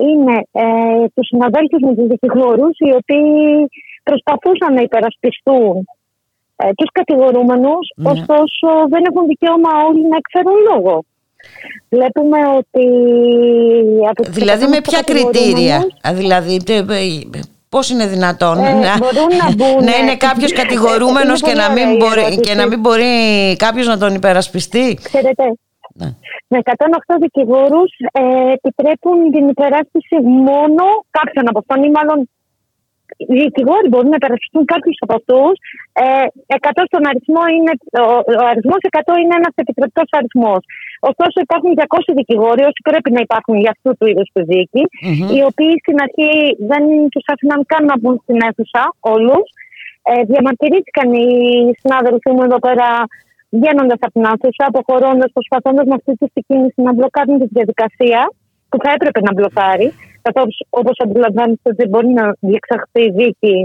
είναι 0.08 0.36
ε, 0.52 1.06
τους 1.14 1.28
συναδέλφους 1.28 1.82
με 1.82 1.96
τους 1.96 2.08
δικηγόρους 2.08 2.76
οι 2.78 2.92
οποίοι 3.00 3.68
προσπαθούσαν 4.04 4.74
να 4.74 4.82
υπερασπιστούν 4.82 5.86
ε, 6.56 6.70
τους 6.78 6.90
κατηγορούμενους 6.92 7.86
ναι. 7.96 8.10
ωστόσο 8.10 8.68
δεν 8.90 9.04
έχουν 9.10 9.28
δικαίωμα 9.28 9.70
όλοι 9.88 10.08
να 10.08 10.18
εκφέρουν 10.22 10.58
λόγο. 10.72 11.04
Βλέπουμε 11.90 12.38
ότι... 12.58 12.86
δηλαδή 14.30 14.68
με 14.68 14.82
ποια 14.82 15.02
κριτήρια, 15.02 15.88
δηλαδή 16.14 16.58
Πώ 17.76 17.80
είναι 17.92 18.08
δυνατόν 18.16 18.58
ε, 18.58 18.74
να, 18.86 18.94
να, 19.40 19.46
να 19.88 19.94
είναι 20.00 20.16
κάποιο 20.28 20.48
κατηγορούμενο 20.62 21.34
και, 21.48 21.54
να 21.62 21.68
μην 21.76 21.88
μπορεί, 22.00 22.26
και 22.46 22.54
να 22.60 22.66
μην 22.70 22.80
μπορεί 22.84 23.12
κάποιο 23.66 23.84
να 23.92 23.98
τον 23.98 24.12
υπερασπιστεί. 24.20 24.88
Ξέρετε, 25.10 25.46
ναι. 26.00 26.10
με 26.48 26.60
108 26.64 27.16
δικηγόρου 27.26 27.84
ε, 28.20 28.24
επιτρέπουν 28.58 29.18
την 29.32 29.46
υπεράσπιση 29.54 30.16
μόνο 30.50 30.86
κάποιον 31.18 31.46
από 31.50 31.60
αυτόν 31.62 31.84
ή 31.88 31.90
μάλλον 31.98 32.20
οι 33.18 33.36
δικηγόροι 33.48 33.88
μπορούν 33.90 34.10
να 34.14 34.20
υπερασπιστούν 34.22 34.66
κάποιου 34.74 34.94
από 35.06 35.14
αυτού. 35.20 35.42
Ε, 36.04 36.26
100 36.58 36.84
στον 36.90 37.04
αριθμό 37.10 37.44
είναι, 37.58 37.74
ο, 38.04 38.14
ο 38.42 38.46
αριθμό 38.52 38.76
100 38.80 39.22
είναι 39.22 39.36
ένα 39.40 39.50
επιτρεπτό 39.64 40.02
αριθμό. 40.20 40.56
Ωστόσο, 41.10 41.38
υπάρχουν 41.48 41.72
200 41.76 42.12
δικηγόροι, 42.20 42.62
όσοι 42.70 42.82
πρέπει 42.90 43.10
να 43.16 43.22
υπάρχουν 43.28 43.56
για 43.64 43.72
αυτού 43.76 43.90
του 43.98 44.06
είδους 44.10 44.30
τη 44.34 44.42
δικη 44.54 44.84
οι 45.34 45.42
οποίοι 45.50 45.74
στην 45.84 45.98
αρχή 46.06 46.32
δεν 46.72 46.84
τους 47.12 47.26
άφηναν 47.32 47.62
καν 47.72 47.84
να 47.92 47.96
μπουν 48.00 48.16
στην 48.24 48.38
αίθουσα 48.46 48.84
όλους. 49.14 49.46
Ε, 50.10 50.14
διαμαρτυρήθηκαν 50.30 51.08
οι 51.14 51.30
συνάδελφοί 51.82 52.32
μου 52.36 52.44
εδώ 52.48 52.60
πέρα 52.66 52.88
βγαίνοντας 53.58 54.00
από 54.06 54.14
την 54.18 54.26
αίθουσα, 54.32 54.64
αποχωρώντας, 54.72 55.30
προσπαθώντας 55.38 55.86
με 55.90 55.96
αυτή 56.00 56.14
τη 56.34 56.42
κίνηση 56.48 56.80
να 56.88 56.92
μπλοκάρουν 56.94 57.38
τη 57.42 57.48
διαδικασία 57.58 58.22
που 58.70 58.78
θα 58.84 58.90
έπρεπε 58.96 59.20
να 59.28 59.32
μπλοκάρει. 59.34 59.88
Καθώ, 60.26 60.44
όπως 60.80 60.96
αντιλαμβάνεστε, 61.04 61.70
δεν 61.80 61.88
μπορεί 61.90 62.10
να 62.20 62.26
διεξαχθεί 62.50 63.04
δίκη 63.20 63.58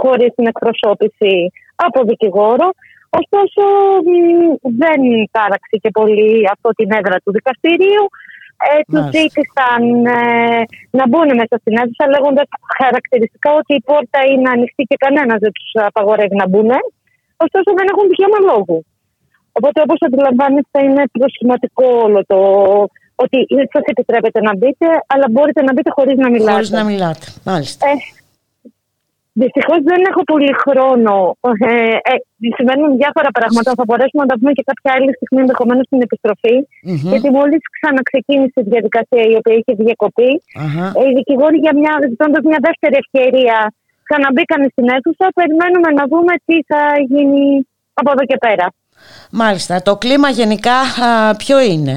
χωρίς 0.00 0.30
την 0.36 0.46
εκπροσώπηση 0.52 1.34
από 1.86 1.98
δικηγόρο. 2.10 2.68
Ωστόσο, 3.20 3.62
δεν 4.82 5.00
τάραξε 5.36 5.76
και 5.82 5.90
πολύ 5.98 6.32
από 6.54 6.68
την 6.78 6.88
έδρα 6.98 7.16
του 7.24 7.32
δικαστηρίου. 7.38 8.04
Ε, 8.68 8.72
τους 8.90 9.04
ζήτησαν 9.16 9.82
ε, 10.18 10.60
να 10.98 11.04
μπουν 11.08 11.28
μέσα 11.40 11.56
στην 11.60 11.74
αίθουσα, 11.78 12.04
λέγοντας 12.14 12.48
χαρακτηριστικά 12.80 13.50
ότι 13.60 13.72
η 13.80 13.82
πόρτα 13.88 14.18
είναι 14.30 14.48
ανοιχτή 14.54 14.82
και 14.90 15.02
κανένας 15.04 15.38
δεν 15.44 15.52
τους 15.56 15.70
απαγορεύει 15.90 16.36
να 16.42 16.46
μπουν. 16.48 16.70
Ωστόσο, 17.44 17.68
δεν 17.78 17.86
έχουν 17.92 18.04
δικαίωμα 18.10 18.40
λόγου. 18.50 18.78
Οπότε, 19.58 19.78
όπως 19.86 19.98
αντιλαμβάνεστε, 20.06 20.78
είναι 20.86 21.04
προσχηματικό 21.18 21.86
όλο 22.06 22.20
το 22.30 22.38
ότι 23.14 23.38
σας 23.72 23.84
επιτρέπετε 23.92 24.40
να 24.40 24.52
μπείτε, 24.56 24.86
αλλά 25.06 25.26
μπορείτε 25.30 25.62
να 25.62 25.72
μπείτε 25.72 25.90
χωρίς 25.90 26.16
να 26.16 26.28
μιλάτε. 26.30 26.52
Χωρίς 26.52 26.70
να 26.70 26.84
μιλάτε, 26.84 27.26
μάλιστα. 27.44 27.88
Ε, 27.88 27.92
Δυστυχώς 29.42 29.78
δεν 29.90 30.00
έχω 30.10 30.22
πολύ 30.32 30.52
χρόνο. 30.62 31.14
Ε, 31.40 31.74
ε, 32.10 32.14
συμβαίνουν 32.56 32.90
διάφορα 33.02 33.30
πράγματα. 33.38 33.70
Θα 33.78 33.84
μπορέσουμε 33.86 34.22
να 34.24 34.30
τα 34.30 34.36
πούμε 34.38 34.52
και 34.56 34.64
κάποια 34.70 34.90
άλλη 34.96 35.10
στιγμή, 35.18 35.40
ενδεχομένως 35.44 35.84
στην 35.90 36.00
επιστροφή. 36.06 36.56
Mm-hmm. 36.64 37.10
Γιατί 37.12 37.28
μόλις 37.38 37.60
ξαναξεκίνησε 37.76 38.58
η 38.64 38.68
διαδικασία 38.72 39.22
η 39.32 39.34
οποία 39.40 39.54
είχε 39.58 39.72
διακοπεί, 39.84 40.30
uh-huh. 40.62 40.90
οι 41.04 41.10
δικηγόροι 41.18 41.58
για 41.64 41.74
μια, 41.80 41.92
ζητώντας 42.12 42.42
μια 42.50 42.60
δεύτερη 42.68 42.96
ευκαιρία 43.02 43.56
ξαναμπήκαν 44.06 44.60
στην 44.72 44.86
αίθουσα. 44.92 45.26
Περιμένουμε 45.38 45.88
να 45.98 46.04
δούμε 46.12 46.32
τι 46.46 46.56
θα 46.70 46.82
γίνει 47.12 47.44
από 48.00 48.10
εδώ 48.14 48.24
και 48.30 48.38
πέρα. 48.46 48.66
Μάλιστα. 49.30 49.82
Το 49.88 49.92
κλίμα 50.02 50.28
γενικά 50.40 50.76
α, 51.06 51.36
ποιο 51.42 51.56
είναι; 51.60 51.94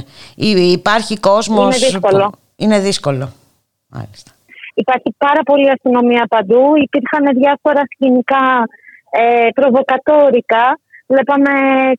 Υπάρχει 0.80 1.16
κόσμος... 1.30 1.76
Είναι 1.76 1.86
δύσκολο. 1.88 2.26
Είναι 2.56 2.80
δύσκολο. 2.80 3.26
Μάλιστα. 3.96 4.32
Υπάρχει 4.84 5.10
πάρα 5.26 5.42
πολλή 5.50 5.70
αστυνομία 5.76 6.26
παντού. 6.36 6.64
Υπήρχαν 6.88 7.24
διάφορα 7.42 7.82
σκηνικά 7.92 8.46
ε, 9.20 9.48
προβοκατόρικα. 9.58 10.66
Βλέπαμε 11.12 11.54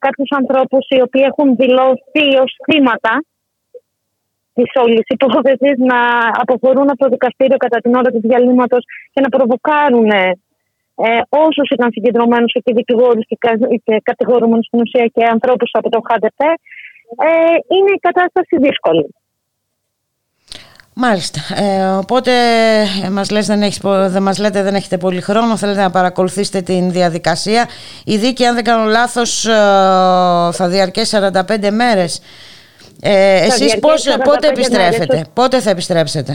κάποιους 0.04 0.30
ανθρώπους 0.40 0.84
οι 0.88 1.00
οποίοι 1.06 1.24
έχουν 1.30 1.56
δηλώσει 1.62 2.24
ως 2.44 2.50
θύματα 2.66 3.12
της 4.54 4.70
όλης 4.84 5.06
υπόθεσης 5.16 5.76
να 5.92 6.00
αποχωρούν 6.42 6.88
από 6.90 7.00
το 7.04 7.08
δικαστήριο 7.08 7.56
κατά 7.56 7.78
την 7.80 7.94
ώρα 7.94 8.10
του 8.10 8.20
διαλύματος 8.26 8.82
και 9.12 9.20
να 9.24 9.28
προβοκάρουν 9.28 10.10
ε, 10.10 11.20
όσους 11.46 11.68
ήταν 11.70 11.88
συγκεντρωμένους 11.92 12.52
εκεί, 12.58 12.72
δικηγόρους 12.72 13.24
και, 13.28 13.36
και 13.84 13.94
κατηγορούμενους 14.02 14.66
στην 14.66 14.80
ουσία 14.80 15.06
και 15.14 15.24
ανθρώπους 15.24 15.70
από 15.72 15.88
το 15.94 16.00
ΧΑΔΕΠΕ. 16.06 16.50
Ε, 17.26 17.56
είναι 17.74 17.92
η 17.98 18.04
κατάσταση 18.08 18.54
δύσκολη. 18.66 19.06
Μάλιστα. 21.00 21.40
Ε, 21.64 21.96
οπότε 22.02 22.32
ε, 23.04 23.10
μας, 23.10 23.30
λες, 23.30 23.46
δεν 23.46 23.62
έχεις, 23.62 23.80
δεν 24.14 24.22
μας 24.22 24.38
λέτε 24.38 24.62
δεν 24.62 24.74
έχετε 24.74 24.96
πολύ 24.96 25.20
χρόνο, 25.20 25.56
θέλετε 25.56 25.80
να 25.80 25.90
παρακολουθήσετε 25.90 26.60
την 26.60 26.90
διαδικασία. 26.90 27.68
Η 28.04 28.16
δίκη, 28.16 28.44
αν 28.44 28.54
δεν 28.54 28.64
κάνω 28.64 28.84
λάθος, 28.84 29.46
ε, 29.46 29.50
θα 30.58 30.68
διαρκέσει 30.68 31.16
45 31.16 31.70
μέρες. 31.70 32.22
Ε, 33.02 33.36
εσείς 33.36 33.58
διαρκεί 33.58 33.80
πώς, 33.80 34.02
45 34.02 34.24
πότε 34.24 34.46
μέρες. 34.46 34.58
επιστρέφετε, 34.58 35.24
πότε 35.34 35.60
θα 35.60 35.70
επιστρέψετε; 35.70 36.32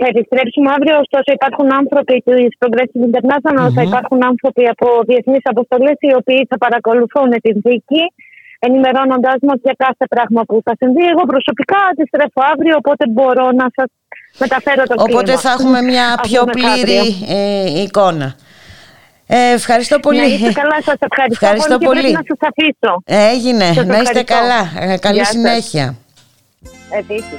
Θα 0.00 0.06
επιστρέψουμε 0.12 0.70
αύριο, 0.76 0.94
ωστόσο 1.04 1.30
υπάρχουν 1.38 1.66
άνθρωποι 1.80 2.22
της 2.26 2.50
Progressive 2.62 3.02
International, 3.10 3.68
θα 3.74 3.82
υπάρχουν 3.82 4.18
άνθρωποι 4.24 4.64
από 4.74 4.86
διεθνείς 5.06 5.42
αποστολές 5.42 5.96
οι 5.98 6.12
οποίοι 6.20 6.46
θα 6.50 6.58
παρακολουθούν 6.58 7.30
την 7.42 7.56
δίκη, 7.66 8.02
ενημερώνοντάς 8.58 9.38
μας 9.48 9.58
για 9.66 9.74
κάθε 9.84 10.04
πράγμα 10.14 10.42
που 10.48 10.60
θα 10.64 10.72
συμβεί. 10.80 11.04
Εγώ 11.12 11.22
προσωπικά 11.32 11.78
αντιστρέφω 11.90 12.40
αύριο, 12.52 12.74
οπότε 12.82 13.04
μπορώ 13.14 13.46
να 13.60 13.66
σας 13.76 13.88
μεταφέρω 14.38 14.82
το 14.90 14.94
κλίμα. 14.94 15.18
Οπότε 15.18 15.32
θα 15.44 15.50
έχουμε 15.56 15.80
μια 15.82 16.06
Αυτό 16.08 16.28
πιο 16.28 16.42
πλήρη 16.44 16.98
μεθαύριο. 16.98 17.36
ε, 17.76 17.80
εικόνα. 17.82 18.28
Ε, 19.30 19.52
ευχαριστώ 19.52 19.98
πολύ. 19.98 20.18
Να 20.18 20.24
είστε 20.26 20.52
καλά, 20.52 20.76
σας 20.88 20.98
ευχαριστώ, 21.08 21.38
Ευχαριστώ 21.46 21.76
πολύ, 21.78 21.80
και 21.80 21.86
πολύ. 21.86 22.00
πρέπει 22.00 22.18
να 22.20 22.26
σας 22.30 22.40
αφήσω. 22.50 22.92
Έγινε. 23.32 23.64
Σας 23.64 23.86
να 23.86 23.98
είστε 24.02 24.18
ευχαριστώ. 24.20 24.34
καλά. 24.34 24.92
Ε, 24.92 24.96
καλή 24.98 25.14
Γεια 25.14 25.24
σας. 25.24 25.34
συνέχεια. 25.34 25.94
Επίσης, 27.00 27.38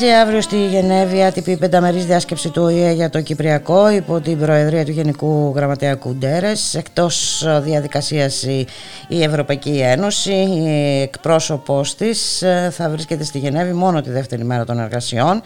是 0.00 0.09
αύριο 0.20 0.40
στη 0.40 0.66
Γενέβη 0.66 1.22
άτυπη 1.22 1.56
πενταμερής 1.56 2.06
διάσκεψη 2.06 2.48
του 2.48 2.62
ΟΗΕ 2.62 2.92
για 2.92 3.10
το 3.10 3.20
Κυπριακό 3.20 3.90
υπό 3.90 4.20
την 4.20 4.38
Προεδρία 4.38 4.84
του 4.84 4.90
Γενικού 4.90 5.52
Γραμματέα 5.56 5.94
Κουντέρες. 5.94 6.74
Εκτός 6.74 7.42
ε, 7.42 7.60
διαδικασίας 7.60 8.42
η, 8.42 8.66
η 9.08 9.22
Ευρωπαϊκή 9.22 9.80
Ένωση, 9.84 10.32
η 10.32 11.00
εκπρόσωπος 11.00 11.94
της 11.94 12.42
ε, 12.42 12.70
θα 12.72 12.88
βρίσκεται 12.88 13.24
στη 13.24 13.38
Γενέβη 13.38 13.72
μόνο 13.72 14.00
τη 14.00 14.10
δεύτερη 14.10 14.44
μέρα 14.44 14.64
των 14.64 14.78
εργασιών 14.78 15.42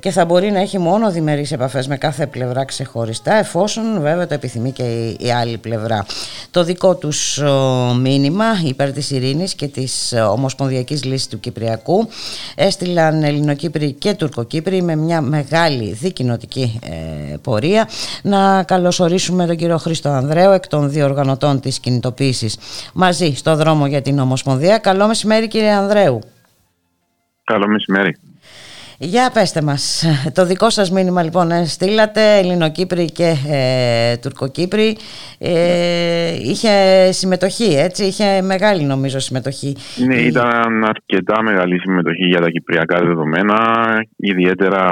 και 0.00 0.10
θα 0.10 0.24
μπορεί 0.24 0.50
να 0.50 0.60
έχει 0.60 0.78
μόνο 0.78 1.10
διμερείς 1.10 1.52
επαφές 1.52 1.86
με 1.86 1.96
κάθε 1.96 2.26
πλευρά 2.26 2.64
ξεχωριστά 2.64 3.34
εφόσον 3.34 4.00
βέβαια 4.00 4.26
το 4.26 4.34
επιθυμεί 4.34 4.72
και 4.72 4.82
η, 4.82 5.16
η 5.20 5.30
άλλη 5.30 5.58
πλευρά. 5.58 6.06
Το 6.50 6.64
δικό 6.64 6.94
τους 6.94 7.38
ε, 7.38 7.50
μήνυμα 8.00 8.44
υπέρ 8.64 8.92
της 8.92 9.10
ειρήνης 9.10 9.54
και 9.54 9.68
της 9.68 10.12
ε, 10.12 10.20
ομοσπονδιακής 10.20 11.04
λύσης 11.04 11.28
του 11.28 11.40
Κυπριακού 11.40 12.08
έστειλαν 12.54 13.22
Ελληνοκύπροι 13.22 13.92
και 13.92 14.13
Τουρκοκύπροι 14.16 14.82
με 14.82 14.96
μια 14.96 15.20
μεγάλη 15.20 15.92
δικοινοτική 15.92 16.78
ε, 16.82 17.36
πορεία. 17.42 17.88
Να 18.22 18.62
καλωσορίσουμε 18.62 19.46
τον 19.46 19.56
κύριο 19.56 19.76
Χρήστο 19.76 20.08
Ανδρέου 20.08 20.50
εκ 20.50 20.66
των 20.68 20.90
διοργανωτών 20.90 21.60
της 21.60 21.78
κινητοποίησης 21.80 22.58
μαζί 22.94 23.34
στο 23.34 23.56
δρόμο 23.56 23.86
για 23.86 24.02
την 24.02 24.18
Ομοσπονδία. 24.18 24.78
Καλό 24.78 25.06
μεσημέρι 25.06 25.48
κύριε 25.48 25.72
Ανδρέου. 25.72 26.20
Καλό 27.44 27.68
μεσημέρι. 27.68 28.16
Για 29.04 29.30
πέστε 29.34 29.62
μας, 29.62 30.04
το 30.34 30.46
δικό 30.46 30.70
σας 30.70 30.90
μήνυμα 30.90 31.22
λοιπόν 31.22 31.50
ε, 31.50 31.64
στείλατε, 31.64 32.38
Ελληνοκύπροι 32.38 33.04
και 33.04 33.34
ε, 33.48 34.16
Τουρκοκύπροι, 34.16 34.96
ε, 35.38 36.34
είχε 36.34 36.72
συμμετοχή 37.12 37.74
έτσι, 37.76 38.04
είχε 38.04 38.42
μεγάλη 38.42 38.84
νομίζω 38.84 39.18
συμμετοχή. 39.18 39.76
Ναι, 40.06 40.14
ήταν 40.14 40.84
αρκετά 40.84 41.42
μεγάλη 41.42 41.80
συμμετοχή 41.80 42.26
για 42.26 42.40
τα 42.40 42.50
κυπριακά 42.50 43.00
δεδομένα, 43.00 43.56
ιδιαίτερα 44.16 44.82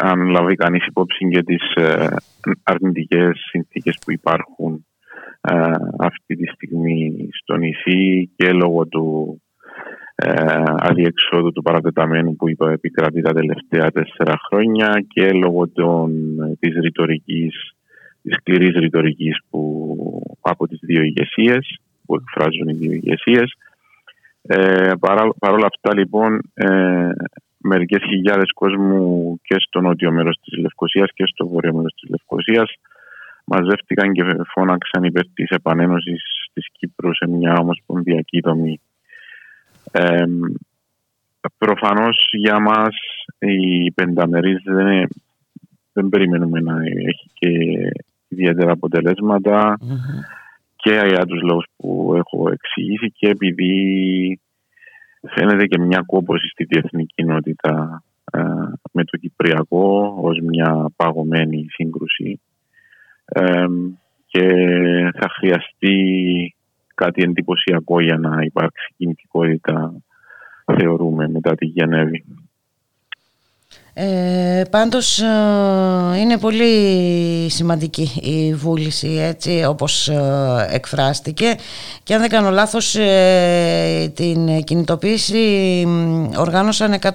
αν 0.00 0.28
λάβει 0.28 0.54
κανείς 0.54 0.86
υπόψη 0.86 1.28
και 1.28 1.42
τις 1.42 1.74
ε, 1.74 2.06
αρνητικές 2.62 3.38
συνθήκες 3.50 3.98
που 4.04 4.12
υπάρχουν 4.12 4.86
ε, 5.40 5.54
αυτή 5.98 6.36
τη 6.36 6.46
στιγμή 6.46 7.28
στο 7.42 7.56
νησί 7.56 8.30
και 8.36 8.52
λόγω 8.52 8.86
του 8.86 9.40
ε, 10.22 10.62
αδιεξόδου 10.76 11.52
του 11.52 11.62
παρατεταμένου 11.62 12.36
που 12.36 12.48
είπα, 12.48 12.70
επικρατεί 12.70 13.20
τα 13.22 13.32
τελευταία 13.32 13.90
τέσσερα 13.90 14.34
χρόνια 14.48 15.04
και 15.08 15.30
λόγω 15.32 15.68
των, 15.68 16.10
της 16.58 16.74
ρητορικής, 16.74 17.74
της 18.22 18.34
σκληρής 18.34 18.74
ρητορικής 18.74 19.38
που, 19.50 19.96
από 20.40 20.66
τις 20.68 20.78
δύο 20.82 21.02
ηγεσίες 21.02 21.80
που 22.06 22.14
εκφράζουν 22.14 22.68
οι 22.68 22.72
δύο 22.72 22.92
ηγεσίες. 22.92 23.54
Ε, 24.42 24.92
παρά, 25.00 25.28
παρόλα 25.38 25.66
αυτά 25.66 25.98
λοιπόν 25.98 26.40
ε, 26.54 27.10
μερικές 27.58 28.02
χιλιάδες 28.08 28.52
κόσμου 28.54 29.40
και 29.42 29.56
στο 29.58 29.80
νότιο 29.80 30.12
μέρος 30.12 30.38
της 30.42 30.58
Λευκοσίας 30.58 31.10
και 31.14 31.24
στο 31.26 31.48
βόρειο 31.48 31.74
μέρος 31.74 31.94
της 32.00 32.10
Λευκοσίας 32.10 32.72
μαζεύτηκαν 33.44 34.12
και 34.12 34.22
φώναξαν 34.52 35.04
υπέρ 35.04 35.26
της 35.34 35.48
επανένωσης 35.48 36.22
της 36.52 36.66
Κύπρου 36.72 37.14
σε 37.14 37.28
μια 37.28 37.56
ομοσπονδιακή 37.60 38.40
δομή. 38.40 38.80
Ε, 39.92 40.24
προφανώς 41.58 42.28
για 42.32 42.60
μας 42.60 42.96
η 43.38 43.90
πενταμερής 43.92 44.62
δεν, 44.64 44.86
είναι, 44.86 45.06
δεν 45.92 46.08
περιμένουμε 46.08 46.60
να 46.60 46.82
έχει 46.82 47.30
και 47.32 47.48
ιδιαίτερα 48.28 48.72
αποτελέσματα. 48.72 49.78
Και 50.76 50.90
για 50.90 51.26
τους 51.26 51.42
λόγους 51.42 51.64
που 51.76 52.14
έχω 52.16 52.50
εξηγήσει 52.50 53.12
και 53.16 53.28
επειδή 53.28 54.40
φαίνεται 55.34 55.66
και 55.66 55.78
μια 55.78 56.02
κόπωση 56.06 56.48
στη 56.48 56.64
διεθνή 56.64 57.06
κοινότητα 57.06 58.02
ε, 58.32 59.18
Κυπριακό 59.20 60.14
ως 60.20 60.38
μια 60.40 60.90
παγωμένη 60.96 61.66
σύγκρουση 61.68 62.40
και 64.26 64.48
θα 65.18 65.28
χρειαστεί 65.28 66.54
κάτι 67.04 67.22
εντυπωσιακό 67.22 68.00
για 68.00 68.16
να 68.16 68.42
υπάρξει 68.42 68.94
κινητικότητα 68.96 69.92
θεωρούμε 70.64 71.28
μετά 71.28 71.54
τη 71.54 71.66
Γενέβη. 71.66 72.24
Ε, 73.94 74.62
πάντως 74.70 75.18
ε, 75.18 76.18
είναι 76.18 76.38
πολύ 76.38 76.70
σημαντική 77.50 78.10
η 78.22 78.54
βούληση 78.54 79.08
έτσι 79.08 79.64
όπως 79.68 80.08
ε, 80.08 80.68
εκφράστηκε 80.70 81.54
και 82.02 82.14
αν 82.14 82.20
δεν 82.20 82.28
κάνω 82.28 82.50
λάθος 82.50 82.94
ε, 82.94 84.12
την 84.14 84.64
κινητοποίηση 84.64 85.84
οργάνωσαν 86.36 86.94
120 87.00 87.10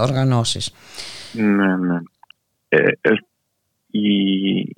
οργανώσεις. 0.00 0.74
Ναι, 1.32 1.76
ναι. 1.76 1.98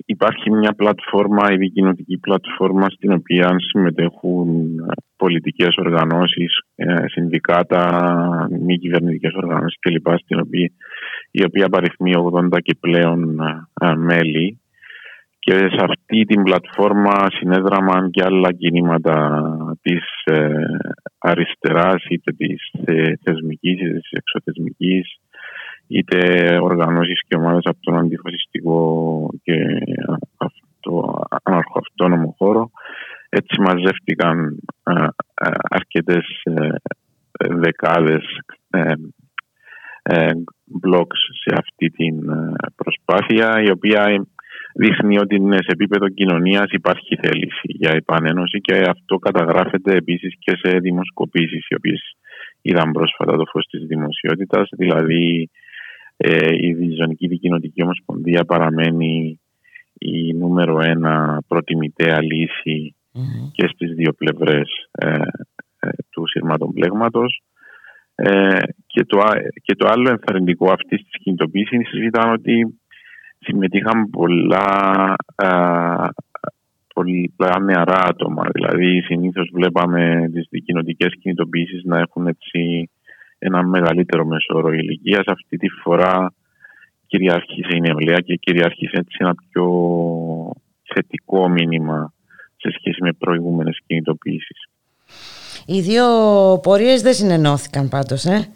Υπάρχει 0.05 0.51
μια 0.51 0.73
πλατφόρμα, 0.73 1.51
η 1.51 1.57
δικοινωτική 1.57 2.17
πλατφόρμα 2.17 2.89
στην 2.89 3.11
οποία 3.11 3.55
συμμετέχουν 3.57 4.75
πολιτικές 5.17 5.75
οργανώσεις, 5.77 6.59
συνδικάτα, 7.05 7.83
μη 8.61 8.77
κυβερνητικές 8.77 9.33
οργανώσεις 9.33 9.79
κλπ. 9.79 10.07
Στην 10.17 10.39
οποία 10.39 10.71
η 11.31 11.43
οποία 11.43 11.65
απαριθμεί 11.65 12.11
80 12.51 12.59
και 12.61 12.75
πλέον 12.79 13.39
μέλη 13.95 14.61
και 15.39 15.53
σε 15.53 15.85
αυτή 15.89 16.25
την 16.25 16.43
πλατφόρμα 16.43 17.27
συνέδραμαν 17.29 18.11
και 18.11 18.23
άλλα 18.23 18.51
κινήματα 18.53 19.41
της 19.81 20.03
ε, 20.23 20.53
αριστεράς 21.17 22.05
είτε 22.09 22.31
της 22.31 22.71
ε, 22.85 23.13
θεσμικής 23.23 23.73
είτε 23.73 23.99
της 23.99 24.11
εξωθεσμικής 24.11 25.20
είτε 25.91 26.17
οργανώσεις 26.61 27.21
και 27.27 27.35
ομάδες 27.35 27.63
από 27.65 27.77
τον 27.81 27.97
αντιφασιστικό 27.97 29.29
και 29.43 29.55
αυτό, 30.37 31.21
αναρχοαυτόνομο 31.43 32.35
χώρο. 32.37 32.71
Έτσι 33.29 33.61
μαζεύτηκαν 33.61 34.59
αρκετές 35.69 36.41
ε, 36.43 36.67
δεκάδες 37.49 38.23
blocks 40.83 41.21
σε 41.43 41.55
αυτή 41.57 41.89
την 41.89 42.29
ε, 42.29 42.53
προσπάθεια 42.75 43.61
η 43.61 43.69
οποία 43.71 44.25
δείχνει 44.73 45.19
ότι 45.19 45.35
σε 45.51 45.71
επίπεδο 45.71 46.09
κοινωνίας 46.09 46.71
υπάρχει 46.71 47.15
θέληση 47.15 47.61
για 47.63 47.91
επανένωση 47.91 48.61
και 48.61 48.83
αυτό 48.87 49.17
καταγράφεται 49.17 49.95
επίσης 49.95 50.33
και 50.39 50.57
σε 50.63 50.77
δημοσκοπήσεις 50.77 51.67
οι 51.67 51.75
οποίες 51.75 52.01
είδαν 52.61 52.91
πρόσφατα 52.91 53.37
το 53.37 53.45
φως 53.51 53.65
της 53.65 53.85
δημοσιότητας 53.85 54.69
δηλαδή 54.77 55.49
ε, 56.23 56.67
η 56.67 56.73
Διζωνική 56.73 57.27
Δικοινοτική 57.27 57.83
Ομοσπονδία 57.83 58.45
παραμένει 58.45 59.39
η 59.93 60.33
νούμερο 60.33 60.79
ένα 60.81 61.41
προτιμητέα 61.47 62.17
και 63.51 63.67
στις 63.67 63.93
δύο 63.93 64.13
πλευρές 64.13 64.89
ε, 64.91 65.17
του 66.09 66.27
σειρματοπλέγματος 66.27 67.41
ε, 68.15 68.59
και, 68.87 69.05
το, 69.05 69.17
και 69.61 69.75
το 69.75 69.87
άλλο 69.87 70.09
ενθαρρυντικό 70.09 70.71
αυτή 70.71 70.95
της 70.95 71.17
κινητοποίησης 71.23 71.91
ήταν 71.93 72.31
ότι 72.31 72.79
συμμετείχαν 73.39 74.09
πολλά, 74.09 75.15
πολλά 76.93 77.59
νεαρά 77.61 78.01
άτομα. 78.03 78.43
Δηλαδή, 78.51 79.01
συνήθως 79.01 79.49
βλέπαμε 79.53 80.29
τις 80.33 80.63
κοινωτικέ 80.63 81.07
κινητοποίησεις 81.07 81.83
να 81.83 81.99
έχουν 81.99 82.27
έτσι 82.27 82.89
ένα 83.43 83.63
μεγαλύτερο 83.63 84.25
μεσόρο 84.25 84.73
ηλικίας. 84.73 85.25
Αυτή 85.25 85.57
τη 85.57 85.67
φορά 85.69 86.33
κυριάρχησε 87.07 87.75
η 87.75 87.79
νεολαία 87.79 88.19
και 88.19 88.35
κυριάρχησε 88.35 88.97
έτσι 88.97 89.17
ένα 89.19 89.35
πιο 89.35 89.65
θετικό 90.93 91.49
μήνυμα 91.49 92.13
σε 92.57 92.69
σχέση 92.77 93.03
με 93.03 93.13
προηγούμενες 93.13 93.79
κινητοποίησεις. 93.85 94.69
Οι 95.65 95.79
δύο 95.81 96.05
πορείες 96.63 97.01
δεν 97.01 97.13
συνενώθηκαν 97.13 97.89
πάντως, 97.89 98.25
ε; 98.25 98.47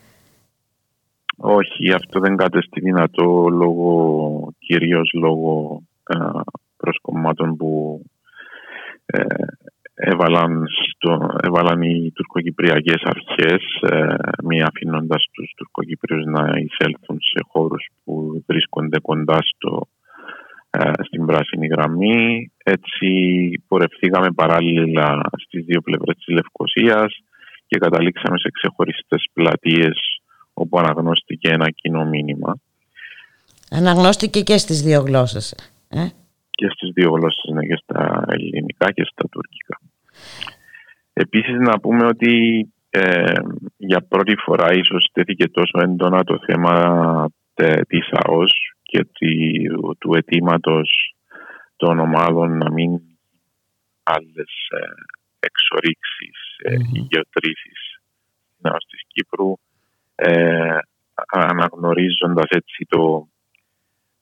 Όχι, 1.37 1.93
αυτό 1.93 2.19
δεν 2.19 2.35
κατέστη 2.35 2.79
δυνατό 2.79 3.47
λόγω, 3.49 4.53
κυρίως 4.59 5.11
λόγω 5.13 5.81
ε, 6.03 6.17
προσκομμάτων 6.77 7.55
που 7.55 8.01
ε, 9.05 9.23
έβαλαν, 9.95 10.67
στο, 10.91 11.35
έβαλαν 11.43 11.81
οι 11.81 12.11
τουρκοκυπριακές 12.11 13.01
αρχές 13.03 13.63
ε, 13.81 14.15
μη 14.43 14.61
αφήνοντας 14.61 15.25
τους 15.31 15.53
τουρκοκυπρίους 15.57 16.25
να 16.25 16.41
εισέλθουν 16.41 17.17
σε 17.19 17.39
χώρους 17.47 17.87
που 18.03 18.43
βρίσκονται 18.47 18.99
κοντά 18.99 19.39
στο, 19.41 19.87
ε, 20.69 20.91
στην 21.03 21.25
πράσινη 21.25 21.67
γραμμή. 21.67 22.51
Έτσι 22.63 23.09
πορευθήκαμε 23.67 24.31
παράλληλα 24.31 25.21
στις 25.45 25.65
δύο 25.65 25.81
πλευρές 25.81 26.15
της 26.15 26.27
Λευκοσίας 26.27 27.15
και 27.67 27.77
καταλήξαμε 27.77 28.37
σε 28.37 28.49
ξεχωριστές 28.51 29.25
πλατείες 29.33 30.21
όπου 30.53 30.79
αναγνώστηκε 30.79 31.49
ένα 31.49 31.69
κοινό 31.69 32.05
μήνυμα. 32.05 32.57
Αναγνώστηκε 33.69 34.41
και 34.41 34.57
στις 34.57 34.81
δύο 34.81 35.01
γλώσσες. 35.01 35.55
Ε; 35.89 36.05
Και 36.55 36.69
στις 36.69 36.89
δύο 36.93 37.09
γλώσσες, 37.09 37.51
ναι, 37.53 37.65
και 37.65 37.79
στα 37.83 38.25
ελληνικά 38.27 38.91
και 38.91 39.03
στα 39.11 39.29
τουρκικά. 39.31 39.79
Επίσης 41.13 41.57
να 41.59 41.79
πούμε 41.79 42.05
ότι 42.05 42.33
ε, 42.89 43.33
για 43.77 44.05
πρώτη 44.07 44.35
φορά 44.35 44.73
ίσως 44.73 45.09
τέθηκε 45.13 45.47
τόσο 45.49 45.79
έντονα 45.81 46.23
το 46.23 46.39
θέμα 46.45 46.73
της 47.87 48.09
ΑΟΣ 48.11 48.53
και 48.81 49.07
του 49.97 50.15
αιτήματος 50.15 51.15
των 51.75 51.99
ομάδων 51.99 52.57
να 52.57 52.71
μην 52.71 53.01
άλλες 54.03 54.53
ε, 54.69 54.79
εξορίξεις 55.39 56.39
ε, 56.63 56.73
ή 56.73 57.07
γεωτρήσεις 57.09 57.99
της 58.89 59.01
Κύπρου 59.07 59.53
ε, 60.15 60.77
αναγνωρίζοντας 61.31 62.49
έτσι 62.49 62.85
το 62.89 63.27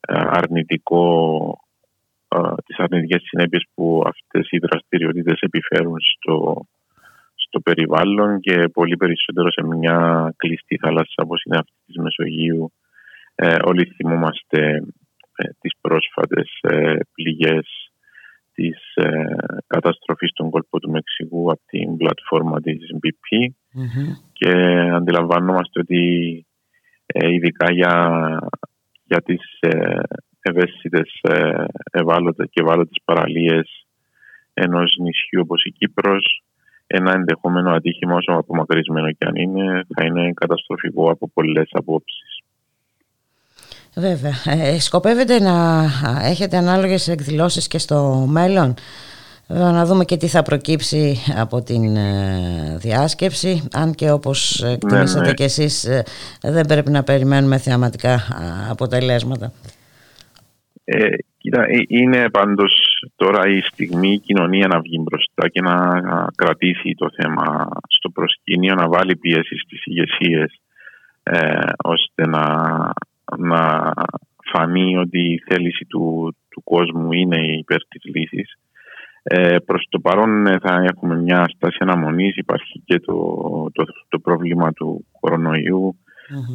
ε, 0.00 0.20
αρνητικό 0.26 1.06
ε, 1.50 1.63
τις 2.64 2.78
αρνητικές 2.78 3.22
συνέπειες 3.22 3.64
που 3.74 4.02
αυτές 4.06 4.48
οι 4.50 4.58
δραστηριότητες 4.58 5.40
επιφέρουν 5.40 5.96
στο, 6.00 6.66
στο 7.34 7.60
περιβάλλον 7.60 8.40
και 8.40 8.68
πολύ 8.72 8.96
περισσότερο 8.96 9.50
σε 9.50 9.62
μια 9.64 10.32
κλειστή 10.36 10.76
θάλασσα 10.76 11.22
όπως 11.22 11.42
είναι 11.42 11.56
αυτή 11.56 11.76
της 11.86 11.96
Μεσογείου. 11.96 12.72
Ε, 13.34 13.56
όλοι 13.62 13.84
θυμόμαστε 13.84 14.82
ε, 15.36 15.48
τις 15.60 15.72
πρόσφατες 15.80 16.58
ε, 16.60 16.96
πληγές 17.14 17.66
της 18.54 18.94
ε, 18.94 19.36
καταστροφής 19.66 20.30
στον 20.30 20.50
κόλπο 20.50 20.78
του 20.80 20.90
Μεξικού 20.90 21.50
από 21.50 21.60
την 21.66 21.96
πλατφόρμα 21.96 22.60
της 22.60 22.90
BP 23.02 23.52
και 24.32 24.52
αντιλαμβάνομαστε 24.92 25.80
ότι 25.80 26.02
ε, 27.06 27.32
ειδικά 27.32 27.72
για, 27.72 28.18
για 29.04 29.22
τις 29.22 29.58
ε, 29.60 30.00
ευαίσθητες 30.44 31.18
ε, 31.22 31.64
ευάλωτες 31.90 32.48
και 32.50 32.60
ευάλωτες 32.60 33.00
παραλίες 33.04 33.86
ενός 34.54 34.96
νησιού 35.00 35.40
όπως 35.40 35.64
η 35.64 35.70
Κύπρος 35.70 36.42
ένα 36.86 37.12
ενδεχόμενο 37.12 37.70
ατύχημα 37.70 38.14
όσο 38.14 38.32
απομακρυσμένο 38.32 39.10
και 39.12 39.26
αν 39.26 39.34
είναι 39.34 39.86
θα 39.94 40.04
είναι 40.04 40.32
καταστροφικό 40.32 41.10
από 41.10 41.30
πολλές 41.34 41.68
απόψεις. 41.72 42.42
Βέβαια. 43.94 44.32
Ε, 44.44 44.80
σκοπεύετε 44.80 45.40
να 45.40 45.86
έχετε 46.22 46.56
ανάλογες 46.56 47.08
εκδηλώσεις 47.08 47.68
και 47.68 47.78
στο 47.78 48.26
μέλλον; 48.28 48.74
να 49.46 49.86
δούμε 49.86 50.04
και 50.04 50.16
τι 50.16 50.26
θα 50.26 50.42
προκύψει 50.42 51.18
από 51.36 51.62
την 51.62 51.96
ε, 51.96 52.76
διάσκεψη. 52.80 53.68
Αν 53.72 53.94
και 53.94 54.10
όπως 54.10 54.62
εκτιμήσατε 54.62 55.20
ναι, 55.20 55.26
ναι. 55.26 55.34
και 55.34 55.44
εσείς 55.44 55.84
ε, 55.84 56.04
δεν 56.42 56.66
πρέπει 56.66 56.90
να 56.90 57.02
περιμένουμε 57.02 57.58
θεαματικά 57.58 58.22
αποτελέσματα. 58.70 59.52
Ε, 60.84 61.16
κοίτα, 61.38 61.66
είναι 61.88 62.30
πάντως 62.30 62.72
τώρα 63.16 63.48
η 63.48 63.60
στιγμή 63.60 64.12
η 64.12 64.18
κοινωνία 64.18 64.66
να 64.66 64.80
βγει 64.80 65.00
μπροστά 65.02 65.48
και 65.48 65.60
να 65.60 65.76
κρατήσει 66.34 66.94
το 66.94 67.10
θέμα 67.16 67.68
στο 67.88 68.10
προσκήνιο, 68.10 68.74
να 68.74 68.88
βάλει 68.88 69.16
πίεση 69.16 69.56
στις 69.56 69.84
ηγεσίες 69.84 70.60
ώστε 71.76 72.26
να 72.26 72.44
να 73.38 73.92
φανεί 74.52 74.96
ότι 74.96 75.18
η 75.18 75.42
θέληση 75.48 75.84
του, 75.84 76.36
του 76.48 76.62
κόσμου 76.62 77.12
είναι 77.12 77.36
υπέρ 77.36 77.86
της 77.88 78.02
λύσης. 78.04 78.58
Ε, 79.22 79.56
προς 79.66 79.86
το 79.90 79.98
παρόν 79.98 80.46
ε, 80.46 80.58
θα 80.58 80.84
έχουμε 80.88 81.16
μια 81.16 81.44
στάση 81.56 81.76
αναμονής, 81.80 82.36
υπάρχει 82.36 82.82
και 82.84 83.00
το, 83.00 83.14
το, 83.72 83.84
το 84.08 84.18
πρόβλημα 84.18 84.72
του 84.72 85.06
κορονοϊού. 85.20 85.96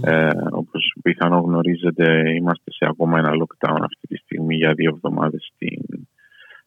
Ε, 0.02 0.30
όπως 0.52 0.96
πιθανό 1.02 1.40
γνωρίζετε 1.40 2.36
είμαστε 2.36 2.72
σε 2.72 2.86
ακόμα 2.90 3.18
ένα 3.18 3.32
lockdown 3.32 3.78
αυτή 3.80 4.08
τη 4.08 4.16
στιγμή 4.16 4.56
για 4.56 4.74
δύο 4.74 4.92
εβδομάδες 4.96 5.52
στην, 5.54 6.08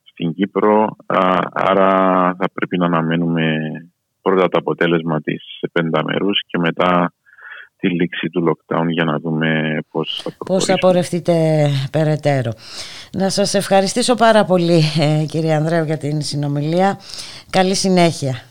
στην 0.02 0.34
Κύπρο. 0.34 0.96
άρα 1.52 1.90
θα 2.38 2.50
πρέπει 2.52 2.78
να 2.78 2.86
αναμένουμε 2.86 3.56
πρώτα 4.22 4.48
το 4.48 4.58
αποτέλεσμα 4.58 5.20
της 5.20 5.60
πενταμερούς 5.72 6.42
και 6.46 6.58
μετά 6.58 7.12
τη 7.82 7.88
λήξη 7.88 8.28
του 8.28 8.44
lockdown 8.48 8.86
για 8.88 9.04
να 9.04 9.18
δούμε 9.18 9.78
πώς 9.90 10.20
θα 10.22 10.30
Πώς 10.46 10.64
θα 10.64 10.78
πορευτείτε 10.78 11.66
περαιτέρω. 11.92 12.52
Να 13.12 13.28
σας 13.28 13.54
ευχαριστήσω 13.54 14.14
πάρα 14.14 14.44
πολύ 14.44 14.80
ε, 15.00 15.24
κύριε 15.28 15.54
Ανδρέου 15.54 15.84
για 15.84 15.98
την 15.98 16.20
συνομιλία. 16.20 16.98
Καλή 17.50 17.74
συνέχεια. 17.74 18.42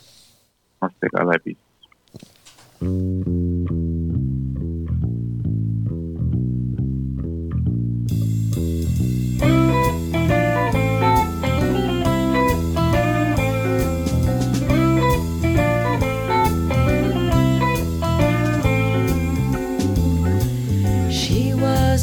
Είμαστε 0.80 1.08
καλά 1.08 1.32
επίσης. 1.36 1.70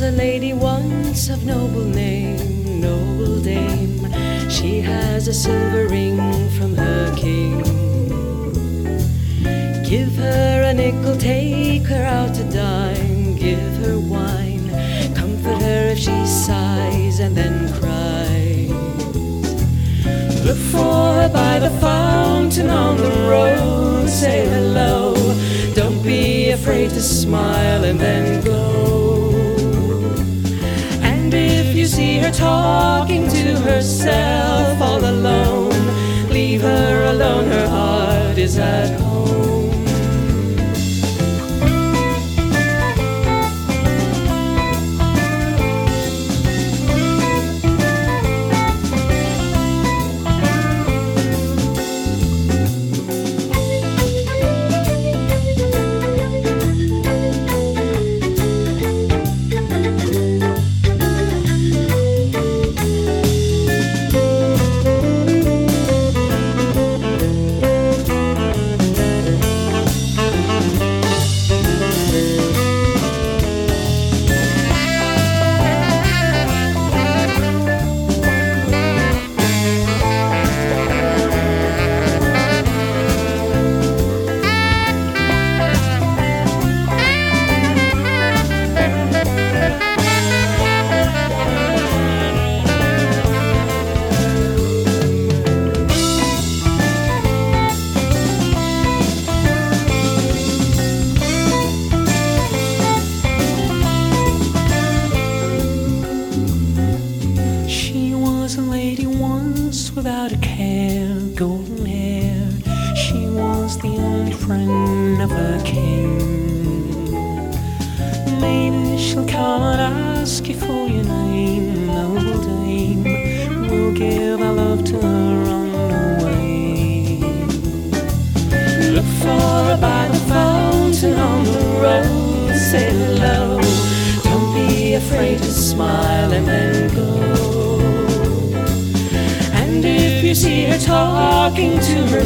Was 0.00 0.14
a 0.14 0.16
lady 0.16 0.52
once 0.52 1.28
of 1.28 1.44
noble 1.44 1.84
name, 1.84 2.80
noble 2.80 3.40
dame. 3.40 4.06
She 4.48 4.80
has 4.80 5.26
a 5.26 5.34
silver 5.34 5.88
ring 5.88 6.18
from 6.50 6.76
her 6.76 7.16
king. 7.16 7.58
Give 9.82 10.14
her 10.14 10.62
a 10.66 10.72
nickel, 10.72 11.16
take 11.16 11.84
her 11.86 12.04
out 12.04 12.32
to 12.36 12.44
dine, 12.44 13.34
give 13.34 13.76
her 13.82 13.98
wine, 13.98 14.68
comfort 15.16 15.60
her 15.62 15.88
if 15.88 15.98
she 15.98 16.26
sighs 16.26 17.18
and 17.18 17.36
then 17.36 17.56
cries. 17.80 18.70
Look 20.44 20.58
for 20.74 21.14
her 21.18 21.30
by 21.32 21.58
the 21.58 21.70
fountain 21.80 22.70
on 22.70 22.98
the 22.98 23.10
road, 23.28 24.08
say 24.08 24.46
hello. 24.46 25.14
Don't 25.74 26.02
be 26.04 26.50
afraid 26.50 26.90
to 26.90 27.02
smile 27.02 27.82
and 27.82 27.98
then 27.98 28.44
go. 28.44 28.87
See 31.88 32.18
her 32.18 32.30
talking 32.30 33.26
to 33.28 33.56
herself 33.60 34.78
all 34.80 35.02
alone, 35.02 35.70
leave 36.28 36.60
her 36.60 37.04
alone, 37.04 37.46
her 37.46 37.66
heart 37.66 38.36
is 38.36 38.58
at 38.58 39.00
home. 39.00 39.07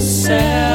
yourself. 0.03 0.72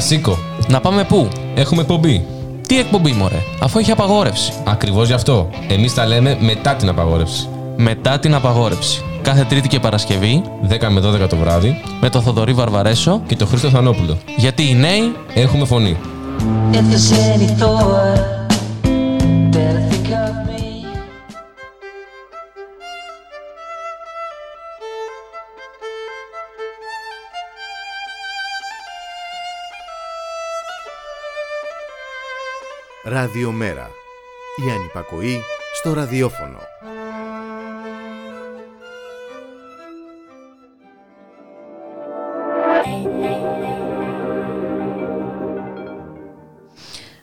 Έλα, 0.00 0.08
σήκω. 0.08 0.38
Να 0.68 0.80
πάμε 0.80 1.04
πού; 1.04 1.28
Έχουμε 1.54 1.80
εκπομπή. 1.80 2.26
Τι 2.66 2.78
εκπομπή, 2.78 3.12
μωρέ, 3.12 3.42
αφού 3.60 3.78
έχει 3.78 3.90
απαγόρευση. 3.90 4.52
Ακριβώς 4.64 5.06
γι' 5.06 5.12
αυτό. 5.12 5.48
Εμείς 5.68 5.94
τα 5.94 6.06
λέμε 6.06 6.36
μετά 6.40 6.74
την 6.74 6.88
απαγόρευση. 6.88 7.48
Μετά 7.76 8.18
την 8.18 8.34
απαγόρευση. 8.34 9.02
Κάθε 9.22 9.44
Τρίτη 9.44 9.68
και 9.68 9.80
Παρασκευή, 9.80 10.42
10 10.68 10.88
με 10.88 11.00
12 11.00 11.28
το 11.28 11.36
βράδυ, 11.36 11.82
με 12.00 12.08
το 12.08 12.20
Θοδωρή 12.20 12.52
Βαρβαρέσο 12.52 13.22
και 13.26 13.36
το 13.36 13.46
Χρήστο 13.46 13.68
Θανόπουλο. 13.68 14.18
Γιατί 14.36 14.70
οι 14.70 14.74
νέοι 14.74 15.12
έχουμε 15.34 15.64
φωνή. 15.64 15.96
If 16.72 16.80
Ραδιομέρα. 33.20 33.90
Η 34.66 34.70
ανυπακοή 34.70 35.40
στο 35.74 35.92
ραδιόφωνο. 35.92 36.58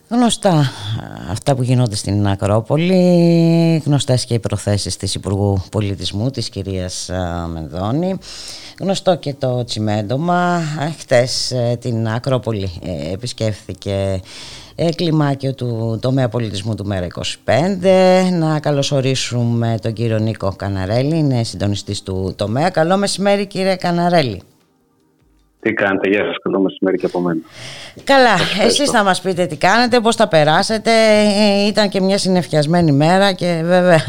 Γνωστά 0.10 0.72
αυτά 1.30 1.56
που 1.56 1.64
γίνονται 1.64 1.96
στην 1.96 2.28
Ακρόπολη, 2.28 3.82
γνωστές 3.86 4.26
και 4.26 4.34
οι 4.34 4.40
προθέσεις 4.40 4.98
της 4.98 5.16
Υπουργού 5.16 5.64
Πολιτισμού, 5.72 6.30
της 6.30 6.50
κυρίας 6.50 7.10
Μενδώνη. 7.54 8.18
Γνωστό 8.80 9.16
και 9.16 9.34
το 9.34 9.64
τσιμέντομα. 9.64 10.62
Χτες 11.00 11.54
την 11.80 12.08
Ακρόπολη 12.08 12.72
επισκέφθηκε 13.12 14.22
κλιμάκιο 14.96 15.54
του 15.54 16.00
τομέα 16.02 16.30
πολιτισμού 16.30 16.76
του 16.76 16.86
Μέρα 16.86 17.08
25. 17.46 17.52
Να 18.32 18.60
καλωσορίσουμε 18.60 19.78
τον 19.82 19.94
κύριο 19.94 20.18
Νίκο 20.18 20.54
Καναρέλη, 20.58 21.18
είναι 21.18 21.44
συντονιστής 21.44 22.04
του 22.04 22.34
τομέα. 22.38 22.70
Καλό 22.70 22.98
μεσημέρι 22.98 23.46
κύριε 23.46 23.76
Καναρέλη. 23.76 24.42
Τι 25.60 25.74
κάνετε, 25.74 26.10
γεια 26.10 26.26
σας, 26.26 26.36
καλό 26.42 26.60
μεσημέρι 26.60 26.98
και 26.98 27.06
από 27.06 27.20
μένα. 27.20 27.40
Καλά, 28.04 28.36
εσείς 28.66 28.90
θα 28.90 29.04
μας 29.04 29.22
πείτε 29.22 29.46
τι 29.46 29.58
κάνετε, 29.58 30.00
πώς 30.00 30.16
θα 30.16 30.28
περάσετε. 30.28 30.92
Ε, 30.92 31.68
ήταν 31.68 31.90
και 31.90 32.02
μια 32.02 32.18
συνεφιασμένη 32.18 32.92
μέρα 32.92 33.32
και 33.32 33.62
βέβαια 33.64 34.04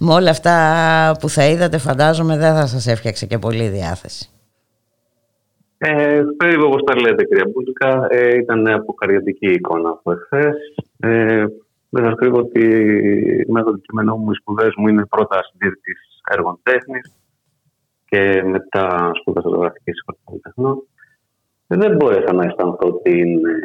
με 0.00 0.12
όλα 0.12 0.30
αυτά 0.30 1.16
που 1.20 1.28
θα 1.28 1.44
είδατε 1.44 1.78
φαντάζομαι 1.78 2.36
δεν 2.36 2.54
θα 2.54 2.66
σας 2.66 2.86
έφτιαξε 2.86 3.26
και 3.26 3.38
πολύ 3.38 3.68
διάθεση. 3.68 4.28
Ε, 5.78 6.22
περίπου 6.36 6.64
όπως 6.66 6.82
τα 6.82 7.00
λέτε 7.00 7.24
κυρία 7.24 7.50
Μπούλικα, 7.52 8.06
ε, 8.10 8.36
ήταν 8.36 8.66
αποκαριωτική 8.66 9.46
εικόνα 9.46 9.88
από 9.88 10.12
εχθές. 10.12 10.56
Ε, 11.00 11.44
δεν 11.90 12.04
σας 12.04 12.14
κρύβω 12.14 12.38
ότι 12.38 12.64
με 13.48 13.62
το 13.62 13.70
αντικείμενό 13.70 14.16
μου 14.16 14.30
οι 14.30 14.34
σπουδές 14.34 14.72
μου 14.76 14.88
είναι 14.88 15.06
πρώτα 15.06 15.42
συντήρητης 15.42 16.20
έργων 16.30 16.60
τέχνης 16.62 17.12
και 18.04 18.42
μετά 18.42 19.10
σπούδασα 19.20 19.48
ζωγραφική 19.48 19.92
σχολή 19.92 20.40
τεχνών. 20.40 20.82
Δεν 21.66 21.96
μπόρεσα 21.96 22.32
να 22.32 22.44
αισθανθώ 22.44 23.00
την 23.02 23.46
ε, 23.46 23.60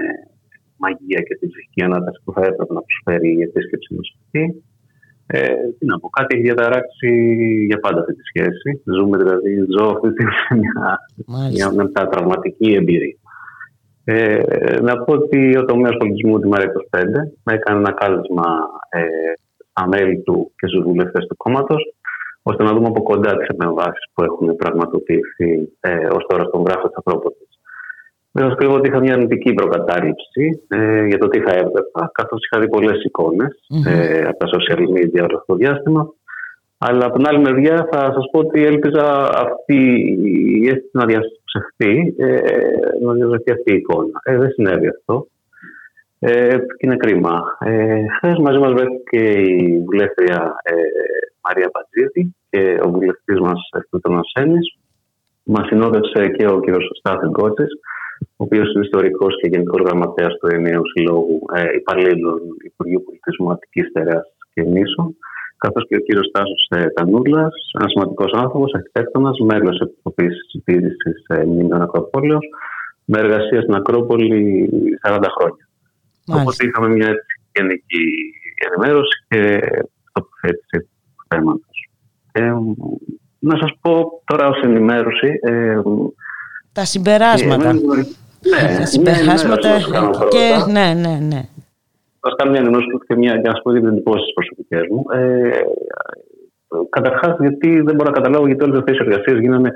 μαγεία 0.77 1.21
και 1.21 1.35
την 1.35 1.49
ψυχική 1.49 1.83
ανάταση 1.83 2.21
που 2.23 2.33
θα 2.33 2.41
έπρεπε 2.41 2.73
να 2.73 2.81
προσφέρει 2.81 3.37
η 3.37 3.41
επίσκεψη 3.41 3.93
μας 3.93 4.15
αυτή. 4.23 4.63
Ε, 5.27 5.53
τι 5.79 5.85
να 5.85 5.99
πω, 5.99 6.09
κάτι 6.09 6.35
έχει 6.35 6.43
διαταράξει 6.43 7.09
για 7.67 7.79
πάντα 7.79 7.99
αυτή 7.99 8.13
τη 8.13 8.23
σχέση. 8.23 8.81
Ζούμε 8.95 9.17
δηλαδή, 9.17 9.65
ζω 9.77 9.85
αυτή 9.85 10.13
τη 10.13 10.23
μια, 10.23 10.99
μια, 11.51 11.71
μια 11.71 12.07
τραυματική 12.07 12.73
εμπειρία. 12.73 13.17
Ε, 14.05 14.43
να 14.81 15.03
πω 15.03 15.13
ότι 15.13 15.57
ο 15.57 15.65
τομέας 15.65 15.97
πολιτισμού 15.97 16.39
του 16.39 16.47
ΜΕΡΑ 16.47 16.63
25 16.63 17.03
έκανε 17.43 17.79
ένα 17.79 17.91
κάλεσμα 17.91 18.45
ε, 18.89 19.01
στα 19.69 19.87
μέλη 19.87 20.21
του 20.21 20.51
και 20.57 20.67
στους 20.67 20.83
βουλευτές 20.83 21.25
του 21.27 21.37
κόμματος, 21.37 21.93
ώστε 22.41 22.63
να 22.63 22.73
δούμε 22.73 22.87
από 22.87 23.03
κοντά 23.03 23.37
τις 23.37 23.47
επεμβάσεις 23.47 24.05
που 24.13 24.23
έχουν 24.23 24.55
πραγματοποιηθεί 24.55 25.69
ε, 25.79 26.07
ως 26.11 26.25
τώρα 26.27 26.43
στον 26.43 26.61
βράχο 26.63 26.87
της 26.87 26.97
Ακρόπολη. 26.97 27.42
Δεν 28.35 28.49
σα 28.49 28.55
κρύβω 28.55 28.75
ότι 28.75 28.87
είχα 28.87 28.99
μια 28.99 29.13
αρνητική 29.13 29.53
προκατάληψη 29.53 30.63
ε, 30.67 31.05
για 31.05 31.17
το 31.17 31.27
τι 31.27 31.39
θα 31.39 31.51
έβλεπα, 31.51 32.11
καθώς 32.13 32.39
είχα 32.45 32.61
δει 32.61 32.69
πολλές 32.69 32.97
ε, 33.85 34.21
από 34.21 34.37
τα 34.37 34.47
social 34.55 34.79
media 34.79 35.23
όλο 35.23 35.37
αυτό 35.37 35.45
το 35.45 35.55
διάστημα. 35.55 36.13
Αλλά 36.77 37.05
από 37.05 37.15
την 37.17 37.27
άλλη 37.27 37.39
μεριά 37.39 37.87
θα 37.91 37.99
σας 38.13 38.29
πω 38.31 38.39
ότι 38.39 38.65
έλπιζα 38.65 39.29
αυτή 39.29 39.79
η 40.61 40.67
αίσθηση 40.67 40.89
να 40.91 41.05
διασπευθεί, 41.05 42.15
ε, 42.17 42.39
να 43.05 43.13
διασπευθεί 43.13 43.51
αυτή 43.51 43.73
η 43.73 43.75
εικόνα. 43.75 44.19
Ε, 44.23 44.37
δεν 44.37 44.49
συνέβη 44.49 44.87
αυτό. 44.87 45.27
Ε, 46.19 46.57
και 46.57 46.85
είναι 46.85 46.95
κρίμα. 46.95 47.41
Ε, 47.59 48.05
Χθες 48.17 48.37
μαζί 48.37 48.57
μας 48.57 48.71
βρέθηκε 48.73 49.41
η 49.41 49.83
βουλεύτρια 49.85 50.55
ε, 50.63 50.73
Μαρία 51.47 51.69
Πατζίδη 51.69 52.35
και 52.49 52.79
ο 52.85 52.89
βουλευτής 52.89 53.39
μας 53.39 53.69
Ευτούτων 53.71 54.19
Ασένη. 54.19 54.59
Μας 55.43 55.67
συνόδευσε 55.67 56.27
και 56.27 56.47
ο 56.47 56.59
κ. 56.59 56.65
Στάθεν 56.99 57.31
Κότσης 57.31 57.71
ο 58.37 58.43
οποίος 58.43 58.73
είναι 58.73 58.85
ιστορικός 58.85 59.33
και 59.41 59.47
γενικός 59.47 59.81
γραμματέας 59.81 60.33
του 60.37 60.47
Ενιαίου 60.47 60.87
Συλλόγου 60.91 61.39
ε, 61.53 61.75
Υπαλλήλων 61.75 62.39
Υπουργείου 62.63 63.03
Πολιτισμού 63.05 63.51
Αττικής 63.51 63.91
Τερέα 63.91 64.21
και 64.53 64.61
Νήσων, 64.61 65.15
καθώς 65.57 65.87
και 65.87 65.95
ο 65.95 65.99
κύριος 65.99 66.31
Τάσο 66.31 66.55
ε, 66.69 66.89
Τανούλας, 66.89 67.53
ένα 67.79 67.89
σημαντικό 67.89 68.25
άνθρωπος, 68.33 68.73
αρχιτέκτονας, 68.73 69.39
μέλος 69.39 69.77
της 69.77 69.87
Επιτροπής 69.87 70.35
Συντήρησης 70.49 71.25
ε, 71.27 71.45
Μνήμων 71.45 71.81
Ακροπόλεως, 71.81 72.45
με 73.05 73.19
εργασία 73.19 73.61
στην 73.61 73.75
Ακρόπολη 73.75 74.69
40 75.07 75.23
χρόνια. 75.37 75.67
Μάλιστα. 76.27 76.41
Οπότε 76.41 76.65
είχαμε 76.65 76.87
μια 76.87 77.15
γενική 77.55 78.03
ενημέρωση 78.67 79.25
και 79.27 79.59
τοποθέτηση 80.11 80.77
του 80.79 81.25
θέματος. 81.27 81.89
Ε, 82.31 82.53
να 83.39 83.57
σας 83.57 83.71
πω 83.81 84.21
τώρα 84.25 84.47
ως 84.47 84.61
ενημέρωση 84.61 85.39
ε, 85.41 85.81
τα 86.73 86.85
συμπεράσματα. 86.85 87.73
Ναι, 87.73 88.77
τα 88.77 88.85
συμπεράσματα 88.85 89.77
και 90.29 90.71
ναι, 90.71 90.93
ναι, 90.93 91.17
ναι. 91.21 91.41
Θα 92.19 92.35
κάνω 92.37 92.51
μια 92.51 92.59
ενημέρωση 92.59 92.87
και 93.07 93.15
μια, 93.15 93.31
για 93.31 93.41
να 93.41 93.51
σας 93.51 93.61
πω 93.63 93.71
δύο 93.71 93.87
εντυπώσεις 93.87 94.33
προσωπικές 94.33 94.81
μου. 94.89 95.03
Ε, 95.11 95.51
Καταρχάς, 96.89 97.37
γιατί 97.39 97.81
δεν 97.81 97.95
μπορώ 97.95 98.09
να 98.09 98.15
καταλάβω 98.15 98.45
γιατί 98.47 98.63
όλες 98.63 98.77
αυτές 98.77 98.97
οι 98.97 99.01
εργασίες 99.01 99.39
γίνανε 99.39 99.71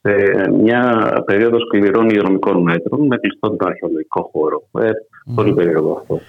σε 0.00 0.50
μια 0.50 0.82
περίοδο 1.26 1.58
σκληρών 1.60 2.08
υγειονομικών 2.08 2.62
μέτρων 2.62 3.06
με 3.06 3.16
κλειστό 3.16 3.56
τον 3.56 3.68
αρχαιολογικό 3.68 4.30
χώρο. 4.32 4.62
Ε, 4.80 4.90
mm. 4.90 5.32
Πολύ 5.34 5.54
περίεργο 5.54 5.92
αυτό. 6.00 6.20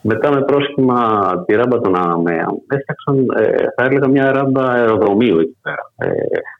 Μετά 0.00 0.34
με 0.34 0.42
πρόσχημα 0.42 0.98
τη 1.46 1.54
ράμπα 1.54 1.80
των 1.80 1.96
ΑΜΕΑ 1.96 2.46
έφτιαξαν, 2.68 3.26
ε, 3.36 3.64
θα 3.76 3.84
έλεγα, 3.84 4.08
μια 4.08 4.32
ράμπα 4.32 4.68
αεροδρομίου 4.68 5.38
εκεί 5.38 5.56
πέρα. 5.62 5.92
Ε, 5.96 6.10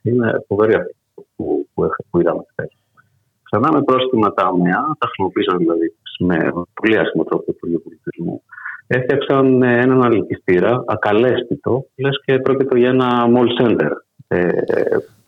είναι 0.03 0.45
φοβερή 0.49 0.75
αυτή 0.75 0.95
που, 1.15 1.67
που, 1.75 1.89
που 2.11 2.21
είδαμε 2.21 2.43
χθες. 2.51 2.77
Ξανά 3.55 3.73
με 3.73 3.83
πρόστιμα 3.83 4.35
τα 4.35 4.43
ΑΜΕΑ, 4.47 4.97
τα 4.99 5.07
χρησιμοποίησαν 5.07 5.59
δηλαδή 5.59 5.95
με 6.19 6.53
πολύ 6.75 6.99
άσχημο 6.99 7.25
τρόπο 7.25 7.45
του 7.45 7.53
Υπουργείου 7.57 7.83
Πολιτισμού. 7.85 8.43
Έφτιαξαν 8.87 9.63
ε, 9.63 9.81
έναν 9.81 10.05
αλκυστήρα 10.05 10.85
ακαλέσθητο, 10.87 11.87
λες 11.97 12.21
και 12.25 12.39
πρόκειται 12.39 12.79
για 12.79 12.89
ένα 12.89 13.09
mall 13.35 13.49
center. 13.61 13.91
Ε, 14.29 14.49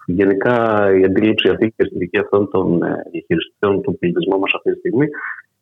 γενικά 0.07 0.57
η 1.01 1.05
αντίληψη 1.05 1.49
αυτή 1.49 1.67
και 1.67 1.75
η 1.77 1.83
αισθητική 1.85 2.19
αυτών 2.19 2.51
των 2.51 2.83
ε, 2.83 3.03
διαχειριστών 3.11 3.83
του 3.83 3.99
πολιτισμού 3.99 4.39
μας 4.39 4.53
αυτή 4.55 4.73
τη 4.73 4.79
στιγμή 4.79 5.07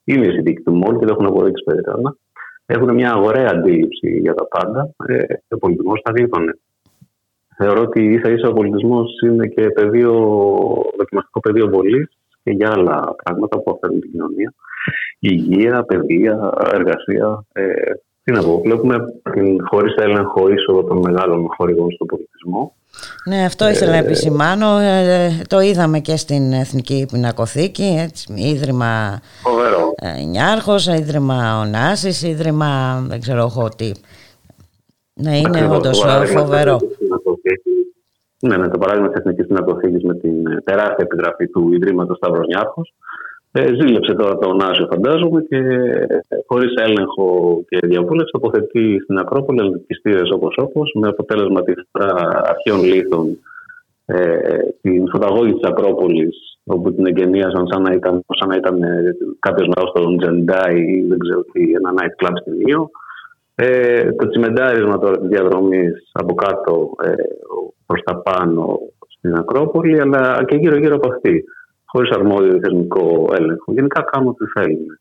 είναι 0.05 0.25
η 0.27 0.29
αισθητική 0.29 0.63
του 0.63 0.81
mall 0.85 0.99
και 0.99 1.07
το 1.07 1.13
έχουν 1.13 1.27
αποδείξει 1.27 1.65
περίπτωση. 1.65 2.17
Έχουν 2.67 2.95
μια 2.95 3.17
ωραία 3.17 3.49
αντίληψη 3.51 4.19
για 4.21 4.35
τα 4.35 4.47
πάντα. 4.47 4.95
Ε, 5.07 5.17
ο 5.49 5.59
πολιτισμός 5.59 6.01
τα 6.03 6.13
γλίτωνε. 6.17 6.59
Θεωρώ 7.57 7.81
ότι 7.81 8.13
ίσα 8.13 8.31
ίσα 8.31 8.49
ο 8.49 8.53
πολιτισμός 8.53 9.21
είναι 9.25 9.47
και 9.47 9.71
πεδίο, 9.71 10.13
δοκιμαστικό 10.97 11.41
πεδίο 11.41 11.69
βολής 11.69 12.09
και 12.43 12.51
για 12.51 12.71
άλλα 12.73 13.15
πράγματα 13.25 13.59
που 13.59 13.71
αφορούν 13.75 14.01
την 14.01 14.11
κοινωνία. 14.11 14.55
Υγεία, 15.19 15.85
παιδεία, 15.85 16.53
εργασία. 16.73 17.45
Ε, 17.53 17.63
τι 18.25 18.33
να 18.33 18.43
πω, 18.43 18.61
βλέπουμε 18.65 18.97
την 19.33 19.67
χωρίς 19.71 19.95
έλεγχο 19.95 20.49
είσοδο 20.49 20.85
των 20.85 20.99
μεγάλων 20.99 21.47
χορηγών 21.57 21.91
στον 21.93 22.07
πολιτισμό. 22.07 22.75
Ναι, 23.29 23.45
αυτό 23.45 23.69
ήθελα 23.69 23.91
να 23.91 23.97
ε, 23.97 24.01
επισημάνω. 24.01 24.79
Ε, 24.79 25.31
το 25.49 25.61
είδαμε 25.61 25.99
και 25.99 26.17
στην 26.17 26.53
Εθνική 26.53 27.07
Πινακοθήκη, 27.13 27.97
έτσι, 28.01 28.33
Ίδρυμα 28.37 29.21
Φοβερό. 29.43 29.95
ε, 29.97 30.23
Νιάρχος, 30.25 30.87
Ίδρυμα 30.87 31.61
Ωνάσης, 31.61 32.23
Ίδρυμα 32.23 33.03
δεν 33.09 33.21
ξέρω 33.21 33.39
εγώ 33.39 33.69
τι. 33.69 33.91
Ναι, 35.15 35.39
είναι 35.39 35.69
όντως 35.71 36.05
φοβερό. 36.35 36.79
Ναι, 38.47 38.57
ναι, 38.57 38.69
το 38.69 38.79
παράδειγμα 38.79 39.09
της 39.09 39.19
Εθνικής 39.19 39.47
Πινακοθήκη 39.47 40.07
με 40.07 40.15
την 40.15 40.47
ε, 40.47 40.61
τεράστια 40.65 41.07
επιγραφή 41.09 41.49
του 41.49 41.73
Ιδρύματος 41.73 42.17
Σταύρο 42.17 42.43
Νιάρχο. 42.47 42.83
Ε, 43.53 43.67
ζήλεψε 43.67 44.15
τώρα 44.15 44.39
το 44.39 44.53
Νάσιο, 44.53 44.87
φαντάζομαι, 44.91 45.41
και 45.43 45.57
ε, 45.57 46.07
χωρίς 46.47 46.75
έλεγχο 46.75 47.27
και 47.69 47.87
διαβούλευση 47.87 48.33
τοποθετεί 48.33 49.01
στην 49.03 49.19
Ακρόπολη 49.19 49.61
ελκυστήρες 49.61 50.31
όπως 50.31 50.55
όπως, 50.59 50.93
με 51.01 51.09
αποτέλεσμα 51.09 51.63
της 51.63 51.75
αρχαίων 52.53 52.85
λίθων 52.85 53.39
ε, 54.07 54.59
την 54.81 55.09
φωταγώγη 55.13 55.53
της 55.53 55.69
Ακρόπολης, 55.69 56.37
όπου 56.65 56.95
την 56.95 57.07
εγκαινίασαν 57.07 57.67
σαν 57.71 57.83
να 57.83 57.93
ήταν, 57.93 58.25
σαν 58.39 58.49
να 58.49 58.57
ήταν 58.57 58.83
ε, 58.83 59.17
κάποιος 59.39 59.69
ναό 59.69 59.87
στο 59.87 60.17
Τζεντάι 60.17 60.81
ή 60.81 61.07
δεν 61.09 61.19
ξέρω 61.19 61.43
τι, 61.53 61.63
ένα 61.63 61.91
night 61.99 62.25
club 62.25 62.33
στην 62.41 62.69
Ίο. 62.69 62.91
Ε, 63.55 64.13
το 64.13 64.29
τσιμεντάρισμα 64.29 64.99
τώρα 64.99 65.19
της 65.19 65.29
διαδρομής 65.29 66.11
από 66.13 66.35
κάτω 66.35 66.91
ε, 67.05 67.13
προς 67.87 68.03
τα 68.03 68.17
πάνω 68.17 68.79
στην 69.09 69.35
Ακρόπολη, 69.35 70.01
αλλά 70.01 70.45
και 70.45 70.57
γύρω-γύρω 70.57 70.95
από 70.95 71.09
αυτή, 71.13 71.45
χωρίς 71.85 72.11
αρμόδιο 72.11 72.59
θεσμικό 72.63 73.31
έλεγχο. 73.39 73.73
Γενικά 73.73 74.03
κάνουμε 74.03 74.31
ό,τι 74.31 74.61
θέλουμε. 74.61 75.01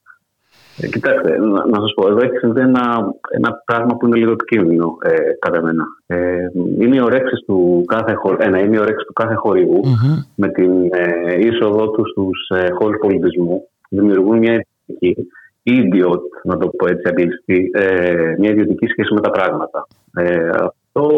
Ε, 0.78 0.88
κοιτάξτε, 0.88 1.38
να, 1.38 1.66
να 1.66 1.80
σας 1.80 1.94
πω, 1.96 2.08
εδώ 2.08 2.18
έχεις 2.18 2.40
συμβεί 2.40 2.60
ένα, 2.60 3.14
ένα 3.30 3.62
πράγμα 3.66 3.98
που 3.98 4.08
είναι 4.08 4.18
λίγο 4.18 4.32
επικίνδυνο 4.32 4.98
ε, 5.02 5.16
κατά 5.40 5.62
μένα. 5.62 5.84
Ε, 6.06 6.48
είναι 6.80 6.96
οι 6.96 7.02
ορέξει 7.02 7.44
του 7.46 7.84
κάθε, 7.88 8.16
ένα, 8.38 8.60
είναι 8.60 8.76
η 8.76 8.80
του 8.80 9.14
κάθε 9.14 9.34
χορηγού 9.34 9.82
mm-hmm. 9.84 10.26
με 10.36 10.48
την 10.50 10.72
ε, 10.92 11.40
είσοδό 11.40 11.90
τους 11.90 12.10
στους 12.10 12.50
ε, 12.50 12.72
χώρους 12.72 12.98
πολιτισμού. 13.02 13.68
Δημιουργούν 13.90 14.38
μια 14.38 14.66
ειδική 14.86 15.28
idiot, 15.64 16.22
να 16.44 16.58
το 16.58 16.68
πω 16.68 16.88
έτσι 16.88 17.04
αγγλιστή, 17.08 17.70
ε, 17.74 18.36
μια 18.38 18.50
ιδιωτική 18.50 18.86
σχέση 18.88 19.14
με 19.14 19.22
τα 19.22 19.30
πράγματα. 19.30 19.88
Ε, 20.16 20.50
αυτό 20.50 21.10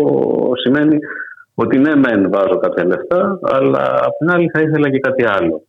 σημαίνει 0.63 0.97
ότι 1.55 1.77
ναι, 1.77 1.95
μεν 1.95 2.29
βάζω 2.31 2.57
κάποια 2.57 2.85
λεφτά, 2.85 3.39
αλλά 3.41 4.01
απ' 4.05 4.17
την 4.17 4.29
άλλη 4.29 4.49
θα 4.53 4.61
ήθελα 4.61 4.89
και 4.89 4.99
κάτι 4.99 5.25
άλλο. 5.25 5.61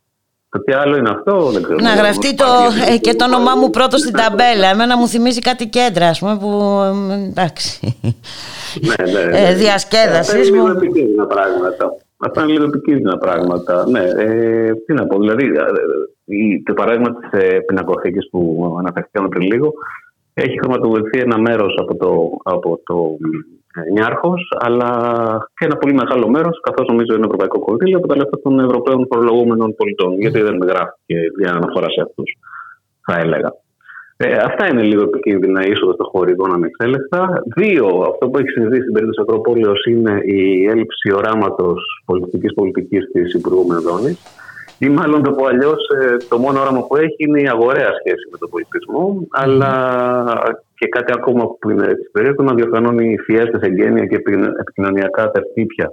Το 0.48 0.60
τι 0.62 0.72
άλλο 0.72 0.96
είναι 0.96 1.10
αυτό, 1.10 1.40
δεν 1.51 1.62
ξέρω. 1.62 1.78
Να 1.80 1.94
γραφτεί 1.94 2.34
το, 2.34 2.44
ε, 2.92 2.96
και 2.98 3.14
το 3.14 3.24
όνομά 3.24 3.55
μου 3.55 3.70
πρώτο 3.70 3.96
στην 3.98 4.12
ταμπέλα. 4.12 4.68
Εμένα 4.72 4.96
μου 4.96 5.06
θυμίζει 5.09 5.40
κάτι 5.40 5.68
κέντρα, 5.68 6.09
ας 6.09 6.18
πούμε, 6.18 6.36
που 6.36 6.80
ε, 7.10 7.14
εντάξει. 7.28 7.98
Ναι, 8.80 9.12
ναι, 9.12 9.24
ναι. 9.24 9.48
Ε, 9.48 9.55
διασκέδασης 9.55 10.18
Αυτά 10.18 10.36
είναι 10.36 10.44
λίγο 10.51 10.66
μου. 10.66 10.72
επικίνδυνα 10.76 11.26
πράγματα. 11.26 11.94
Αυτά 12.16 12.42
είναι 12.42 12.52
λίγο 12.52 12.64
επικίνδυνα 12.64 13.18
πράγματα. 13.18 13.88
Ναι, 13.90 14.01
ε, 14.01 14.72
τι 14.86 14.92
να 14.92 15.06
πω, 15.06 15.18
δηλαδή 15.18 15.44
ε, 15.44 15.48
η- 15.48 15.52
το 16.64 16.74
παράδειγμα 16.74 17.14
της 17.14 17.40
ε, 17.40 17.60
πινακοθήκης 17.60 18.28
που 18.30 18.74
αναφερθήκαμε 18.78 19.28
πριν 19.28 19.42
λίγο 19.42 19.72
έχει 20.34 20.59
χρηματοδοτηθεί 20.59 21.18
ένα 21.18 21.38
μέρος 21.38 21.76
από 21.80 21.96
το, 21.96 22.30
από 22.42 22.80
το 22.84 23.16
ε, 23.74 23.90
Νιάρχος, 23.92 24.52
αλλά 24.59 24.90
και 25.56 25.64
ένα 25.64 25.76
πολύ 25.76 25.94
μεγάλο 25.94 26.28
μέρος, 26.28 26.60
καθώς 26.60 26.86
νομίζω 26.88 27.14
είναι 27.14 27.24
Ευρωπαϊκό 27.24 27.59
Κονδύλιο, 27.59 27.98
από 27.98 28.06
τα 28.06 28.16
λεφτά 28.16 28.40
των 28.40 28.60
Ευρωπαίων 28.60 29.06
φορολογούμενων 29.12 29.74
πολιτών. 29.74 30.18
Γιατί 30.18 30.40
δεν 30.40 30.56
γράφτηκε 30.56 31.18
για 31.38 31.51
αναφορά 31.51 31.90
σε 31.90 32.01
αυτούς, 32.01 32.36
θα 33.06 33.18
έλεγα. 33.18 33.55
Ε, 34.16 34.32
αυτά 34.32 34.68
είναι 34.68 34.82
λίγο 34.82 35.02
επικίνδυνα 35.02 35.66
η 35.66 35.70
είσοδο 35.70 35.94
των 35.94 36.06
χορηγών 36.06 36.52
ανεξέλεκτα. 36.52 37.42
Δύο, 37.56 37.86
αυτό 38.10 38.28
που 38.28 38.38
έχει 38.38 38.48
συζητήσει 38.48 38.80
στην 38.80 38.92
περίπτωση 38.92 39.20
Ακροπόλεως 39.22 39.84
είναι 39.84 40.20
η 40.24 40.66
έλλειψη 40.66 41.12
οράματος 41.12 42.02
πολιτικής 42.05 42.55
πολιτικής 42.55 43.10
της 43.12 43.34
Υπουργού 43.34 43.66
Μενδώνη. 43.66 44.18
Ή 44.78 44.88
μάλλον 44.88 45.22
το 45.22 45.30
πω 45.30 45.46
αλλιώς, 45.46 45.86
το 46.28 46.38
μόνο 46.38 46.60
όραμα 46.60 46.86
που 46.86 46.96
έχει 46.96 47.16
είναι 47.16 47.40
η 47.40 47.48
αγοραία 47.48 47.90
σχέση 47.98 48.28
με 48.30 48.38
τον 48.38 48.51
πολιτισμό, 48.51 49.26
αλλά 49.30 49.72
και 50.74 50.88
κάτι 50.88 51.12
ακόμα 51.16 51.44
που 51.60 51.70
είναι 51.70 51.86
τη 51.86 52.09
περίοδου 52.12 52.42
να 52.42 52.55
διοργανώνει 52.55 53.18
φιέστες 53.18 53.60
εγγένεια 53.60 54.06
και 54.06 54.14
επικοινω- 54.14 54.59
επικοινωνιακά 54.60 55.30
τερτύπια 55.30 55.90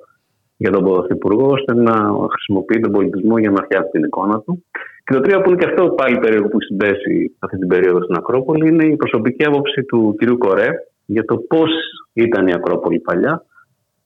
για 0.58 0.72
τον 0.72 0.84
Πρωθυπουργό, 0.84 1.46
ώστε 1.46 1.74
να 1.74 1.94
χρησιμοποιεί 2.32 2.80
τον 2.80 2.92
πολιτισμό 2.92 3.38
για 3.38 3.50
να 3.52 3.64
φτιάξει 3.64 3.90
την 3.92 4.04
εικόνα 4.04 4.40
του. 4.40 4.66
Και 5.04 5.14
το 5.14 5.20
τρίτο 5.20 5.42
που 5.42 5.50
είναι 5.50 5.60
και 5.64 5.70
αυτό 5.70 5.90
πάλι 5.90 6.20
περίεργο 6.20 6.48
που 6.48 6.58
έχει 6.60 6.66
συμπέσει 6.66 7.36
αυτή 7.40 7.58
την 7.58 7.68
περίοδο 7.68 8.04
στην 8.04 8.16
Ακρόπολη 8.16 8.68
είναι 8.68 8.86
η 8.86 8.96
προσωπική 8.96 9.46
άποψη 9.46 9.84
του 9.84 10.16
κ. 10.18 10.38
Κορέ 10.38 10.70
για 11.06 11.26
το 11.26 11.38
πώς 11.38 11.72
ήταν 12.14 12.48
η 12.48 12.54
Ακρόπολη 12.54 13.00
παλιά, 13.00 13.46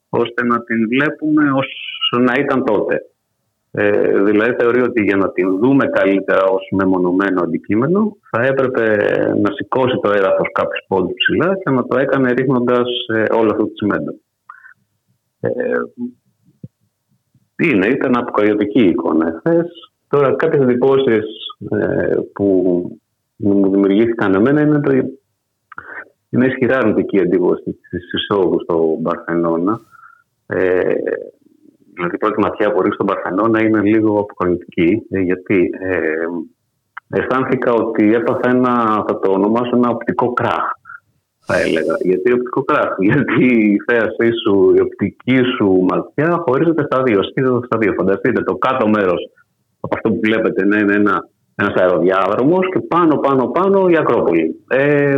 ώστε 0.09 0.45
να 0.45 0.63
την 0.63 0.87
βλέπουμε 0.87 1.51
ως 1.51 1.67
να 2.19 2.33
ήταν 2.39 2.63
τότε. 2.63 3.01
Ε, 3.77 4.23
δηλαδή 4.23 4.55
θεωρεί 4.59 4.81
ότι 4.81 5.03
για 5.03 5.15
να 5.15 5.31
την 5.31 5.57
δούμε 5.57 5.85
καλύτερα 5.85 6.43
ως 6.43 6.69
μεμονωμένο 6.71 7.41
αντικείμενο 7.41 8.17
θα 8.29 8.43
έπρεπε 8.43 8.83
να 9.41 9.51
σηκώσει 9.51 9.99
το 10.01 10.11
έδαφος 10.11 10.51
κάποιους 10.51 10.85
πόντους 10.87 11.13
ψηλά 11.15 11.57
και 11.63 11.69
να 11.69 11.85
το 11.87 11.97
έκανε 11.97 12.31
ρίχνοντας 12.31 12.87
ε, 13.13 13.23
όλο 13.33 13.51
αυτό 13.51 13.63
το 13.63 13.73
τσιμέντο. 13.73 14.11
Ε, 15.39 15.51
είναι, 17.63 17.87
ήταν 17.87 18.17
αποκαλυπτική 18.17 18.81
η 18.81 18.89
εικόνα 18.89 19.27
εχθές. 19.27 19.67
Τώρα 20.07 20.35
κάποιες 20.35 20.61
εντυπώσεις 20.61 21.25
ε, 21.69 22.15
που 22.33 22.45
μου 23.35 23.71
δημιουργήθηκαν 23.71 24.33
εμένα 24.33 24.61
είναι 24.61 24.79
το 24.79 24.91
είναι 26.29 26.45
ισχυρά 26.45 26.77
αρνητική 26.77 27.17
εντύπωση 27.17 27.79
της 27.89 28.13
εισόδου 28.13 28.61
στο 28.63 28.97
Μπαρσελόνα. 28.99 29.79
Ε, 30.47 30.93
δηλαδή, 31.95 32.15
η 32.15 32.17
πρώτη 32.17 32.39
ματιά 32.39 32.71
που 32.71 32.81
ρίχνει 32.81 32.93
στον 32.93 33.05
Παρθενώνα 33.05 33.63
είναι 33.63 33.81
λίγο 33.81 34.19
αποκαλυπτική, 34.19 35.01
ε, 35.09 35.19
γιατί 35.19 35.69
ε, 35.79 36.25
αισθάνθηκα 37.09 37.71
ότι 37.73 38.13
έπαθα 38.13 38.49
ένα, 38.49 38.73
θα 39.07 39.19
το 39.19 39.31
ονομάσω 39.31 39.75
ένα 39.75 39.89
οπτικό 39.89 40.33
κράχ, 40.33 40.65
θα 41.45 41.59
έλεγα. 41.59 41.95
Γιατί 42.01 42.31
οπτικό 42.31 42.63
κράχ, 42.63 42.89
γιατί 43.09 43.45
η 43.45 43.77
θέασή 43.87 44.29
σου, 44.43 44.73
η 44.75 44.79
οπτική 44.81 45.39
σου 45.57 45.85
ματιά 45.89 46.43
χωρίζεται 46.45 46.83
στα 46.83 47.03
δύο, 47.03 47.23
σκίζεται 47.23 47.65
στα 47.65 47.77
δύο. 47.77 47.93
Φανταστείτε, 47.93 48.41
το 48.41 48.55
κάτω 48.55 48.87
μέρος 48.87 49.21
από 49.79 49.95
αυτό 49.95 50.09
που 50.09 50.19
βλέπετε 50.23 50.65
να 50.65 50.77
είναι 50.77 50.93
ένα 50.93 51.29
ένας 51.55 51.73
αεροδιάδρομος 51.73 52.69
και 52.71 52.79
πάνω, 52.79 53.17
πάνω, 53.17 53.47
πάνω 53.47 53.87
η 53.87 53.97
Ακρόπολη. 53.97 54.63
Ε, 54.67 55.17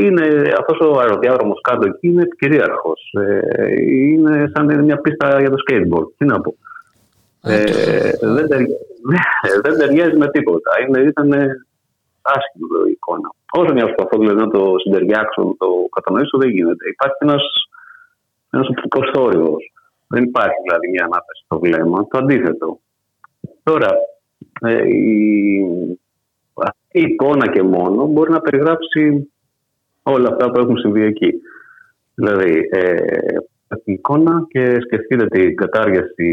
είναι 0.00 0.52
αυτός 0.58 0.78
ο 0.80 0.98
αεροδιάδρομος 1.00 1.60
κάτω 1.60 1.86
εκεί 1.86 2.08
είναι 2.08 2.28
κυρίαρχος. 2.38 3.14
Ε, 3.18 3.40
είναι 3.82 4.50
σαν 4.54 4.70
είναι 4.70 4.82
μια 4.82 4.98
πίστα 5.00 5.40
για 5.40 5.50
το 5.50 5.56
skateboard. 5.68 6.06
Τι 6.16 6.24
να 6.24 6.40
πω. 6.40 6.54
Ε, 7.42 7.62
δεν, 8.20 8.48
τερι- 8.48 8.70
δεν 9.64 9.78
ταιριάζει 9.78 10.16
με 10.16 10.30
τίποτα. 10.30 10.70
Είναι, 10.86 11.00
ήταν 11.00 11.28
άσχημο 12.22 12.66
η 12.88 12.90
εικόνα. 12.90 13.32
Όσο 13.52 13.72
μια 13.72 13.84
προσπαθώ 13.84 14.18
δηλαδή, 14.18 14.38
να 14.40 14.50
το 14.50 14.74
συντεριάξω, 14.84 15.42
να 15.42 15.56
το 15.56 15.68
κατανοήσω, 15.94 16.38
δεν 16.38 16.48
γίνεται. 16.50 16.88
Υπάρχει 16.88 17.16
ένας 17.18 17.42
ένας 18.50 18.68
οπτικός 18.68 19.10
θόρυβος. 19.14 19.72
Δεν 20.06 20.22
υπάρχει 20.24 20.56
δηλαδή 20.62 20.88
μια 20.88 21.04
ανάπτυξη 21.04 21.42
στο 21.44 21.58
βλέμμα. 21.58 22.06
Το 22.10 22.18
αντίθετο. 22.18 22.78
Τώρα, 23.62 23.90
ε, 24.60 24.88
η, 24.88 25.62
αυτή 26.54 26.98
η 26.98 27.02
εικόνα 27.02 27.50
και 27.50 27.62
μόνο 27.62 28.06
μπορεί 28.06 28.30
να 28.30 28.40
περιγράψει 28.40 29.32
όλα 30.02 30.28
αυτά 30.28 30.50
που 30.50 30.60
έχουν 30.60 30.78
συμβεί 30.78 31.02
εκεί. 31.02 31.32
Δηλαδή, 32.14 32.68
ε, 32.70 32.96
αυτή 33.68 33.90
η 33.90 33.92
εικόνα 33.92 34.46
και 34.48 34.80
σκεφτείτε 34.80 35.26
την 35.26 35.56
κατάργηση 35.56 36.28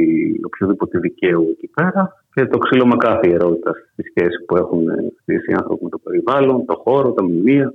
οποιοδήποτε 0.46 1.00
δικαίου 1.00 1.48
εκεί 1.52 1.68
πέρα 1.68 2.26
και 2.34 2.46
το 2.46 2.58
ξύλωμα 2.58 2.98
κάθε 2.98 3.30
ερώτητα 3.30 3.72
στη 3.92 4.04
σχέση 4.10 4.44
που 4.46 4.58
έχουν 4.58 4.86
στήσει 5.22 5.52
οι 5.52 5.54
άνθρωποι 5.54 5.84
με 5.84 5.90
το 5.90 5.98
περιβάλλον, 5.98 6.66
το 6.66 6.76
χώρο, 6.84 7.12
τα 7.12 7.24
μνημεία. 7.24 7.74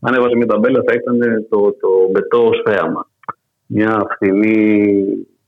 Αν 0.00 0.14
έβαζε 0.14 0.36
μια 0.36 0.46
ταμπέλα 0.46 0.82
θα 0.86 0.94
ήταν 0.94 1.46
το, 1.48 1.72
το 1.72 1.88
μπετό 2.10 2.46
ως 2.46 2.62
θέαμα. 2.64 3.10
Μια 3.66 4.06
φθηνή, 4.10 4.82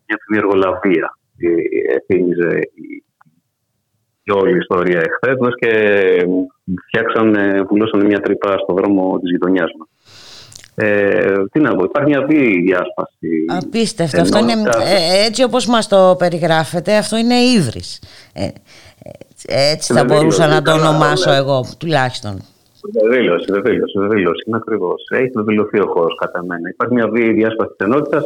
μια 0.06 0.18
φθηνή 0.20 0.38
εργολαβία. 0.38 1.18
Ε, 1.36 1.98
θύμιζε 2.06 2.58
η 2.74 3.01
η 4.22 4.32
όλη 4.32 4.52
η 4.52 4.56
ιστορία 4.56 4.98
εχθές 5.00 5.36
μας 5.40 5.54
και 5.54 5.70
φτιάξανε, 6.86 7.64
πουλώσανε 7.64 8.04
μια 8.04 8.20
τρύπα 8.20 8.58
στο 8.58 8.74
δρόμο 8.74 9.18
της 9.18 9.30
γειτονιάς 9.30 9.70
μας. 9.78 9.88
Ε, 10.74 11.34
τι 11.52 11.60
να 11.60 11.74
πω, 11.74 11.84
υπάρχει 11.84 12.10
μια 12.10 12.26
βίαιη 12.26 12.60
διάσπαση. 12.60 13.44
Απίστευτο. 13.48 14.20
Αυτό 14.20 14.38
είναι, 14.38 14.52
ε, 14.52 15.26
έτσι 15.26 15.42
όπως 15.42 15.66
μας 15.66 15.88
το 15.88 16.16
περιγράφετε, 16.18 16.96
αυτό 16.96 17.16
είναι 17.16 17.34
ύβρις. 17.34 18.02
Ε, 18.32 18.44
ε, 19.46 19.70
έτσι 19.72 19.92
θα 19.92 20.00
Βεβαίως, 20.00 20.20
μπορούσα 20.20 20.46
να 20.46 20.62
το 20.62 20.70
καλά, 20.70 20.88
ονομάσω 20.88 21.30
ναι. 21.30 21.36
εγώ, 21.36 21.64
τουλάχιστον. 21.78 22.42
Βεβαίως, 23.02 23.44
βεβαίως, 23.48 23.92
βεβαίως, 23.96 24.42
είναι 24.46 24.56
ακριβώς. 24.56 25.02
Έχει 25.08 25.30
βεβαιωθεί 25.34 25.80
ο 25.80 25.86
χώρος 25.86 26.14
κατά 26.20 26.44
μένα. 26.44 26.68
Υπάρχει 26.68 26.94
μια 26.94 27.08
βίαιη 27.08 27.32
διάσπαση 27.32 27.70
της 27.76 27.86
ενότητας, 27.86 28.24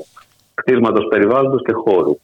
κτίσματος 0.54 1.06
περιβάλλοντος 1.08 1.62
και 1.62 1.72
χώρου. 1.72 2.18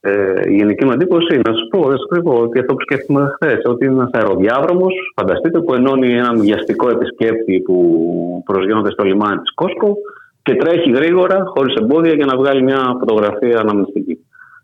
Ε, 0.00 0.50
η 0.50 0.54
γενική 0.54 0.84
μου 0.84 0.92
εντύπωση, 0.92 1.40
να 1.44 1.52
σα 1.54 1.68
πω, 1.68 1.88
δεν 1.88 1.96
σας 1.98 2.06
κρύβω, 2.08 2.40
ότι 2.40 2.58
αυτό 2.58 2.74
που 2.74 2.80
σκέφτομαι 2.80 3.30
χθες, 3.34 3.62
ότι 3.64 3.84
είναι 3.84 3.94
ένας 3.94 4.10
αεροδιάδρομος, 4.12 4.94
φανταστείτε, 5.16 5.60
που 5.60 5.74
ενώνει 5.74 6.12
έναν 6.12 6.40
βιαστικό 6.40 6.90
επισκέπτη 6.90 7.60
που 7.60 8.42
προσγειώνεται 8.44 8.90
στο 8.90 9.04
λιμάνι 9.04 9.38
της 9.38 9.54
Κόσκο 9.54 9.96
και 10.42 10.54
τρέχει 10.54 10.90
γρήγορα, 10.90 11.44
χωρίς 11.46 11.74
εμπόδια, 11.74 12.12
για 12.14 12.26
να 12.26 12.36
βγάλει 12.36 12.62
μια 12.62 12.96
φωτογραφία 12.98 13.58
αναμνηστική. 13.58 14.18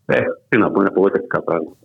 Ε, 0.06 0.20
τι 0.48 0.58
να 0.58 0.70
πω, 0.70 0.80
είναι 0.80 0.88
απογοητευτικά 0.88 1.42
πράγματα. 1.42 1.76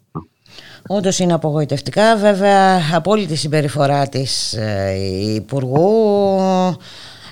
Όντως 0.87 1.19
είναι 1.19 1.33
απογοητευτικά. 1.33 2.15
Βέβαια, 2.17 2.79
απόλυτη 2.95 3.35
συμπεριφορά 3.35 4.07
της 4.07 4.53
ε, 4.53 4.93
Υπουργού. 5.35 5.89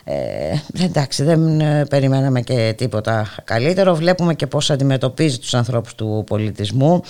Ε, 0.07 0.83
εντάξει, 0.85 1.23
δεν 1.23 1.59
ε, 1.59 1.85
περιμέναμε 1.89 2.41
και 2.41 2.73
τίποτα 2.77 3.25
καλύτερο. 3.43 3.93
Βλέπουμε 3.93 4.33
και 4.33 4.47
πώς 4.47 4.69
αντιμετωπίζει 4.69 5.39
τους 5.39 5.53
ανθρώπους 5.53 5.95
του 5.95 6.23
πολιτισμού. 6.27 7.01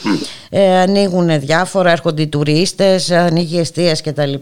Ε, 0.49 0.77
ανοίγουν 0.77 1.39
διάφορα, 1.39 1.91
έρχονται 1.91 2.22
οι 2.22 2.27
τουρίστες, 2.27 3.11
ανοίγει 3.11 3.59
εστίες 3.59 4.01
κτλ. 4.01 4.34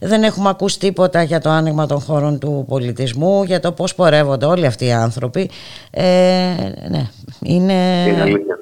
Δεν 0.00 0.22
έχουμε 0.22 0.48
ακούσει 0.48 0.78
τίποτα 0.78 1.22
για 1.22 1.40
το 1.40 1.50
άνοιγμα 1.50 1.86
των 1.86 2.00
χώρων 2.00 2.38
του 2.38 2.64
πολιτισμού, 2.68 3.42
για 3.42 3.60
το 3.60 3.72
πώς 3.72 3.94
πορεύονται 3.94 4.46
όλοι 4.46 4.66
αυτοί 4.66 4.84
οι 4.84 4.92
άνθρωποι. 4.92 5.50
Ε, 5.90 6.02
ναι, 6.90 7.08
είναι... 7.42 7.72
Είναι 8.08 8.20
αλήθεια. 8.20 8.58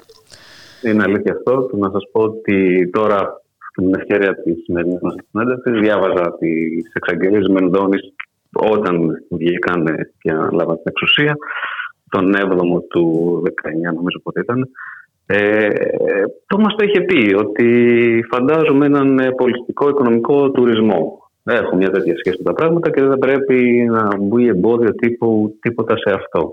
Είναι 0.81 1.03
αλήθεια 1.03 1.33
αυτό. 1.33 1.67
Και 1.71 1.77
να 1.77 1.89
σας 1.91 2.03
πω 2.11 2.21
ότι 2.21 2.89
τώρα, 2.89 3.41
στην 3.71 3.93
ευκαιρία 3.95 4.35
της 4.43 4.63
σημερινής 4.63 4.99
μας 5.01 5.15
συνέντευξης, 5.31 5.79
διάβαζα 5.79 6.35
τις 6.39 6.93
εξαγγελίες 6.93 7.47
Μενδώνη 7.47 7.97
όταν 8.53 9.25
βγήκαν 9.29 9.85
και 10.19 10.31
αναλάβαν 10.31 10.75
την 10.75 10.85
εξουσία, 10.85 11.35
τον 12.09 12.33
7ο 12.35 12.81
του 12.89 13.43
19, 13.45 13.93
νομίζω 13.95 14.19
πότε 14.23 14.39
ήταν. 14.39 14.69
Ε, 15.25 15.69
το 16.47 16.57
μας 16.59 16.75
το 16.75 16.85
είχε 16.85 17.01
πει 17.01 17.35
ότι 17.35 18.23
φαντάζομαι 18.31 18.85
έναν 18.85 19.19
ε, 19.19 19.31
πολιτικό 19.31 19.89
οικονομικό 19.89 20.51
τουρισμό. 20.51 21.29
Έχω 21.43 21.75
μια 21.75 21.89
τέτοια 21.89 22.13
σχέση 22.17 22.37
με 22.37 22.43
τα 22.43 22.53
πράγματα 22.53 22.89
και 22.89 23.03
δεν 23.03 23.17
πρέπει 23.17 23.87
να 23.89 24.17
μπει 24.19 24.47
εμπόδιο 24.47 24.95
τύπου, 24.95 25.57
τίποτα 25.61 25.97
σε 25.97 26.13
αυτό. 26.15 26.51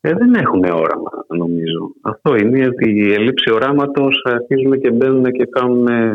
Ε, 0.00 0.12
δεν 0.12 0.34
έχουν 0.34 0.64
όραμα, 0.64 1.10
νομίζω. 1.28 1.92
Αυτό 2.02 2.36
είναι 2.36 2.66
ότι 2.66 2.90
η 2.90 3.12
ελλείψη 3.12 3.52
οράματος 3.52 4.22
αρχίζουν 4.24 4.80
και 4.80 4.90
μπαίνουν 4.90 5.24
και 5.32 5.46
κάνουν. 5.50 5.86
ε, 5.86 6.14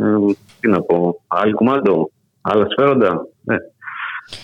Τι 0.60 0.68
να 0.68 0.82
πω, 0.82 1.22
άλλη 1.28 1.54
κουμάντο, 1.54 2.10
άλλα 2.42 2.66
σφαίροντα. 2.70 3.28
Ε. 3.48 3.56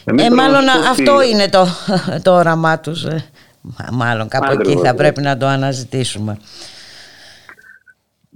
Εμείς 0.05 0.23
Ε, 0.25 0.27
πρέπει 0.27 0.35
να 0.35 0.41
μάλλον 0.43 0.61
σου 0.69 0.81
πω 0.83 0.89
αυτό 0.89 1.15
ότι- 1.15 1.29
είναι 1.29 1.47
το, 1.49 1.65
το 2.25 2.31
όραμά 2.35 2.79
τους. 2.79 3.03
ε. 3.05 3.23
Μα- 3.61 3.89
Μάλλον 4.05 4.27
κάπου 4.27 4.51
εκεί 4.51 4.57
Ακριβώς, 4.61 4.81
θα 4.83 4.91
ναι. 4.91 4.97
πρέπει 4.97 5.21
να 5.21 5.37
το 5.37 5.45
αναζητήσουμε. 5.45 6.37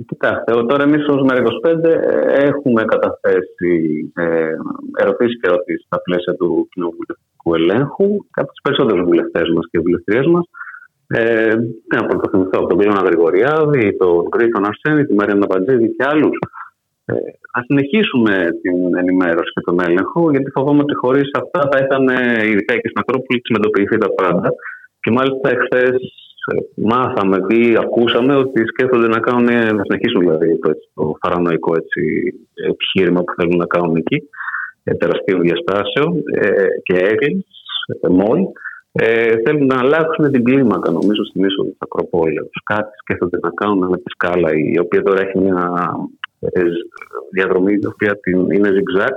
Κοιτάξτε, 0.08 0.52
τώρα 0.68 0.84
εμείς 0.84 1.08
ως 1.08 1.22
ΜΕΡΑ25 1.30 1.84
έχουμε 2.50 2.84
καταθέσει 2.86 3.72
ε, 4.16 4.50
ερωτήσεις 5.02 5.40
και 5.40 5.48
ερωτήσεις 5.48 5.86
στα 5.86 6.02
πλαίσια 6.02 6.34
του 6.36 6.68
κοινοβουλευτικού 6.72 7.56
ελέγχου 7.56 8.08
από 8.32 8.48
τους 8.48 8.62
περισσότερους 8.64 9.04
βουλευτές 9.06 9.50
μας 9.56 9.66
και 9.72 9.80
βουλευτριές 9.80 10.26
μας. 10.26 10.46
Ε, 11.08 11.56
να 11.94 12.06
πρωτοθυμηθώ 12.06 12.50
από 12.60 12.68
τον 12.68 12.78
Πλήωνα 12.78 13.02
Γρηγοριάδη, 13.02 13.98
τον 13.98 14.30
Κρήτον 14.30 14.66
Αρσένη, 14.66 15.06
τη 15.06 15.14
Μαρία 15.14 15.36
Ναπαντζίδη 15.36 15.96
και 15.96 16.04
άλλους. 16.08 16.38
Ε, 17.06 17.14
Α 17.58 17.60
συνεχίσουμε 17.68 18.34
την 18.62 18.98
ενημέρωση 18.98 19.52
και 19.54 19.66
τον 19.68 19.80
έλεγχο, 19.88 20.32
γιατί 20.32 20.50
φοβάμαι 20.52 20.82
ότι 20.82 20.96
χωρίς 20.96 21.30
αυτά 21.42 21.62
θα 21.72 21.78
ήταν, 21.86 22.04
ειδικά 22.50 22.74
και 22.74 22.90
στην 22.92 23.02
Ακρόπολη, 23.04 23.42
συμμετοποιηθεί 23.44 23.98
τα 23.98 24.10
πάντα. 24.14 24.50
Και 25.00 25.12
μάλιστα 25.12 25.50
εχθές 25.50 25.98
μάθαμε 26.76 27.38
ή 27.48 27.76
ακούσαμε 27.84 28.36
ότι 28.36 28.66
σκέφτονται 28.66 29.08
να, 29.08 29.20
κάνουν, 29.20 29.46
να 29.76 29.84
συνεχίσουν 29.84 30.20
δηλαδή 30.20 30.60
το, 30.60 30.72
το 30.94 31.18
παρανοϊκό 31.22 31.74
έτσι, 31.76 32.02
επιχείρημα 32.72 33.24
που 33.24 33.34
θέλουν 33.38 33.58
να 33.58 33.66
κάνουν 33.66 33.96
εκεί 33.96 34.18
ε, 34.84 34.94
τεραστίων 34.94 35.42
διαστάσεων 35.42 36.24
ε, 36.34 36.66
και 36.84 36.96
έγκλης, 36.98 37.46
ε, 38.02 38.08
μόλ. 38.08 38.40
Ε, 38.92 39.34
θέλουν 39.46 39.66
να 39.66 39.80
αλλάξουν 39.80 40.32
την 40.32 40.44
κλίμακα 40.44 40.92
νομίζω 40.92 41.24
στην 41.26 41.44
είσοδο 41.44 41.70
της 41.70 41.78
Ακροπόλεως. 41.80 42.50
Κάτι 42.64 42.92
σκέφτονται 43.02 43.40
να 43.42 43.50
κάνουν 43.50 43.88
με 43.90 43.98
τη 43.98 44.10
σκάλα 44.10 44.50
η 44.54 44.80
οποία 44.80 45.02
τώρα 45.02 45.22
έχει 45.22 45.38
μια 45.40 45.72
ε, 46.35 46.35
διαδρομή 47.32 47.74
η 47.74 47.86
οποία 47.86 48.20
είναι 48.54 48.70
zigzag. 48.70 49.14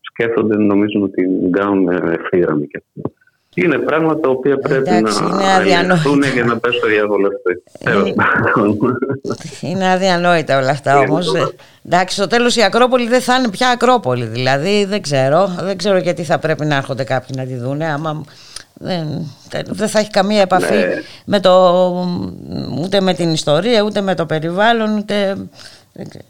Σκέφτονται 0.00 0.56
νομίζω 0.56 1.00
ότι 1.02 1.26
την 1.40 1.52
κάνουν 1.52 1.88
ευθύραμη 1.88 2.66
και 2.66 2.82
αυτό. 2.86 3.10
Είναι 3.54 3.78
πράγματα 3.78 4.20
τα 4.20 4.28
οποία 4.28 4.56
πρέπει 4.58 4.90
Εντάξει, 4.90 5.22
να 5.22 5.60
ελεγχθούν 5.60 6.20
και 6.20 6.44
να 6.44 6.58
πέσουν 6.58 6.78
στο 6.78 6.88
διάβολο 6.88 7.28
Είναι 9.60 9.90
αδιανόητα 9.90 10.58
όλα 10.58 10.70
αυτά 10.70 10.98
όμως. 10.98 11.32
Εντάξει, 11.86 12.16
στο 12.16 12.26
τέλος 12.26 12.56
η 12.56 12.62
Ακρόπολη 12.62 13.08
δεν 13.08 13.20
θα 13.20 13.36
είναι 13.36 13.48
πια 13.48 13.68
Ακρόπολη. 13.68 14.24
Δηλαδή 14.24 14.84
δεν 14.84 15.02
ξέρω. 15.02 15.46
Δεν 15.62 15.76
ξέρω 15.76 15.98
γιατί 15.98 16.22
θα 16.22 16.38
πρέπει 16.38 16.64
να 16.64 16.76
έρχονται 16.76 17.04
κάποιοι 17.04 17.36
να 17.38 17.44
τη 17.44 17.54
δούνε. 17.56 17.92
Άμα 17.92 18.24
δεν, 18.74 19.06
δεν 19.66 19.88
θα 19.88 19.98
έχει 19.98 20.10
καμία 20.10 20.40
επαφή 20.40 20.74
Ναι. 20.74 20.86
με 21.24 21.40
το, 21.40 21.52
ούτε 22.82 23.00
με 23.00 23.14
την 23.14 23.32
ιστορία, 23.32 23.82
ούτε 23.82 24.00
με 24.00 24.14
το 24.14 24.26
περιβάλλον, 24.26 24.96
ούτε. 24.96 25.36
δεν 25.92 26.08
ξέρω. 26.08 26.24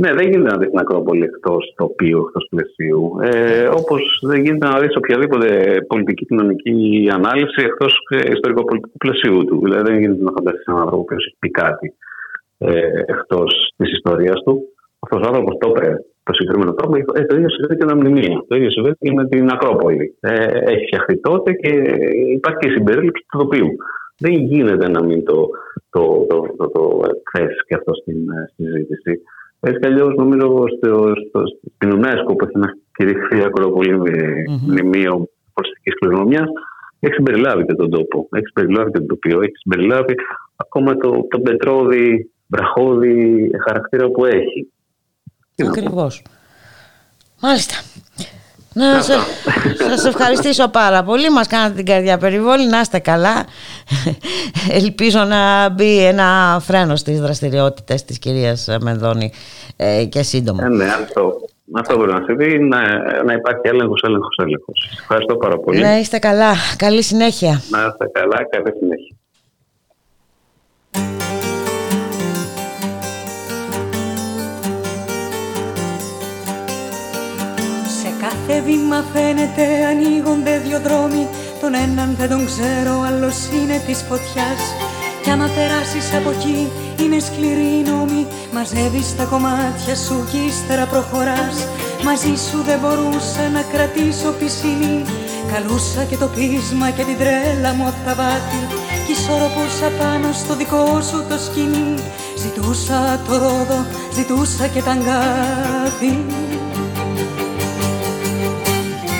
Ναι, 0.00 0.10
δεν 0.12 0.30
γίνεται 0.30 0.50
να 0.52 0.58
δει 0.58 0.66
την 0.70 0.78
Ακρόπολη 0.78 1.24
εκτός 1.24 1.74
τοπίου, 1.76 2.20
εκτός 2.26 2.46
πλαισίου. 2.50 3.02
Ε, 3.22 3.68
Όπως 3.80 4.22
δεν 4.26 4.42
γίνεται 4.44 4.66
να 4.66 4.78
δεις 4.80 4.96
οποιαδήποτε 4.96 5.48
πολιτική 5.88 6.24
κοινωνική 6.26 7.08
ανάλυση 7.12 7.60
εκτός 7.64 7.92
ιστορικοπολιτικού 8.36 8.98
πλαισίου 8.98 9.44
του. 9.44 9.60
Δηλαδή, 9.64 9.82
δεν 9.90 10.00
γίνεται 10.00 10.22
να 10.22 10.32
φανταστείς 10.36 10.66
έναν 10.66 10.80
άνθρωπο 10.80 11.04
που 11.04 11.14
έχει 11.14 11.36
πει 11.38 11.50
κάτι 11.50 11.94
ε, 12.58 13.00
εκτός 13.06 13.72
της 13.76 13.92
ιστορίας 13.92 14.42
του. 14.44 14.62
Αυτός 14.98 15.20
ο 15.22 15.26
άνθρωπος 15.26 15.56
το 15.58 15.68
έπρεπε 15.68 16.04
το 16.22 16.32
συγκεκριμένο 16.32 16.72
τρόπο. 16.74 16.96
Ε, 16.96 17.24
το 17.24 17.36
ίδιο 17.36 17.50
συμβαίνει 17.50 17.78
και 17.78 17.84
με 17.84 17.90
τα 17.90 17.96
μνημεία. 17.96 18.44
Το 18.48 18.56
ίδιο 18.56 18.70
συμβαίνει 18.70 18.96
και 18.98 19.12
με 19.12 19.24
την 19.28 19.50
Ακρόπολη. 19.54 20.16
Ε, 20.20 20.34
έχει 20.72 20.84
φτιαχτεί 20.86 21.20
τότε 21.20 21.52
και 21.52 21.72
υπάρχει 22.36 22.58
και 22.58 22.68
η 22.68 22.72
συμπερίληψη 22.76 23.24
του 23.28 23.38
τοπίου. 23.38 23.68
Δεν 24.18 24.32
γίνεται 24.32 24.88
να 24.88 25.02
μην 25.04 25.24
το, 25.24 25.48
το, 25.90 26.26
το, 26.28 26.54
το, 26.56 26.68
το, 26.68 27.00
θέσει 27.32 27.60
και 27.66 27.74
αυτό 27.74 27.94
στην 27.94 28.18
ε, 28.30 28.52
συζήτηση. 28.56 29.22
Έτσι 29.60 29.78
κι 29.78 29.86
αλλιώς, 29.86 30.14
νομίζω 30.14 30.64
στο, 30.76 31.12
στο, 31.28 31.42
στην 31.74 31.92
UNESCO 31.92 32.36
που 32.36 32.44
έχει 32.44 32.58
να 32.58 32.76
κηρυχθεί 32.96 33.38
η 33.38 33.42
Ακρόπολη 33.42 33.98
με 33.98 34.12
μνημείο 34.66 35.28
προσθετική 35.54 35.90
κληρονομιάς, 35.90 36.48
έχει 37.00 37.12
συμπεριλάβει 37.14 37.64
και 37.64 37.74
τον 37.74 37.90
τόπο. 37.90 38.28
Έχει 38.30 38.46
συμπεριλάβει 38.46 38.90
και 38.90 38.98
το 38.98 39.06
τοπίο. 39.06 39.40
Έχει 39.40 39.56
συμπεριλάβει 39.56 40.14
ακόμα 40.56 40.96
το, 40.96 41.26
το 41.30 41.40
πετρόδι, 41.40 42.30
βραχώδη 42.46 43.50
χαρακτήρα 43.66 44.08
που 44.08 44.24
έχει. 44.24 44.72
Ακριβώς. 45.56 46.22
Μάλιστα. 47.42 47.74
Να 48.72 49.00
σε, 49.00 49.12
σας 49.88 50.04
ευχαριστήσω 50.04 50.68
πάρα 50.68 51.02
πολύ. 51.02 51.30
Μας 51.30 51.46
κάνατε 51.46 51.74
την 51.74 51.84
καρδιά 51.84 52.18
περιβόλη. 52.18 52.66
Να 52.66 52.80
είστε 52.80 52.98
καλά. 52.98 53.46
Ελπίζω 54.70 55.24
να 55.24 55.68
μπει 55.68 56.04
ένα 56.04 56.58
φρένο 56.60 56.96
στις 56.96 57.20
δραστηριότητες 57.20 58.04
της 58.04 58.18
κυρίας 58.18 58.68
Μενδώνη 58.80 59.32
ε, 59.76 60.04
και 60.04 60.22
σύντομα. 60.22 60.64
Ε, 60.64 60.68
ναι, 60.68 60.84
αυτό, 60.84 61.40
αυτό 61.72 61.96
μπορεί 61.96 62.12
να 62.12 62.22
συμβεί. 62.24 62.58
Να, 62.58 62.80
να 63.24 63.32
υπάρχει 63.32 63.60
έλεγχος, 63.62 64.02
έλεγχος, 64.04 64.36
έλεγχος. 64.42 64.98
Ευχαριστώ 65.00 65.36
πάρα 65.36 65.58
πολύ. 65.58 65.80
Να 65.80 65.98
είστε 65.98 66.18
καλά. 66.18 66.52
Καλή 66.76 67.02
συνέχεια. 67.02 67.62
Να 67.70 67.78
είστε 67.78 68.10
καλά. 68.12 68.46
Καλή 68.50 68.72
συνέχεια. 68.78 69.16
Κάθε 78.48 78.60
βήμα 78.60 79.04
φαίνεται 79.12 79.64
ανοίγονται 79.90 80.54
δυο 80.64 80.80
δρόμοι. 80.86 81.24
Τον 81.60 81.74
έναν 81.74 82.08
δεν 82.18 82.28
τον 82.28 82.42
ξέρω, 82.50 82.94
άλλος 83.08 83.36
είναι 83.56 83.78
της 83.86 83.98
φωτιάς. 84.08 84.62
Κι 85.22 85.30
άμα 85.30 85.48
περάσεις 85.56 86.06
από 86.18 86.30
εκεί 86.36 86.60
είναι 87.02 87.18
σκληρή 87.26 87.70
η 87.80 87.82
νόμη. 87.90 88.22
Μαζεύεις 88.54 89.16
τα 89.16 89.24
κομμάτια 89.32 89.94
σου 90.04 90.16
κι 90.30 90.40
ύστερα 90.48 90.84
προχωράς. 90.92 91.56
Μαζί 92.06 92.34
σου 92.46 92.58
δεν 92.68 92.78
μπορούσα 92.82 93.44
να 93.56 93.62
κρατήσω 93.72 94.28
πισινή 94.38 94.98
Καλούσα 95.52 96.02
και 96.08 96.16
το 96.22 96.28
πείσμα 96.34 96.88
και 96.96 97.04
την 97.08 97.18
τρέλα 97.20 97.70
μου 97.76 97.86
απ' 97.90 98.02
τα 98.06 98.14
βάθη. 98.20 98.60
Κι 99.04 99.12
ισορροπούσα 99.16 99.88
πάνω 100.00 100.28
στο 100.40 100.52
δικό 100.60 100.84
σου 101.08 101.18
το 101.28 101.36
σκηνή 101.46 101.94
Ζητούσα 102.42 102.98
το 103.26 103.32
ρόδο, 103.42 103.78
ζητούσα 104.16 104.66
και 104.72 104.82
τα 104.86 104.92
αγκάθη 104.96 106.12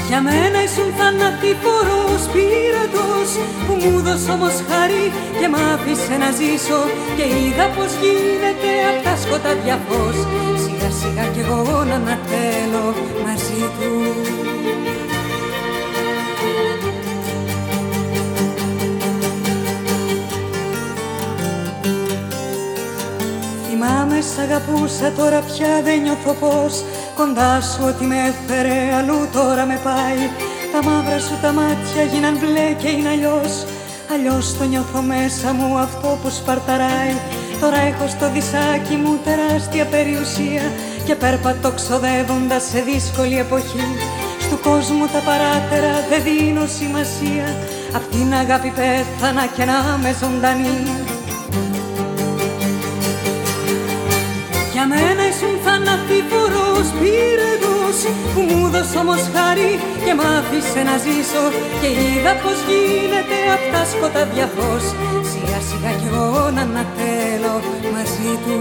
για 0.09 0.20
μένα 0.22 0.59
ήσουν 0.66 0.90
θανατηφόρος 0.98 2.22
πύρατος 2.32 3.28
Που 3.66 3.72
μου 3.82 4.01
δώσε 4.01 4.30
όμως 4.30 4.56
χάρη 4.68 5.05
και 5.40 5.48
μ' 5.48 5.59
άφησε 5.72 6.14
να 6.22 6.30
ζήσω. 6.39 6.80
Και 7.16 7.26
είδα 7.39 7.66
πως 7.74 7.90
γίνεται 8.02 8.70
απ' 8.90 9.02
τα 9.06 9.14
σκοτάδια 9.22 9.78
φως. 9.86 10.18
Σιγά 10.62 10.90
σιγά 11.01 11.24
κι 11.35 11.40
εγώ 11.40 11.85
να 11.90 11.94
ανατέλω 12.01 12.86
μαζί 13.24 13.62
του. 13.76 13.93
Θυμάμαι 23.66 24.18
σ' 24.20 24.39
αγαπούσα 24.39 25.12
τώρα 25.18 25.40
πια 25.40 25.72
δεν 25.85 26.01
νιώθω 26.02 26.32
πως 26.32 26.74
Κοντά 27.19 27.61
σου 27.61 27.82
ότι 27.90 28.05
με 28.05 28.16
έφερε 28.31 28.78
αλλού 28.99 29.28
τώρα 29.32 29.65
με 29.66 29.78
πάει. 29.85 30.23
Τα 30.73 30.81
μαύρα 30.89 31.19
σου 31.19 31.36
τα 31.43 31.53
μάτια 31.53 32.03
γίναν 32.12 32.35
μπλε 32.39 32.66
και 32.81 32.89
είναι 32.89 33.09
αλλιώς. 33.09 33.53
Αλλιώς 34.12 34.57
το 34.59 34.65
νιώθω 34.65 35.01
μέσα 35.03 35.53
μου 35.53 35.78
αυτό 35.78 36.19
που 36.23 36.31
σπαρταράει. 36.31 37.15
Τώρα 37.61 37.81
έχω 37.90 38.07
στο 38.15 38.27
δισάκι 38.35 38.97
μου 39.03 39.12
τεράστια 39.24 39.85
περιουσία 39.95 40.65
Και 41.07 41.15
πέρπατο 41.15 41.70
ξοδεύοντας 41.78 42.62
σε 42.70 42.81
δύσκολη 42.90 43.39
εποχή. 43.39 43.86
Στου 44.45 44.59
κόσμου 44.69 45.07
τα 45.15 45.20
παράτερα 45.28 45.95
δεν 46.11 46.23
δίνω 46.27 46.65
σημασία. 46.78 47.49
Απ' 47.97 48.11
την 48.12 48.28
αγάπη 48.43 48.70
πέθανα 48.78 49.45
και 49.57 49.65
να 49.65 49.78
με 50.03 50.11
ζωντανή 50.20 50.78
ήσουν 55.89 55.98
θανατηφόρος 55.98 56.89
πύρετος 57.01 57.97
Που 58.35 58.40
μου 58.40 58.69
δώσε 58.69 58.98
όμως 58.98 59.23
χάρη 59.35 59.70
και 60.05 60.15
μ' 60.15 60.27
άφησε 60.39 60.81
να 60.89 60.97
ζήσω 61.05 61.44
Και 61.81 61.89
είδα 62.02 62.32
πως 62.43 62.59
γίνεται 62.69 63.39
απ' 63.55 63.69
τα 63.73 63.82
σκοτάδια 63.93 64.47
φως. 64.55 64.85
Σιγά 65.31 65.60
σιγά 65.69 65.93
κι 66.01 66.09
εγώ 66.10 66.51
να 66.56 66.62
ανατέλω 66.69 67.55
μαζί 67.94 68.32
του 68.44 68.59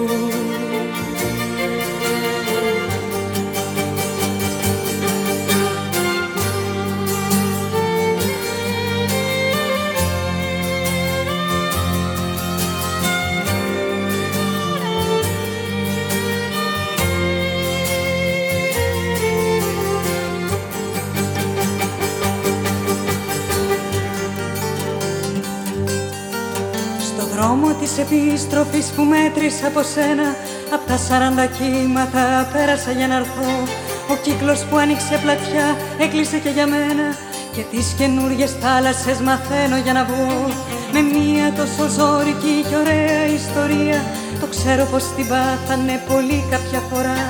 της 27.88 27.98
επιστροφής 28.06 28.88
που 28.96 29.04
μέτρησα 29.14 29.68
από 29.72 29.82
σένα 29.94 30.28
Απ' 30.76 30.86
τα 30.90 30.98
σαράντα 31.06 31.46
κύματα 31.58 32.24
πέρασα 32.54 32.92
για 32.98 33.08
να 33.08 33.16
έρθω. 33.22 33.50
Ο 34.14 34.16
κύκλος 34.24 34.60
που 34.68 34.76
άνοιξε 34.84 35.16
πλατιά 35.24 35.68
έκλεισε 36.06 36.38
και 36.44 36.52
για 36.58 36.68
μένα 36.74 37.08
Και 37.56 37.64
τις 37.72 37.88
καινούριες 37.98 38.52
θάλασσες 38.62 39.18
μαθαίνω 39.28 39.78
για 39.86 39.94
να 39.98 40.04
βγω. 40.10 40.36
Με 40.94 41.02
μία 41.14 41.46
τόσο 41.60 41.84
ζώρικη 41.98 42.56
και 42.68 42.76
ωραία 42.84 43.22
ιστορία 43.40 44.00
Το 44.42 44.48
ξέρω 44.54 44.84
πως 44.92 45.04
την 45.16 45.28
πάθανε 45.32 45.96
πολύ 46.10 46.40
κάποια 46.54 46.82
φορά. 46.90 47.22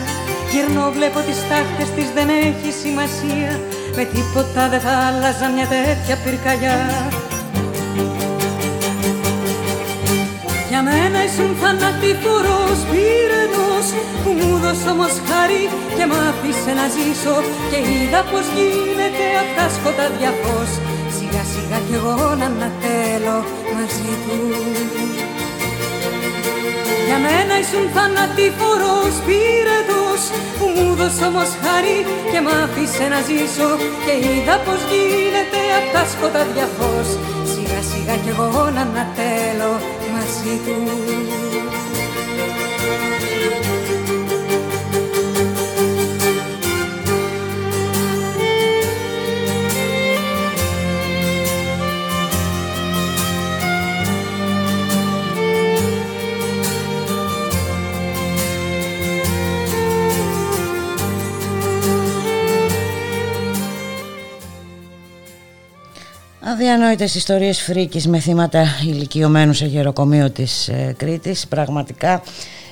Γυρνώ 0.52 0.86
βλέπω 0.96 1.20
τις 1.28 1.40
τάχτες 1.50 1.90
της 1.96 2.08
δεν 2.18 2.28
έχει 2.46 2.70
σημασία. 2.84 3.52
Με 3.98 4.04
τίποτα 4.14 4.62
δεν 4.72 4.82
θα 4.86 4.94
άλλαζα 5.08 5.48
μια 5.56 5.68
τέτοια 5.74 6.16
πυρκαγιά 6.24 6.80
Για 11.28 11.36
μένα 11.36 11.44
ήσουν 11.44 11.52
θανατηφόρος 11.62 12.80
πυρετός 12.90 13.86
Που 14.24 14.32
μου 14.40 14.52
δώσε 14.64 14.90
όμως 14.94 15.16
χάρη 15.28 15.64
και 15.98 16.06
μ' 16.10 16.18
άφησε 16.30 16.72
να 16.80 16.86
ζήσω. 16.96 17.36
Και 17.70 17.80
είδα 17.90 18.22
πως 18.30 18.46
γίνεται 18.56 19.26
απ' 19.42 19.54
τα 19.58 19.66
σκοτάδια 19.76 20.32
φως. 20.42 20.72
Σιγά 21.16 21.44
σιγά 21.54 21.80
κι 21.88 21.96
εγώ 22.00 22.18
να 22.40 22.48
ανατέλω 22.54 23.38
μαζί 23.76 24.14
του. 24.24 24.38
Για 27.08 27.18
μένα 27.26 27.54
ήσουν 27.64 27.86
θανατηφόρος 27.96 29.16
πυρετός 29.26 30.22
Που 30.58 30.66
μου 30.76 30.88
δώσε 31.00 31.24
όμως 31.32 31.52
χάρη 31.64 32.00
και 32.32 32.40
μ' 32.46 32.52
άφησε 32.64 33.06
να 33.14 33.20
ζήσω. 33.28 33.70
Και 34.06 34.14
είδα 34.26 34.56
πως 34.66 34.80
γίνεται 34.92 35.62
απ' 35.78 35.90
τα 35.96 36.04
σκοτάδια 36.12 36.68
φως. 36.76 37.10
Σιγά 37.52 37.80
σιγά 37.90 38.16
κι 38.24 38.32
εγώ 38.34 38.64
να 38.76 38.82
ανατέλω 38.88 39.74
μαζί 40.38 41.47
Αδιανόητες 66.60 67.16
ιστορίες 67.16 67.62
φρίκης 67.62 68.08
με 68.08 68.20
θύματα 68.20 68.66
ηλικιωμένους 68.84 69.58
σε 69.58 69.66
γεροκομείο 69.66 70.30
της 70.30 70.68
ε, 70.68 70.96
Κρήτης. 70.98 71.48
Πραγματικά 71.48 72.22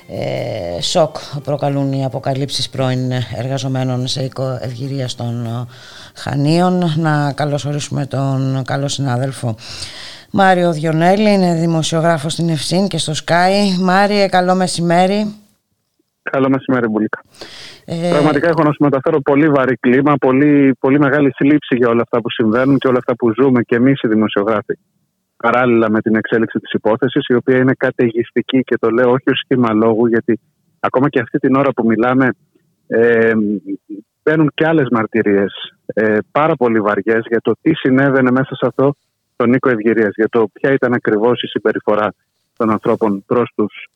ε, 0.08 0.82
σοκ 0.82 1.16
προκαλούν 1.44 1.92
οι 1.92 2.04
αποκαλύψεις 2.04 2.68
πρώην 2.68 3.12
εργαζομένων 3.36 4.06
σε 4.06 4.22
οικοευγυρία 4.24 5.08
των 5.16 5.46
ε, 5.46 5.66
Χανίων. 6.14 6.92
Να 6.96 7.32
καλωσορίσουμε 7.32 8.06
τον 8.06 8.62
καλό 8.64 8.88
συνάδελφο 8.88 9.54
Μάριο 10.30 10.72
Διονέλη, 10.72 11.32
είναι 11.32 11.54
δημοσιογράφος 11.54 12.32
στην 12.32 12.48
Ευσύν 12.48 12.88
και 12.88 12.98
στο 12.98 13.12
Sky. 13.26 13.78
Μάριε, 13.80 14.26
καλό 14.26 14.54
μεσημέρι. 14.54 15.34
Καλό 16.30 16.48
μεσημέρι, 16.48 16.88
Μπουλίκα. 16.88 17.20
Ε... 17.84 18.08
Πραγματικά 18.10 18.48
έχω 18.48 18.62
να 18.62 18.72
σου 18.72 18.82
μεταφέρω 18.82 19.20
πολύ 19.20 19.48
βαρύ 19.48 19.76
κλίμα, 19.76 20.14
πολύ, 20.14 20.74
πολύ 20.80 20.98
μεγάλη 20.98 21.32
θλίψη 21.36 21.76
για 21.76 21.88
όλα 21.88 22.02
αυτά 22.02 22.20
που 22.20 22.30
συμβαίνουν 22.30 22.78
και 22.78 22.88
όλα 22.88 22.98
αυτά 22.98 23.14
που 23.16 23.32
ζούμε 23.40 23.62
και 23.62 23.76
εμείς 23.76 24.02
οι 24.02 24.08
δημοσιογράφοι. 24.08 24.78
Παράλληλα 25.36 25.90
με 25.90 26.00
την 26.00 26.16
εξέλιξη 26.16 26.58
της 26.58 26.72
υπόθεσης, 26.72 27.26
η 27.26 27.34
οποία 27.34 27.56
είναι 27.56 27.74
καταιγιστική 27.74 28.60
και 28.62 28.78
το 28.78 28.90
λέω 28.90 29.10
όχι 29.10 29.30
ως 29.30 29.40
σχήμα 29.44 29.72
λόγου, 29.72 30.06
γιατί 30.06 30.40
ακόμα 30.80 31.08
και 31.08 31.20
αυτή 31.20 31.38
την 31.38 31.54
ώρα 31.54 31.72
που 31.72 31.86
μιλάμε 31.86 32.28
ε, 32.86 33.32
μπαίνουν 34.22 34.50
και 34.54 34.66
άλλες 34.66 34.86
μαρτυρίες 34.90 35.52
ε, 35.86 36.18
πάρα 36.32 36.54
πολύ 36.56 36.80
βαριές 36.80 37.24
για 37.28 37.40
το 37.40 37.52
τι 37.62 37.74
συνέβαινε 37.74 38.30
μέσα 38.30 38.54
σε 38.54 38.66
αυτό 38.66 38.94
τον 39.36 39.48
Νίκο 39.50 39.68
Ευγυρίας, 39.70 40.14
για 40.14 40.28
το 40.28 40.48
ποια 40.52 40.72
ήταν 40.72 40.92
ακριβώς 40.92 41.42
η 41.42 41.46
συμπεριφορά 41.46 42.14
των 42.56 42.70
ανθρώπων 42.70 43.24
προς 43.26 43.52
τους 43.54 43.88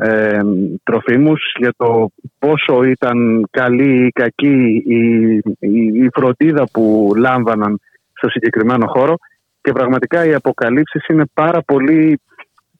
ε, 0.00 0.40
τροφίμους 0.82 1.40
για 1.58 1.72
το 1.76 2.10
πόσο 2.38 2.82
ήταν 2.82 3.48
καλή 3.50 4.06
ή 4.06 4.10
κακή 4.10 4.82
η, 4.86 5.34
η, 5.58 6.04
η 6.04 6.08
φροντίδα 6.14 6.68
που 6.72 7.12
λάμβαναν 7.16 7.80
στο 8.12 8.28
συγκεκριμένο 8.28 8.86
χώρο 8.86 9.14
και 9.60 9.72
πραγματικά 9.72 10.24
οι 10.24 10.34
αποκαλύψεις 10.34 11.06
είναι 11.06 11.24
πάρα 11.34 11.62
πολύ 11.62 12.20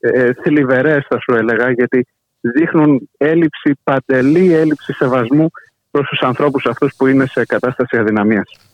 ε, 0.01 0.33
θλιβερές 0.33 1.07
θα 1.09 1.19
σου 1.21 1.35
έλεγα 1.35 1.71
γιατί 1.71 2.07
δείχνουν 2.41 3.09
έλλειψη, 3.17 3.79
παντελή 3.85 4.55
έλλειψη 4.55 4.93
σεβασμού 4.93 5.51
προς 5.91 6.09
τους 6.09 6.21
ανθρώπους 6.21 6.67
αυτούς 6.67 6.95
που 6.97 7.07
είναι 7.07 7.27
σε 7.27 7.45
κατάσταση 7.45 7.97
αδυναμίας. 7.97 8.68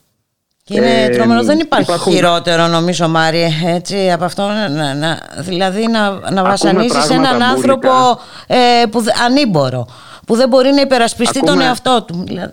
Και 0.67 0.77
είναι 0.77 1.05
ε, 1.05 1.09
τρομερός, 1.09 1.47
δεν 1.47 1.59
υπάρχει 1.59 1.91
υπάρχουν... 1.91 2.13
χειρότερο 2.13 2.67
νομίζω 2.67 3.09
Μάρι 3.09 3.45
έτσι, 3.67 4.11
από 4.13 4.25
αυτό, 4.25 4.43
να, 4.43 4.95
να, 4.95 5.19
δηλαδή 5.39 5.87
να, 5.87 6.31
να 6.31 6.43
βασανίσεις 6.43 7.11
έναν 7.11 7.43
άνθρωπο 7.43 7.89
ε, 8.47 8.57
που, 8.91 9.05
ανήμπορο, 9.27 9.87
που 10.27 10.35
δεν 10.37 10.49
μπορεί 10.49 10.71
να 10.71 10.81
υπερασπιστεί 10.81 11.39
ακούμε... 11.39 11.53
τον 11.53 11.61
εαυτό 11.61 12.05
του. 12.07 12.25
Δηλαδή. 12.27 12.53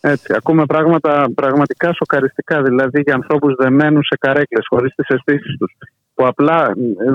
Έτσι, 0.00 0.34
ακούμε 0.36 0.66
πράγματα 0.66 1.30
πραγματικά 1.34 1.92
σοκαριστικά, 1.92 2.62
δηλαδή 2.62 3.00
για 3.00 3.14
ανθρώπους 3.14 3.54
δεμένους 3.54 4.06
σε 4.06 4.16
καρέκλες, 4.20 4.64
χωρίς 4.68 4.94
τις 4.94 5.06
αισθήσεις 5.08 5.56
τους, 5.58 5.76
που 6.14 6.26
απλά 6.26 6.72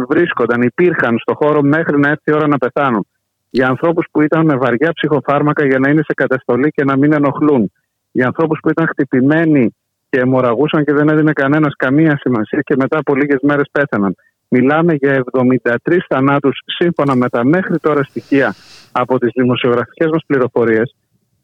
βρίσκονταν, 0.09 0.61
υπήρχαν 0.61 1.17
στο 1.19 1.33
χώρο 1.35 1.61
μέχρι 1.61 1.99
να 1.99 2.09
έρθει 2.09 2.31
η 2.31 2.33
ώρα 2.33 2.47
να 2.47 2.57
πεθάνουν. 2.57 3.07
Για 3.49 3.67
ανθρώπους 3.67 4.05
που 4.11 4.21
ήταν 4.21 4.45
με 4.45 4.55
βαριά 4.55 4.93
ψυχοφάρμακα 4.93 5.65
για 5.65 5.79
να 5.79 5.89
είναι 5.89 6.01
σε 6.03 6.13
καταστολή 6.13 6.71
και 6.71 6.83
να 6.83 6.97
μην 6.97 7.13
ενοχλούν 7.13 7.71
για 8.13 8.25
ανθρώπους 8.25 8.59
που 8.61 8.69
ήταν 8.69 8.87
χτυπημένοι 8.87 9.75
και 10.09 10.19
αιμορραγούσαν 10.19 10.83
και 10.85 10.93
δεν 10.93 11.09
έδινε 11.09 11.33
κανένας 11.33 11.73
καμία 11.77 12.17
σημασία 12.17 12.61
και 12.61 12.75
μετά 12.77 12.97
από 12.97 13.15
λίγες 13.15 13.39
μέρες 13.41 13.69
πέθαναν. 13.71 14.15
Μιλάμε 14.47 14.93
για 14.93 15.23
73 15.31 15.97
θανάτους 16.09 16.59
σύμφωνα 16.65 17.15
με 17.15 17.29
τα 17.29 17.45
μέχρι 17.45 17.79
τώρα 17.79 18.03
στοιχεία 18.03 18.55
από 18.91 19.19
τις 19.19 19.31
δημοσιογραφικές 19.35 20.09
μας 20.11 20.23
πληροφορίες. 20.27 20.95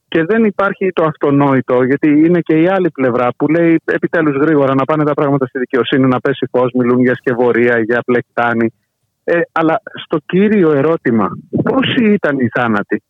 Και 0.08 0.24
δεν 0.24 0.44
υπάρχει 0.44 0.92
το 0.94 1.04
αυτονόητο, 1.04 1.84
γιατί 1.84 2.10
είναι 2.10 2.40
και 2.40 2.62
η 2.62 2.68
άλλη 2.68 2.90
πλευρά 2.90 3.28
που 3.38 3.48
λέει 3.48 3.82
επιτέλους 3.86 4.36
γρήγορα 4.36 4.74
να 4.74 4.86
πάνε 4.86 5.04
τα 5.04 5.14
πράγματα 5.14 5.46
στη 5.46 5.60
δικαιοσύνη, 5.60 6.08
να 6.08 6.20
πέσει 6.20 6.48
φως, 6.52 6.72
μιλούν 6.74 7.02
για 7.02 7.16
σκευωρία, 7.16 7.80
για 7.80 8.02
πλεκτάνη. 8.06 8.74
Ε, 9.24 9.40
αλλά 9.52 9.82
στο 10.06 10.18
κύριο 10.26 10.72
ερώτημα, 10.72 11.30
πόσοι 11.64 12.14
ήταν 12.14 12.40
οι 12.40 12.48
θάνατοι, 12.48 13.04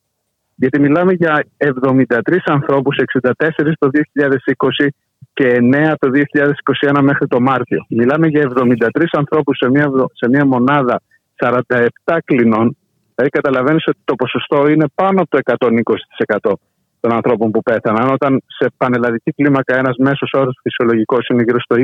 γιατί 0.62 0.80
μιλάμε 0.80 1.14
για 1.14 1.46
73 1.58 2.16
ανθρώπους, 2.46 2.98
64 2.98 3.32
το 3.80 3.90
2020 3.92 4.88
και 5.34 5.58
9 5.60 5.94
το 6.00 6.10
2021 6.10 7.02
μέχρι 7.02 7.28
το 7.28 7.42
Μάρτιο. 7.42 7.86
Μιλάμε 7.90 8.28
για 8.28 8.42
73 8.42 9.04
ανθρώπους 9.12 9.58
σε 9.58 9.70
μια, 9.70 9.90
σε 10.14 10.30
μια 10.30 10.46
μονάδα 10.46 11.02
47 11.36 12.18
κλινών. 12.26 12.78
Δηλαδή 13.16 13.30
καταλαβαίνεις 13.30 13.84
ότι 13.88 13.98
το 14.04 14.16
ποσοστό 14.16 14.68
είναι 14.68 14.86
πάνω 14.96 15.22
από 15.22 15.30
το 15.30 15.40
120% 15.44 16.52
των 17.00 17.14
ανθρώπων 17.14 17.52
που 17.52 17.62
πέθαναν, 17.62 18.10
όταν 18.12 18.42
σε 18.48 18.72
πανελλαδική 18.78 19.32
κλίμακα 19.32 19.78
ένας 19.78 19.96
μέσος 19.98 20.30
όρος 20.34 20.60
φυσιολογικός 20.62 21.28
είναι 21.28 21.44
γύρω 21.44 21.60
στο 21.60 21.76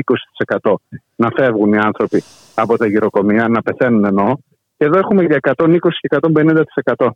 20% 0.60 0.74
να 1.16 1.28
φεύγουν 1.36 1.72
οι 1.72 1.78
άνθρωποι 1.78 2.22
από 2.54 2.76
τα 2.76 2.86
γυροκομεία, 2.86 3.48
να 3.48 3.62
πεθαίνουν 3.62 4.04
εννοώ. 4.04 4.34
Και 4.76 4.84
εδώ 4.84 4.98
έχουμε 4.98 5.22
για 5.24 5.38
120 5.40 5.78
και 6.00 6.08
150% 6.08 7.08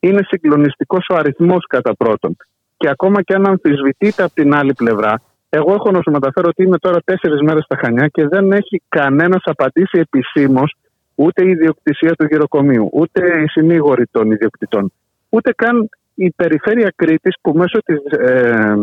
είναι 0.00 0.22
συγκλονιστικός 0.26 1.06
ο 1.08 1.14
αριθμός 1.14 1.66
κατά 1.66 1.94
πρώτον. 1.94 2.36
Και 2.76 2.88
ακόμα 2.88 3.22
και 3.22 3.34
αν 3.34 3.46
αμφισβητείται 3.46 4.22
από 4.22 4.34
την 4.34 4.54
άλλη 4.54 4.74
πλευρά, 4.74 5.22
εγώ 5.48 5.72
έχω 5.72 5.90
να 5.90 6.00
σου 6.02 6.10
μεταφέρω 6.10 6.48
ότι 6.48 6.62
είμαι 6.62 6.78
τώρα 6.78 6.98
τέσσερις 7.04 7.40
μέρες 7.40 7.64
στα 7.64 7.76
Χανιά 7.76 8.06
και 8.06 8.28
δεν 8.28 8.52
έχει 8.52 8.82
κανένας 8.88 9.42
απαντήσει 9.44 9.98
επισήμως 9.98 10.76
ούτε 11.14 11.44
η 11.44 11.50
ιδιοκτησία 11.50 12.12
του 12.12 12.26
γυροκομείου, 12.30 12.88
ούτε 12.92 13.42
οι 13.42 13.48
συνήγοροι 13.48 14.06
των 14.10 14.30
ιδιοκτητών, 14.30 14.92
ούτε 15.28 15.52
καν 15.52 15.88
η 16.14 16.30
περιφέρεια 16.30 16.92
Κρήτης 16.96 17.34
που 17.40 17.52
μέσω 17.52 17.78
της, 17.84 18.18
ε, 18.18 18.74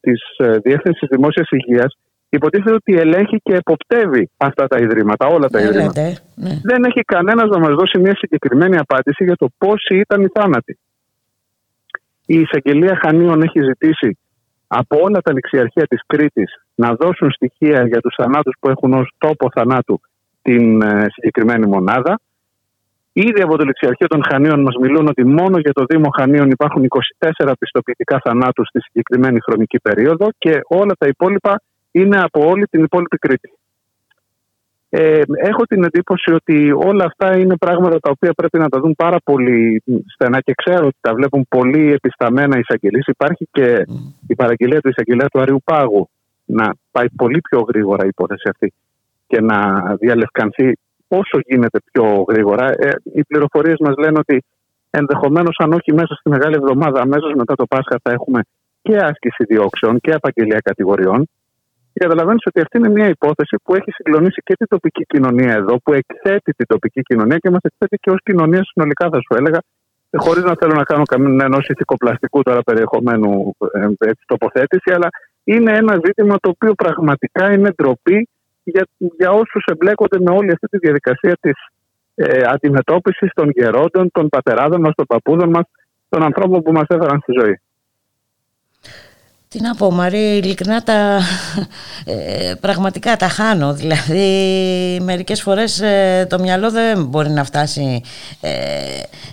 της 0.00 0.22
ε, 0.36 0.58
Διεύθυνσης 0.58 1.08
Δημόσιας 1.10 1.50
Υγείας 1.50 1.98
υποτίθεται 2.36 2.74
ότι 2.74 2.96
ελέγχει 2.96 3.40
και 3.42 3.54
εποπτεύει 3.54 4.30
αυτά 4.36 4.66
τα 4.66 4.78
ιδρύματα, 4.78 5.26
όλα 5.26 5.48
τα 5.48 5.60
ιδρύματα. 5.60 6.02
Ναι. 6.34 6.60
Δεν 6.62 6.84
έχει 6.84 7.00
κανένας 7.00 7.48
να 7.48 7.58
μας 7.58 7.74
δώσει 7.74 7.98
μια 7.98 8.16
συγκεκριμένη 8.16 8.76
απάντηση 8.76 9.24
για 9.24 9.36
το 9.36 9.48
πόσοι 9.58 9.96
ήταν 9.96 10.22
οι 10.22 10.28
θάνατοι. 10.34 10.78
Η 12.26 12.40
εισαγγελία 12.40 12.98
Χανίων 13.02 13.42
έχει 13.42 13.60
ζητήσει 13.62 14.18
από 14.66 14.98
όλα 15.02 15.20
τα 15.20 15.32
ληξιαρχεία 15.32 15.86
της 15.86 16.00
Κρήτης 16.06 16.62
να 16.74 16.94
δώσουν 16.94 17.30
στοιχεία 17.30 17.86
για 17.86 18.00
τους 18.00 18.14
θανάτους 18.16 18.54
που 18.60 18.68
έχουν 18.68 18.92
ως 18.92 19.12
τόπο 19.18 19.48
θανάτου 19.54 20.00
την 20.42 20.82
ε, 20.82 21.06
συγκεκριμένη 21.12 21.66
μονάδα. 21.66 22.20
Ήδη 23.12 23.40
από 23.42 23.56
το 23.56 23.64
ληξιαρχείο 23.64 24.06
των 24.06 24.20
Χανίων 24.30 24.60
μας 24.60 24.76
μιλούν 24.80 25.06
ότι 25.06 25.24
μόνο 25.24 25.58
για 25.58 25.72
το 25.72 25.84
Δήμο 25.88 26.08
Χανίων 26.18 26.50
υπάρχουν 26.50 26.86
24 27.18 27.52
πιστοποιητικά 27.58 28.20
θανάτου 28.24 28.66
στη 28.66 28.80
συγκεκριμένη 28.80 29.38
χρονική 29.40 29.80
περίοδο 29.80 30.28
και 30.38 30.60
όλα 30.64 30.94
τα 30.98 31.06
υπόλοιπα 31.06 31.60
είναι 31.92 32.20
από 32.20 32.48
όλη 32.48 32.66
την 32.66 32.82
υπόλοιπη 32.82 33.16
Κρήτη. 33.16 33.52
Ε, 34.94 35.22
έχω 35.34 35.62
την 35.62 35.84
εντύπωση 35.84 36.32
ότι 36.32 36.72
όλα 36.72 37.04
αυτά 37.04 37.36
είναι 37.36 37.56
πράγματα 37.56 38.00
τα 38.00 38.10
οποία 38.10 38.32
πρέπει 38.32 38.58
να 38.58 38.68
τα 38.68 38.80
δουν 38.80 38.94
πάρα 38.94 39.16
πολύ 39.24 39.82
στενά 40.06 40.40
και 40.40 40.52
ξέρω 40.54 40.86
ότι 40.86 40.96
τα 41.00 41.14
βλέπουν 41.14 41.46
πολύ 41.48 41.92
επισταμένα 41.92 42.56
οι 42.56 42.60
εισαγγελίες. 42.60 43.06
Υπάρχει 43.06 43.48
και 43.50 43.86
η 44.26 44.34
παραγγελία 44.34 44.80
του 44.80 44.88
εισαγγελέα 44.88 45.28
του 45.28 45.40
Αριού 45.40 45.62
Πάγου 45.64 46.08
να 46.44 46.74
πάει 46.90 47.10
πολύ 47.10 47.40
πιο 47.40 47.60
γρήγορα 47.60 48.04
η 48.04 48.08
υπόθεση 48.08 48.48
αυτή 48.48 48.72
και 49.26 49.40
να 49.40 49.82
διαλευκανθεί 49.96 50.72
όσο 51.08 51.38
γίνεται 51.46 51.78
πιο 51.92 52.24
γρήγορα. 52.28 52.70
Ε, 52.70 52.90
οι 53.14 53.24
πληροφορίες 53.24 53.76
μας 53.80 53.94
λένε 53.96 54.18
ότι 54.18 54.42
ενδεχομένως, 54.90 55.56
αν 55.58 55.72
όχι 55.72 55.92
μέσα 55.92 56.14
στη 56.14 56.28
Μεγάλη 56.28 56.54
Εβδομάδα, 56.54 57.00
αμέσως 57.00 57.32
μετά 57.34 57.54
το 57.54 57.66
Πάσχα, 57.66 58.00
θα 58.02 58.12
έχουμε 58.12 58.40
και 58.82 58.96
άσκηση 58.96 59.44
διώξεων 59.44 59.98
και 60.00 60.12
απαγγελία 60.12 60.60
κατηγοριών. 60.64 61.28
Και 62.02 62.08
καταλαβαίνεις 62.08 62.46
ότι 62.46 62.60
αυτή 62.60 62.78
είναι 62.78 62.88
μια 62.88 63.08
υπόθεση 63.08 63.56
που 63.64 63.74
έχει 63.74 63.90
συγκλονίσει 63.90 64.40
και 64.44 64.54
την 64.56 64.66
τοπική 64.68 65.04
κοινωνία 65.04 65.52
εδώ, 65.52 65.74
που 65.84 65.92
εκθέτει 65.92 66.52
την 66.52 66.66
τοπική 66.66 67.02
κοινωνία 67.02 67.38
και 67.38 67.50
μας 67.50 67.60
εκθέτει 67.62 67.96
και 67.96 68.10
ως 68.10 68.20
κοινωνία 68.22 68.62
συνολικά, 68.64 69.08
θα 69.12 69.18
σου 69.20 69.34
έλεγα, 69.38 69.60
χωρίς 70.16 70.44
να 70.44 70.54
θέλω 70.60 70.74
να 70.74 70.82
κάνω 70.82 71.02
κανένα 71.02 71.44
ενός 71.44 71.68
ηθικοπλαστικού 71.68 72.42
τώρα 72.42 72.62
περιεχομένου 72.62 73.56
ε, 73.98 74.10
τοποθέτηση, 74.26 74.92
αλλά 74.92 75.08
είναι 75.44 75.72
ένα 75.76 76.00
ζήτημα 76.04 76.36
το 76.40 76.48
οποίο 76.48 76.74
πραγματικά 76.74 77.52
είναι 77.52 77.70
ντροπή 77.70 78.28
για, 78.64 78.86
για 79.18 79.30
όσους 79.30 79.64
εμπλέκονται 79.72 80.18
με 80.20 80.30
όλη 80.30 80.50
αυτή 80.52 80.66
τη 80.66 80.78
διαδικασία 80.78 81.36
της 81.40 81.56
ε, 82.14 82.42
αντιμετώπισης 82.46 83.30
των 83.34 83.50
γερόντων, 83.50 84.10
των 84.12 84.28
πατεράδων 84.28 84.80
μας, 84.80 84.94
των 84.94 85.06
παππούδων 85.06 85.48
μας, 85.48 85.64
των 86.08 86.22
ανθρώπων 86.22 86.62
που 86.62 86.72
μας 86.72 86.86
έφεραν 86.88 87.20
στη 87.20 87.32
ζωή. 87.40 87.60
Τι 89.52 89.60
να 89.60 89.74
πω 89.74 89.90
Μαρία, 89.90 90.36
ειλικρινά 90.36 90.82
τα, 90.82 91.18
ε, 92.04 92.52
πραγματικά 92.60 93.16
τα 93.16 93.28
χάνω. 93.28 93.74
Δηλαδή 93.74 94.24
μερικές 95.02 95.42
φορές 95.42 95.80
ε, 95.80 96.26
το 96.30 96.38
μυαλό 96.38 96.70
δεν 96.70 97.04
μπορεί 97.04 97.30
να 97.30 97.44
φτάσει 97.44 98.02
ε, 98.40 98.50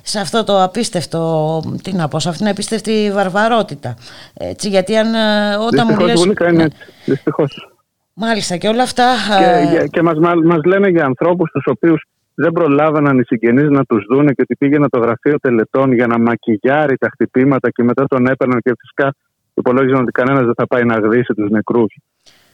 σε 0.04 0.20
αυτό 0.20 0.44
το 0.44 0.64
απίστευτο, 0.64 1.62
τι 1.84 1.94
να 1.94 2.08
πω, 2.08 2.20
σε 2.20 2.30
αυτήν 2.30 2.46
την 2.46 2.54
απίστευτη 2.54 3.12
βαρβαρότητα. 3.14 3.96
Έτσι, 4.34 4.70
γιατί 4.70 4.98
αν 4.98 5.14
ε, 5.14 5.56
όταν 5.56 5.88
δυστυχώς, 5.88 5.98
μου 5.98 6.06
λες... 6.06 6.20
Βουλίκα, 6.20 6.50
είναι 6.50 6.64
έτσι. 6.64 6.78
Δυστυχώς. 7.06 7.70
Μάλιστα 8.14 8.58
και 8.58 8.68
όλα 8.68 8.84
αυτά... 8.84 9.06
Και, 9.40 9.78
και, 9.78 9.88
και 9.88 10.02
μας, 10.02 10.18
μας 10.44 10.64
λένε 10.66 10.90
για 10.90 11.06
ανθρώπους 11.06 11.52
τους 11.52 11.66
οποίους 11.66 12.06
δεν 12.34 12.52
προλάβαιναν 12.52 13.20
οι 13.20 13.24
συγγενείς 13.24 13.70
να 13.70 13.86
τους 13.86 14.06
δούνε 14.10 14.32
και 14.32 14.42
ότι 14.42 14.56
πήγαινε 14.56 14.90
το 14.90 15.00
γραφείο 15.00 15.40
τελετών 15.40 15.94
για 15.94 16.08
να 16.08 16.20
μακιγιάρει 16.20 16.98
τα 16.98 17.10
χτυπήματα 17.12 17.70
και 17.70 17.84
μετά 17.84 18.06
τον 18.08 18.28
έπαιρναν 18.28 18.60
και 18.62 18.74
φυσικά 18.80 19.14
υπολόγιζαν 19.60 20.02
ότι 20.02 20.12
κανένας 20.12 20.46
δεν 20.46 20.54
θα 20.54 20.68
πάει 20.68 20.84
να 20.84 20.96
γδίσει 21.00 21.34
τους 21.34 21.50
νεκρούς 21.50 21.96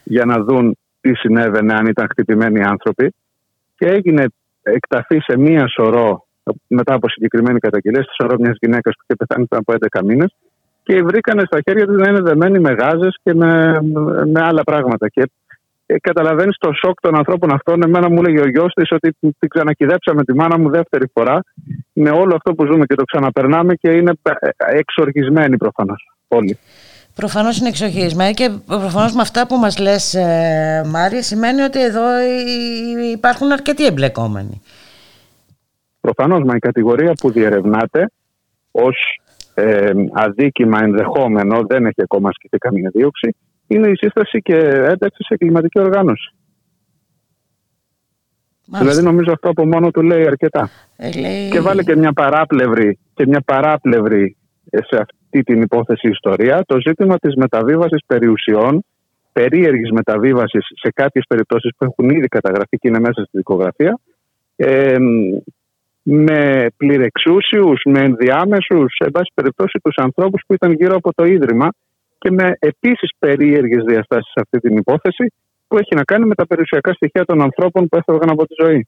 για 0.03 0.26
να 0.26 0.38
δουν 0.38 0.77
τι 1.02 1.15
συνέβαινε 1.15 1.73
αν 1.73 1.86
ήταν 1.86 2.07
χτυπημένοι 2.10 2.64
άνθρωποι. 2.64 3.14
Και 3.77 3.86
έγινε 3.86 4.26
εκταφή 4.64 5.19
σε 5.19 5.38
μία 5.38 5.68
σωρό, 5.68 6.26
μετά 6.68 6.94
από 6.94 7.10
συγκεκριμένη 7.10 7.60
καταγγελία, 7.60 8.03
στη 8.03 8.14
σωρό 8.22 8.36
μιας 8.40 8.57
γυναίκας 8.60 8.94
που 8.95 9.03
είχε 9.03 9.15
πεθάνει 9.15 9.45
πριν 9.45 9.61
από 9.65 10.02
11 10.02 10.06
μήνες. 10.06 10.36
Και 10.84 11.02
βρήκανε 11.02 11.44
στα 11.45 11.60
χέρια 11.61 11.88
της 11.88 11.95
να 11.95 12.10
είναι 12.10 12.22
δεμένοι 12.22 12.60
με 12.60 12.72
γάζες 12.72 13.18
και 13.23 13.34
με, 13.34 13.82
με 14.34 14.41
άλλα 14.41 14.64
πράγματα. 14.64 15.07
Και 15.07 15.23
ε, 15.86 15.99
καταλαβαίνεις 15.99 16.57
το 16.57 16.72
σοκ 16.84 16.99
των 17.02 17.15
ανθρώπων 17.15 17.53
αυτών. 17.53 17.84
Εμένα 17.84 18.10
μου 18.10 18.19
έλεγε 18.19 18.40
ο 18.41 18.48
γιος 18.48 18.73
της 18.73 18.91
ότι 18.91 19.15
την 19.19 19.49
ξανακυδέψαμε 19.49 20.23
τη 20.23 20.36
μάνα 20.36 20.57
μου 20.60 20.69
δεύτερη 20.69 21.06
φορά 21.14 21.40
με 21.94 22.10
όλο 22.10 22.36
αυτό 22.36 22.53
που 22.53 22.65
ζούμε 22.65 22.86
και 22.86 22.95
το 22.95 23.03
ξαναπερνάμε 23.03 23.73
και 23.76 23.91
είναι 23.91 24.14
ε, 24.22 24.49
εξοργισμένοι 24.77 25.57
προφανώς 25.57 26.15
όλοι. 26.27 26.57
Προφανώς 27.16 27.60
είναι 27.60 27.68
εξοχισμένη 27.68 28.34
και 28.34 28.50
προφανώς 28.66 29.14
με 29.14 29.22
αυτά 29.22 29.48
που 29.48 29.56
μας 29.56 29.78
λες, 29.78 30.14
ε, 30.14 30.84
Μάρια, 30.86 31.22
σημαίνει 31.22 31.62
ότι 31.62 31.82
εδώ 31.82 32.04
υπάρχουν 33.12 33.52
αρκετοί 33.52 33.86
εμπλεκόμενοι. 33.86 34.62
Προφανώς, 36.02 36.44
μα 36.44 36.56
η 36.56 36.60
κατηγορία 36.60 37.14
που 37.14 37.32
διερευνάται 37.32 38.12
ως 38.72 39.20
ε, 39.54 39.92
αδίκημα 40.14 40.80
ενδεχόμενο, 40.84 41.66
δεν 41.68 41.86
έχει 41.86 42.02
ακόμα 42.02 42.30
ασκηθεί 42.30 42.58
καμία 42.58 42.90
δίωξη, 42.94 43.36
είναι 43.68 43.88
η 43.88 43.96
σύσταση 43.96 44.42
και 44.42 44.56
ένταξη 44.66 45.24
σε 45.24 45.38
κλιματική 45.38 45.80
οργάνωση. 45.80 46.34
Μάλιστα. 48.66 48.94
Δηλαδή 48.94 49.14
νομίζω 49.14 49.32
αυτό 49.32 49.50
από 49.50 49.66
μόνο 49.66 49.92
του 49.92 50.02
λέει 50.02 50.26
αρκετά. 50.26 50.70
Ε, 50.96 51.12
λέει... 51.12 51.50
Και 51.50 51.60
βάλε 51.60 51.84
και 51.84 51.96
μια 51.96 52.14
παράπλευρη, 52.14 53.00
και 53.14 53.28
μια 53.28 53.42
παράπλευρη 53.42 54.38
σε 54.72 54.96
αυτή 54.96 55.16
την 55.44 55.62
υπόθεση 55.62 56.07
ιστορία 56.10 56.64
το 56.68 56.78
ζήτημα 56.80 57.18
της 57.18 57.36
μεταβίβασης 57.36 58.03
περιουσιών, 58.06 58.84
περίεργης 59.34 59.91
μεταβίβασης 59.91 60.66
σε 60.82 60.91
κάποιες 60.91 61.26
περιπτώσεις 61.28 61.72
που 61.78 61.86
έχουν 61.86 62.10
ήδη 62.10 62.28
καταγραφεί 62.28 62.78
και 62.78 62.88
είναι 62.88 62.99
μέσα 62.99 63.22
στη 63.22 63.38
δικογραφία, 63.38 63.99
ε, 64.56 64.98
με 66.07 66.68
πληρεξούσιους, 66.78 67.82
με 67.86 67.99
ενδιάμεσους, 67.99 68.95
σε 68.95 69.10
βάση 69.14 69.32
περιπτώσει 69.34 69.80
τους 69.84 69.95
ανθρώπους 69.95 70.44
που 70.48 70.53
ήταν 70.53 70.72
γύρω 70.72 70.95
από 70.95 71.14
το 71.14 71.24
Ίδρυμα 71.26 71.70
και 72.18 72.32
με 72.32 72.56
επίσης 72.60 73.10
περίεργες 73.20 73.84
διαστάσεις 73.84 74.32
σε 74.32 74.41
αυτή 74.41 74.60
την 74.60 74.78
υπόθεση 74.78 75.34
που 75.68 75.78
έχει 75.78 75.95
να 75.95 76.03
κάνει 76.03 76.26
με 76.26 76.36
τα 76.36 76.48
περιουσιακά 76.48 76.94
στοιχεία 76.94 77.26
των 77.26 77.41
ανθρώπων 77.41 77.88
που 77.88 77.98
έφευγαν 77.98 78.30
από 78.30 78.48
τη 78.48 78.53
ζωή. 78.64 78.88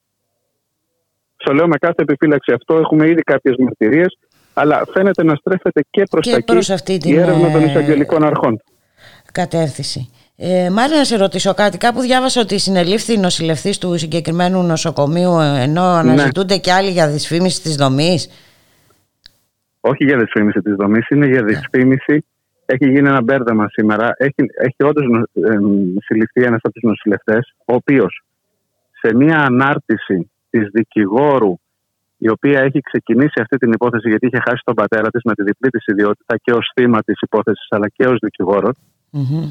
Στο 1.36 1.53
λέω 1.53 1.68
με 1.68 1.78
κάθε 1.78 2.02
επιφύλαξη 2.02 2.52
αυτό. 2.52 2.78
Έχουμε 2.78 3.10
ήδη 3.10 3.22
κάποιες 3.22 3.56
μαρτυρίες 3.57 4.18
αλλά 4.60 4.82
φαίνεται 4.94 5.24
να 5.24 5.36
στρέφεται 5.36 5.82
και 5.90 6.04
προς 6.10 6.26
και 6.26 6.32
τα 6.32 6.44
προς 6.44 6.70
εκεί 6.70 6.74
αυτή 6.74 6.98
την, 6.98 7.14
η 7.14 7.20
έρευνα 7.20 7.52
των 7.52 7.62
ε, 7.62 7.66
εισαγγελικών 7.66 8.24
αρχών. 8.24 8.62
Κατεύθυνση. 9.32 10.10
Ε, 10.36 10.70
Μάρια, 10.70 10.98
να 10.98 11.04
σε 11.04 11.18
ρωτήσω 11.18 11.54
κάτι. 11.54 11.78
Κάπου 11.78 12.02
διάβασα 12.02 12.42
ότι 12.42 12.58
συνελήφθη 12.58 13.14
η 13.14 13.18
νοσηλευτής 13.18 13.78
του 13.78 13.98
συγκεκριμένου 13.98 14.64
νοσοκομείου 14.64 15.40
ενώ 15.40 15.82
αναζητούνται 15.82 16.54
Ναι. 16.54 16.60
και 16.60 16.72
άλλοι 16.72 16.90
για 16.90 17.08
δυσφήμιση 17.10 17.62
της 17.62 17.76
δομής. 17.76 18.30
Όχι 19.80 20.04
για 20.04 20.18
δυσφήμιση 20.18 20.60
της 20.60 20.76
δομής, 20.76 21.08
είναι 21.10 21.28
για 21.28 21.44
δυσφήμιση. 21.44 22.26
Έχει 22.66 22.86
γίνει 22.86 23.08
ένα 23.08 23.22
μπέρδεμα 23.22 23.68
σήμερα. 23.70 24.14
Έχει, 24.18 24.52
έχει 24.58 24.84
όντως 24.84 25.06
συλληφθεί 26.06 26.44
ένας 26.44 26.60
από 26.64 26.74
τους 26.74 26.84
νοσηλευτές, 26.84 27.54
ο 27.66 27.74
οποίος 27.74 28.24
σε 28.92 29.16
μία 29.16 29.40
ανάρτηση 29.40 30.32
της 30.50 30.68
δικηγόρου 30.72 31.60
η 32.18 32.30
οποία 32.30 32.60
έχει 32.60 32.80
ξεκινήσει 32.80 33.41
αυτή 33.41 33.57
την 33.57 33.72
υπόθεση 33.72 34.10
γιατί 34.10 34.26
είχε 34.26 34.39
χάσει 34.45 34.61
τον 34.64 34.76
πατέρα 34.76 35.10
της 35.10 35.22
με 35.23 35.34
τη 35.34 35.44
διπλή 35.44 35.69
της 35.69 35.85
ιδιότητα 35.85 36.38
και 36.44 36.52
ως 36.52 36.72
θύμα 36.73 36.99
της 37.03 37.19
υπόθεσης 37.22 37.68
αλλά 37.69 37.88
και 37.88 38.06
ως 38.07 38.18
δικηγόρος. 38.22 38.77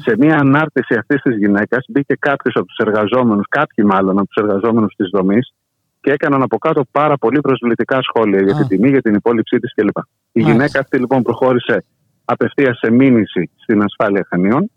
Σε 0.01 0.15
μια 0.17 0.37
ανάρτηση 0.37 0.93
αυτής 0.95 1.21
της 1.21 1.37
γυναίκας 1.37 1.85
μπήκε 1.87 2.15
κάποιος 2.19 2.55
από 2.55 2.65
τους 2.65 2.77
εργαζόμενους, 2.77 3.45
κάποιοι 3.49 3.85
μάλλον 3.87 4.19
από 4.19 4.27
τους 4.27 4.43
εργαζόμενους 4.43 4.93
της 4.95 5.09
δομής 5.13 5.53
και 6.01 6.11
έκαναν 6.11 6.41
από 6.41 6.57
κάτω 6.57 6.81
πάρα 6.91 7.17
πολύ 7.17 7.39
προσβλητικά 7.39 7.99
σχόλια 8.01 8.41
για 8.41 8.55
την 8.55 8.67
τιμή, 8.67 8.89
για 8.89 9.01
την 9.01 9.13
υπόλοιψή 9.13 9.59
της 9.59 9.73
κλπ. 9.73 9.97
Η 10.31 10.41
γυναίκα 10.41 10.79
αυτή 10.79 10.97
λοιπόν 10.97 11.21
προχώρησε 11.21 11.85
απευθείας 12.25 12.77
σε 12.77 12.91
μήνυση 12.91 13.49
στην 13.55 13.81
ασφάλεια 13.83 14.25
Χανίων. 14.29 14.71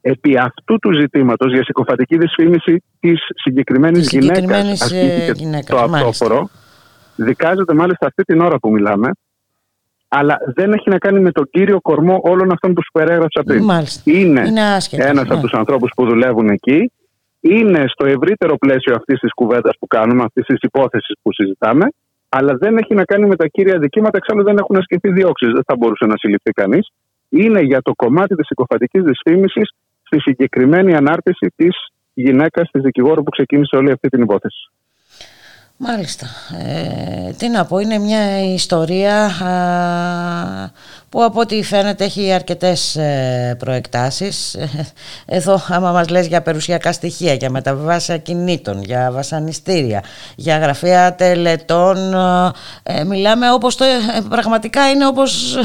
Επί 0.00 0.38
αυτού 0.38 0.78
του 0.78 0.92
ζητήματος 0.92 1.52
για 1.52 1.64
συκοφαντική 1.64 2.16
δυσφήμιση 2.18 2.82
της 3.00 3.20
συγκεκριμένης 3.44 4.10
γυναίκας 4.10 4.36
συγκεκριμένης, 4.36 4.80
ε, 4.80 4.84
ασκήθηκε 4.84 5.32
γυναίκας, 5.44 5.66
το 5.66 5.88
μάλιστα. 5.88 6.08
αυτόφορο. 6.08 6.50
Δικάζεται 7.16 7.74
μάλιστα 7.74 8.06
αυτή 8.06 8.22
την 8.22 8.40
ώρα 8.40 8.58
που 8.58 8.70
μιλάμε, 8.70 9.10
αλλά 10.08 10.38
δεν 10.54 10.72
έχει 10.72 10.90
να 10.90 10.98
κάνει 10.98 11.20
με 11.20 11.32
τον 11.32 11.48
κύριο 11.50 11.80
κορμό 11.80 12.20
όλων 12.22 12.52
αυτών 12.52 12.72
που 12.72 12.82
σου 12.82 12.90
περιέγραψα 12.92 13.42
πριν. 13.42 13.64
Μάλιστα. 13.64 14.02
Είναι, 14.04 14.42
Είναι 14.46 14.62
άσχετος, 14.62 15.06
ένας 15.06 15.28
ναι. 15.28 15.34
από 15.34 15.42
τους 15.42 15.52
ανθρώπους 15.52 15.90
που 15.96 16.06
δουλεύουν 16.06 16.48
εκεί, 16.48 16.92
είναι 17.40 17.84
στο 17.88 18.06
ευρύτερο 18.06 18.56
πλαίσιο 18.56 18.94
αυτής 18.94 19.18
της 19.20 19.32
κουβέντας 19.32 19.76
που 19.78 19.86
κάνουμε, 19.86 20.22
αυτής 20.22 20.46
της 20.46 20.58
υπόθεσης 20.60 21.14
που 21.22 21.32
συζητάμε, 21.32 21.86
αλλά 22.28 22.56
δεν 22.56 22.76
έχει 22.76 22.94
να 22.94 23.04
κάνει 23.04 23.26
με 23.26 23.36
τα 23.36 23.46
κύρια 23.46 23.78
δικήματα, 23.78 24.16
εξάλλου 24.16 24.42
δεν 24.42 24.56
έχουν 24.58 24.76
ασκηθεί 24.76 25.12
διώξεις, 25.12 25.52
δεν 25.52 25.62
θα 25.66 25.76
μπορούσε 25.76 26.06
να 26.06 26.14
συλληφθεί 26.16 26.50
κανείς. 26.50 26.90
Είναι 27.28 27.60
για 27.60 27.82
το 27.82 27.92
κομμάτι 27.94 28.34
της 28.34 28.46
συκοφαντικής 28.46 29.02
δυσφήμισης 29.02 29.74
στη 30.02 30.20
συγκεκριμένη 30.20 30.94
ανάρτηση 30.94 31.52
της 31.56 31.76
γυναίκας 32.14 32.70
της 32.70 32.82
δικηγόρου 32.82 33.22
που 33.22 33.30
ξεκίνησε 33.30 33.76
όλη 33.76 33.90
αυτή 33.90 34.08
την 34.08 34.22
υπόθεση. 34.22 34.70
Μάλιστα. 35.76 36.26
Ε, 36.58 37.30
τι 37.32 37.48
να 37.48 37.64
πω, 37.64 37.78
είναι 37.78 37.98
μια 37.98 38.52
ιστορία 38.54 39.24
α, 39.24 40.70
που 41.08 41.24
από 41.24 41.40
ό,τι 41.40 41.62
φαίνεται 41.62 42.04
έχει 42.04 42.32
αρκετές 42.32 42.96
ε, 42.96 43.56
προεκτάσεις. 43.58 44.54
Ε, 44.54 44.68
Εδώ 45.26 45.60
άμα 45.68 45.92
μας 45.92 46.08
λες 46.08 46.26
για 46.26 46.42
περιουσιακά 46.42 46.92
στοιχεία, 46.92 47.34
για 47.34 47.50
μεταβιβάσεις 47.50 48.10
ακινήτων, 48.10 48.82
για 48.82 49.10
βασανιστήρια, 49.12 50.02
για 50.36 50.58
γραφεία 50.58 51.14
τελετών, 51.14 52.14
ε, 52.82 53.04
μιλάμε 53.04 53.52
όπως 53.52 53.76
το, 53.76 53.84
ε, 53.84 54.20
πραγματικά 54.28 54.90
είναι 54.90 55.06
όπως 55.06 55.56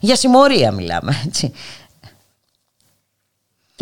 για 0.00 0.16
συμμορία 0.16 0.70
μιλάμε, 0.70 1.22
έτσι. 1.26 1.52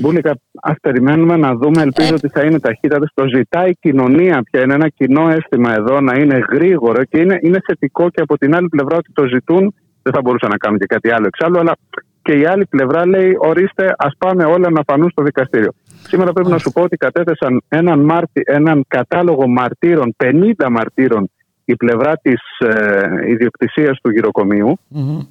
Μπούλικα, 0.01 0.39
ας 0.63 0.77
περιμένουμε 0.83 1.37
να 1.37 1.55
δούμε. 1.55 1.83
Ελπίζω 1.83 2.15
ότι 2.15 2.29
θα 2.29 2.43
είναι 2.43 2.61
ταχύτατα. 2.61 3.11
Το 3.15 3.25
ζητάει 3.37 3.71
η 3.71 3.77
κοινωνία 3.81 4.43
πια. 4.51 4.63
Είναι 4.63 4.75
ένα 4.75 4.89
κοινό 4.89 5.29
αίσθημα 5.29 5.75
εδώ 5.75 6.01
να 6.01 6.15
είναι 6.19 6.39
γρήγορο 6.53 7.05
και 7.05 7.19
είναι, 7.19 7.39
είναι 7.43 7.59
θετικό 7.67 8.11
και 8.11 8.21
από 8.21 8.39
την 8.39 8.55
άλλη 8.55 8.69
πλευρά 8.69 8.97
ότι 8.97 9.13
το 9.13 9.25
ζητούν. 9.27 9.75
Δεν 10.03 10.13
θα 10.13 10.21
μπορούσαν 10.21 10.51
να 10.51 10.57
κάνουν 10.57 10.79
και 10.79 10.87
κάτι 10.87 11.11
άλλο 11.11 11.27
εξάλλου, 11.27 11.59
αλλά 11.59 11.77
και 12.23 12.33
η 12.33 12.45
άλλη 12.47 12.67
πλευρά 12.67 13.07
λέει: 13.07 13.37
Ορίστε, 13.39 13.95
ας 13.99 14.13
πάμε 14.19 14.45
όλα 14.45 14.71
να 14.71 14.83
φανούν 14.87 15.11
στο 15.11 15.23
δικαστήριο. 15.23 15.73
Σήμερα 16.03 16.33
πρέπει 16.33 16.51
να 16.51 16.59
σου 16.59 16.73
πω 16.73 16.83
ότι 16.83 16.97
κατέθεσαν 16.97 17.63
έναν, 17.69 18.01
μάρτι, 18.01 18.43
έναν 18.45 18.85
κατάλογο 18.89 19.49
μαρτύρων, 19.49 20.17
50 20.25 20.53
μαρτύρων, 20.71 21.31
η 21.65 21.77
πλευρά 21.77 22.17
της 22.17 22.41
ε, 22.59 23.31
ιδιοκτησίας 23.31 23.99
του 24.03 24.11
γυροκομείου. 24.11 24.79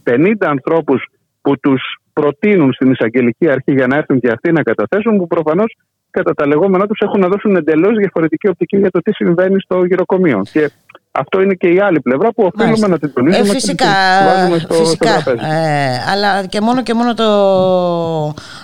50 0.04 0.34
ανθρώπους 0.40 1.06
που 1.42 1.60
τους 1.60 1.82
προτείνουν 2.20 2.74
στην 2.74 2.92
εισαγγελική 2.92 3.50
αρχή 3.50 3.72
για 3.74 3.88
να 3.88 3.96
έρθουν 3.96 4.20
και 4.20 4.30
αυτοί 4.32 4.52
να 4.52 4.62
καταθέσουν, 4.64 5.18
που 5.18 5.28
προφανώς 5.28 5.76
κατά 6.12 6.34
τα 6.34 6.48
λεγόμενά 6.48 6.88
τους 6.88 7.00
έχουν 7.06 7.20
να 7.20 7.28
δώσουν 7.28 7.56
εντελώς 7.56 7.94
διαφορετική 7.98 8.48
οπτική 8.48 8.78
για 8.78 8.92
το 8.92 9.00
τι 9.00 9.12
συμβαίνει 9.14 9.60
στο 9.62 9.84
γυροκομείο. 9.84 10.42
Και 10.52 10.72
αυτό 11.12 11.42
είναι 11.42 11.54
και 11.54 11.68
η 11.68 11.80
άλλη 11.80 12.00
πλευρά 12.02 12.28
που 12.34 12.44
οφείλουμε 12.44 12.66
Μάλιστα. 12.66 12.88
να 12.88 13.00
την 13.00 13.14
τονίσουμε 13.14 13.46
Ε, 13.46 13.48
και 13.48 13.54
φυσικά, 13.60 13.86
να 13.86 14.18
την 14.18 14.36
βάζουμε 14.36 14.58
στο, 14.60 14.74
φυσικά. 14.74 15.20
στο 15.20 15.24
τραπέζι. 15.24 15.52
Ε, 15.52 16.12
αλλά 16.12 16.46
και 16.46 16.62
μόνο 16.62 16.84
και 16.84 16.94
μόνο 16.94 17.14
το, 17.14 17.30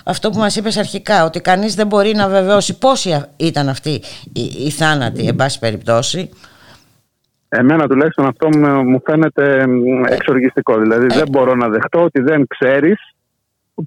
αυτό 0.04 0.30
που 0.30 0.38
μας 0.38 0.56
είπες 0.56 0.76
αρχικά, 0.76 1.24
ότι 1.24 1.40
κανείς 1.40 1.74
δεν 1.74 1.86
μπορεί 1.86 2.12
να 2.14 2.28
βεβαιώσει 2.28 2.78
πόσοι 2.78 3.24
ήταν 3.36 3.68
αυτοί 3.68 3.90
οι, 4.32 4.42
οι 4.64 4.70
θάνατοι, 4.70 5.26
εν 5.26 5.36
πάση 5.36 5.58
περιπτώσει. 5.58 6.30
Εμένα 7.48 7.86
τουλάχιστον 7.86 8.26
αυτό 8.26 8.48
με- 8.48 8.82
μου 8.82 9.00
φαίνεται 9.04 9.66
μ, 9.66 10.04
εξοργιστικό. 10.08 10.78
Δηλαδή 10.78 11.06
δεν 11.06 11.28
μπορώ 11.30 11.54
να 11.54 11.68
δεχτώ 11.68 12.02
ότι 12.02 12.20
δεν 12.20 12.46
ξέρεις 12.46 12.98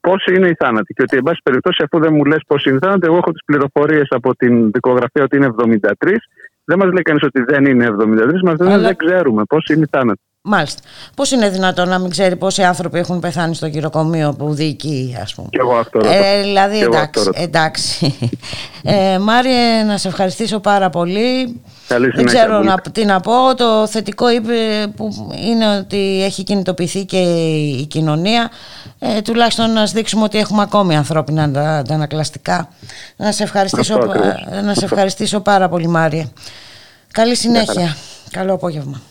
πόσοι 0.01 0.33
είναι 0.35 0.47
οι 0.47 0.55
θάνατοι. 0.59 0.93
Και 0.93 1.01
ότι, 1.01 1.17
εν 1.17 1.23
πάση 1.23 1.39
περιπτώσει, 1.43 1.83
αφού 1.85 2.03
δεν 2.03 2.13
μου 2.13 2.25
λες 2.25 2.41
πόσοι 2.47 2.69
είναι 2.69 2.77
οι 2.81 2.85
θάνατοι, 2.85 3.05
εγώ 3.07 3.15
έχω 3.17 3.31
τις 3.31 3.43
πληροφορίες 3.45 4.07
από 4.09 4.35
την 4.35 4.71
δικογραφία 4.71 5.23
ότι 5.23 5.35
είναι 5.37 5.45
73. 5.45 6.15
Δεν 6.65 6.77
μας 6.77 6.87
λέει 6.93 7.01
κανείς 7.01 7.23
ότι 7.23 7.43
δεν 7.47 7.65
είναι 7.65 7.85
73, 7.85 8.41
μας 8.43 8.59
λένε 8.59 8.73
Αλλά- 8.73 8.87
δεν 8.87 8.95
ξέρουμε 8.95 9.43
πόσοι 9.43 9.73
είναι 9.73 9.83
οι 9.83 9.89
θάνατοι. 9.97 10.19
Μάλιστα. 10.41 10.81
Πώς 11.15 11.31
είναι 11.31 11.49
δυνατόν 11.49 11.89
να 11.89 11.99
μην 11.99 12.09
ξέρει 12.09 12.35
πόσοι 12.35 12.63
άνθρωποι 12.63 12.97
έχουν 12.97 13.19
πεθάνει 13.19 13.55
στο 13.55 13.65
γυροκομείο 13.65 14.35
που 14.37 14.53
διοικεί, 14.53 15.15
ας 15.21 15.35
πούμε; 15.35 15.47
Και 15.51 15.57
εγώ 15.59 15.75
αυτό 15.77 15.99
ρωτώ. 15.99 16.11
Ε, 16.11 16.41
δηλαδή, 16.41 16.77
Και 16.77 16.83
εγώ 16.83 16.97
αυτό 16.97 17.19
εντάξει, 17.19 17.25
ρωτώ. 17.25 17.41
εντάξει. 17.41 18.17
Ε, 18.83 19.17
Μάριε, 19.19 19.83
να 19.83 19.97
σε 19.97 20.07
ευχαριστήσω 20.07 20.59
πάρα 20.59 20.89
πολύ. 20.89 21.61
Καλή 21.89 22.05
Δεν 22.05 22.15
συνέχεια, 22.17 22.39
ξέρω 22.39 22.55
Μπουλίκα. 22.57 22.75
να, 22.85 22.91
τι 22.91 23.05
να 23.05 23.19
πω. 23.19 23.55
Το 23.57 23.87
θετικό 23.87 24.29
είπε 24.31 24.53
που 24.95 25.31
είναι 25.45 25.77
ότι 25.77 26.21
έχει 26.23 26.43
κινητοποιηθεί 26.43 27.05
και 27.05 27.17
η 27.17 27.85
κοινωνία. 27.85 28.49
Ε, 28.99 29.21
τουλάχιστον 29.21 29.71
να 29.73 29.79
σας 29.79 29.91
δείξουμε 29.91 30.23
ότι 30.23 30.37
έχουμε 30.37 30.61
ακόμη 30.61 30.95
ανθρώπινα 30.95 31.43
αντα- 31.43 31.77
αντανακλαστικά. 31.77 32.69
Να 33.15 33.31
σε 33.31 33.43
ευχαριστήσω, 33.43 33.93
Αυτό 33.93 34.05
ακριβώς. 34.09 34.33
πα- 34.49 34.61
να 34.61 34.73
σε 34.73 34.85
ευχαριστήσω 34.85 35.39
πάρα 35.39 35.69
πολύ 35.69 35.87
Μάριε. 35.87 36.27
Καλή 37.13 37.35
συνέχεια. 37.35 37.73
χαρά. 37.73 37.95
Καλό 38.31 38.53
απόγευμα. 38.53 39.01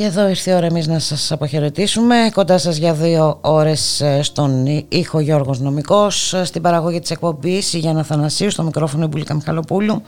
Και 0.00 0.06
εδώ 0.06 0.28
ήρθε 0.28 0.50
η 0.50 0.54
ώρα 0.54 0.66
εμείς 0.66 0.86
να 0.86 0.98
σας 0.98 1.32
αποχαιρετήσουμε. 1.32 2.30
Κοντά 2.34 2.58
σας 2.58 2.76
για 2.76 2.92
δύο 2.92 3.38
ώρες 3.40 4.00
ε, 4.00 4.22
στον 4.22 4.66
ή- 4.66 4.86
ήχο 4.88 5.20
Γιώργος 5.20 5.60
Νομικός, 5.60 6.34
ε, 6.34 6.44
στην 6.44 6.62
παραγωγή 6.62 7.00
της 7.00 7.10
εκπομπής 7.10 7.72
η 7.72 7.78
Γιάννα 7.78 8.02
Θανασίου, 8.02 8.50
στο 8.50 8.62
μικρόφωνο 8.62 9.04
η 9.04 9.06
Μπουλίκα 9.06 9.34
Μιχαλοπούλου. 9.34 10.02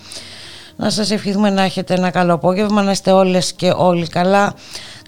Να 0.77 0.91
σας 0.91 1.11
ευχηθούμε 1.11 1.51
να 1.51 1.63
έχετε 1.63 1.95
ένα 1.95 2.11
καλό 2.11 2.33
απόγευμα, 2.35 2.83
να 2.83 2.91
είστε 2.91 3.11
όλες 3.13 3.53
και 3.53 3.73
όλοι 3.77 4.07
καλά. 4.07 4.55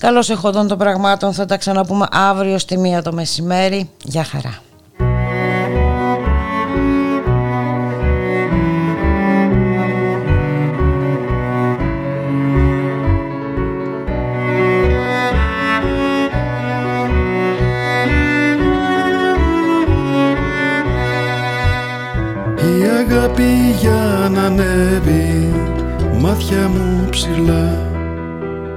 Καλώς 0.01 0.31
εχόντων 0.31 0.69
των 0.69 0.79
πραγμάτων, 0.79 1.33
θα 1.33 1.45
τα 1.45 1.57
ξαναπούμε 1.57 2.07
αύριο 2.11 2.59
στη 2.59 2.79
μία 2.79 3.03
το 3.03 3.13
μεσημέρι. 3.13 3.91
Γεια 4.05 4.25
χαρά. 4.25 4.59
Αγάπη 23.15 23.77
για 23.81 24.31
να 24.33 24.43
ανέβει 24.43 25.53
μάτια 26.21 26.69
μου 26.69 27.07
ψηλά. 27.11 27.89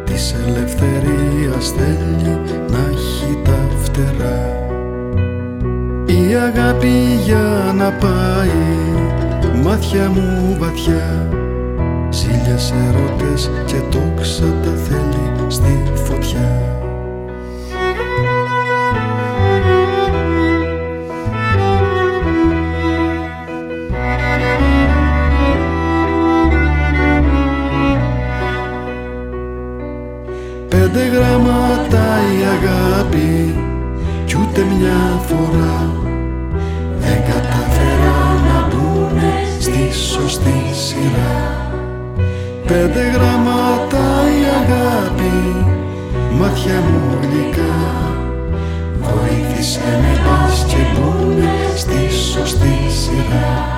Της 0.03 0.35
ελευθερίας 0.47 1.69
θέλει 1.77 2.39
να 2.69 2.77
έχει 2.91 3.41
τα 3.43 3.68
φτερά. 3.84 4.65
Η 6.05 6.35
αγάπη 6.35 7.19
για 7.26 7.73
να 7.77 7.91
πάει 7.91 8.49
μάτια 9.64 10.09
μου 10.09 10.55
βαθιά. 10.59 11.27
Ζήλιας 12.09 12.73
ερώτες 12.88 13.51
και 13.65 13.80
τόξα 13.91 14.45
τα 14.64 14.72
θέλει 14.72 15.45
στη 15.47 15.91
φωτιά 15.93 16.56
Πέντε 30.91 31.05
γράμματα 31.05 32.03
η 32.38 32.43
αγάπη 32.57 33.55
κι 34.26 34.35
ούτε 34.41 34.61
μια 34.61 35.22
φορά 35.27 35.91
δεν 36.99 37.18
καταφέρα 37.18 38.18
να 38.47 38.68
μπουνε 38.68 39.34
στη 39.59 39.93
σωστή 39.93 40.64
σειρά. 40.73 41.72
Πέντε 42.68 43.09
γράμματα 43.09 44.03
η 44.39 44.43
αγάπη 44.61 45.65
μάτια 46.39 46.73
μου 46.73 47.18
γλυκά 47.22 47.76
βοήθησε 49.01 49.99
με 50.01 50.22
πας 50.26 50.65
και 50.68 50.81
μπουνε 50.93 51.53
στη 51.76 52.11
σωστή 52.11 52.77
σειρά 52.89 53.77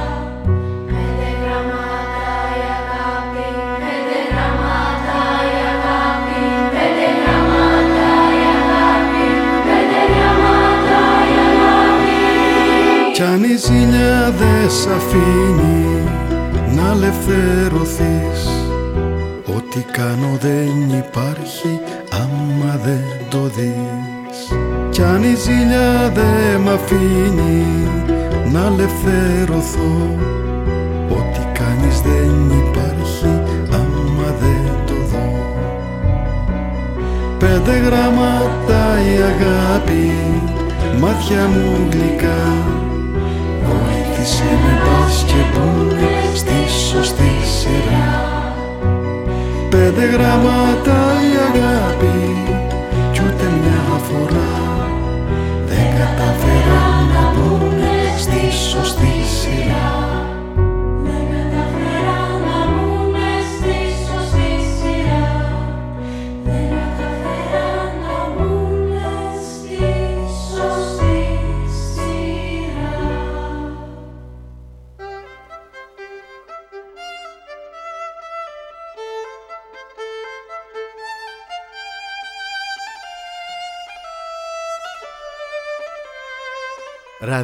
Κι 13.59 13.65
αν 13.65 13.73
η 13.73 13.85
ζήλια 13.85 14.33
δεν 14.37 14.69
σ' 14.69 14.87
αφήνει 14.87 16.03
να 16.75 16.91
ελευθερωθείς. 16.91 18.41
Ό,τι 19.55 19.79
κάνω 19.91 20.37
δεν 20.39 20.97
υπάρχει 20.97 21.79
άμα 22.11 22.79
δεν 22.83 23.03
το 23.29 23.41
δεις. 23.55 24.39
Κι 24.89 25.01
αν 25.01 25.23
η 25.23 25.35
ζήλια 25.35 26.11
δεν 26.13 26.61
μ' 26.61 26.69
αφήνει 26.69 27.65
να 28.51 28.65
ελευθερωθώ 28.65 30.17
Ό,τι 31.09 31.59
κάνεις 31.59 32.01
δεν 32.01 32.51
υπάρχει 32.63 33.41
άμα 33.71 34.35
δεν 34.39 34.71
το 34.85 34.93
δω. 35.11 35.29
Πέντε 37.39 37.77
γράμματα 37.77 38.81
η 39.11 39.21
αγάπη 39.21 40.11
μάτια 40.99 41.47
μου 41.47 41.87
γλυκά 41.91 42.87
Βοήθησε 44.19 44.43
με 44.43 44.81
πας 44.85 45.23
και 45.27 45.41
μπουνε 45.53 46.35
στη 46.35 46.69
σωστή 46.89 47.33
σειρά. 47.57 48.53
Πέντε 49.69 50.05
γράμματα 50.05 50.97
η 51.29 51.33
αγάπη 51.49 52.19
κι 53.11 53.21
ούτε 53.25 53.45
μια 53.61 53.99
φορά. 54.07 54.53
Δεν 55.65 55.87
καταφέρα 55.99 56.83
να 57.13 57.23
μπουνε 57.33 57.97
στη 58.17 58.57
σωστή 58.69 59.15
σειρά 59.39 59.88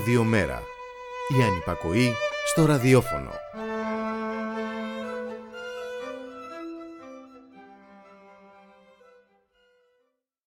Ραδιομέρα. 0.06 0.64
Η 1.38 1.44
ανυπακοή 1.44 2.14
στο 2.45 2.65
ραδιόφωνο. 2.65 3.32